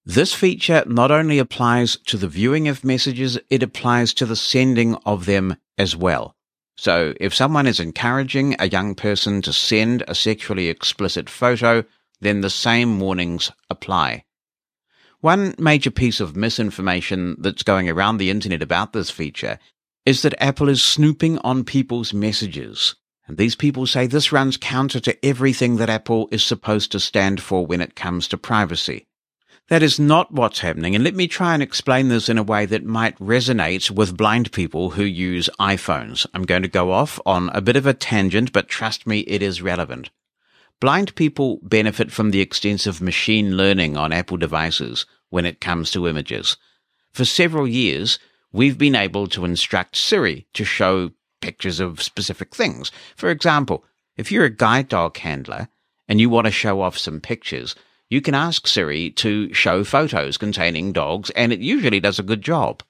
This 0.03 0.33
feature 0.33 0.83
not 0.87 1.11
only 1.11 1.39
applies 1.39 1.97
to 2.07 2.17
the 2.17 2.27
viewing 2.27 2.67
of 2.67 2.83
messages, 2.83 3.39
it 3.49 3.63
applies 3.63 4.13
to 4.15 4.25
the 4.25 4.35
sending 4.35 4.95
of 5.05 5.25
them 5.25 5.57
as 5.77 5.95
well. 5.95 6.35
So 6.77 7.13
if 7.19 7.33
someone 7.33 7.67
is 7.67 7.79
encouraging 7.79 8.55
a 8.59 8.69
young 8.69 8.95
person 8.95 9.41
to 9.43 9.53
send 9.53 10.03
a 10.07 10.15
sexually 10.15 10.69
explicit 10.69 11.29
photo, 11.29 11.85
then 12.19 12.41
the 12.41 12.49
same 12.49 12.99
warnings 12.99 13.51
apply. 13.69 14.25
One 15.25 15.55
major 15.57 15.89
piece 15.89 16.19
of 16.19 16.35
misinformation 16.35 17.37
that's 17.39 17.63
going 17.63 17.89
around 17.89 18.17
the 18.17 18.29
internet 18.29 18.61
about 18.61 18.93
this 18.93 19.09
feature 19.09 19.57
is 20.05 20.21
that 20.21 20.39
Apple 20.39 20.69
is 20.69 20.83
snooping 20.83 21.39
on 21.39 21.63
people's 21.63 22.13
messages. 22.13 22.93
And 23.25 23.35
these 23.35 23.55
people 23.55 23.87
say 23.87 24.05
this 24.05 24.31
runs 24.31 24.55
counter 24.55 24.99
to 24.99 25.25
everything 25.25 25.77
that 25.77 25.89
Apple 25.89 26.29
is 26.31 26.43
supposed 26.43 26.91
to 26.91 26.99
stand 26.99 27.41
for 27.41 27.65
when 27.65 27.81
it 27.81 27.95
comes 27.95 28.27
to 28.27 28.37
privacy. 28.37 29.07
That 29.69 29.81
is 29.81 29.99
not 29.99 30.31
what's 30.31 30.59
happening, 30.59 30.93
and 30.93 31.03
let 31.03 31.15
me 31.15 31.27
try 31.27 31.55
and 31.55 31.63
explain 31.63 32.09
this 32.09 32.29
in 32.29 32.37
a 32.37 32.43
way 32.43 32.67
that 32.67 32.85
might 32.85 33.17
resonate 33.17 33.89
with 33.89 34.15
blind 34.15 34.51
people 34.51 34.91
who 34.91 35.03
use 35.03 35.49
iPhones. 35.59 36.27
I'm 36.35 36.43
going 36.43 36.61
to 36.61 36.67
go 36.67 36.91
off 36.91 37.19
on 37.25 37.49
a 37.49 37.61
bit 37.61 37.77
of 37.77 37.87
a 37.87 37.95
tangent, 37.95 38.53
but 38.53 38.67
trust 38.67 39.07
me, 39.07 39.21
it 39.21 39.41
is 39.41 39.59
relevant. 39.59 40.11
Blind 40.79 41.15
people 41.15 41.59
benefit 41.63 42.11
from 42.11 42.29
the 42.29 42.41
extensive 42.41 43.01
machine 43.01 43.57
learning 43.57 43.97
on 43.97 44.13
Apple 44.13 44.37
devices 44.37 45.07
when 45.29 45.45
it 45.45 45.61
comes 45.61 45.91
to 45.91 46.07
images. 46.07 46.57
For 47.13 47.25
several 47.25 47.67
years, 47.67 48.19
we've 48.51 48.77
been 48.77 48.95
able 48.95 49.27
to 49.27 49.45
instruct 49.45 49.95
Siri 49.95 50.47
to 50.53 50.63
show 50.63 51.11
pictures 51.41 51.79
of 51.79 52.01
specific 52.01 52.55
things. 52.55 52.91
For 53.15 53.29
example, 53.29 53.85
if 54.17 54.31
you're 54.31 54.45
a 54.45 54.49
guide 54.49 54.89
dog 54.89 55.17
handler 55.17 55.67
and 56.07 56.19
you 56.19 56.29
want 56.29 56.45
to 56.45 56.51
show 56.51 56.81
off 56.81 56.97
some 56.97 57.19
pictures, 57.19 57.75
you 58.09 58.21
can 58.21 58.35
ask 58.35 58.67
Siri 58.67 59.09
to 59.11 59.53
show 59.53 59.83
photos 59.83 60.37
containing 60.37 60.93
dogs, 60.93 61.31
and 61.31 61.51
it 61.51 61.59
usually 61.59 61.99
does 61.99 62.19
a 62.19 62.23
good 62.23 62.41
job. 62.41 62.83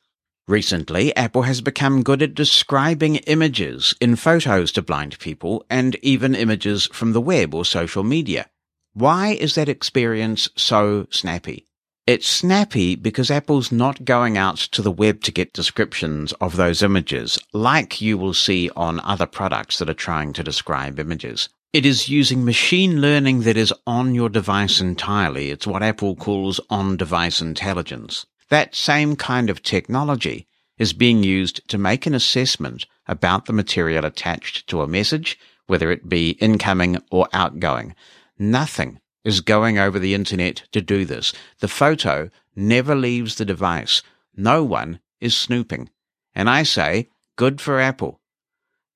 Recently, 0.47 1.15
Apple 1.15 1.43
has 1.43 1.61
become 1.61 2.03
good 2.03 2.21
at 2.21 2.35
describing 2.35 3.15
images 3.15 3.95
in 3.99 4.15
photos 4.15 4.71
to 4.73 4.83
blind 4.83 5.17
people 5.17 5.65
and 5.69 5.95
even 6.03 6.35
images 6.35 6.85
from 6.87 7.13
the 7.13 7.21
web 7.21 7.55
or 7.55 7.65
social 7.65 8.03
media. 8.03 8.47
Why 8.93 9.29
is 9.29 9.55
that 9.55 9.69
experience 9.69 10.49
so 10.55 11.07
snappy? 11.09 11.65
It's 12.07 12.27
snappy 12.27 12.93
because 12.93 13.31
Apple's 13.31 13.71
not 13.71 14.05
going 14.05 14.37
out 14.37 14.57
to 14.57 14.83
the 14.83 14.91
web 14.91 15.21
to 15.23 15.31
get 15.31 15.53
descriptions 15.53 16.33
of 16.33 16.55
those 16.55 16.83
images, 16.83 17.39
like 17.51 17.99
you 17.99 18.15
will 18.15 18.35
see 18.35 18.69
on 18.75 18.99
other 18.99 19.25
products 19.25 19.79
that 19.79 19.89
are 19.89 19.95
trying 19.95 20.31
to 20.33 20.43
describe 20.43 20.99
images. 20.99 21.49
It 21.73 21.83
is 21.83 22.07
using 22.07 22.45
machine 22.45 23.01
learning 23.01 23.41
that 23.41 23.57
is 23.57 23.73
on 23.87 24.13
your 24.13 24.29
device 24.29 24.79
entirely. 24.79 25.49
It's 25.49 25.65
what 25.65 25.81
Apple 25.81 26.15
calls 26.15 26.59
on 26.69 26.95
device 26.95 27.41
intelligence. 27.41 28.27
That 28.49 28.75
same 28.75 29.15
kind 29.15 29.49
of 29.49 29.63
technology 29.63 30.45
is 30.77 30.93
being 30.93 31.23
used 31.23 31.67
to 31.69 31.79
make 31.79 32.05
an 32.05 32.13
assessment 32.13 32.85
about 33.07 33.45
the 33.45 33.53
material 33.53 34.05
attached 34.05 34.67
to 34.67 34.81
a 34.81 34.87
message, 34.87 35.39
whether 35.65 35.89
it 35.89 36.07
be 36.07 36.37
incoming 36.39 37.01
or 37.09 37.27
outgoing. 37.33 37.95
Nothing 38.37 38.99
is 39.25 39.41
going 39.41 39.77
over 39.77 39.99
the 39.99 40.13
internet 40.13 40.63
to 40.71 40.81
do 40.81 41.03
this. 41.03 41.33
The 41.59 41.67
photo 41.67 42.29
never 42.55 42.95
leaves 42.95 43.35
the 43.35 43.43
device. 43.43 44.01
No 44.37 44.63
one 44.63 44.99
is 45.19 45.35
snooping. 45.35 45.89
And 46.33 46.49
I 46.49 46.63
say, 46.63 47.09
good 47.35 47.59
for 47.59 47.79
Apple. 47.79 48.21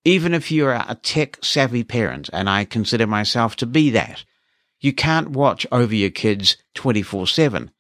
Even 0.05 0.33
if 0.33 0.51
you're 0.51 0.73
a 0.73 0.97
tech 1.01 1.39
savvy 1.43 1.83
parent, 1.83 2.29
and 2.31 2.49
I 2.49 2.63
consider 2.63 3.07
myself 3.07 3.55
to 3.57 3.65
be 3.65 3.89
that, 3.89 4.23
you 4.79 4.93
can't 4.93 5.31
watch 5.31 5.67
over 5.71 5.93
your 5.93 6.09
kids 6.09 6.55
24 6.75 7.27
7. 7.27 7.71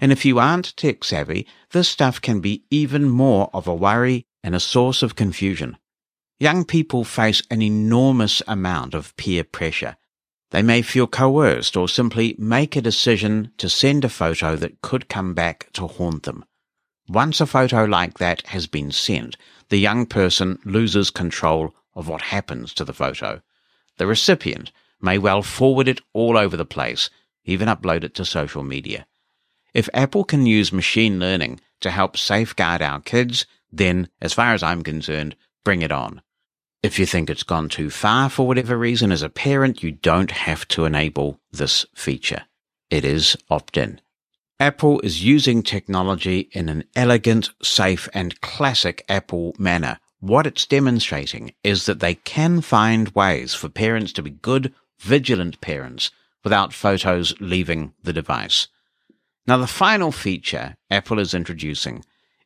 And 0.00 0.12
if 0.12 0.24
you 0.24 0.38
aren't 0.38 0.76
tech 0.76 1.02
savvy, 1.02 1.46
this 1.72 1.88
stuff 1.88 2.20
can 2.20 2.40
be 2.40 2.64
even 2.70 3.08
more 3.08 3.50
of 3.52 3.66
a 3.66 3.74
worry 3.74 4.26
and 4.44 4.54
a 4.54 4.60
source 4.60 5.02
of 5.02 5.16
confusion. 5.16 5.76
Young 6.38 6.64
people 6.64 7.02
face 7.02 7.42
an 7.50 7.62
enormous 7.62 8.42
amount 8.46 8.94
of 8.94 9.16
peer 9.16 9.42
pressure. 9.42 9.96
They 10.56 10.62
may 10.62 10.80
feel 10.80 11.06
coerced 11.06 11.76
or 11.76 11.86
simply 11.86 12.34
make 12.38 12.76
a 12.76 12.80
decision 12.80 13.52
to 13.58 13.68
send 13.68 14.06
a 14.06 14.08
photo 14.08 14.56
that 14.56 14.80
could 14.80 15.06
come 15.06 15.34
back 15.34 15.70
to 15.74 15.86
haunt 15.86 16.22
them. 16.22 16.46
Once 17.10 17.42
a 17.42 17.46
photo 17.46 17.84
like 17.84 18.16
that 18.16 18.46
has 18.46 18.66
been 18.66 18.90
sent, 18.90 19.36
the 19.68 19.76
young 19.76 20.06
person 20.06 20.58
loses 20.64 21.10
control 21.10 21.74
of 21.94 22.08
what 22.08 22.22
happens 22.22 22.72
to 22.72 22.86
the 22.86 22.94
photo. 22.94 23.42
The 23.98 24.06
recipient 24.06 24.72
may 24.98 25.18
well 25.18 25.42
forward 25.42 25.88
it 25.88 26.00
all 26.14 26.38
over 26.38 26.56
the 26.56 26.64
place, 26.64 27.10
even 27.44 27.68
upload 27.68 28.02
it 28.02 28.14
to 28.14 28.24
social 28.24 28.62
media. 28.62 29.06
If 29.74 29.90
Apple 29.92 30.24
can 30.24 30.46
use 30.46 30.72
machine 30.72 31.18
learning 31.18 31.60
to 31.80 31.90
help 31.90 32.16
safeguard 32.16 32.80
our 32.80 33.02
kids, 33.02 33.44
then, 33.70 34.08
as 34.22 34.32
far 34.32 34.54
as 34.54 34.62
I'm 34.62 34.82
concerned, 34.82 35.36
bring 35.64 35.82
it 35.82 35.92
on. 35.92 36.22
If 36.86 37.00
you 37.00 37.04
think 37.04 37.28
it's 37.28 37.42
gone 37.42 37.68
too 37.68 37.90
far 37.90 38.30
for 38.30 38.46
whatever 38.46 38.78
reason 38.78 39.10
as 39.10 39.22
a 39.22 39.28
parent, 39.28 39.82
you 39.82 39.90
don't 39.90 40.30
have 40.30 40.68
to 40.68 40.84
enable 40.84 41.40
this 41.50 41.84
feature. 41.96 42.44
It 42.90 43.04
is 43.04 43.36
opt 43.50 43.76
in. 43.76 44.00
Apple 44.60 45.00
is 45.00 45.24
using 45.24 45.64
technology 45.64 46.48
in 46.52 46.68
an 46.68 46.84
elegant, 46.94 47.50
safe, 47.60 48.08
and 48.14 48.40
classic 48.40 49.04
Apple 49.08 49.52
manner. 49.58 49.98
What 50.20 50.46
it's 50.46 50.64
demonstrating 50.64 51.54
is 51.64 51.86
that 51.86 51.98
they 51.98 52.14
can 52.14 52.60
find 52.60 53.08
ways 53.16 53.52
for 53.52 53.68
parents 53.68 54.12
to 54.12 54.22
be 54.22 54.30
good, 54.30 54.72
vigilant 55.00 55.60
parents 55.60 56.12
without 56.44 56.72
photos 56.72 57.34
leaving 57.40 57.94
the 58.04 58.12
device. 58.12 58.68
Now, 59.44 59.56
the 59.56 59.66
final 59.66 60.12
feature 60.12 60.76
Apple 60.88 61.18
is 61.18 61.34
introducing 61.34 62.04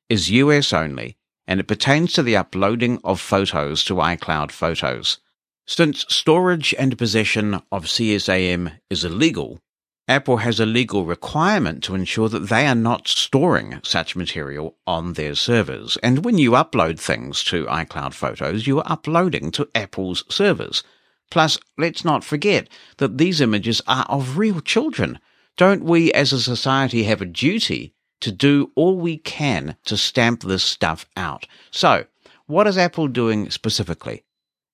is 0.08 0.30
US 0.30 0.72
only, 0.72 1.18
and 1.50 1.58
it 1.58 1.66
pertains 1.66 2.12
to 2.12 2.22
the 2.22 2.36
uploading 2.36 3.00
of 3.02 3.20
photos 3.20 3.82
to 3.82 3.94
iCloud 3.94 4.52
Photos. 4.52 5.18
Since 5.66 6.06
storage 6.08 6.72
and 6.78 6.96
possession 6.96 7.54
of 7.72 7.86
CSAM 7.86 8.78
is 8.88 9.04
illegal, 9.04 9.58
Apple 10.06 10.36
has 10.36 10.60
a 10.60 10.64
legal 10.64 11.04
requirement 11.04 11.82
to 11.82 11.96
ensure 11.96 12.28
that 12.28 12.48
they 12.48 12.68
are 12.68 12.76
not 12.76 13.08
storing 13.08 13.80
such 13.82 14.14
material 14.14 14.76
on 14.86 15.14
their 15.14 15.34
servers. 15.34 15.98
And 16.04 16.24
when 16.24 16.38
you 16.38 16.52
upload 16.52 17.00
things 17.00 17.42
to 17.44 17.66
iCloud 17.66 18.14
Photos, 18.14 18.68
you 18.68 18.78
are 18.78 18.92
uploading 18.92 19.50
to 19.50 19.68
Apple's 19.74 20.22
servers. 20.32 20.84
Plus, 21.32 21.58
let's 21.76 22.04
not 22.04 22.22
forget 22.22 22.68
that 22.98 23.18
these 23.18 23.40
images 23.40 23.82
are 23.88 24.06
of 24.08 24.38
real 24.38 24.60
children 24.60 25.18
don't 25.56 25.84
we 25.84 26.10
as 26.12 26.32
a 26.32 26.40
society 26.40 27.02
have 27.02 27.20
a 27.20 27.26
duty 27.26 27.92
to 28.20 28.32
do 28.32 28.70
all 28.74 28.96
we 28.96 29.16
can 29.18 29.76
to 29.84 29.96
stamp 29.96 30.42
this 30.42 30.62
stuff 30.62 31.06
out? 31.16 31.46
So, 31.70 32.06
what 32.46 32.66
is 32.66 32.76
Apple 32.78 33.08
doing 33.08 33.50
specifically? 33.50 34.24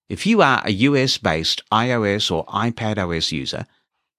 If 0.09 0.27
you 0.27 0.40
are 0.40 0.62
a 0.64 0.73
US 0.73 1.18
based 1.18 1.62
iOS 1.70 2.31
or 2.31 2.47
iPadOS 2.47 3.32
user 3.32 3.66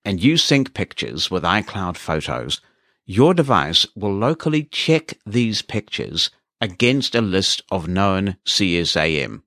and 0.04 0.22
you 0.22 0.38
sync 0.38 0.74
pictures 0.74 1.32
with 1.32 1.44
iCloud 1.44 1.98
Photos, 1.98 2.62
your 3.06 3.34
device 3.34 3.88
will 3.96 4.14
locally 4.14 4.64
check 4.66 5.18
these 5.26 5.62
pictures 5.62 6.30
against 6.60 7.16
a 7.16 7.22
list 7.22 7.62
of 7.72 7.88
known 7.88 8.36
CSAM. 8.46 9.44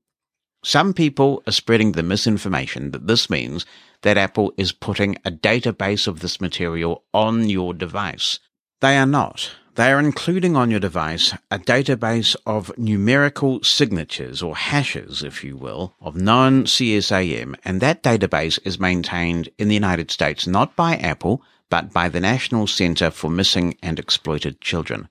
Some 0.64 0.92
people 0.92 1.42
are 1.46 1.52
spreading 1.52 1.92
the 1.92 2.02
misinformation 2.02 2.90
that 2.92 3.06
this 3.06 3.30
means 3.30 3.66
that 4.02 4.18
Apple 4.18 4.52
is 4.56 4.72
putting 4.72 5.16
a 5.24 5.30
database 5.30 6.06
of 6.06 6.20
this 6.20 6.40
material 6.40 7.04
on 7.12 7.48
your 7.48 7.74
device. 7.74 8.38
They 8.80 8.96
are 8.96 9.06
not. 9.06 9.50
They 9.76 9.92
are 9.92 10.00
including 10.00 10.56
on 10.56 10.70
your 10.70 10.80
device 10.80 11.32
a 11.50 11.58
database 11.58 12.34
of 12.44 12.76
numerical 12.76 13.62
signatures 13.62 14.42
or 14.42 14.56
hashes, 14.56 15.22
if 15.22 15.44
you 15.44 15.56
will, 15.56 15.94
of 16.00 16.16
known 16.16 16.64
CSAM, 16.64 17.54
and 17.64 17.80
that 17.80 18.02
database 18.02 18.58
is 18.64 18.80
maintained 18.80 19.48
in 19.58 19.68
the 19.68 19.74
United 19.74 20.10
States 20.10 20.46
not 20.46 20.74
by 20.74 20.96
Apple, 20.96 21.42
but 21.68 21.92
by 21.92 22.08
the 22.08 22.20
National 22.20 22.66
Center 22.66 23.12
for 23.12 23.30
Missing 23.30 23.76
and 23.80 24.00
Exploited 24.00 24.60
Children. 24.60 25.08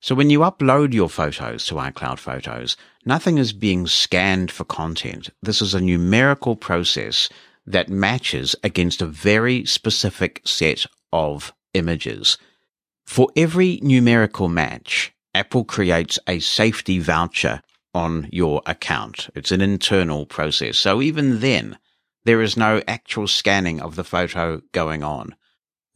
So 0.00 0.14
when 0.14 0.30
you 0.30 0.40
upload 0.40 0.94
your 0.94 1.10
photos 1.10 1.66
to 1.66 1.74
iCloud 1.74 2.18
Photos, 2.18 2.78
nothing 3.04 3.36
is 3.36 3.52
being 3.52 3.86
scanned 3.86 4.50
for 4.50 4.64
content. 4.64 5.28
This 5.42 5.60
is 5.60 5.74
a 5.74 5.80
numerical 5.80 6.56
process 6.56 7.28
that 7.66 7.90
matches 7.90 8.56
against 8.64 9.02
a 9.02 9.06
very 9.06 9.66
specific 9.66 10.40
set 10.46 10.86
of 11.12 11.52
images. 11.74 12.38
For 13.10 13.26
every 13.34 13.80
numerical 13.82 14.48
match, 14.48 15.12
Apple 15.34 15.64
creates 15.64 16.16
a 16.28 16.38
safety 16.38 17.00
voucher 17.00 17.60
on 17.92 18.28
your 18.30 18.62
account. 18.66 19.30
It's 19.34 19.50
an 19.50 19.60
internal 19.60 20.26
process. 20.26 20.78
So 20.78 21.02
even 21.02 21.40
then, 21.40 21.76
there 22.24 22.40
is 22.40 22.56
no 22.56 22.80
actual 22.86 23.26
scanning 23.26 23.80
of 23.80 23.96
the 23.96 24.04
photo 24.04 24.62
going 24.70 25.02
on. 25.02 25.34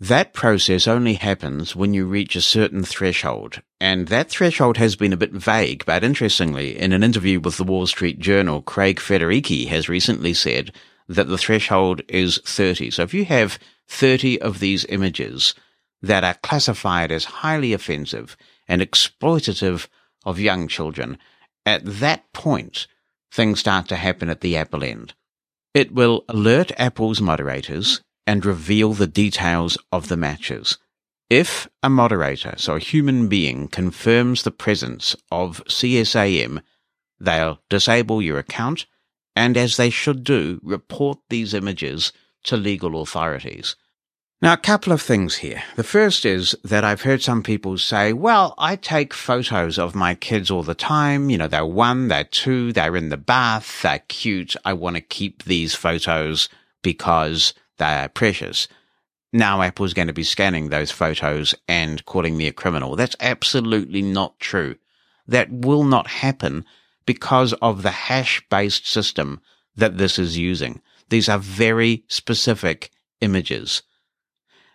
That 0.00 0.32
process 0.32 0.88
only 0.88 1.14
happens 1.14 1.76
when 1.76 1.94
you 1.94 2.04
reach 2.04 2.34
a 2.34 2.40
certain 2.40 2.82
threshold, 2.82 3.62
and 3.80 4.08
that 4.08 4.28
threshold 4.28 4.76
has 4.78 4.96
been 4.96 5.12
a 5.12 5.16
bit 5.16 5.30
vague, 5.30 5.84
but 5.86 6.02
interestingly, 6.02 6.76
in 6.76 6.92
an 6.92 7.04
interview 7.04 7.38
with 7.38 7.58
the 7.58 7.62
Wall 7.62 7.86
Street 7.86 8.18
Journal, 8.18 8.60
Craig 8.60 8.98
Federighi 8.98 9.68
has 9.68 9.88
recently 9.88 10.34
said 10.34 10.72
that 11.06 11.28
the 11.28 11.38
threshold 11.38 12.02
is 12.08 12.40
30. 12.44 12.90
So 12.90 13.02
if 13.02 13.14
you 13.14 13.24
have 13.26 13.60
30 13.86 14.40
of 14.42 14.58
these 14.58 14.84
images 14.86 15.54
that 16.06 16.24
are 16.24 16.34
classified 16.42 17.10
as 17.10 17.24
highly 17.24 17.72
offensive 17.72 18.36
and 18.68 18.82
exploitative 18.82 19.88
of 20.24 20.38
young 20.38 20.68
children, 20.68 21.18
at 21.66 21.82
that 21.84 22.32
point, 22.32 22.86
things 23.30 23.60
start 23.60 23.88
to 23.88 23.96
happen 23.96 24.28
at 24.28 24.40
the 24.40 24.56
Apple 24.56 24.84
end. 24.84 25.14
It 25.72 25.92
will 25.92 26.24
alert 26.28 26.72
Apple's 26.78 27.20
moderators 27.20 28.00
and 28.26 28.44
reveal 28.44 28.92
the 28.92 29.06
details 29.06 29.76
of 29.90 30.08
the 30.08 30.16
matches. 30.16 30.78
If 31.30 31.68
a 31.82 31.90
moderator, 31.90 32.54
so 32.58 32.74
a 32.74 32.78
human 32.78 33.28
being, 33.28 33.68
confirms 33.68 34.42
the 34.42 34.50
presence 34.50 35.16
of 35.30 35.64
CSAM, 35.68 36.62
they'll 37.18 37.60
disable 37.68 38.22
your 38.22 38.38
account 38.38 38.86
and 39.36 39.56
as 39.56 39.76
they 39.76 39.90
should 39.90 40.22
do, 40.22 40.60
report 40.62 41.18
these 41.28 41.54
images 41.54 42.12
to 42.44 42.56
legal 42.56 43.02
authorities. 43.02 43.74
Now, 44.44 44.52
a 44.52 44.58
couple 44.58 44.92
of 44.92 45.00
things 45.00 45.36
here. 45.36 45.62
The 45.76 45.82
first 45.82 46.26
is 46.26 46.54
that 46.64 46.84
I've 46.84 47.00
heard 47.00 47.22
some 47.22 47.42
people 47.42 47.78
say, 47.78 48.12
well, 48.12 48.52
I 48.58 48.76
take 48.76 49.14
photos 49.14 49.78
of 49.78 49.94
my 49.94 50.14
kids 50.14 50.50
all 50.50 50.62
the 50.62 50.74
time. 50.74 51.30
You 51.30 51.38
know, 51.38 51.48
they're 51.48 51.64
one, 51.64 52.08
they're 52.08 52.24
two, 52.24 52.70
they're 52.70 52.94
in 52.94 53.08
the 53.08 53.16
bath, 53.16 53.80
they're 53.80 54.00
cute. 54.00 54.54
I 54.62 54.74
want 54.74 54.96
to 54.96 55.00
keep 55.00 55.44
these 55.44 55.74
photos 55.74 56.50
because 56.82 57.54
they're 57.78 58.10
precious. 58.10 58.68
Now 59.32 59.62
Apple's 59.62 59.94
going 59.94 60.08
to 60.08 60.12
be 60.12 60.22
scanning 60.22 60.68
those 60.68 60.90
photos 60.90 61.54
and 61.66 62.04
calling 62.04 62.36
me 62.36 62.46
a 62.46 62.52
criminal. 62.52 62.96
That's 62.96 63.16
absolutely 63.20 64.02
not 64.02 64.38
true. 64.40 64.76
that 65.26 65.50
will 65.50 65.84
not 65.84 66.06
happen 66.06 66.66
because 67.06 67.54
of 67.62 67.82
the 67.82 67.92
hash 67.92 68.44
based 68.50 68.86
system 68.86 69.40
that 69.74 69.96
this 69.96 70.18
is 70.18 70.36
using. 70.36 70.82
These 71.08 71.30
are 71.30 71.38
very 71.38 72.04
specific 72.08 72.90
images. 73.22 73.80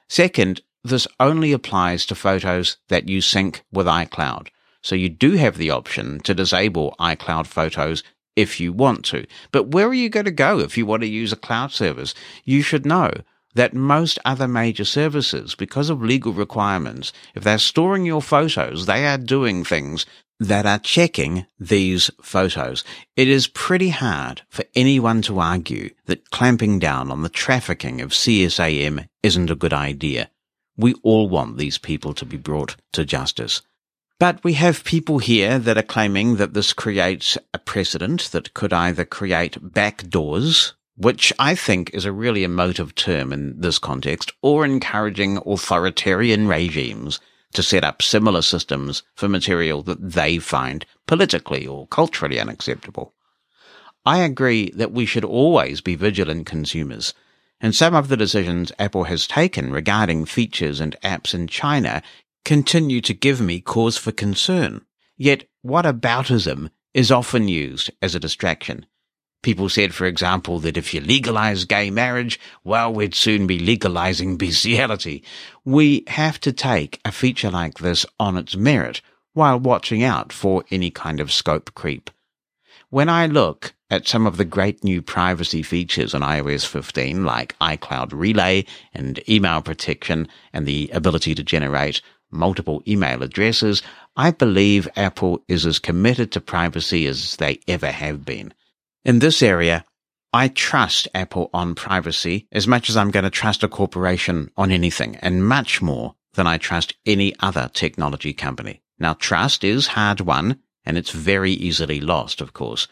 Second, 0.09 0.61
this 0.83 1.07
only 1.19 1.51
applies 1.51 2.05
to 2.07 2.15
photos 2.15 2.77
that 2.87 3.07
you 3.07 3.21
sync 3.21 3.63
with 3.71 3.85
iCloud. 3.85 4.47
So 4.81 4.95
you 4.95 5.09
do 5.09 5.33
have 5.33 5.57
the 5.57 5.69
option 5.69 6.19
to 6.21 6.33
disable 6.33 6.95
iCloud 6.99 7.47
photos 7.47 8.03
if 8.35 8.59
you 8.59 8.71
want 8.71 9.05
to. 9.05 9.25
But 9.51 9.71
where 9.71 9.87
are 9.87 9.93
you 9.93 10.09
going 10.09 10.25
to 10.25 10.31
go 10.31 10.59
if 10.59 10.77
you 10.77 10.85
want 10.85 11.01
to 11.01 11.07
use 11.07 11.33
a 11.33 11.37
cloud 11.37 11.71
service? 11.71 12.15
You 12.45 12.61
should 12.61 12.85
know 12.85 13.11
that 13.55 13.73
most 13.73 14.17
other 14.25 14.47
major 14.47 14.85
services, 14.85 15.55
because 15.55 15.89
of 15.89 16.01
legal 16.01 16.31
requirements, 16.31 17.11
if 17.35 17.43
they're 17.43 17.57
storing 17.57 18.05
your 18.05 18.21
photos, 18.21 18.85
they 18.85 19.05
are 19.05 19.17
doing 19.17 19.63
things 19.63 20.05
that 20.39 20.65
are 20.65 20.79
checking 20.79 21.45
these 21.59 22.09
photos. 22.21 22.83
It 23.15 23.27
is 23.27 23.47
pretty 23.47 23.89
hard 23.89 24.41
for 24.49 24.63
anyone 24.73 25.21
to 25.23 25.39
argue 25.39 25.89
that 26.05 26.29
clamping 26.31 26.79
down 26.79 27.11
on 27.11 27.23
the 27.23 27.29
trafficking 27.29 27.99
of 28.01 28.11
CSAM 28.11 29.07
isn't 29.21 29.51
a 29.51 29.55
good 29.55 29.73
idea. 29.73 30.29
We 30.77 30.93
all 31.03 31.27
want 31.27 31.57
these 31.57 31.77
people 31.77 32.13
to 32.13 32.25
be 32.25 32.37
brought 32.37 32.77
to 32.93 33.03
justice. 33.03 33.61
But 34.17 34.43
we 34.43 34.53
have 34.53 34.83
people 34.83 35.19
here 35.19 35.59
that 35.59 35.77
are 35.77 35.83
claiming 35.83 36.37
that 36.37 36.53
this 36.53 36.73
creates 36.73 37.37
a 37.53 37.59
precedent 37.59 38.31
that 38.31 38.53
could 38.53 38.73
either 38.73 39.05
create 39.05 39.61
backdoors, 39.61 40.73
which 40.95 41.31
I 41.39 41.55
think 41.55 41.93
is 41.93 42.05
a 42.05 42.11
really 42.11 42.43
emotive 42.43 42.95
term 42.95 43.31
in 43.31 43.59
this 43.59 43.79
context, 43.79 44.33
or 44.41 44.65
encouraging 44.65 45.37
authoritarian 45.45 46.47
regimes 46.47 47.19
to 47.53 47.63
set 47.63 47.83
up 47.83 48.01
similar 48.01 48.41
systems 48.41 49.03
for 49.15 49.27
material 49.27 49.81
that 49.83 50.11
they 50.11 50.37
find 50.37 50.85
politically 51.07 51.65
or 51.65 51.87
culturally 51.87 52.39
unacceptable. 52.39 53.13
I 54.05 54.19
agree 54.19 54.71
that 54.71 54.91
we 54.91 55.05
should 55.05 55.25
always 55.25 55.81
be 55.81 55.95
vigilant 55.95 56.45
consumers, 56.45 57.13
and 57.59 57.75
some 57.75 57.93
of 57.93 58.07
the 58.07 58.17
decisions 58.17 58.71
Apple 58.79 59.05
has 59.05 59.27
taken 59.27 59.71
regarding 59.71 60.25
features 60.25 60.79
and 60.79 60.95
apps 61.03 61.33
in 61.33 61.47
China 61.47 62.01
continue 62.45 63.01
to 63.01 63.13
give 63.13 63.41
me 63.41 63.59
cause 63.59 63.97
for 63.97 64.11
concern. 64.11 64.85
Yet 65.17 65.47
what 65.61 65.85
whataboutism 65.85 66.69
is 66.93 67.11
often 67.11 67.47
used 67.47 67.91
as 68.01 68.15
a 68.15 68.19
distraction. 68.19 68.85
People 69.41 69.69
said, 69.69 69.93
for 69.93 70.05
example, 70.05 70.59
that 70.59 70.75
if 70.75 70.93
you 70.93 70.99
legalize 70.99 71.63
gay 71.63 71.89
marriage, 71.89 72.39
well, 72.65 72.93
we'd 72.93 73.15
soon 73.15 73.47
be 73.47 73.57
legalizing 73.57 74.35
bestiality. 74.37 75.23
We 75.63 76.03
have 76.07 76.41
to 76.41 76.51
take 76.51 76.99
a 77.05 77.11
feature 77.11 77.49
like 77.49 77.77
this 77.77 78.05
on 78.19 78.35
its 78.35 78.57
merit 78.57 79.01
while 79.33 79.57
watching 79.57 80.03
out 80.03 80.33
for 80.33 80.65
any 80.71 80.91
kind 80.91 81.21
of 81.21 81.31
scope 81.31 81.73
creep. 81.73 82.09
When 82.89 83.07
I 83.07 83.27
look 83.27 83.73
at 83.89 84.07
some 84.07 84.27
of 84.27 84.35
the 84.37 84.45
great 84.45 84.83
new 84.83 85.01
privacy 85.01 85.63
features 85.63 86.13
on 86.13 86.21
iOS 86.21 86.65
15, 86.65 87.23
like 87.23 87.57
iCloud 87.59 88.11
Relay 88.11 88.65
and 88.93 89.21
email 89.29 89.61
protection 89.61 90.27
and 90.51 90.65
the 90.65 90.89
ability 90.93 91.33
to 91.35 91.43
generate 91.43 92.01
multiple 92.29 92.83
email 92.87 93.23
addresses, 93.23 93.81
I 94.17 94.31
believe 94.31 94.89
Apple 94.95 95.43
is 95.47 95.65
as 95.65 95.79
committed 95.79 96.31
to 96.33 96.41
privacy 96.41 97.05
as 97.07 97.37
they 97.37 97.59
ever 97.67 97.91
have 97.91 98.25
been. 98.25 98.53
In 99.05 99.19
this 99.19 99.41
area, 99.41 99.85
I 100.33 100.49
trust 100.49 101.07
Apple 101.15 101.49
on 101.53 101.73
privacy 101.73 102.47
as 102.51 102.67
much 102.67 102.89
as 102.89 102.97
I'm 102.97 103.11
going 103.11 103.23
to 103.23 103.29
trust 103.29 103.63
a 103.63 103.67
corporation 103.67 104.51
on 104.57 104.71
anything 104.71 105.15
and 105.17 105.47
much 105.47 105.81
more 105.81 106.15
than 106.33 106.45
I 106.45 106.57
trust 106.57 106.93
any 107.05 107.33
other 107.39 107.69
technology 107.73 108.33
company. 108.33 108.81
Now, 108.99 109.13
trust 109.13 109.63
is 109.63 109.87
hard 109.87 110.21
won 110.21 110.59
and 110.85 110.97
it's 110.97 111.11
very 111.11 111.51
easily 111.51 111.99
lost, 111.99 112.41
of 112.41 112.53
course. 112.53 112.87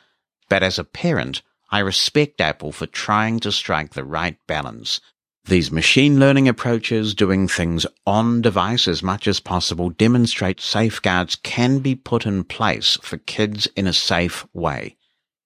But 0.50 0.64
as 0.64 0.80
a 0.80 0.84
parent, 0.84 1.42
I 1.70 1.80
respect 1.80 2.40
Apple 2.40 2.72
for 2.72 2.88
trying 2.88 3.40
to 3.42 3.52
strike 3.52 3.94
the 3.94 4.06
right 4.06 4.38
balance. 4.48 5.02
These 5.46 5.72
machine 5.72 6.20
learning 6.20 6.48
approaches, 6.48 7.14
doing 7.14 7.48
things 7.48 7.86
on 8.06 8.42
device 8.42 8.88
as 8.88 9.04
much 9.04 9.28
as 9.28 9.40
possible, 9.40 9.90
demonstrate 9.90 10.62
safeguards 10.62 11.36
can 11.36 11.80
be 11.80 11.96
put 11.96 12.26
in 12.26 12.44
place 12.44 12.98
for 13.02 13.18
kids 13.18 13.68
in 13.76 13.88
a 13.88 13.94
safe 13.94 14.46
way. 14.54 14.97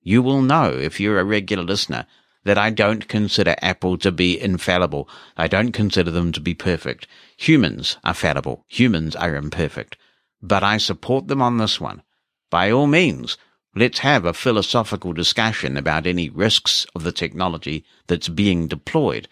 You 0.03 0.21
will 0.21 0.41
know 0.41 0.69
if 0.69 0.99
you're 0.99 1.19
a 1.19 1.23
regular 1.23 1.63
listener 1.63 2.07
that 2.43 2.57
I 2.57 2.71
don't 2.71 3.07
consider 3.07 3.55
Apple 3.61 3.97
to 3.99 4.11
be 4.11 4.39
infallible. 4.39 5.07
I 5.37 5.47
don't 5.47 5.71
consider 5.71 6.09
them 6.09 6.31
to 6.31 6.41
be 6.41 6.55
perfect. 6.55 7.07
Humans 7.37 7.97
are 8.03 8.15
fallible. 8.15 8.65
Humans 8.67 9.15
are 9.15 9.35
imperfect. 9.35 9.97
But 10.41 10.63
I 10.63 10.77
support 10.77 11.27
them 11.27 11.41
on 11.41 11.57
this 11.57 11.79
one. 11.79 12.01
By 12.49 12.71
all 12.71 12.87
means, 12.87 13.37
let's 13.75 13.99
have 13.99 14.25
a 14.25 14.33
philosophical 14.33 15.13
discussion 15.13 15.77
about 15.77 16.07
any 16.07 16.29
risks 16.29 16.87
of 16.95 17.03
the 17.03 17.11
technology 17.11 17.85
that's 18.07 18.27
being 18.27 18.67
deployed. 18.67 19.27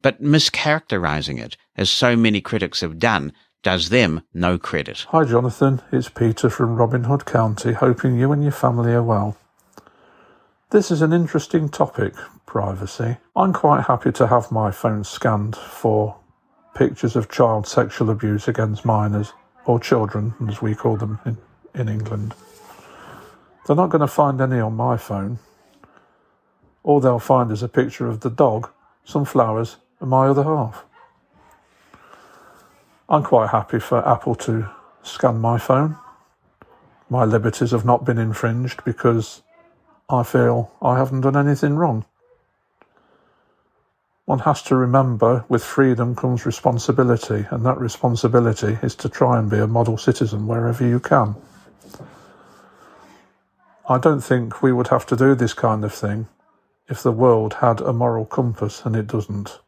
But 0.00 0.22
mischaracterizing 0.22 1.38
it, 1.38 1.58
as 1.76 1.90
so 1.90 2.16
many 2.16 2.40
critics 2.40 2.80
have 2.80 2.98
done, 2.98 3.34
does 3.62 3.90
them 3.90 4.22
no 4.32 4.58
credit. 4.58 5.06
Hi, 5.10 5.24
Jonathan. 5.24 5.82
It's 5.92 6.08
Peter 6.08 6.48
from 6.48 6.76
Robin 6.76 7.04
Hood 7.04 7.26
County, 7.26 7.72
hoping 7.72 8.18
you 8.18 8.32
and 8.32 8.42
your 8.42 8.52
family 8.52 8.92
are 8.92 9.02
well. 9.02 9.36
This 10.74 10.90
is 10.90 11.02
an 11.02 11.12
interesting 11.12 11.68
topic, 11.68 12.14
privacy. 12.46 13.18
I'm 13.36 13.52
quite 13.52 13.84
happy 13.84 14.10
to 14.10 14.26
have 14.26 14.50
my 14.50 14.72
phone 14.72 15.04
scanned 15.04 15.54
for 15.54 16.16
pictures 16.74 17.14
of 17.14 17.30
child 17.30 17.68
sexual 17.68 18.10
abuse 18.10 18.48
against 18.48 18.84
minors, 18.84 19.34
or 19.66 19.78
children, 19.78 20.34
as 20.48 20.60
we 20.60 20.74
call 20.74 20.96
them 20.96 21.20
in, 21.24 21.38
in 21.76 21.88
England. 21.88 22.34
They're 23.64 23.76
not 23.76 23.90
going 23.90 24.00
to 24.00 24.08
find 24.08 24.40
any 24.40 24.58
on 24.58 24.74
my 24.74 24.96
phone. 24.96 25.38
All 26.82 26.98
they'll 26.98 27.20
find 27.20 27.52
is 27.52 27.62
a 27.62 27.68
picture 27.68 28.08
of 28.08 28.18
the 28.18 28.30
dog, 28.30 28.68
some 29.04 29.24
flowers, 29.24 29.76
and 30.00 30.10
my 30.10 30.26
other 30.26 30.42
half. 30.42 30.84
I'm 33.08 33.22
quite 33.22 33.50
happy 33.50 33.78
for 33.78 34.04
Apple 34.08 34.34
to 34.34 34.68
scan 35.04 35.40
my 35.40 35.56
phone. 35.56 35.98
My 37.08 37.24
liberties 37.24 37.70
have 37.70 37.84
not 37.84 38.04
been 38.04 38.18
infringed 38.18 38.82
because 38.84 39.42
I 40.08 40.22
feel 40.22 40.70
I 40.82 40.98
haven't 40.98 41.22
done 41.22 41.36
anything 41.36 41.76
wrong. 41.76 42.04
One 44.26 44.40
has 44.40 44.60
to 44.64 44.76
remember 44.76 45.46
with 45.48 45.64
freedom 45.64 46.14
comes 46.14 46.44
responsibility, 46.44 47.46
and 47.50 47.64
that 47.64 47.78
responsibility 47.78 48.78
is 48.82 48.94
to 48.96 49.08
try 49.08 49.38
and 49.38 49.50
be 49.50 49.58
a 49.58 49.66
model 49.66 49.96
citizen 49.96 50.46
wherever 50.46 50.86
you 50.86 51.00
can. 51.00 51.36
I 53.88 53.96
don't 53.98 54.20
think 54.20 54.62
we 54.62 54.72
would 54.72 54.88
have 54.88 55.06
to 55.06 55.16
do 55.16 55.34
this 55.34 55.54
kind 55.54 55.84
of 55.84 55.94
thing 55.94 56.28
if 56.86 57.02
the 57.02 57.12
world 57.12 57.54
had 57.54 57.80
a 57.80 57.92
moral 57.94 58.26
compass, 58.26 58.84
and 58.84 58.94
it 58.94 59.06
doesn't. 59.06 59.58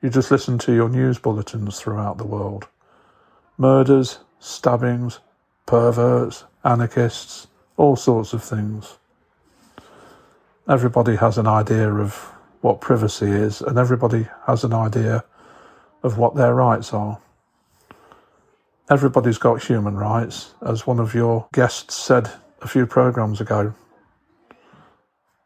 You 0.00 0.10
just 0.10 0.30
listen 0.30 0.58
to 0.58 0.72
your 0.72 0.88
news 0.88 1.18
bulletins 1.18 1.80
throughout 1.80 2.18
the 2.18 2.26
world 2.26 2.68
murders, 3.58 4.20
stabbings, 4.38 5.18
perverts, 5.66 6.44
anarchists, 6.64 7.48
all 7.76 7.96
sorts 7.96 8.32
of 8.32 8.42
things 8.42 8.98
everybody 10.68 11.16
has 11.16 11.38
an 11.38 11.46
idea 11.46 11.92
of 11.92 12.32
what 12.60 12.80
privacy 12.80 13.26
is, 13.26 13.60
and 13.60 13.78
everybody 13.78 14.28
has 14.46 14.64
an 14.64 14.72
idea 14.72 15.24
of 16.02 16.18
what 16.18 16.34
their 16.34 16.54
rights 16.54 16.92
are. 16.92 17.18
Everybody's 18.88 19.38
got 19.38 19.62
human 19.62 19.96
rights, 19.96 20.54
as 20.64 20.86
one 20.86 21.00
of 21.00 21.14
your 21.14 21.48
guests 21.52 21.94
said 21.94 22.30
a 22.60 22.68
few 22.68 22.86
programs 22.86 23.40
ago. 23.40 23.74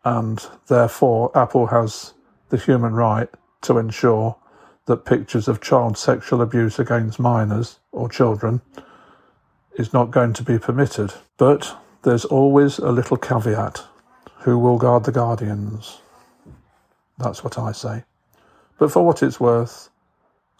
And 0.04 0.44
therefore, 0.68 1.36
Apple 1.36 1.66
has 1.68 2.14
the 2.50 2.58
human 2.58 2.94
right 2.94 3.28
to 3.62 3.78
ensure 3.78 4.36
that 4.86 5.04
pictures 5.04 5.48
of 5.48 5.60
child 5.60 5.98
sexual 5.98 6.42
abuse 6.42 6.78
against 6.78 7.18
minors 7.18 7.80
or 7.90 8.08
children 8.08 8.60
is 9.76 9.92
not 9.92 10.10
going 10.10 10.32
to 10.34 10.42
be 10.42 10.58
permitted. 10.58 11.12
But 11.38 11.76
there's 12.02 12.24
always 12.24 12.78
a 12.78 12.92
little 12.92 13.16
caveat 13.16 13.84
who 14.46 14.56
will 14.56 14.78
guard 14.78 15.02
the 15.02 15.10
guardians. 15.10 15.98
That's 17.18 17.42
what 17.42 17.58
I 17.58 17.72
say. 17.72 18.04
But 18.78 18.92
for 18.92 19.04
what 19.04 19.24
it's 19.24 19.40
worth, 19.40 19.90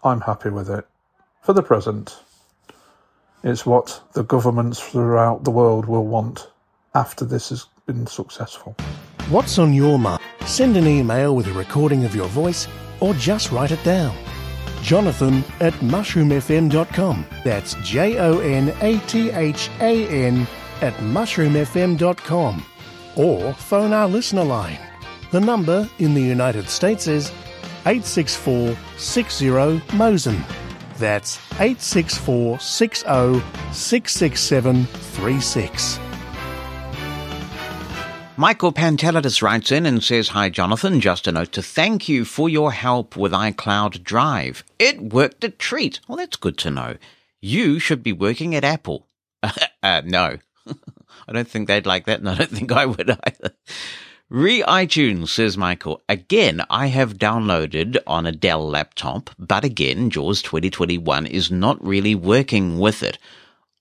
I'm 0.03 0.21
happy 0.21 0.51
with 0.51 0.69
it. 0.69 0.85
For 1.43 1.53
the 1.53 1.63
present, 1.63 2.19
it's 3.45 3.65
what 3.65 4.03
the 4.15 4.25
governments 4.25 4.81
throughout 4.81 5.45
the 5.45 5.53
world 5.53 5.87
will 5.87 6.05
want 6.05 6.51
after 6.97 7.25
this 7.25 7.51
has 7.51 7.67
been 7.87 8.09
successful. 8.09 8.75
What's 9.29 9.57
on 9.57 9.73
your 9.73 10.01
mind? 10.01 10.21
Send 10.47 10.77
an 10.77 10.89
email 10.89 11.37
with 11.37 11.47
a 11.47 11.53
recording 11.53 12.05
of 12.05 12.13
your 12.13 12.27
voice 12.27 12.67
or 12.99 13.15
just 13.15 13.53
write 13.53 13.71
it 13.71 13.85
down. 13.85 14.17
Jonathan 14.83 15.45
at 15.61 15.75
mushroomfm.com. 15.75 17.25
That's 17.45 17.75
J 17.85 18.19
O 18.19 18.41
N 18.41 18.75
A 18.81 18.99
T 19.07 19.31
H 19.31 19.71
A 19.79 20.09
N 20.09 20.45
at 20.81 20.95
mushroomfm.com 20.95 22.67
or 23.17 23.53
phone 23.55 23.93
our 23.93 24.09
listener 24.09 24.45
line. 24.45 24.79
The 25.33 25.41
number 25.41 25.89
in 25.99 26.15
the 26.15 26.23
United 26.23 26.69
States 26.69 27.07
is 27.07 27.31
864 27.87 28.77
60 28.97 29.47
Mosen. 29.97 30.45
That's 30.99 31.39
864 31.55 32.61
60 32.61 33.43
667 33.73 34.85
36. 34.85 35.99
Michael 38.39 38.71
Pantelidis 38.71 39.41
writes 39.41 39.73
in 39.73 39.87
and 39.87 40.05
says, 40.05 40.29
Hi, 40.29 40.51
Jonathan. 40.51 41.01
Just 41.01 41.27
a 41.27 41.33
note 41.33 41.53
to 41.53 41.63
thank 41.63 42.07
you 42.07 42.27
for 42.27 42.51
your 42.51 42.71
help 42.71 43.17
with 43.17 43.33
iCloud 43.33 44.03
Drive. 44.03 44.63
It 44.79 45.01
worked 45.01 45.43
a 45.43 45.49
treat. 45.49 46.01
Well, 46.07 46.19
that's 46.19 46.37
good 46.37 46.59
to 46.59 46.71
know. 46.71 46.97
You 47.41 47.79
should 47.79 48.03
be 48.03 48.13
working 48.13 48.55
at 48.55 48.63
Apple. 48.63 49.07
uh, 49.83 50.03
no. 50.05 50.37
I 51.29 51.33
don't 51.33 51.49
think 51.49 51.69
they'd 51.69 51.87
like 51.87 52.07
that, 52.07 52.21
and 52.21 52.29
I 52.29 52.35
don't 52.35 52.51
think 52.51 52.73
I 52.73 52.87
would 52.87 53.11
either. 53.11 53.55
Re 54.29 54.63
iTunes, 54.63 55.29
says 55.29 55.57
Michael. 55.57 56.03
Again, 56.09 56.61
I 56.69 56.89
have 56.89 57.17
downloaded 57.19 57.97
on 58.07 58.27
a 58.27 58.33
Dell 58.33 58.69
laptop, 58.69 59.31
but 59.39 59.65
again, 59.65 60.11
JAWS 60.11 60.43
2021 60.43 61.27
is 61.27 61.51
not 61.51 61.85
really 61.85 62.15
working 62.15 62.79
with 62.79 63.03
it. 63.05 63.19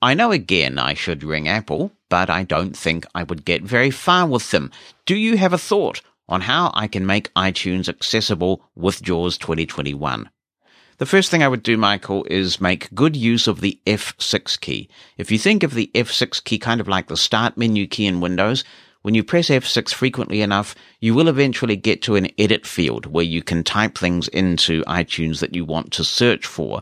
I 0.01 0.13
know 0.13 0.31
again 0.31 0.77
I 0.77 0.93
should 0.93 1.23
ring 1.23 1.47
Apple, 1.47 1.91
but 2.09 2.29
I 2.29 2.43
don't 2.43 2.77
think 2.77 3.07
I 3.15 3.23
would 3.23 3.43
get 3.43 3.63
very 3.63 3.89
far 3.89 4.27
with 4.27 4.51
them. 4.51 4.71
Do 5.07 5.15
you 5.15 5.37
have 5.37 5.53
a 5.53 5.57
thought 5.57 6.01
on 6.29 6.41
how 6.41 6.71
I 6.75 6.87
can 6.87 7.07
make 7.07 7.33
iTunes 7.33 7.89
accessible 7.89 8.61
with 8.75 9.01
JAWS 9.01 9.39
2021? 9.39 10.29
The 10.97 11.05
first 11.05 11.29
thing 11.29 11.43
I 11.43 11.49
would 11.49 11.63
do, 11.63 11.75
Michael, 11.75 12.25
is 12.29 12.61
make 12.61 12.93
good 12.95 13.17
use 13.17 13.47
of 13.47 13.59
the 13.59 13.77
F6 13.85 14.57
key. 14.61 14.87
If 15.17 15.29
you 15.29 15.37
think 15.37 15.63
of 15.63 15.73
the 15.73 15.91
F6 15.93 16.41
key 16.45 16.57
kind 16.57 16.79
of 16.79 16.87
like 16.87 17.07
the 17.07 17.17
start 17.17 17.57
menu 17.57 17.85
key 17.85 18.05
in 18.05 18.21
Windows, 18.21 18.63
when 19.01 19.13
you 19.13 19.21
press 19.21 19.49
F6 19.49 19.93
frequently 19.93 20.41
enough, 20.41 20.73
you 21.01 21.13
will 21.13 21.27
eventually 21.27 21.75
get 21.75 22.01
to 22.03 22.15
an 22.15 22.29
edit 22.37 22.65
field 22.65 23.07
where 23.07 23.25
you 23.25 23.43
can 23.43 23.61
type 23.61 23.97
things 23.97 24.29
into 24.29 24.85
iTunes 24.85 25.41
that 25.41 25.53
you 25.53 25.65
want 25.65 25.91
to 25.91 26.05
search 26.05 26.45
for. 26.45 26.81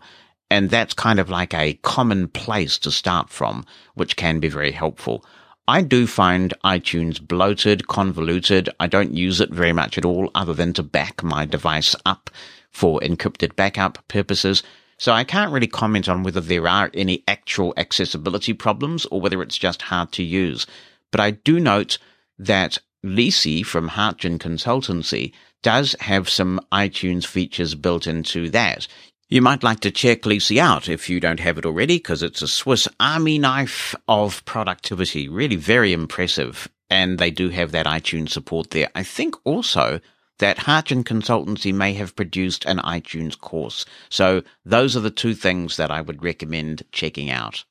And 0.52 0.69
that's 0.69 0.94
kind 0.94 1.19
of 1.19 1.31
like 1.31 1.56
a 1.56 1.73
common 1.81 2.27
place 2.27 2.77
to 2.80 2.91
start 2.91 3.31
from, 3.31 3.65
which 3.95 4.15
can 4.15 4.40
be 4.40 4.48
very 4.48 4.72
helpful. 4.72 5.26
I 5.68 5.81
do 5.81 6.06
find 6.06 6.53
iTunes 6.64 7.19
bloated, 7.19 7.88
convoluted. 7.88 8.69
I 8.80 8.85
don't 8.85 9.15
use 9.15 9.41
it 9.41 9.49
very 9.49 9.73
much 9.73 9.98
at 9.98 10.06
all 10.06 10.30
other 10.35 10.53
than 10.53 10.73
to 10.73 10.84
back 10.84 11.23
my 11.23 11.45
device 11.48 11.95
up 12.06 12.30
for 12.74 13.00
encrypted 13.00 13.56
backup 13.56 14.06
purposes. 14.08 14.64
So 14.98 15.12
I 15.12 15.24
can't 15.24 15.52
really 15.52 15.68
comment 15.68 16.10
on 16.10 16.24
whether 16.24 16.41
there 16.41 16.68
are 16.68 16.91
any 16.94 17.24
actual 17.28 17.74
accessibility 17.78 18.54
problems 18.54 19.06
or 19.06 19.22
whether 19.22 19.41
it's 19.41 19.58
just 19.58 19.84
hard 19.84 20.12
to 20.14 20.24
use. 20.24 20.66
But 21.12 21.22
I 21.22 21.32
do 21.32 21.60
note 21.60 21.98
that 22.40 22.80
Leasey 23.06 23.66
from 23.66 23.90
Hartgen 23.90 24.40
Consultancy 24.40 25.34
does 25.62 25.95
have 26.00 26.30
some 26.30 26.60
iTunes 26.72 27.26
features 27.26 27.76
built 27.76 28.08
into 28.08 28.50
that. 28.50 28.88
You 29.30 29.41
might 29.41 29.64
like 29.64 29.80
to 29.82 29.91
check 29.91 30.22
Leasey 30.24 30.58
out 30.58 30.90
if 30.90 31.10
you 31.10 31.20
don't 31.20 31.40
have 31.40 31.58
it 31.58 31.66
already, 31.66 31.98
because 31.98 32.22
it's 32.22 32.41
a 32.41 32.48
Swiss 32.48 32.88
army 33.00 33.40
knife 33.40 33.95
of 34.08 34.44
productivity. 34.45 35.28
Really 35.28 35.56
very 35.56 35.91
impressive. 35.94 36.70
And 36.90 37.18
they 37.18 37.32
do 37.32 37.50
have 37.50 37.72
that 37.72 37.86
iTunes 37.86 38.30
support 38.30 38.72
there. 38.72 38.90
I 38.94 39.04
think 39.04 39.36
also 39.44 40.00
that 40.44 40.57
Hartgen 40.57 41.06
Consultancy 41.06 41.74
may 41.74 41.94
have 41.94 42.18
produced 42.18 42.65
an 42.65 42.80
iTunes 42.80 43.40
course. 43.40 43.86
So 44.10 44.44
those 44.65 44.94
are 44.98 44.99
the 44.99 45.10
two 45.10 45.36
things 45.36 45.78
that 45.78 45.90
I 45.90 46.02
would 46.02 46.22
recommend 46.22 46.84
checking 46.91 47.30
out. 47.30 47.64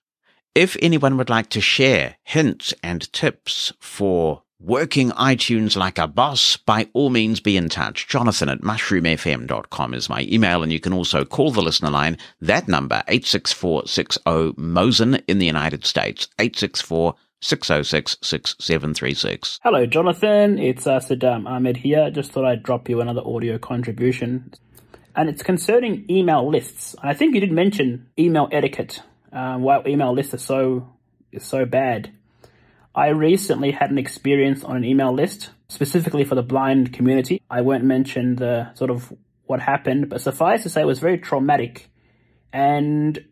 If 0.55 0.75
anyone 0.81 1.19
would 1.19 1.29
like 1.29 1.51
to 1.51 1.61
share 1.61 2.17
hints 2.25 2.73
and 2.83 3.13
tips 3.13 3.75
for 3.79 4.45
working 4.59 5.11
iTunes 5.11 5.77
like 5.77 5.99
a 5.99 6.07
boss, 6.07 6.57
by 6.57 6.89
all 6.95 7.11
means 7.11 7.41
be 7.41 7.59
in 7.59 7.69
touch. 7.69 8.09
Jonathan 8.09 8.49
at 8.49 8.63
mushroomfm.com 8.63 9.93
is 9.93 10.09
my 10.09 10.23
email, 10.23 10.63
and 10.63 10.73
you 10.73 10.81
can 10.81 10.95
also 10.95 11.27
call 11.27 11.51
the 11.51 11.61
listener 11.61 11.91
line, 11.91 12.17
that 12.41 12.69
number, 12.69 13.03
86460 13.09 14.55
Mosen 14.57 15.23
in 15.29 15.39
the 15.39 15.47
United 15.47 15.85
States, 15.85 16.27
864 16.39 17.17
606 17.43 18.19
6736. 18.23 19.59
Hello, 19.65 19.85
Jonathan. 19.85 20.61
It's 20.61 20.87
uh, 20.87 21.01
Saddam 21.01 21.49
Ahmed 21.49 21.77
here. 21.77 22.09
Just 22.11 22.31
thought 22.31 22.45
I'd 22.45 22.63
drop 22.63 22.89
you 22.89 23.01
another 23.01 23.21
audio 23.25 23.59
contribution. 23.59 24.53
And 25.17 25.29
it's 25.29 25.43
concerning 25.43 26.07
email 26.09 26.49
lists. 26.49 26.95
I 27.03 27.15
think 27.15 27.35
you 27.35 27.41
did 27.41 27.51
mention 27.51 28.07
email 28.17 28.49
etiquette, 28.53 29.03
uh, 29.33 29.59
why 29.59 29.83
email 29.87 30.15
lists 30.15 30.33
are 30.35 30.39
so, 30.39 30.93
so 31.41 31.65
bad. 31.65 32.13
I 32.95 33.09
recently 33.09 33.73
had 33.73 33.91
an 33.91 33.99
experience 33.99 34.63
on 34.63 34.77
an 34.77 34.85
email 34.85 35.13
list, 35.13 35.51
specifically 35.69 36.25
for 36.25 36.37
the 36.37 36.43
blind 36.43 36.93
community. 36.93 37.43
I 37.51 37.63
won't 37.63 37.85
mention 37.85 38.37
the 38.37 38.73
sort 38.75 38.91
of 38.91 39.13
what 39.47 39.61
happened, 39.61 40.11
but 40.11 40.21
suffice 40.21 40.63
to 40.63 40.71
say 40.71 40.83
it 40.83 40.87
was 40.87 41.01
very 41.01 41.19
traumatic. 41.19 41.91
And 42.53 43.25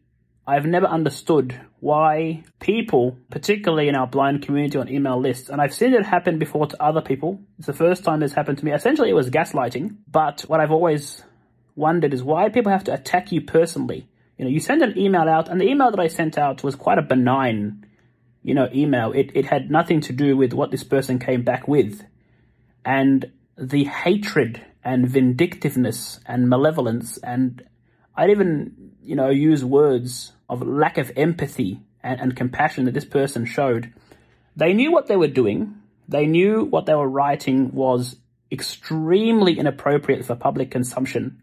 I've 0.51 0.66
never 0.66 0.86
understood 0.86 1.60
why 1.78 2.43
people, 2.59 3.16
particularly 3.31 3.89
in 3.89 3.94
our 3.94 4.09
blind 4.09 4.43
community 4.43 4.78
on 4.78 4.89
email 4.89 5.20
lists, 5.20 5.48
and 5.48 5.60
I've 5.60 5.72
seen 5.72 5.94
it 5.94 6.05
happen 6.05 6.39
before 6.39 6.66
to 6.66 6.82
other 6.82 7.01
people. 7.01 7.40
It's 7.59 7.68
the 7.68 7.72
first 7.72 8.02
time 8.02 8.18
this 8.18 8.32
happened 8.32 8.59
to 8.59 8.64
me. 8.64 8.72
Essentially, 8.72 9.10
it 9.10 9.14
was 9.14 9.31
gaslighting. 9.31 9.97
But 10.10 10.40
what 10.43 10.59
I've 10.59 10.72
always 10.72 11.22
wondered 11.77 12.12
is 12.12 12.24
why 12.24 12.48
people 12.48 12.72
have 12.72 12.85
to 12.85 12.94
attack 12.94 13.31
you 13.31 13.43
personally. 13.43 14.09
You 14.36 14.44
know, 14.44 14.51
you 14.51 14.59
send 14.59 14.82
an 14.82 14.98
email 14.98 15.28
out, 15.28 15.48
and 15.48 15.60
the 15.60 15.68
email 15.68 15.93
that 15.93 16.01
I 16.01 16.09
sent 16.09 16.36
out 16.36 16.64
was 16.64 16.74
quite 16.74 16.98
a 16.98 17.02
benign 17.02 17.86
you 18.43 18.55
know, 18.55 18.68
email. 18.74 19.12
It, 19.12 19.31
it 19.35 19.47
had 19.47 19.70
nothing 19.70 20.01
to 20.02 20.12
do 20.12 20.36
with 20.36 20.52
what 20.52 20.70
this 20.70 20.85
person 20.85 21.18
came 21.18 21.43
back 21.43 21.68
with. 21.68 22.02
And 22.85 23.31
the 23.56 23.85
hatred 23.85 24.64
and 24.82 25.09
vindictiveness 25.09 26.20
and 26.27 26.48
malevolence 26.48 27.18
and 27.18 27.62
I'd 28.16 28.31
even, 28.31 28.93
you 29.02 29.14
know, 29.14 29.31
use 29.31 29.64
words 29.64 30.32
of 30.51 30.66
lack 30.66 30.98
of 30.98 31.12
empathy 31.16 31.81
and, 32.02 32.20
and 32.20 32.36
compassion 32.36 32.85
that 32.85 32.93
this 32.93 33.05
person 33.05 33.47
showed. 33.47 33.93
They 34.56 34.74
knew 34.74 34.90
what 34.90 35.06
they 35.06 35.16
were 35.16 35.28
doing. 35.28 35.77
They 36.09 36.27
knew 36.27 36.64
what 36.64 36.86
they 36.86 36.94
were 36.94 37.09
writing 37.09 37.72
was 37.72 38.16
extremely 38.51 39.59
inappropriate 39.59 40.24
for 40.24 40.35
public 40.35 40.72
consumption, 40.72 41.40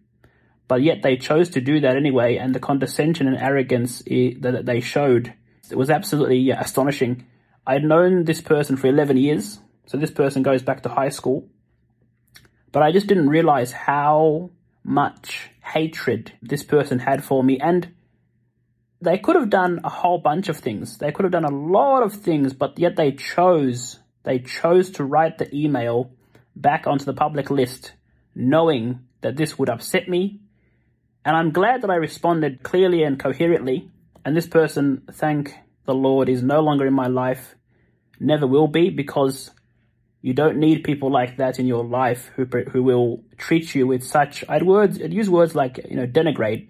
but 0.67 0.81
yet 0.81 1.01
they 1.01 1.15
chose 1.15 1.49
to 1.51 1.61
do 1.61 1.79
that 1.79 1.95
anyway. 1.95 2.35
And 2.35 2.53
the 2.53 2.59
condescension 2.59 3.27
and 3.27 3.37
arrogance 3.37 3.99
that 3.99 4.63
they 4.65 4.81
showed 4.81 5.33
it 5.71 5.77
was 5.77 5.89
absolutely 5.89 6.51
astonishing. 6.51 7.25
I'd 7.65 7.83
known 7.83 8.25
this 8.25 8.41
person 8.41 8.75
for 8.75 8.87
11 8.87 9.17
years, 9.17 9.59
so 9.85 9.97
this 9.97 10.11
person 10.11 10.43
goes 10.43 10.61
back 10.61 10.83
to 10.83 10.89
high 10.89 11.09
school, 11.09 11.47
but 12.73 12.83
I 12.83 12.91
just 12.91 13.07
didn't 13.07 13.29
realize 13.29 13.71
how 13.71 14.51
much 14.83 15.49
hatred 15.63 16.33
this 16.41 16.63
person 16.63 16.99
had 16.99 17.23
for 17.23 17.43
me. 17.43 17.59
And 17.59 17.93
they 19.01 19.17
could 19.17 19.35
have 19.35 19.49
done 19.49 19.81
a 19.83 19.89
whole 19.89 20.17
bunch 20.17 20.49
of 20.49 20.57
things. 20.57 20.97
They 20.97 21.11
could 21.11 21.23
have 21.23 21.31
done 21.31 21.45
a 21.45 21.55
lot 21.55 22.03
of 22.03 22.13
things, 22.13 22.53
but 22.53 22.79
yet 22.79 22.95
they 22.95 23.11
chose, 23.11 23.99
they 24.23 24.39
chose 24.39 24.91
to 24.91 25.03
write 25.03 25.37
the 25.37 25.53
email 25.55 26.11
back 26.55 26.87
onto 26.87 27.05
the 27.05 27.13
public 27.13 27.49
list, 27.49 27.93
knowing 28.33 29.01
that 29.21 29.37
this 29.37 29.57
would 29.57 29.69
upset 29.69 30.09
me. 30.09 30.39
And 31.23 31.35
I'm 31.35 31.51
glad 31.51 31.81
that 31.81 31.91
I 31.91 31.95
responded 31.95 32.63
clearly 32.63 33.03
and 33.03 33.19
coherently 33.19 33.91
and 34.27 34.35
this 34.35 34.45
person, 34.45 35.03
thank 35.09 35.55
the 35.85 35.93
Lord, 35.93 36.27
is 36.27 36.43
no 36.43 36.59
longer 36.59 36.85
in 36.85 36.93
my 36.93 37.07
life, 37.07 37.55
never 38.19 38.45
will 38.45 38.67
be, 38.67 38.89
because 38.89 39.51
you 40.21 40.33
don't 40.33 40.57
need 40.57 40.83
people 40.83 41.09
like 41.09 41.37
that 41.37 41.59
in 41.59 41.65
your 41.65 41.85
life 41.85 42.29
who 42.35 42.45
who 42.45 42.83
will 42.83 43.23
treat 43.37 43.73
you 43.73 43.87
with 43.87 44.03
such. 44.03 44.43
I'd 44.49 44.63
words, 44.63 45.01
I'd 45.01 45.13
use 45.13 45.29
words 45.29 45.55
like 45.55 45.79
you 45.89 45.95
know 45.95 46.05
denigrate. 46.05 46.67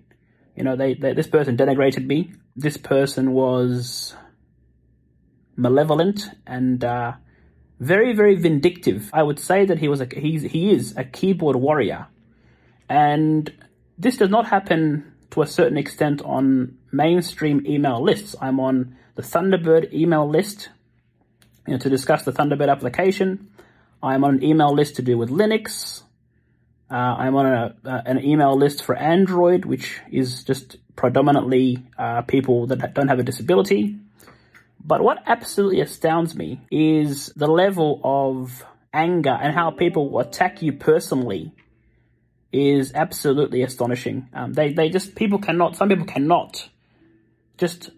You 0.58 0.64
know, 0.64 0.76
they, 0.76 0.96
they 0.96 1.14
this 1.14 1.28
person 1.28 1.56
denigrated 1.56 2.06
me. 2.08 2.34
This 2.56 2.78
person 2.78 3.32
was 3.32 4.16
malevolent 5.56 6.30
and 6.48 6.84
uh, 6.84 7.14
very 7.80 8.14
very 8.14 8.36
vindictive. 8.36 9.12
I 9.14 9.22
would 9.22 9.40
say 9.40 9.66
that 9.66 9.78
he 9.78 9.88
was 9.88 10.02
a 10.02 10.08
he's 10.12 10.42
he 10.42 10.72
is 10.72 10.98
a 10.98 11.04
keyboard 11.04 11.58
warrior, 11.58 12.08
and 12.90 13.54
this 14.00 14.18
does 14.18 14.32
not 14.32 14.48
happen 14.48 15.14
to 15.32 15.44
a 15.44 15.48
certain 15.48 15.78
extent 15.78 16.24
on 16.24 16.78
mainstream 16.92 17.64
email 17.68 18.02
lists. 18.02 18.36
I'm 18.42 18.60
on 18.60 18.98
the 19.14 19.22
Thunderbird 19.22 19.94
email 19.94 20.28
list 20.28 20.70
you 21.68 21.74
know, 21.74 21.80
to 21.80 21.90
discuss 21.90 22.24
the 22.24 22.32
Thunderbird 22.32 22.72
application. 22.72 23.50
I'm 24.02 24.24
on 24.24 24.36
an 24.36 24.44
email 24.44 24.74
list 24.74 24.96
to 24.96 25.02
do 25.04 25.18
with 25.18 25.30
Linux. 25.30 26.02
Uh, 26.90 26.94
I'm 26.94 27.36
on 27.36 27.46
a, 27.46 27.76
uh, 27.86 28.02
an 28.06 28.24
email 28.24 28.56
list 28.58 28.84
for 28.84 28.96
Android, 28.96 29.66
which 29.66 30.00
is 30.10 30.44
just 30.44 30.78
predominantly 30.96 31.84
uh, 31.98 32.22
people 32.22 32.68
that 32.68 32.94
don't 32.94 33.10
have 33.10 33.20
a 33.20 33.24
disability. 33.24 33.98
But 34.84 35.02
what 35.02 35.22
absolutely 35.26 35.82
astounds 35.82 36.34
me 36.34 36.62
is 36.72 37.28
the 37.36 37.48
level 37.48 38.00
of 38.04 38.66
anger 38.94 39.38
and 39.42 39.54
how 39.54 39.72
people 39.72 40.18
attack 40.20 40.62
you 40.62 40.72
personally 40.72 41.52
is 42.54 42.94
absolutely 42.94 43.64
astonishing. 43.64 44.30
Um, 44.34 44.54
they, 44.54 44.72
they 44.72 44.90
just, 44.90 45.16
people 45.16 45.40
cannot, 45.40 45.76
some 45.76 45.90
people 45.90 46.06
cannot 46.06 46.70
just 47.58 47.90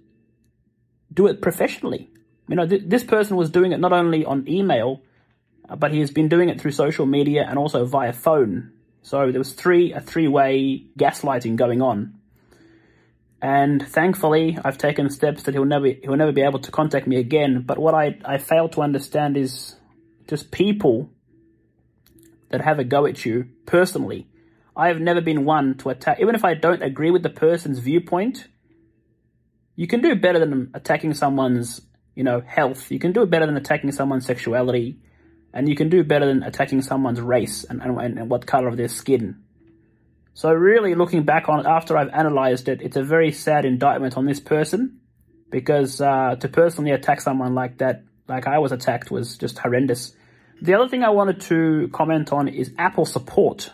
do 1.13 1.27
it 1.27 1.41
professionally. 1.41 2.09
You 2.47 2.55
know, 2.55 2.67
th- 2.67 2.83
this 2.85 3.03
person 3.03 3.37
was 3.37 3.51
doing 3.51 3.71
it 3.71 3.79
not 3.79 3.93
only 3.93 4.25
on 4.25 4.49
email, 4.49 5.01
uh, 5.69 5.75
but 5.75 5.91
he 5.91 5.99
has 5.99 6.09
been 6.09 6.27
doing 6.27 6.49
it 6.49 6.59
through 6.59 6.71
social 6.71 7.05
media 7.05 7.45
and 7.47 7.59
also 7.59 7.85
via 7.85 8.13
phone. 8.13 8.71
So 9.01 9.31
there 9.31 9.39
was 9.39 9.53
three, 9.53 9.93
a 9.93 10.01
three-way 10.01 10.85
gaslighting 10.97 11.55
going 11.55 11.81
on. 11.81 12.15
And 13.41 13.88
thankfully, 13.88 14.57
I've 14.63 14.77
taken 14.77 15.09
steps 15.09 15.43
that 15.43 15.53
he'll 15.53 15.65
never 15.65 15.88
he'll 15.88 16.17
never 16.17 16.34
be 16.34 16.41
able 16.41 16.59
to 16.59 16.71
contact 16.71 17.07
me 17.07 17.15
again. 17.15 17.63
But 17.65 17.77
what 17.77 17.93
I 17.93 18.17
I 18.26 18.38
fail 18.38 18.67
to 18.69 18.81
understand 18.81 19.38
is 19.38 19.76
just 20.27 20.51
people 20.51 21.09
that 22.49 22.61
have 22.61 22.80
a 22.80 22.84
go 22.84 23.05
at 23.05 23.26
you 23.26 23.47
personally. 23.65 24.27
I 24.76 24.88
have 24.88 24.99
never 24.99 25.21
been 25.21 25.45
one 25.45 25.76
to 25.77 25.89
attack, 25.89 26.19
even 26.19 26.35
if 26.35 26.43
I 26.43 26.53
don't 26.53 26.84
agree 26.84 27.11
with 27.11 27.23
the 27.23 27.30
person's 27.30 27.80
viewpoint. 27.80 28.47
You 29.76 29.88
can 29.88 30.01
do 30.01 30.15
better 30.15 30.39
than 30.39 30.71
attacking 30.73 31.13
someone's, 31.13 31.81
you 32.15 32.23
know, 32.23 32.41
health. 32.41 32.91
You 32.91 32.99
can 32.99 33.13
do 33.13 33.21
it 33.21 33.30
better 33.30 33.45
than 33.45 33.55
attacking 33.55 33.91
someone's 33.93 34.26
sexuality, 34.26 34.99
and 35.53 35.67
you 35.67 35.76
can 35.76 35.89
do 35.89 36.03
better 36.03 36.26
than 36.26 36.43
attacking 36.43 36.81
someone's 36.81 37.21
race 37.21 37.63
and, 37.63 37.81
and, 37.81 37.99
and 37.99 38.30
what 38.30 38.45
color 38.45 38.67
of 38.67 38.77
their 38.77 38.88
skin. 38.88 39.43
So 40.34 40.51
really 40.53 40.95
looking 40.95 41.23
back 41.23 41.49
on 41.49 41.59
it 41.61 41.65
after 41.65 41.97
I've 41.97 42.09
analyzed 42.09 42.69
it, 42.69 42.81
it's 42.81 42.95
a 42.95 43.03
very 43.03 43.31
sad 43.31 43.65
indictment 43.65 44.15
on 44.15 44.26
this 44.26 44.39
person 44.39 44.99
because 45.49 45.99
uh, 45.99 46.35
to 46.39 46.47
personally 46.47 46.91
attack 46.91 47.21
someone 47.21 47.55
like 47.55 47.80
that, 47.80 48.03
like 48.27 48.47
I 48.47 48.59
was 48.59 48.71
attacked, 48.71 49.11
was 49.11 49.38
just 49.38 49.57
horrendous. 49.57 50.13
The 50.61 50.76
other 50.76 50.88
thing 50.88 51.03
I 51.03 51.09
wanted 51.09 51.41
to 51.41 51.89
comment 51.93 52.31
on 52.31 52.47
is 52.47 52.71
Apple 52.77 53.05
support, 53.05 53.71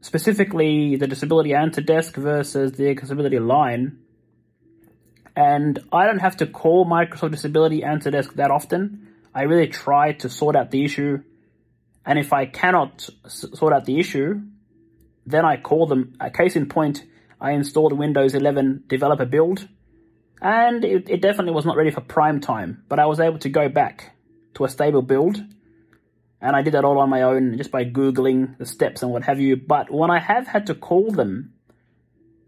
specifically 0.00 0.96
the 0.96 1.06
Disability 1.06 1.54
Answer 1.54 1.82
Desk 1.82 2.14
versus 2.14 2.72
the 2.72 2.88
Accessibility 2.88 3.38
Line. 3.38 3.98
And 5.36 5.78
I 5.92 6.06
don't 6.06 6.20
have 6.20 6.38
to 6.38 6.46
call 6.46 6.86
Microsoft 6.86 7.32
Disability 7.32 7.84
Answer 7.84 8.10
Desk 8.10 8.32
that 8.34 8.50
often. 8.50 9.07
I 9.34 9.42
really 9.42 9.68
try 9.68 10.12
to 10.12 10.28
sort 10.28 10.56
out 10.56 10.70
the 10.70 10.84
issue. 10.84 11.22
And 12.04 12.18
if 12.18 12.32
I 12.32 12.46
cannot 12.46 13.08
sort 13.26 13.72
out 13.72 13.84
the 13.84 14.00
issue, 14.00 14.40
then 15.26 15.44
I 15.44 15.56
call 15.56 15.86
them. 15.86 16.14
A 16.20 16.30
case 16.30 16.56
in 16.56 16.68
point, 16.68 17.04
I 17.40 17.52
installed 17.52 17.92
Windows 17.92 18.34
11 18.34 18.84
developer 18.88 19.26
build, 19.26 19.68
and 20.40 20.84
it, 20.84 21.08
it 21.08 21.22
definitely 21.22 21.52
was 21.52 21.66
not 21.66 21.76
ready 21.76 21.90
for 21.90 22.00
prime 22.00 22.40
time, 22.40 22.84
but 22.88 22.98
I 22.98 23.06
was 23.06 23.20
able 23.20 23.38
to 23.40 23.48
go 23.48 23.68
back 23.68 24.16
to 24.54 24.64
a 24.64 24.68
stable 24.68 25.02
build, 25.02 25.42
and 26.40 26.56
I 26.56 26.62
did 26.62 26.74
that 26.74 26.84
all 26.84 26.98
on 26.98 27.10
my 27.10 27.22
own 27.22 27.56
just 27.56 27.70
by 27.70 27.84
Googling 27.84 28.56
the 28.58 28.66
steps 28.66 29.02
and 29.02 29.12
what 29.12 29.24
have 29.24 29.40
you. 29.40 29.56
But 29.56 29.90
when 29.90 30.10
I 30.10 30.18
have 30.18 30.46
had 30.46 30.66
to 30.66 30.74
call 30.74 31.10
them, 31.10 31.52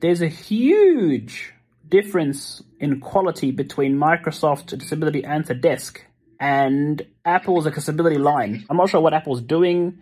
there's 0.01 0.23
a 0.23 0.28
huge 0.28 1.52
difference 1.89 2.62
in 2.78 3.01
quality 3.01 3.51
between 3.51 3.97
Microsoft 3.97 4.78
Disability 4.78 5.24
Answer 5.24 5.55
Desk 5.55 6.05
and 6.41 7.07
Apple's 7.25 7.69
accessibility 7.69 8.19
line. 8.19 8.67
I'm 8.69 8.77
not 8.77 8.91
sure 8.91 9.01
what 9.01 9.15
Apple's 9.15 9.43
doing 9.43 10.01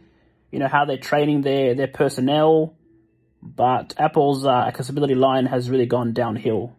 you 0.51 0.59
know, 0.59 0.69
how 0.69 0.85
they're 0.85 0.99
training 0.99 1.43
their, 1.43 1.75
their 1.75 1.89
personnel. 1.89 2.75
But 3.43 3.95
Apple's 3.99 4.45
uh, 4.45 4.51
accessibility 4.51 5.15
line 5.15 5.47
has 5.47 5.71
really 5.71 5.87
gone 5.87 6.13
downhill 6.13 6.77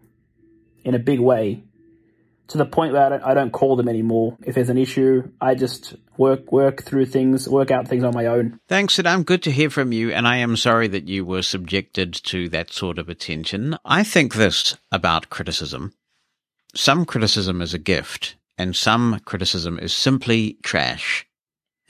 in 0.84 0.94
a 0.94 1.00
big 1.00 1.20
way 1.20 1.64
to 2.48 2.58
the 2.58 2.66
point 2.66 2.94
where 2.94 3.06
I 3.06 3.10
don't, 3.10 3.24
I 3.24 3.34
don't 3.34 3.52
call 3.52 3.76
them 3.76 3.88
anymore. 3.88 4.38
If 4.44 4.56
there's 4.56 4.70
an 4.70 4.78
issue, 4.78 5.32
I 5.40 5.56
just 5.56 5.96
work 6.18 6.52
work 6.52 6.84
through 6.84 7.06
things, 7.06 7.48
work 7.48 7.72
out 7.72 7.88
things 7.88 8.04
on 8.04 8.14
my 8.14 8.26
own. 8.26 8.60
Thanks, 8.68 8.98
Saddam. 8.98 9.26
Good 9.26 9.44
to 9.44 9.52
hear 9.52 9.70
from 9.70 9.94
you, 9.94 10.12
and 10.12 10.28
I 10.28 10.38
am 10.38 10.58
sorry 10.58 10.88
that 10.90 11.08
you 11.08 11.24
were 11.24 11.44
subjected 11.44 12.14
to 12.14 12.50
that 12.50 12.74
sort 12.74 12.98
of 12.98 13.08
attention. 13.08 13.78
I 13.86 14.04
think 14.04 14.34
this 14.34 14.76
about 14.92 15.30
criticism. 15.30 15.94
Some 16.76 17.06
criticism 17.06 17.62
is 17.62 17.74
a 17.74 17.80
gift, 17.80 18.36
and 18.60 18.76
some 18.76 19.20
criticism 19.22 19.80
is 19.80 19.94
simply 19.94 20.58
trash. 20.64 21.26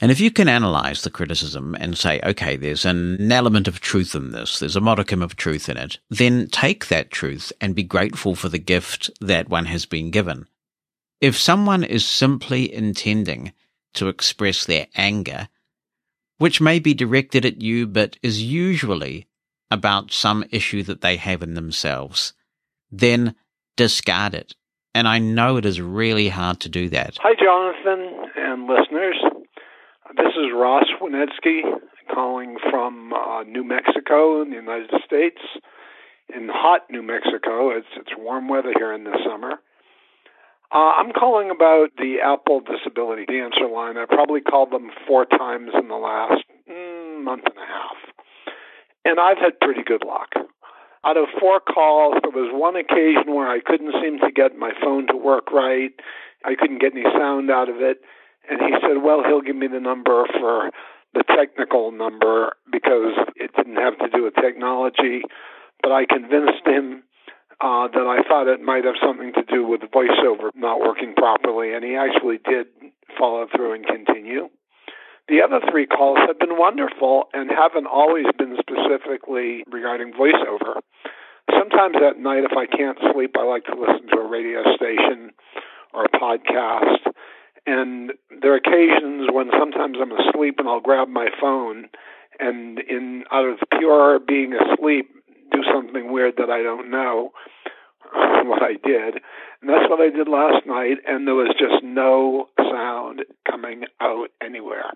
And 0.00 0.10
if 0.10 0.20
you 0.20 0.30
can 0.30 0.48
analyze 0.48 1.02
the 1.02 1.10
criticism 1.10 1.76
and 1.78 1.98
say, 1.98 2.20
okay, 2.24 2.56
there's 2.56 2.86
an 2.86 3.30
element 3.30 3.68
of 3.68 3.80
truth 3.80 4.14
in 4.14 4.30
this, 4.30 4.58
there's 4.60 4.76
a 4.76 4.80
modicum 4.80 5.20
of 5.20 5.36
truth 5.36 5.68
in 5.68 5.76
it, 5.76 5.98
then 6.08 6.46
take 6.46 6.86
that 6.86 7.10
truth 7.10 7.52
and 7.60 7.74
be 7.74 7.82
grateful 7.82 8.34
for 8.34 8.48
the 8.48 8.58
gift 8.58 9.10
that 9.20 9.50
one 9.50 9.66
has 9.66 9.84
been 9.84 10.10
given. 10.10 10.46
If 11.20 11.36
someone 11.36 11.84
is 11.84 12.06
simply 12.06 12.72
intending 12.72 13.52
to 13.94 14.08
express 14.08 14.64
their 14.64 14.86
anger, 14.94 15.48
which 16.38 16.60
may 16.62 16.78
be 16.78 16.94
directed 16.94 17.44
at 17.44 17.60
you, 17.60 17.86
but 17.86 18.16
is 18.22 18.42
usually 18.42 19.26
about 19.70 20.12
some 20.12 20.44
issue 20.50 20.82
that 20.84 21.02
they 21.02 21.16
have 21.16 21.42
in 21.42 21.54
themselves, 21.54 22.32
then 22.90 23.34
discard 23.76 24.34
it. 24.34 24.54
And 24.94 25.06
I 25.06 25.18
know 25.18 25.56
it 25.56 25.64
is 25.64 25.80
really 25.80 26.28
hard 26.28 26.60
to 26.60 26.68
do 26.68 26.88
that. 26.88 27.18
Hi, 27.20 27.34
Jonathan 27.34 28.30
and 28.36 28.66
listeners. 28.66 29.16
This 30.16 30.34
is 30.34 30.50
Ross 30.52 30.86
Winetsky 31.00 31.62
calling 32.12 32.56
from 32.70 33.12
uh, 33.12 33.44
New 33.44 33.62
Mexico 33.62 34.42
in 34.42 34.50
the 34.50 34.56
United 34.56 34.90
States. 35.04 35.38
In 36.34 36.48
hot 36.52 36.82
New 36.90 37.02
Mexico, 37.02 37.70
it's 37.70 37.86
it's 37.96 38.10
warm 38.16 38.48
weather 38.48 38.72
here 38.76 38.92
in 38.92 39.04
the 39.04 39.16
summer. 39.24 39.60
Uh, 40.72 40.92
I'm 40.98 41.12
calling 41.12 41.50
about 41.50 41.90
the 41.98 42.18
Apple 42.24 42.60
Disability 42.60 43.26
Answer 43.28 43.68
Line. 43.72 43.96
I 43.96 44.06
probably 44.06 44.40
called 44.40 44.70
them 44.70 44.90
four 45.06 45.24
times 45.24 45.70
in 45.74 45.88
the 45.88 45.96
last 45.96 46.44
mm, 46.70 47.24
month 47.24 47.44
and 47.46 47.56
a 47.56 47.66
half, 47.66 47.96
and 49.04 49.18
I've 49.18 49.38
had 49.38 49.58
pretty 49.60 49.82
good 49.84 50.04
luck. 50.06 50.30
Out 51.04 51.16
of 51.16 51.26
four 51.40 51.60
calls, 51.60 52.16
there 52.22 52.30
was 52.30 52.50
one 52.52 52.76
occasion 52.76 53.34
where 53.34 53.48
I 53.48 53.60
couldn't 53.60 53.94
seem 54.02 54.18
to 54.20 54.30
get 54.30 54.56
my 54.56 54.72
phone 54.82 55.06
to 55.08 55.16
work 55.16 55.50
right. 55.50 55.92
I 56.44 56.54
couldn't 56.54 56.80
get 56.80 56.92
any 56.92 57.04
sound 57.04 57.50
out 57.50 57.68
of 57.68 57.80
it 57.80 57.98
and 58.50 58.60
he 58.60 58.72
said, 58.82 59.02
well, 59.02 59.22
he'll 59.24 59.40
give 59.40 59.56
me 59.56 59.68
the 59.68 59.80
number 59.80 60.26
for 60.38 60.70
the 61.14 61.24
technical 61.24 61.92
number 61.92 62.56
because 62.70 63.14
it 63.36 63.50
didn't 63.56 63.76
have 63.76 63.98
to 63.98 64.08
do 64.08 64.24
with 64.24 64.34
technology. 64.34 65.22
But 65.82 65.92
I 65.92 66.04
convinced 66.06 66.66
him 66.66 67.04
uh, 67.60 67.88
that 67.88 68.06
I 68.06 68.22
thought 68.28 68.48
it 68.48 68.60
might 68.60 68.84
have 68.84 68.98
something 69.02 69.32
to 69.34 69.42
do 69.42 69.66
with 69.66 69.80
the 69.80 69.86
voiceover 69.86 70.50
not 70.54 70.80
working 70.80 71.14
properly, 71.14 71.74
and 71.74 71.84
he 71.84 71.96
actually 71.96 72.38
did 72.38 72.66
follow 73.18 73.46
through 73.54 73.74
and 73.74 73.86
continue. 73.86 74.48
The 75.30 75.42
other 75.42 75.60
three 75.70 75.86
calls 75.86 76.18
have 76.26 76.38
been 76.38 76.58
wonderful 76.58 77.30
and 77.32 77.50
haven't 77.50 77.86
always 77.86 78.26
been 78.36 78.58
specifically 78.58 79.62
regarding 79.70 80.12
voiceover. 80.12 80.82
Sometimes 81.56 81.96
at 82.02 82.18
night, 82.18 82.42
if 82.42 82.52
I 82.56 82.66
can't 82.66 82.98
sleep, 83.14 83.36
I 83.38 83.44
like 83.44 83.64
to 83.66 83.78
listen 83.78 84.08
to 84.10 84.18
a 84.18 84.28
radio 84.28 84.62
station 84.74 85.30
or 85.94 86.04
a 86.04 86.08
podcast 86.08 87.10
and 87.66 88.12
there 88.42 88.52
are 88.52 88.56
occasions 88.56 89.28
when 89.32 89.50
sometimes 89.58 89.96
I'm 90.00 90.12
asleep 90.12 90.56
and 90.58 90.68
I'll 90.68 90.80
grab 90.80 91.08
my 91.08 91.28
phone 91.40 91.88
and 92.38 92.78
in 92.78 93.24
out 93.30 93.44
of 93.44 93.58
pure 93.78 94.18
being 94.18 94.54
asleep 94.54 95.10
do 95.52 95.62
something 95.72 96.12
weird 96.12 96.34
that 96.38 96.50
I 96.50 96.62
don't 96.62 96.90
know 96.90 97.30
what 98.46 98.62
I 98.62 98.74
did. 98.74 99.22
And 99.60 99.68
that's 99.68 99.88
what 99.88 100.00
I 100.00 100.10
did 100.10 100.28
last 100.28 100.66
night 100.66 100.98
and 101.06 101.26
there 101.26 101.34
was 101.34 101.54
just 101.58 101.84
no 101.84 102.48
sound 102.56 103.24
coming 103.48 103.84
out 104.00 104.28
anywhere. 104.42 104.92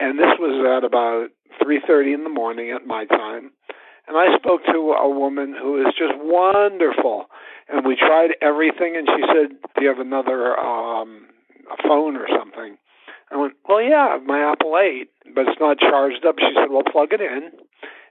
And 0.00 0.18
this 0.18 0.34
was 0.38 0.58
at 0.78 0.84
about 0.84 1.28
3:30 1.62 2.14
in 2.14 2.24
the 2.24 2.30
morning 2.30 2.70
at 2.70 2.86
my 2.86 3.04
time. 3.04 3.52
And 4.06 4.16
I 4.18 4.36
spoke 4.36 4.60
to 4.66 4.92
a 4.92 5.08
woman 5.08 5.54
who 5.58 5.80
is 5.80 5.94
just 5.96 6.12
wonderful. 6.16 7.26
And 7.68 7.86
we 7.86 7.96
tried 7.96 8.36
everything 8.42 8.96
and 8.96 9.08
she 9.08 9.22
said, 9.32 9.56
"Do 9.74 9.82
you 9.82 9.88
have 9.88 10.00
another 10.00 10.58
um 10.58 11.28
a 11.70 11.88
phone 11.88 12.16
or 12.16 12.26
something. 12.28 12.76
I 13.30 13.36
went, 13.36 13.54
well, 13.68 13.82
yeah, 13.82 14.18
my 14.24 14.52
Apple 14.52 14.76
8, 14.78 15.08
but 15.34 15.48
it's 15.48 15.60
not 15.60 15.78
charged 15.78 16.24
up. 16.26 16.36
She 16.38 16.52
said, 16.54 16.70
well, 16.70 16.82
plug 16.84 17.12
it 17.12 17.20
in. 17.20 17.50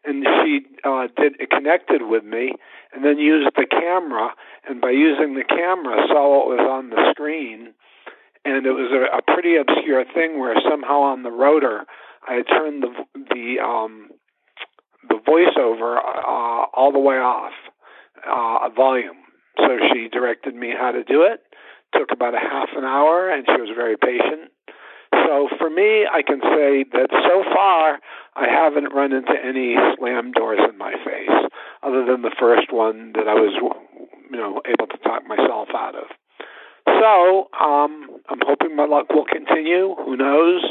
And 0.06 0.26
she 0.44 0.60
uh, 0.84 1.08
did 1.16 1.34
connected 1.50 2.02
with 2.04 2.24
me, 2.24 2.54
and 2.94 3.06
then 3.06 3.18
used 3.18 3.56
the 3.56 3.66
camera. 3.66 4.34
And 4.68 4.82
by 4.82 4.92
using 4.92 5.36
the 5.36 5.46
camera, 5.48 6.08
saw 6.08 6.40
what 6.40 6.48
was 6.48 6.60
on 6.60 6.90
the 6.90 7.12
screen. 7.12 7.74
And 8.46 8.66
it 8.66 8.72
was 8.72 8.92
a, 8.92 9.18
a 9.18 9.22
pretty 9.34 9.56
obscure 9.56 10.04
thing 10.14 10.40
where 10.40 10.56
somehow 10.70 11.02
on 11.02 11.24
the 11.24 11.32
rotor, 11.32 11.86
I 12.28 12.34
had 12.36 12.48
turned 12.48 12.84
the 12.84 12.92
the 13.14 13.64
um, 13.64 14.10
the 15.08 15.16
voiceover 15.16 15.98
uh, 15.98 16.66
all 16.74 16.92
the 16.92 17.00
way 17.00 17.16
off 17.16 17.54
uh, 18.28 18.70
volume. 18.76 19.18
So 19.58 19.78
she 19.94 20.10
directed 20.10 20.56
me 20.56 20.72
how 20.78 20.92
to 20.92 21.04
do 21.04 21.24
it, 21.24 21.42
took 21.98 22.12
about 22.12 22.34
a 22.34 22.40
half 22.40 22.70
an 22.76 22.84
hour, 22.84 23.30
and 23.30 23.46
she 23.46 23.62
was 23.62 23.70
very 23.76 23.98
patient. 23.98 24.52
So 25.26 25.50
for 25.58 25.70
me, 25.70 26.06
I 26.10 26.22
can 26.22 26.42
say 26.42 26.86
that 26.94 27.10
so 27.12 27.44
far 27.54 28.00
I 28.36 28.48
haven't 28.50 28.94
run 28.94 29.14
into 29.14 29.34
any 29.34 29.76
slam 29.98 30.32
doors 30.32 30.60
in 30.68 30.78
my 30.78 30.94
face, 31.06 31.50
other 31.82 32.06
than 32.06 32.22
the 32.22 32.36
first 32.40 32.72
one 32.72 33.14
that 33.14 33.28
I 33.28 33.36
was, 33.36 33.54
you 34.32 34.38
know, 34.38 34.62
able 34.66 34.88
to 34.88 34.98
talk 35.04 35.26
myself 35.28 35.70
out 35.76 35.96
of. 35.96 36.08
So 36.86 37.50
um, 37.54 38.20
I'm 38.30 38.42
hoping 38.42 38.76
my 38.76 38.86
luck 38.86 39.10
will 39.10 39.26
continue. 39.26 39.96
Who 40.06 40.18
knows? 40.18 40.64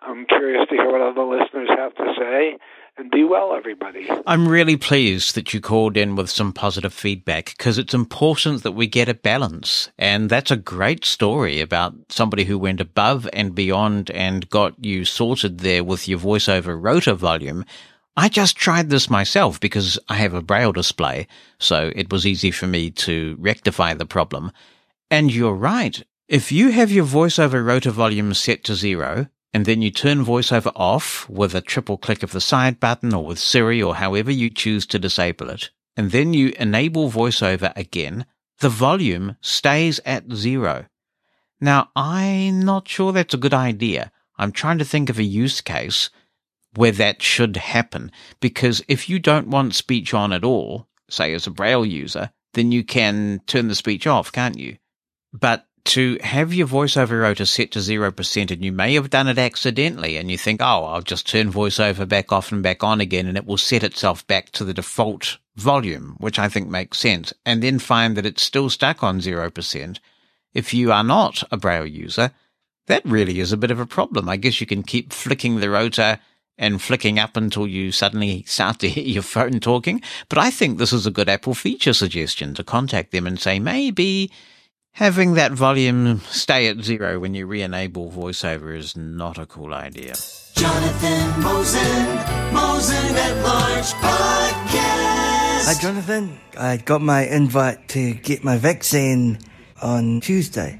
I'm 0.00 0.26
curious 0.26 0.66
to 0.68 0.74
hear 0.74 0.90
what 0.90 1.00
other 1.00 1.22
listeners 1.22 1.68
have 1.76 1.94
to 1.94 2.14
say 2.18 2.58
and 2.96 3.10
be 3.10 3.24
well, 3.24 3.54
everybody. 3.54 4.08
I'm 4.26 4.46
really 4.46 4.76
pleased 4.76 5.34
that 5.34 5.54
you 5.54 5.60
called 5.60 5.96
in 5.96 6.14
with 6.14 6.30
some 6.30 6.52
positive 6.52 6.92
feedback 6.92 7.54
because 7.56 7.78
it's 7.78 7.94
important 7.94 8.62
that 8.62 8.72
we 8.72 8.86
get 8.86 9.08
a 9.08 9.14
balance. 9.14 9.90
And 9.98 10.28
that's 10.28 10.50
a 10.50 10.56
great 10.56 11.04
story 11.04 11.60
about 11.60 11.94
somebody 12.10 12.44
who 12.44 12.58
went 12.58 12.80
above 12.80 13.28
and 13.32 13.54
beyond 13.54 14.10
and 14.10 14.48
got 14.50 14.74
you 14.84 15.04
sorted 15.04 15.60
there 15.60 15.82
with 15.82 16.06
your 16.06 16.18
voiceover 16.18 16.78
rotor 16.80 17.14
volume. 17.14 17.64
I 18.16 18.28
just 18.28 18.56
tried 18.56 18.90
this 18.90 19.08
myself 19.08 19.58
because 19.58 19.98
I 20.08 20.16
have 20.16 20.34
a 20.34 20.42
braille 20.42 20.72
display, 20.72 21.26
so 21.58 21.90
it 21.96 22.12
was 22.12 22.26
easy 22.26 22.50
for 22.50 22.66
me 22.66 22.90
to 22.90 23.36
rectify 23.38 23.94
the 23.94 24.04
problem. 24.04 24.52
And 25.10 25.32
you're 25.32 25.54
right. 25.54 26.02
If 26.28 26.52
you 26.52 26.70
have 26.72 26.90
your 26.90 27.06
voiceover 27.06 27.64
rotor 27.64 27.90
volume 27.90 28.34
set 28.34 28.64
to 28.64 28.74
zero, 28.74 29.28
and 29.52 29.66
then 29.66 29.82
you 29.82 29.90
turn 29.90 30.24
voiceover 30.24 30.72
off 30.74 31.28
with 31.28 31.54
a 31.54 31.60
triple 31.60 31.98
click 31.98 32.22
of 32.22 32.32
the 32.32 32.40
side 32.40 32.80
button 32.80 33.14
or 33.14 33.24
with 33.24 33.38
Siri 33.38 33.82
or 33.82 33.96
however 33.96 34.30
you 34.30 34.50
choose 34.50 34.86
to 34.86 34.98
disable 34.98 35.50
it, 35.50 35.70
and 35.96 36.10
then 36.10 36.32
you 36.32 36.52
enable 36.58 37.10
voiceover 37.10 37.72
again, 37.76 38.24
the 38.60 38.68
volume 38.68 39.36
stays 39.40 40.00
at 40.04 40.32
zero. 40.32 40.86
Now, 41.60 41.90
I'm 41.94 42.60
not 42.60 42.88
sure 42.88 43.12
that's 43.12 43.34
a 43.34 43.38
good 43.38 43.54
idea. 43.54 44.10
I'm 44.38 44.52
trying 44.52 44.78
to 44.78 44.84
think 44.84 45.10
of 45.10 45.18
a 45.18 45.24
use 45.24 45.60
case 45.60 46.10
where 46.74 46.92
that 46.92 47.22
should 47.22 47.56
happen, 47.56 48.10
because 48.40 48.82
if 48.88 49.08
you 49.08 49.18
don't 49.18 49.48
want 49.48 49.74
speech 49.74 50.14
on 50.14 50.32
at 50.32 50.44
all, 50.44 50.88
say 51.10 51.34
as 51.34 51.46
a 51.46 51.50
Braille 51.50 51.84
user, 51.84 52.30
then 52.54 52.72
you 52.72 52.82
can 52.82 53.40
turn 53.46 53.68
the 53.68 53.74
speech 53.74 54.06
off, 54.06 54.32
can't 54.32 54.58
you? 54.58 54.78
But 55.32 55.66
to 55.84 56.18
have 56.22 56.54
your 56.54 56.66
voiceover 56.66 57.22
rotor 57.22 57.44
set 57.44 57.72
to 57.72 57.80
0% 57.80 58.50
and 58.50 58.64
you 58.64 58.72
may 58.72 58.94
have 58.94 59.10
done 59.10 59.28
it 59.28 59.38
accidentally 59.38 60.16
and 60.16 60.30
you 60.30 60.38
think, 60.38 60.60
oh, 60.62 60.84
I'll 60.84 61.02
just 61.02 61.28
turn 61.28 61.52
voiceover 61.52 62.08
back 62.08 62.32
off 62.32 62.52
and 62.52 62.62
back 62.62 62.84
on 62.84 63.00
again 63.00 63.26
and 63.26 63.36
it 63.36 63.46
will 63.46 63.56
set 63.56 63.82
itself 63.82 64.26
back 64.26 64.50
to 64.52 64.64
the 64.64 64.74
default 64.74 65.38
volume, 65.56 66.16
which 66.18 66.38
I 66.38 66.48
think 66.48 66.68
makes 66.68 66.98
sense, 66.98 67.32
and 67.44 67.62
then 67.62 67.78
find 67.78 68.16
that 68.16 68.26
it's 68.26 68.42
still 68.42 68.70
stuck 68.70 69.02
on 69.02 69.20
0%. 69.20 69.98
If 70.54 70.72
you 70.72 70.92
are 70.92 71.04
not 71.04 71.42
a 71.50 71.56
Braille 71.56 71.86
user, 71.86 72.30
that 72.86 73.04
really 73.04 73.40
is 73.40 73.52
a 73.52 73.56
bit 73.56 73.70
of 73.70 73.80
a 73.80 73.86
problem. 73.86 74.28
I 74.28 74.36
guess 74.36 74.60
you 74.60 74.66
can 74.66 74.82
keep 74.82 75.12
flicking 75.12 75.60
the 75.60 75.70
rotor 75.70 76.18
and 76.58 76.80
flicking 76.80 77.18
up 77.18 77.36
until 77.36 77.66
you 77.66 77.92
suddenly 77.92 78.44
start 78.44 78.78
to 78.80 78.88
hear 78.88 79.04
your 79.04 79.22
phone 79.22 79.60
talking. 79.60 80.00
But 80.28 80.38
I 80.38 80.50
think 80.50 80.78
this 80.78 80.92
is 80.92 81.06
a 81.06 81.10
good 81.10 81.28
Apple 81.28 81.54
feature 81.54 81.92
suggestion 81.92 82.54
to 82.54 82.64
contact 82.64 83.10
them 83.10 83.26
and 83.26 83.40
say 83.40 83.58
maybe 83.58 84.30
having 84.92 85.34
that 85.34 85.52
volume 85.52 86.20
stay 86.20 86.68
at 86.68 86.78
zero 86.80 87.18
when 87.18 87.34
you 87.34 87.46
re-enable 87.46 88.10
voiceover 88.10 88.76
is 88.76 88.96
not 88.96 89.38
a 89.38 89.46
cool 89.46 89.72
idea. 89.72 90.14
Jonathan 90.54 91.42
Mosen, 91.42 92.52
Mosen 92.52 93.14
at 93.16 93.42
Large 93.42 93.92
Podcast. 93.94 95.64
Hi, 95.64 95.74
Jonathan. 95.80 96.38
I 96.58 96.76
got 96.76 97.00
my 97.00 97.24
invite 97.24 97.88
to 97.90 98.14
get 98.14 98.44
my 98.44 98.58
vaccine 98.58 99.38
on 99.80 100.20
Tuesday. 100.20 100.78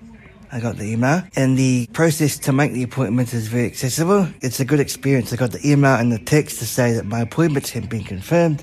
I 0.55 0.61
got 0.61 0.77
the 0.77 0.85
email, 0.85 1.23
and 1.35 1.57
the 1.57 1.89
process 1.95 2.37
to 2.41 2.53
make 2.53 2.73
the 2.75 2.83
appointment 2.83 3.33
is 3.33 3.49
very 3.49 3.65
accessible. 3.65 4.29
It's 4.43 4.61
a 4.61 4.67
good 4.67 4.81
experience. 4.81 5.33
I 5.33 5.37
got 5.37 5.53
the 5.53 5.67
email 5.67 5.95
and 5.95 6.13
the 6.13 6.19
text 6.19 6.59
to 6.59 6.67
say 6.67 6.93
that 6.93 7.07
my 7.07 7.21
appointments 7.21 7.71
have 7.71 7.89
been 7.89 8.05
confirmed. 8.05 8.63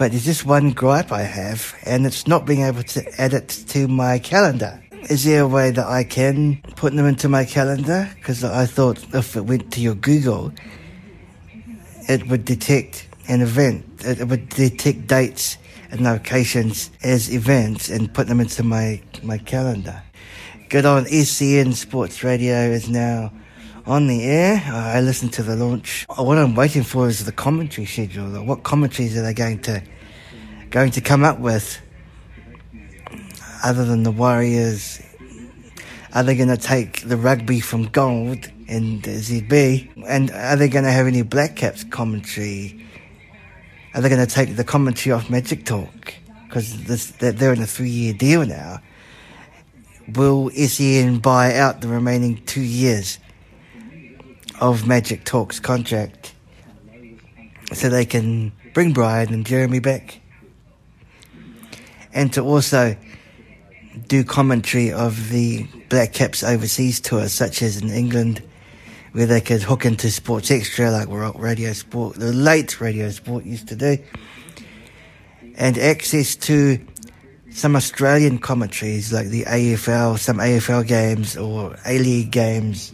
But 0.00 0.12
there's 0.12 0.24
just 0.24 0.46
one 0.46 0.70
gripe 0.70 1.12
I 1.12 1.24
have, 1.24 1.74
and 1.84 2.06
it's 2.06 2.26
not 2.26 2.46
being 2.46 2.62
able 2.62 2.82
to 2.84 3.20
add 3.20 3.34
it 3.34 3.50
to 3.68 3.86
my 3.86 4.18
calendar. 4.18 4.82
Is 5.10 5.24
there 5.24 5.42
a 5.42 5.46
way 5.46 5.72
that 5.72 5.86
I 5.86 6.04
can 6.04 6.62
put 6.74 6.96
them 6.96 7.04
into 7.04 7.28
my 7.28 7.44
calendar? 7.44 8.08
Because 8.14 8.42
I 8.42 8.64
thought 8.64 8.96
if 9.14 9.36
it 9.36 9.42
went 9.42 9.70
to 9.74 9.80
your 9.82 9.94
Google, 9.94 10.54
it 12.08 12.26
would 12.28 12.46
detect 12.46 13.08
an 13.28 13.42
event. 13.42 13.84
It 14.02 14.26
would 14.26 14.48
detect 14.48 15.06
dates 15.06 15.58
and 15.90 16.00
locations 16.00 16.90
as 17.02 17.30
events 17.30 17.90
and 17.90 18.10
put 18.14 18.26
them 18.26 18.40
into 18.40 18.62
my, 18.62 19.02
my 19.22 19.36
calendar. 19.36 20.02
Good 20.70 20.86
on 20.86 21.04
SEN 21.04 21.74
Sports 21.74 22.24
Radio 22.24 22.70
is 22.70 22.88
now 22.88 23.32
on 23.86 24.06
the 24.06 24.22
air. 24.24 24.62
Uh, 24.66 24.96
I 24.96 25.00
listened 25.00 25.32
to 25.34 25.42
the 25.42 25.56
launch. 25.56 26.06
Uh, 26.08 26.22
what 26.22 26.38
I'm 26.38 26.54
waiting 26.54 26.82
for 26.82 27.08
is 27.08 27.24
the 27.24 27.32
commentary 27.32 27.86
schedule. 27.86 28.36
Uh, 28.36 28.42
what 28.42 28.62
commentaries 28.62 29.16
are 29.16 29.22
they 29.22 29.34
going 29.34 29.60
to 29.62 29.82
going 30.70 30.90
to 30.92 31.00
come 31.00 31.24
up 31.24 31.38
with? 31.38 31.80
Other 33.62 33.84
than 33.84 34.02
the 34.04 34.10
Warriors, 34.10 35.02
are 36.14 36.22
they 36.22 36.34
going 36.34 36.48
to 36.48 36.56
take 36.56 37.02
the 37.02 37.16
rugby 37.16 37.60
from 37.60 37.84
gold 37.84 38.50
and 38.68 39.02
ZB? 39.02 40.04
And 40.06 40.30
are 40.30 40.56
they 40.56 40.68
going 40.68 40.84
to 40.84 40.92
have 40.92 41.06
any 41.06 41.22
Black 41.22 41.56
Caps 41.56 41.84
commentary? 41.84 42.86
Are 43.94 44.00
they 44.00 44.08
going 44.08 44.26
to 44.26 44.32
take 44.32 44.56
the 44.56 44.64
commentary 44.64 45.12
off 45.12 45.28
Magic 45.28 45.66
Talk? 45.66 46.14
Because 46.44 47.12
they're 47.18 47.52
in 47.52 47.60
a 47.60 47.66
three-year 47.66 48.14
deal 48.14 48.46
now 48.46 48.80
will 50.16 50.50
SEN 50.50 51.18
buy 51.18 51.54
out 51.54 51.80
the 51.80 51.88
remaining 51.88 52.44
two 52.44 52.60
years 52.62 53.19
of 54.60 54.86
Magic 54.86 55.24
Talk's 55.24 55.58
contract 55.58 56.34
so 57.72 57.88
they 57.88 58.04
can 58.04 58.52
bring 58.74 58.92
Brian 58.92 59.32
and 59.32 59.46
Jeremy 59.46 59.80
back? 59.80 60.20
And 62.12 62.32
to 62.32 62.42
also 62.42 62.96
do 64.08 64.24
commentary 64.24 64.92
of 64.92 65.30
the 65.30 65.66
Black 65.88 66.12
Caps 66.12 66.42
overseas 66.42 67.00
tours, 67.00 67.32
such 67.32 67.62
as 67.62 67.80
in 67.80 67.90
England, 67.90 68.42
where 69.12 69.26
they 69.26 69.40
could 69.40 69.62
hook 69.62 69.84
into 69.84 70.10
Sports 70.10 70.50
Extra, 70.50 70.90
like 70.90 71.08
Radio 71.08 71.72
Sport, 71.72 72.16
the 72.16 72.32
late 72.32 72.80
Radio 72.80 73.10
Sport 73.10 73.44
used 73.44 73.68
to 73.68 73.76
do, 73.76 73.98
and 75.56 75.78
access 75.78 76.36
to 76.36 76.78
some 77.50 77.74
Australian 77.74 78.38
commentaries 78.38 79.12
like 79.12 79.28
the 79.28 79.44
AFL, 79.44 80.18
some 80.18 80.38
AFL 80.38 80.86
games 80.86 81.36
or 81.36 81.76
A 81.84 81.98
League 81.98 82.30
games. 82.30 82.92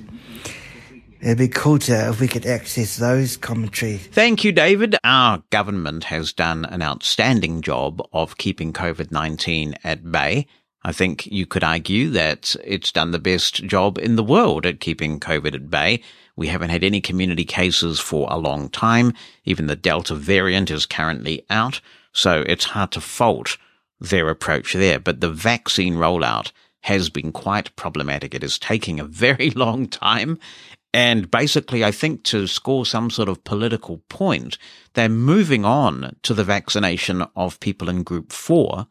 It'd 1.27 1.39
be 1.39 1.49
cool 1.49 1.81
to 1.81 2.11
if 2.11 2.21
we 2.21 2.29
could 2.29 2.47
access 2.47 2.99
those 2.99 3.37
commentaries. 3.37 4.07
Thank 4.07 4.45
you, 4.45 4.53
David. 4.53 4.95
Our 5.03 5.43
government 5.51 6.05
has 6.05 6.33
done 6.33 6.65
an 6.67 6.83
outstanding 6.83 7.63
job 7.63 8.01
of 8.13 8.39
keeping 8.39 8.73
COVID 8.73 9.11
19 9.11 9.75
at 9.83 10.13
bay. 10.13 10.47
I 10.85 10.93
think 10.93 11.27
you 11.27 11.45
could 11.45 11.65
argue 11.65 12.11
that 12.11 12.55
it's 12.63 12.93
done 12.93 13.11
the 13.11 13.19
best 13.19 13.65
job 13.65 13.99
in 13.99 14.15
the 14.15 14.23
world 14.23 14.67
at 14.67 14.79
keeping 14.79 15.19
COVID 15.19 15.53
at 15.57 15.69
bay. 15.69 16.01
We 16.37 16.47
haven't 16.47 16.71
had 16.71 16.85
any 16.85 17.01
community 17.01 17.45
cases 17.45 17.99
for 17.99 18.29
a 18.31 18.39
long 18.39 18.69
time. 18.69 19.13
Even 19.45 19.67
the 19.67 19.75
Delta 19.75 20.15
variant 20.15 20.71
is 20.71 20.87
currently 20.87 21.45
out. 21.51 21.81
So 22.13 22.45
it's 22.47 22.67
hard 22.67 22.93
to 22.93 23.01
fault 23.01 23.57
their 23.99 24.29
approach 24.29 24.75
there. 24.75 25.01
But 25.01 25.21
the 25.21 25.31
vaccine 25.31 25.95
rollout 25.95 26.53
has 26.83 27.11
been 27.11 27.33
quite 27.33 27.75
problematic. 27.75 28.33
It 28.33 28.45
is 28.45 28.61
taking 28.61 29.01
a 29.01 29.05
very 29.25 29.51
long 29.51 29.89
time. 29.89 30.39
And 30.97 31.31
basically, 31.31 31.85
I 31.85 31.91
think 31.91 32.23
to 32.25 32.47
score 32.47 32.87
some 32.87 33.11
sort 33.11 33.29
of 33.29 33.45
political 33.45 33.99
point, 34.09 34.57
they're 34.95 35.11
moving 35.11 35.67
on 35.67 36.17
to 36.23 36.33
the 36.33 36.43
vaccination 36.43 37.23
of 37.37 37.61
people 37.61 37.91
in 37.91 38.03
group 38.03 38.33
four 38.33 38.87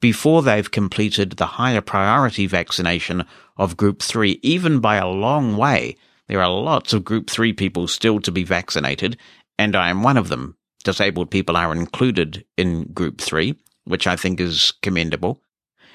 before 0.00 0.42
they've 0.42 0.68
completed 0.68 1.32
the 1.32 1.46
higher 1.46 1.80
priority 1.80 2.48
vaccination 2.48 3.24
of 3.56 3.76
group 3.76 4.02
three, 4.02 4.40
even 4.42 4.80
by 4.80 4.96
a 4.96 5.06
long 5.06 5.56
way. 5.56 5.96
There 6.26 6.42
are 6.42 6.50
lots 6.50 6.92
of 6.92 7.04
group 7.04 7.30
three 7.30 7.52
people 7.52 7.86
still 7.86 8.18
to 8.22 8.32
be 8.32 8.42
vaccinated, 8.42 9.16
and 9.56 9.76
I 9.76 9.90
am 9.90 10.02
one 10.02 10.16
of 10.16 10.30
them. 10.30 10.56
Disabled 10.82 11.30
people 11.30 11.56
are 11.56 11.72
included 11.72 12.44
in 12.56 12.92
group 12.92 13.20
three 13.20 13.54
which 13.84 14.06
I 14.06 14.16
think 14.16 14.40
is 14.40 14.72
commendable. 14.82 15.40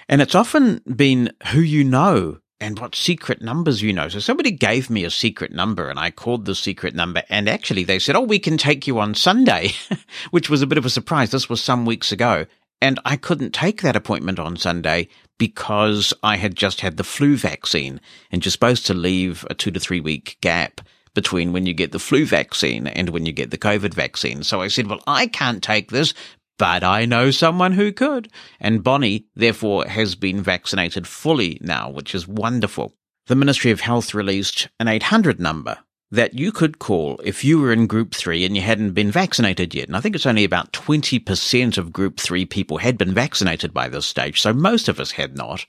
And 0.08 0.22
it's 0.22 0.36
often 0.36 0.82
been 0.96 1.32
who 1.48 1.60
you 1.60 1.84
know 1.84 2.40
and 2.62 2.80
what 2.80 2.96
secret 2.96 3.42
numbers 3.42 3.82
you 3.82 3.94
know. 3.94 4.10
So 4.10 4.20
somebody 4.20 4.52
gave 4.52 4.90
me 4.90 5.04
a 5.04 5.10
secret 5.10 5.52
number 5.52 5.90
and 5.90 6.00
I 6.00 6.12
called 6.12 6.46
the 6.46 6.56
secret 6.56 6.94
number 6.94 7.24
and 7.30 7.48
actually 7.48 7.84
they 7.84 8.00
said, 8.00 8.16
Oh, 8.16 8.22
we 8.22 8.40
can 8.40 8.58
take 8.58 8.88
you 8.88 9.00
on 9.00 9.16
Sunday, 9.16 9.72
which 10.32 10.50
was 10.50 10.62
a 10.62 10.68
bit 10.68 10.78
of 10.78 10.86
a 10.86 10.90
surprise. 10.90 11.32
This 11.32 11.50
was 11.50 11.64
some 11.64 11.86
weeks 11.86 12.12
ago. 12.12 12.46
And 12.82 13.00
I 13.04 13.18
couldn't 13.18 13.54
take 13.54 13.82
that 13.82 13.98
appointment 13.98 14.40
on 14.40 14.56
Sunday 14.56 15.10
because 15.38 16.14
I 16.24 16.38
had 16.38 16.56
just 16.56 16.82
had 16.82 16.98
the 16.98 17.04
flu 17.04 17.36
vaccine 17.36 18.00
and 18.32 18.44
you're 18.44 18.52
supposed 18.52 18.86
to 18.88 18.94
leave 18.94 19.46
a 19.50 19.54
two 19.54 19.72
to 19.72 19.80
three 19.80 20.00
week 20.00 20.38
gap 20.42 20.82
between 21.14 21.52
when 21.52 21.66
you 21.66 21.74
get 21.74 21.92
the 21.92 22.00
flu 22.00 22.26
vaccine 22.26 22.88
and 22.88 23.10
when 23.10 23.26
you 23.26 23.34
get 23.34 23.52
the 23.52 23.58
COVID 23.58 23.94
vaccine. 23.94 24.44
So 24.44 24.62
I 24.62 24.68
said, 24.68 24.88
well, 24.88 25.02
I 25.08 25.28
can't 25.28 25.64
take 25.64 25.92
this 25.92 26.14
but 26.60 26.84
I 26.84 27.06
know 27.06 27.32
someone 27.32 27.72
who 27.72 27.92
could. 27.92 28.30
And 28.60 28.84
Bonnie, 28.84 29.26
therefore, 29.36 29.88
has 29.88 30.14
been 30.14 30.44
vaccinated 30.44 31.08
fully 31.08 31.58
now, 31.62 31.90
which 31.90 32.14
is 32.14 32.28
wonderful. 32.28 32.94
The 33.26 33.36
Ministry 33.36 33.72
of 33.72 33.80
Health 33.80 34.14
released 34.14 34.68
an 34.80 34.88
800 34.88 35.40
number 35.40 35.80
that 36.12 36.34
you 36.34 36.52
could 36.52 36.80
call 36.80 37.20
if 37.24 37.44
you 37.44 37.62
were 37.62 37.72
in 37.72 37.88
group 37.88 38.14
three 38.14 38.44
and 38.44 38.56
you 38.56 38.62
hadn't 38.62 38.94
been 38.94 39.12
vaccinated 39.12 39.74
yet. 39.74 39.88
And 39.88 39.96
I 39.96 40.02
think 40.02 40.16
it's 40.16 40.26
only 40.26 40.44
about 40.44 40.74
20% 40.74 41.78
of 41.78 41.94
group 41.94 42.20
three 42.20 42.46
people 42.46 42.80
had 42.80 42.98
been 42.98 43.14
vaccinated 43.14 43.74
by 43.74 43.88
this 43.88 44.06
stage. 44.06 44.42
So 44.42 44.54
most 44.54 44.90
of 44.90 45.00
us 45.00 45.12
had 45.12 45.38
not. 45.38 45.66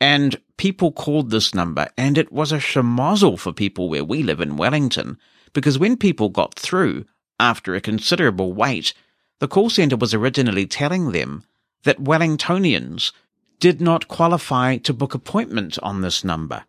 And 0.00 0.40
people 0.56 0.92
called 0.92 1.30
this 1.30 1.54
number 1.54 1.88
and 1.98 2.16
it 2.16 2.32
was 2.32 2.50
a 2.52 2.58
schmozzle 2.58 3.38
for 3.38 3.52
people 3.52 3.88
where 3.88 4.04
we 4.04 4.22
live 4.22 4.40
in 4.40 4.56
Wellington 4.56 5.18
because 5.52 5.78
when 5.78 5.96
people 5.96 6.28
got 6.28 6.54
through 6.54 7.04
after 7.40 7.74
a 7.74 7.80
considerable 7.80 8.52
wait, 8.52 8.94
the 9.40 9.48
call 9.48 9.70
centre 9.70 9.96
was 9.96 10.14
originally 10.14 10.66
telling 10.66 11.12
them 11.12 11.44
that 11.84 12.02
Wellingtonians 12.02 13.12
did 13.60 13.80
not 13.80 14.08
qualify 14.08 14.76
to 14.78 14.92
book 14.92 15.14
appointments 15.14 15.78
on 15.78 16.00
this 16.00 16.24
number. 16.24 16.64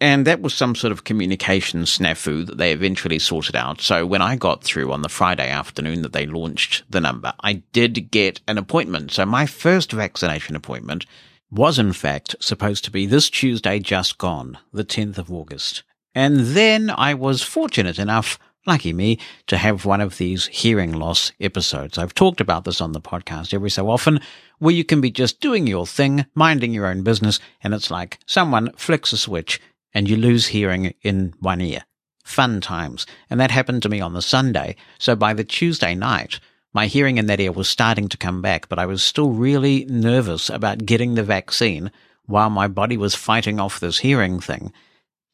And 0.00 0.26
that 0.26 0.40
was 0.40 0.54
some 0.54 0.74
sort 0.74 0.92
of 0.92 1.04
communication 1.04 1.82
snafu 1.82 2.46
that 2.46 2.56
they 2.56 2.72
eventually 2.72 3.18
sorted 3.18 3.54
out. 3.54 3.82
So 3.82 4.06
when 4.06 4.22
I 4.22 4.36
got 4.36 4.64
through 4.64 4.92
on 4.92 5.02
the 5.02 5.10
Friday 5.10 5.50
afternoon 5.50 6.00
that 6.02 6.14
they 6.14 6.26
launched 6.26 6.84
the 6.88 7.00
number, 7.00 7.34
I 7.40 7.54
did 7.72 8.10
get 8.10 8.40
an 8.48 8.56
appointment. 8.56 9.10
So 9.10 9.26
my 9.26 9.44
first 9.44 9.92
vaccination 9.92 10.56
appointment 10.56 11.04
was 11.50 11.78
in 11.78 11.92
fact 11.92 12.36
supposed 12.40 12.84
to 12.84 12.90
be 12.90 13.04
this 13.04 13.28
Tuesday 13.28 13.78
just 13.78 14.16
gone, 14.16 14.56
the 14.72 14.84
10th 14.84 15.18
of 15.18 15.30
August. 15.30 15.82
And 16.14 16.40
then 16.40 16.90
I 16.90 17.12
was 17.12 17.42
fortunate 17.42 17.98
enough, 17.98 18.38
lucky 18.66 18.92
me, 18.92 19.18
to 19.46 19.56
have 19.56 19.84
one 19.84 20.00
of 20.00 20.18
these 20.18 20.46
hearing 20.46 20.92
loss 20.92 21.32
episodes. 21.40 21.98
I've 21.98 22.14
talked 22.14 22.40
about 22.40 22.64
this 22.64 22.80
on 22.80 22.92
the 22.92 23.00
podcast 23.00 23.54
every 23.54 23.70
so 23.70 23.88
often, 23.88 24.20
where 24.58 24.74
you 24.74 24.84
can 24.84 25.00
be 25.00 25.10
just 25.10 25.40
doing 25.40 25.66
your 25.66 25.86
thing, 25.86 26.26
minding 26.34 26.72
your 26.72 26.86
own 26.86 27.02
business, 27.02 27.40
and 27.62 27.72
it's 27.72 27.90
like 27.90 28.18
someone 28.26 28.72
flicks 28.76 29.12
a 29.12 29.18
switch 29.18 29.60
and 29.94 30.08
you 30.08 30.16
lose 30.16 30.48
hearing 30.48 30.94
in 31.02 31.34
one 31.40 31.60
ear. 31.60 31.82
Fun 32.24 32.60
times. 32.60 33.06
And 33.28 33.40
that 33.40 33.50
happened 33.50 33.82
to 33.82 33.88
me 33.88 34.00
on 34.00 34.12
the 34.12 34.22
Sunday. 34.22 34.76
So 34.98 35.16
by 35.16 35.34
the 35.34 35.42
Tuesday 35.42 35.94
night, 35.94 36.38
my 36.72 36.86
hearing 36.86 37.18
in 37.18 37.26
that 37.26 37.40
ear 37.40 37.50
was 37.50 37.68
starting 37.68 38.08
to 38.08 38.16
come 38.16 38.40
back, 38.40 38.68
but 38.68 38.78
I 38.78 38.86
was 38.86 39.02
still 39.02 39.32
really 39.32 39.84
nervous 39.86 40.48
about 40.48 40.86
getting 40.86 41.14
the 41.14 41.24
vaccine 41.24 41.90
while 42.26 42.50
my 42.50 42.68
body 42.68 42.96
was 42.96 43.16
fighting 43.16 43.58
off 43.58 43.80
this 43.80 43.98
hearing 43.98 44.38
thing 44.38 44.72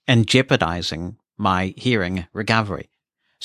and 0.07 0.27
jeopardizing 0.27 1.19
my 1.37 1.75
hearing 1.77 2.27
recovery. 2.33 2.89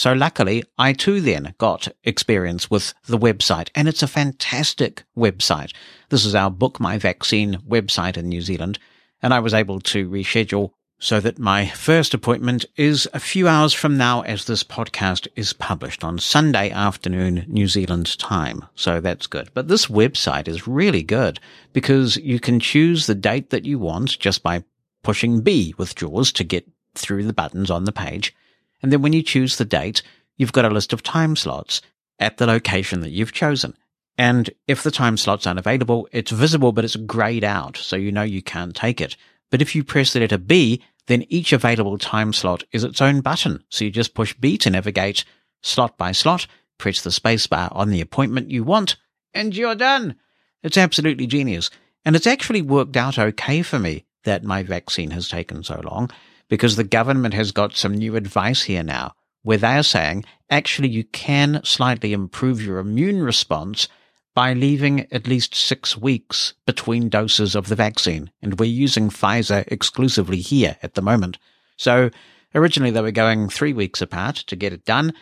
So 0.02 0.14
luckily, 0.14 0.64
I 0.80 0.94
too 0.94 1.22
then 1.22 1.54
got 1.60 1.88
experience 2.04 2.72
with 2.72 2.96
the 3.06 3.20
website, 3.20 3.70
and 3.76 3.88
it's 3.88 4.02
a 4.02 4.08
fantastic 4.08 5.04
website. 5.16 5.76
This 6.10 6.26
is 6.26 6.34
our 6.34 6.50
Book 6.50 6.80
My 6.80 6.98
Vaccine 6.98 7.58
website 7.70 8.18
in 8.18 8.28
New 8.28 8.42
Zealand, 8.42 8.80
and 9.22 9.32
I 9.32 9.38
was 9.38 9.54
able 9.54 9.80
to 9.82 10.10
reschedule 10.10 10.72
so 10.98 11.20
that 11.20 11.38
my 11.38 11.68
first 11.68 12.16
appointment 12.16 12.66
is 12.78 13.08
a 13.14 13.20
few 13.20 13.48
hours 13.48 13.74
from 13.74 13.96
now 13.96 14.22
as 14.22 14.46
this 14.46 14.64
podcast 14.64 15.28
is 15.36 15.54
published 15.54 16.04
on 16.04 16.18
Sunday 16.18 16.72
afternoon 16.72 17.46
New 17.48 17.68
Zealand 17.68 18.18
time. 18.18 18.66
So 18.74 19.02
that's 19.02 19.28
good. 19.28 19.52
But 19.54 19.68
this 19.68 19.86
website 19.86 20.48
is 20.48 20.68
really 20.68 21.04
good 21.04 21.40
because 21.74 22.18
you 22.18 22.40
can 22.40 22.60
choose 22.60 23.06
the 23.06 23.14
date 23.14 23.52
that 23.52 23.66
you 23.66 23.78
want 23.78 24.18
just 24.18 24.42
by 24.42 24.64
pushing 25.04 25.42
B 25.42 25.76
with 25.78 25.94
JAWS 25.94 26.32
to 26.32 26.44
get 26.44 26.68
through 26.96 27.26
the 27.26 27.34
buttons 27.34 27.70
on 27.70 27.84
the 27.84 27.92
page. 27.92 28.34
And 28.82 28.92
then 28.92 29.02
when 29.02 29.14
you 29.14 29.24
choose 29.24 29.58
the 29.58 29.66
date, 29.66 30.02
you've 30.38 30.54
got 30.54 30.66
a 30.66 30.70
list 30.70 30.94
of 30.94 31.04
time 31.04 31.36
slots 31.36 31.82
at 32.20 32.38
the 32.38 32.46
location 32.46 33.02
that 33.02 33.12
you've 33.12 33.34
chosen. 33.34 33.76
And 34.18 34.50
if 34.68 34.84
the 34.84 34.92
time 34.92 35.18
slot's 35.18 35.48
unavailable, 35.48 36.08
it's 36.12 36.32
visible, 36.32 36.72
but 36.72 36.86
it's 36.86 36.96
grayed 36.96 37.44
out, 37.44 37.78
so 37.78 37.96
you 37.96 38.12
know 38.12 38.24
you 38.24 38.42
can't 38.42 38.76
take 38.76 39.02
it. 39.02 39.16
But 39.50 39.62
if 39.62 39.76
you 39.76 39.84
press 39.84 40.14
the 40.14 40.20
letter 40.20 40.38
B, 40.38 40.82
then 41.08 41.26
each 41.30 41.54
available 41.54 41.98
time 41.98 42.34
slot 42.34 42.64
is 42.72 42.84
its 42.84 43.02
own 43.02 43.22
button. 43.22 43.64
So 43.70 43.86
you 43.86 43.92
just 43.92 44.14
push 44.14 44.34
B 44.34 44.58
to 44.60 44.70
navigate 44.70 45.24
slot 45.62 45.98
by 45.98 46.12
slot, 46.12 46.48
press 46.78 47.02
the 47.02 47.10
spacebar 47.10 47.76
on 47.76 47.90
the 47.90 48.02
appointment 48.02 48.52
you 48.52 48.64
want, 48.64 48.98
and 49.34 49.56
you're 49.56 49.76
done. 49.76 50.16
It's 50.64 50.78
absolutely 50.78 51.28
genius. 51.28 51.70
And 52.06 52.16
it's 52.16 52.28
actually 52.28 52.62
worked 52.62 52.98
out 52.98 53.18
okay 53.18 53.62
for 53.62 53.80
me 53.80 54.06
that 54.24 54.44
my 54.44 54.64
vaccine 54.64 55.12
has 55.12 55.28
taken 55.28 55.64
so 55.64 55.82
long 55.84 56.10
because 56.52 56.76
the 56.76 56.84
government 56.84 57.34
has 57.34 57.54
got 57.54 57.78
some 57.78 57.96
new 57.96 58.18
advice 58.18 58.64
here 58.64 58.84
now 58.84 59.14
where 59.42 59.58
they 59.58 59.78
are 59.78 59.84
saying 59.84 60.26
actually 60.50 60.90
you 60.90 61.06
can 61.06 61.62
slightly 61.64 62.12
improve 62.12 62.62
your 62.62 62.78
immune 62.78 63.24
response 63.24 63.88
by 64.36 64.52
leaving 64.52 65.08
at 65.14 65.28
least 65.28 65.56
six 65.56 65.98
weeks 65.98 66.54
between 66.66 67.08
doses 67.08 67.56
of 67.56 67.70
the 67.70 67.76
vaccine. 67.76 68.30
And 68.42 68.60
we're 68.60 68.66
using 68.66 69.10
Pfizer 69.10 69.64
exclusively 69.68 70.42
here 70.42 70.76
at 70.84 70.94
the 70.96 71.02
moment. 71.02 71.38
So 71.78 72.10
originally 72.54 72.92
they 72.92 73.02
were 73.02 73.12
going 73.12 73.48
three 73.48 73.72
weeks 73.72 74.02
apart 74.02 74.36
to 74.36 74.56
get 74.58 74.74
it 74.74 74.84
done. 74.84 75.14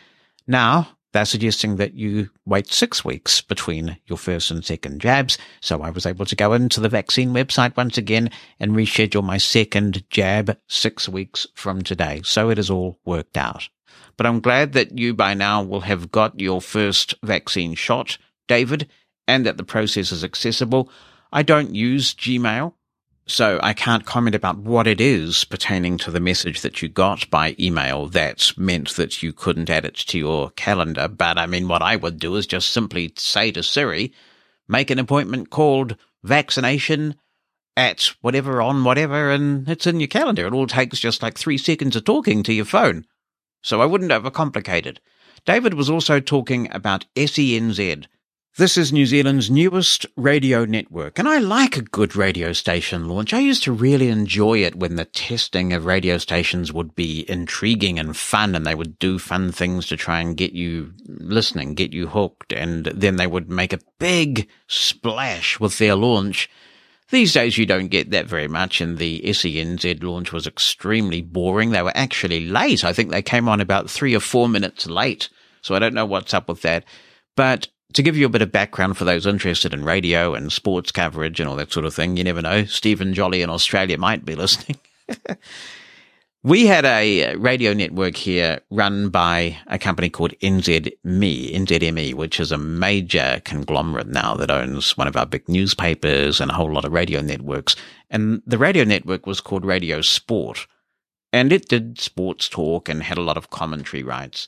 Now 0.48 0.98
they're 1.12 1.26
suggesting 1.26 1.78
that 1.78 1.96
you 1.96 2.30
wait 2.46 2.68
six 2.68 3.04
weeks 3.04 3.42
between 3.42 3.98
your 4.06 4.18
first 4.18 4.52
and 4.52 4.64
second 4.64 5.02
jabs. 5.02 5.38
So 5.60 5.82
I 5.82 5.90
was 5.90 6.06
able 6.06 6.26
to 6.26 6.36
go 6.36 6.54
into 6.54 6.80
the 6.80 6.90
vaccine 6.90 7.32
website 7.32 7.76
once 7.76 7.98
again 7.98 8.30
and 8.60 8.74
reschedule 8.74 9.24
my 9.24 9.38
second 9.38 10.08
jab 10.10 10.58
six 10.68 11.10
weeks 11.10 11.48
from 11.56 11.82
today. 11.82 12.22
So 12.24 12.50
it 12.50 12.60
is 12.60 12.70
all 12.70 13.00
worked 13.06 13.38
out. 13.38 13.70
But 14.18 14.26
I'm 14.26 14.40
glad 14.40 14.74
that 14.74 14.98
you 14.98 15.14
by 15.14 15.34
now 15.34 15.64
will 15.64 15.82
have 15.82 16.12
got 16.12 16.40
your 16.40 16.62
first 16.62 17.16
vaccine 17.24 17.74
shot, 17.74 18.18
David, 18.48 18.88
and 19.28 19.46
that 19.46 19.58
the 19.58 19.64
process 19.64 20.12
is 20.12 20.24
accessible. 20.24 20.92
I 21.32 21.42
don't 21.44 21.74
use 21.74 22.14
Gmail, 22.14 22.74
so 23.30 23.60
I 23.62 23.74
can't 23.74 24.06
comment 24.06 24.36
about 24.36 24.58
what 24.58 24.88
it 24.88 25.00
is 25.00 25.44
pertaining 25.44 25.98
to 26.00 26.12
the 26.12 26.20
message 26.20 26.62
that 26.62 26.82
you 26.82 26.90
got 26.90 27.30
by 27.30 27.56
email 27.60 28.08
that 28.08 28.52
meant 28.58 28.96
that 28.96 29.22
you 29.22 29.34
couldn't 29.34 29.70
add 29.70 29.86
it 29.86 29.96
to 29.96 30.18
your 30.18 30.50
calendar. 30.52 31.08
But 31.08 31.38
I 31.38 31.46
mean, 31.46 31.68
what 31.68 31.82
I 31.82 31.96
would 31.96 32.20
do 32.20 32.36
is 32.36 32.48
just 32.48 32.72
simply 32.72 33.14
say 33.18 33.52
to 33.52 33.62
Siri, 33.62 34.14
make 34.68 34.90
an 34.90 35.00
appointment 35.00 35.50
called 35.50 35.96
vaccination 36.24 37.16
at 37.78 38.12
whatever 38.22 38.62
on 38.62 38.84
whatever, 38.84 39.30
and 39.30 39.70
it's 39.70 39.88
in 39.88 40.00
your 40.00 40.08
calendar. 40.08 40.48
It 40.48 40.54
all 40.54 40.68
takes 40.68 41.00
just 41.00 41.22
like 41.22 41.38
three 41.38 41.58
seconds 41.58 41.96
of 41.96 42.06
talking 42.06 42.44
to 42.44 42.54
your 42.54 42.66
phone. 42.66 43.06
So 43.62 43.82
I 43.82 43.86
wouldn't 43.86 44.12
overcomplicate 44.12 44.86
it. 44.86 45.00
David 45.46 45.76
was 45.76 45.90
also 45.90 46.20
talking 46.20 46.68
about 46.74 47.06
SENZ, 47.16 48.06
this 48.60 48.76
is 48.76 48.92
New 48.92 49.06
Zealand's 49.06 49.50
newest 49.50 50.06
radio 50.18 50.66
network, 50.66 51.18
and 51.18 51.30
I 51.30 51.38
like 51.38 51.78
a 51.78 51.82
good 51.82 52.18
radio 52.18 52.52
station 52.52 53.08
launch. 53.08 53.34
I 53.34 53.40
used 53.40 53.64
to 53.64 53.72
really 53.72 54.10
enjoy 54.10 54.58
it 54.66 54.76
when 54.76 54.98
the 54.98 55.06
testing 55.06 55.72
of 55.72 55.86
radio 55.86 56.18
stations 56.18 56.74
would 56.74 56.94
be 56.94 57.24
intriguing 57.30 57.98
and 57.98 58.18
fun, 58.18 58.56
and 58.56 58.66
they 58.66 58.76
would 58.76 59.00
do 59.00 59.18
fun 59.18 59.54
things 59.54 59.88
to 59.88 59.96
try 59.96 60.20
and 60.20 60.36
get 60.36 60.52
you 60.52 60.92
listening, 61.08 61.74
get 61.74 61.94
you 61.94 62.08
hooked, 62.08 62.52
and 62.52 62.88
then 62.88 63.16
they 63.16 63.28
would 63.28 63.50
make 63.50 63.72
a 63.72 63.80
big 63.98 64.50
splash 64.68 65.58
with 65.62 65.78
their 65.78 65.96
launch. 65.96 66.50
These 67.12 67.32
days 67.32 67.58
you 67.58 67.66
don't 67.66 67.88
get 67.88 68.12
that 68.12 68.28
very 68.28 68.50
much, 68.50 68.82
and 68.82 68.98
the 68.98 69.22
SENZ 69.22 70.04
launch 70.04 70.34
was 70.34 70.46
extremely 70.46 71.22
boring. 71.22 71.70
They 71.70 71.82
were 71.82 71.96
actually 71.96 72.46
late. 72.46 72.84
I 72.84 72.92
think 72.92 73.10
they 73.10 73.22
came 73.22 73.48
on 73.48 73.62
about 73.62 73.90
three 73.90 74.14
or 74.14 74.20
four 74.20 74.50
minutes 74.50 74.86
late, 74.86 75.30
so 75.62 75.76
I 75.76 75.80
don't 75.80 75.94
know 75.94 76.06
what's 76.06 76.34
up 76.34 76.50
with 76.50 76.62
that. 76.64 76.84
But 77.38 77.70
to 77.94 78.04
give 78.04 78.16
you 78.16 78.26
a 78.26 78.30
bit 78.30 78.42
of 78.42 78.52
background 78.52 78.98
for 78.98 79.06
those 79.06 79.26
interested 79.26 79.74
in 79.74 79.84
radio 79.84 80.34
and 80.34 80.52
sports 80.52 80.92
coverage 80.92 81.40
and 81.40 81.50
all 81.50 81.56
that 81.56 81.72
sort 81.72 81.86
of 81.86 81.94
thing, 81.94 82.18
you 82.18 82.24
never 82.24 82.42
know. 82.42 82.66
Stephen 82.66 83.14
Jolly 83.14 83.42
in 83.42 83.50
Australia 83.50 83.98
might 83.98 84.24
be 84.24 84.36
listening. 84.36 84.78
we 86.44 86.68
had 86.68 86.86
a 86.86 87.36
radio 87.36 87.74
network 87.74 88.16
here 88.16 88.62
run 88.70 89.10
by 89.10 89.58
a 89.68 89.80
company 89.80 90.10
called 90.10 90.34
NZME, 90.42 91.56
NZME, 91.56 92.14
which 92.14 92.40
is 92.40 92.52
a 92.52 92.58
major 92.58 93.42
conglomerate 93.44 94.08
now 94.08 94.36
that 94.36 94.52
owns 94.52 94.96
one 94.96 95.08
of 95.08 95.18
our 95.18 95.26
big 95.26 95.50
newspapers 95.50 96.40
and 96.40 96.52
a 96.52 96.54
whole 96.54 96.72
lot 96.72 96.86
of 96.86 96.94
radio 96.94 97.22
networks. 97.22 97.76
And 98.12 98.44
the 98.46 98.60
radio 98.60 98.84
network 98.84 99.26
was 99.26 99.42
called 99.42 99.66
Radio 99.66 100.02
Sport. 100.02 100.68
And 101.34 101.52
it 101.52 101.68
did 101.68 102.00
sports 102.00 102.50
talk 102.50 102.88
and 102.88 103.04
had 103.04 103.18
a 103.18 103.24
lot 103.24 103.38
of 103.38 103.50
commentary 103.50 104.04
rights. 104.04 104.48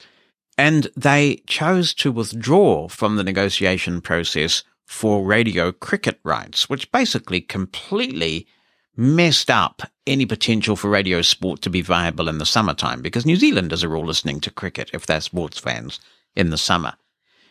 And 0.57 0.88
they 0.95 1.41
chose 1.48 1.94
to 1.95 2.11
withdraw 2.11 2.88
from 2.88 3.15
the 3.15 3.23
negotiation 3.23 4.02
process 4.02 4.64
for 4.86 5.23
radio 5.23 5.72
cricket 5.72 6.19
rights, 6.23 6.69
which 6.69 6.91
basically 6.91 7.41
completely 7.41 8.48
messed 8.95 9.49
up 9.49 9.82
any 10.06 10.26
potential 10.26 10.76
for 10.76 10.90
radio 10.90 11.22
sport 11.22 11.61
to 11.61 11.69
be 11.69 11.82
viable 11.82 12.28
in 12.28 12.38
the 12.38 12.45
summertime 12.45 13.02
because 13.02 13.26
New 13.26 13.38
Zealanders 13.38 13.84
are 13.84 13.95
all 13.95 14.06
listening 14.06 14.41
to 14.41 14.52
cricket 14.52 14.90
if 14.94 15.06
they're 15.06 15.22
sports 15.22 15.57
fans 15.57 15.99
in 16.36 16.49
the 16.49 16.57
summer. 16.57 16.94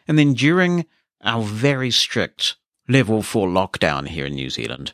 And 0.06 0.18
then 0.18 0.34
during 0.34 0.84
our 1.22 1.42
very 1.42 1.90
strict 1.90 2.56
level 2.88 3.22
four 3.22 3.48
lockdown 3.48 4.08
here 4.08 4.26
in 4.26 4.34
New 4.34 4.50
Zealand, 4.50 4.92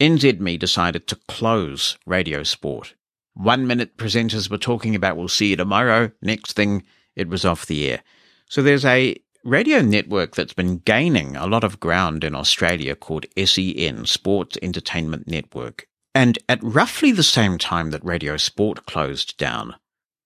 NZME 0.00 0.58
decided 0.58 1.06
to 1.06 1.18
close 1.28 1.96
radio 2.06 2.42
sport. 2.42 2.94
One 3.34 3.66
minute 3.66 3.96
presenters 3.96 4.50
were 4.50 4.58
talking 4.58 4.94
about 4.94 5.16
we'll 5.16 5.28
see 5.28 5.50
you 5.50 5.56
tomorrow. 5.56 6.10
Next 6.22 6.54
thing, 6.54 6.84
it 7.16 7.28
was 7.28 7.44
off 7.44 7.66
the 7.66 7.90
air. 7.90 8.02
So 8.48 8.62
there's 8.62 8.84
a 8.84 9.16
radio 9.44 9.80
network 9.82 10.34
that's 10.34 10.54
been 10.54 10.78
gaining 10.78 11.36
a 11.36 11.46
lot 11.46 11.64
of 11.64 11.80
ground 11.80 12.24
in 12.24 12.34
Australia 12.34 12.94
called 12.94 13.26
SEN, 13.36 14.06
Sports 14.06 14.56
Entertainment 14.62 15.28
Network. 15.28 15.86
And 16.14 16.38
at 16.48 16.62
roughly 16.62 17.12
the 17.12 17.22
same 17.22 17.58
time 17.58 17.90
that 17.90 18.04
Radio 18.04 18.36
Sport 18.36 18.86
closed 18.86 19.36
down, 19.36 19.74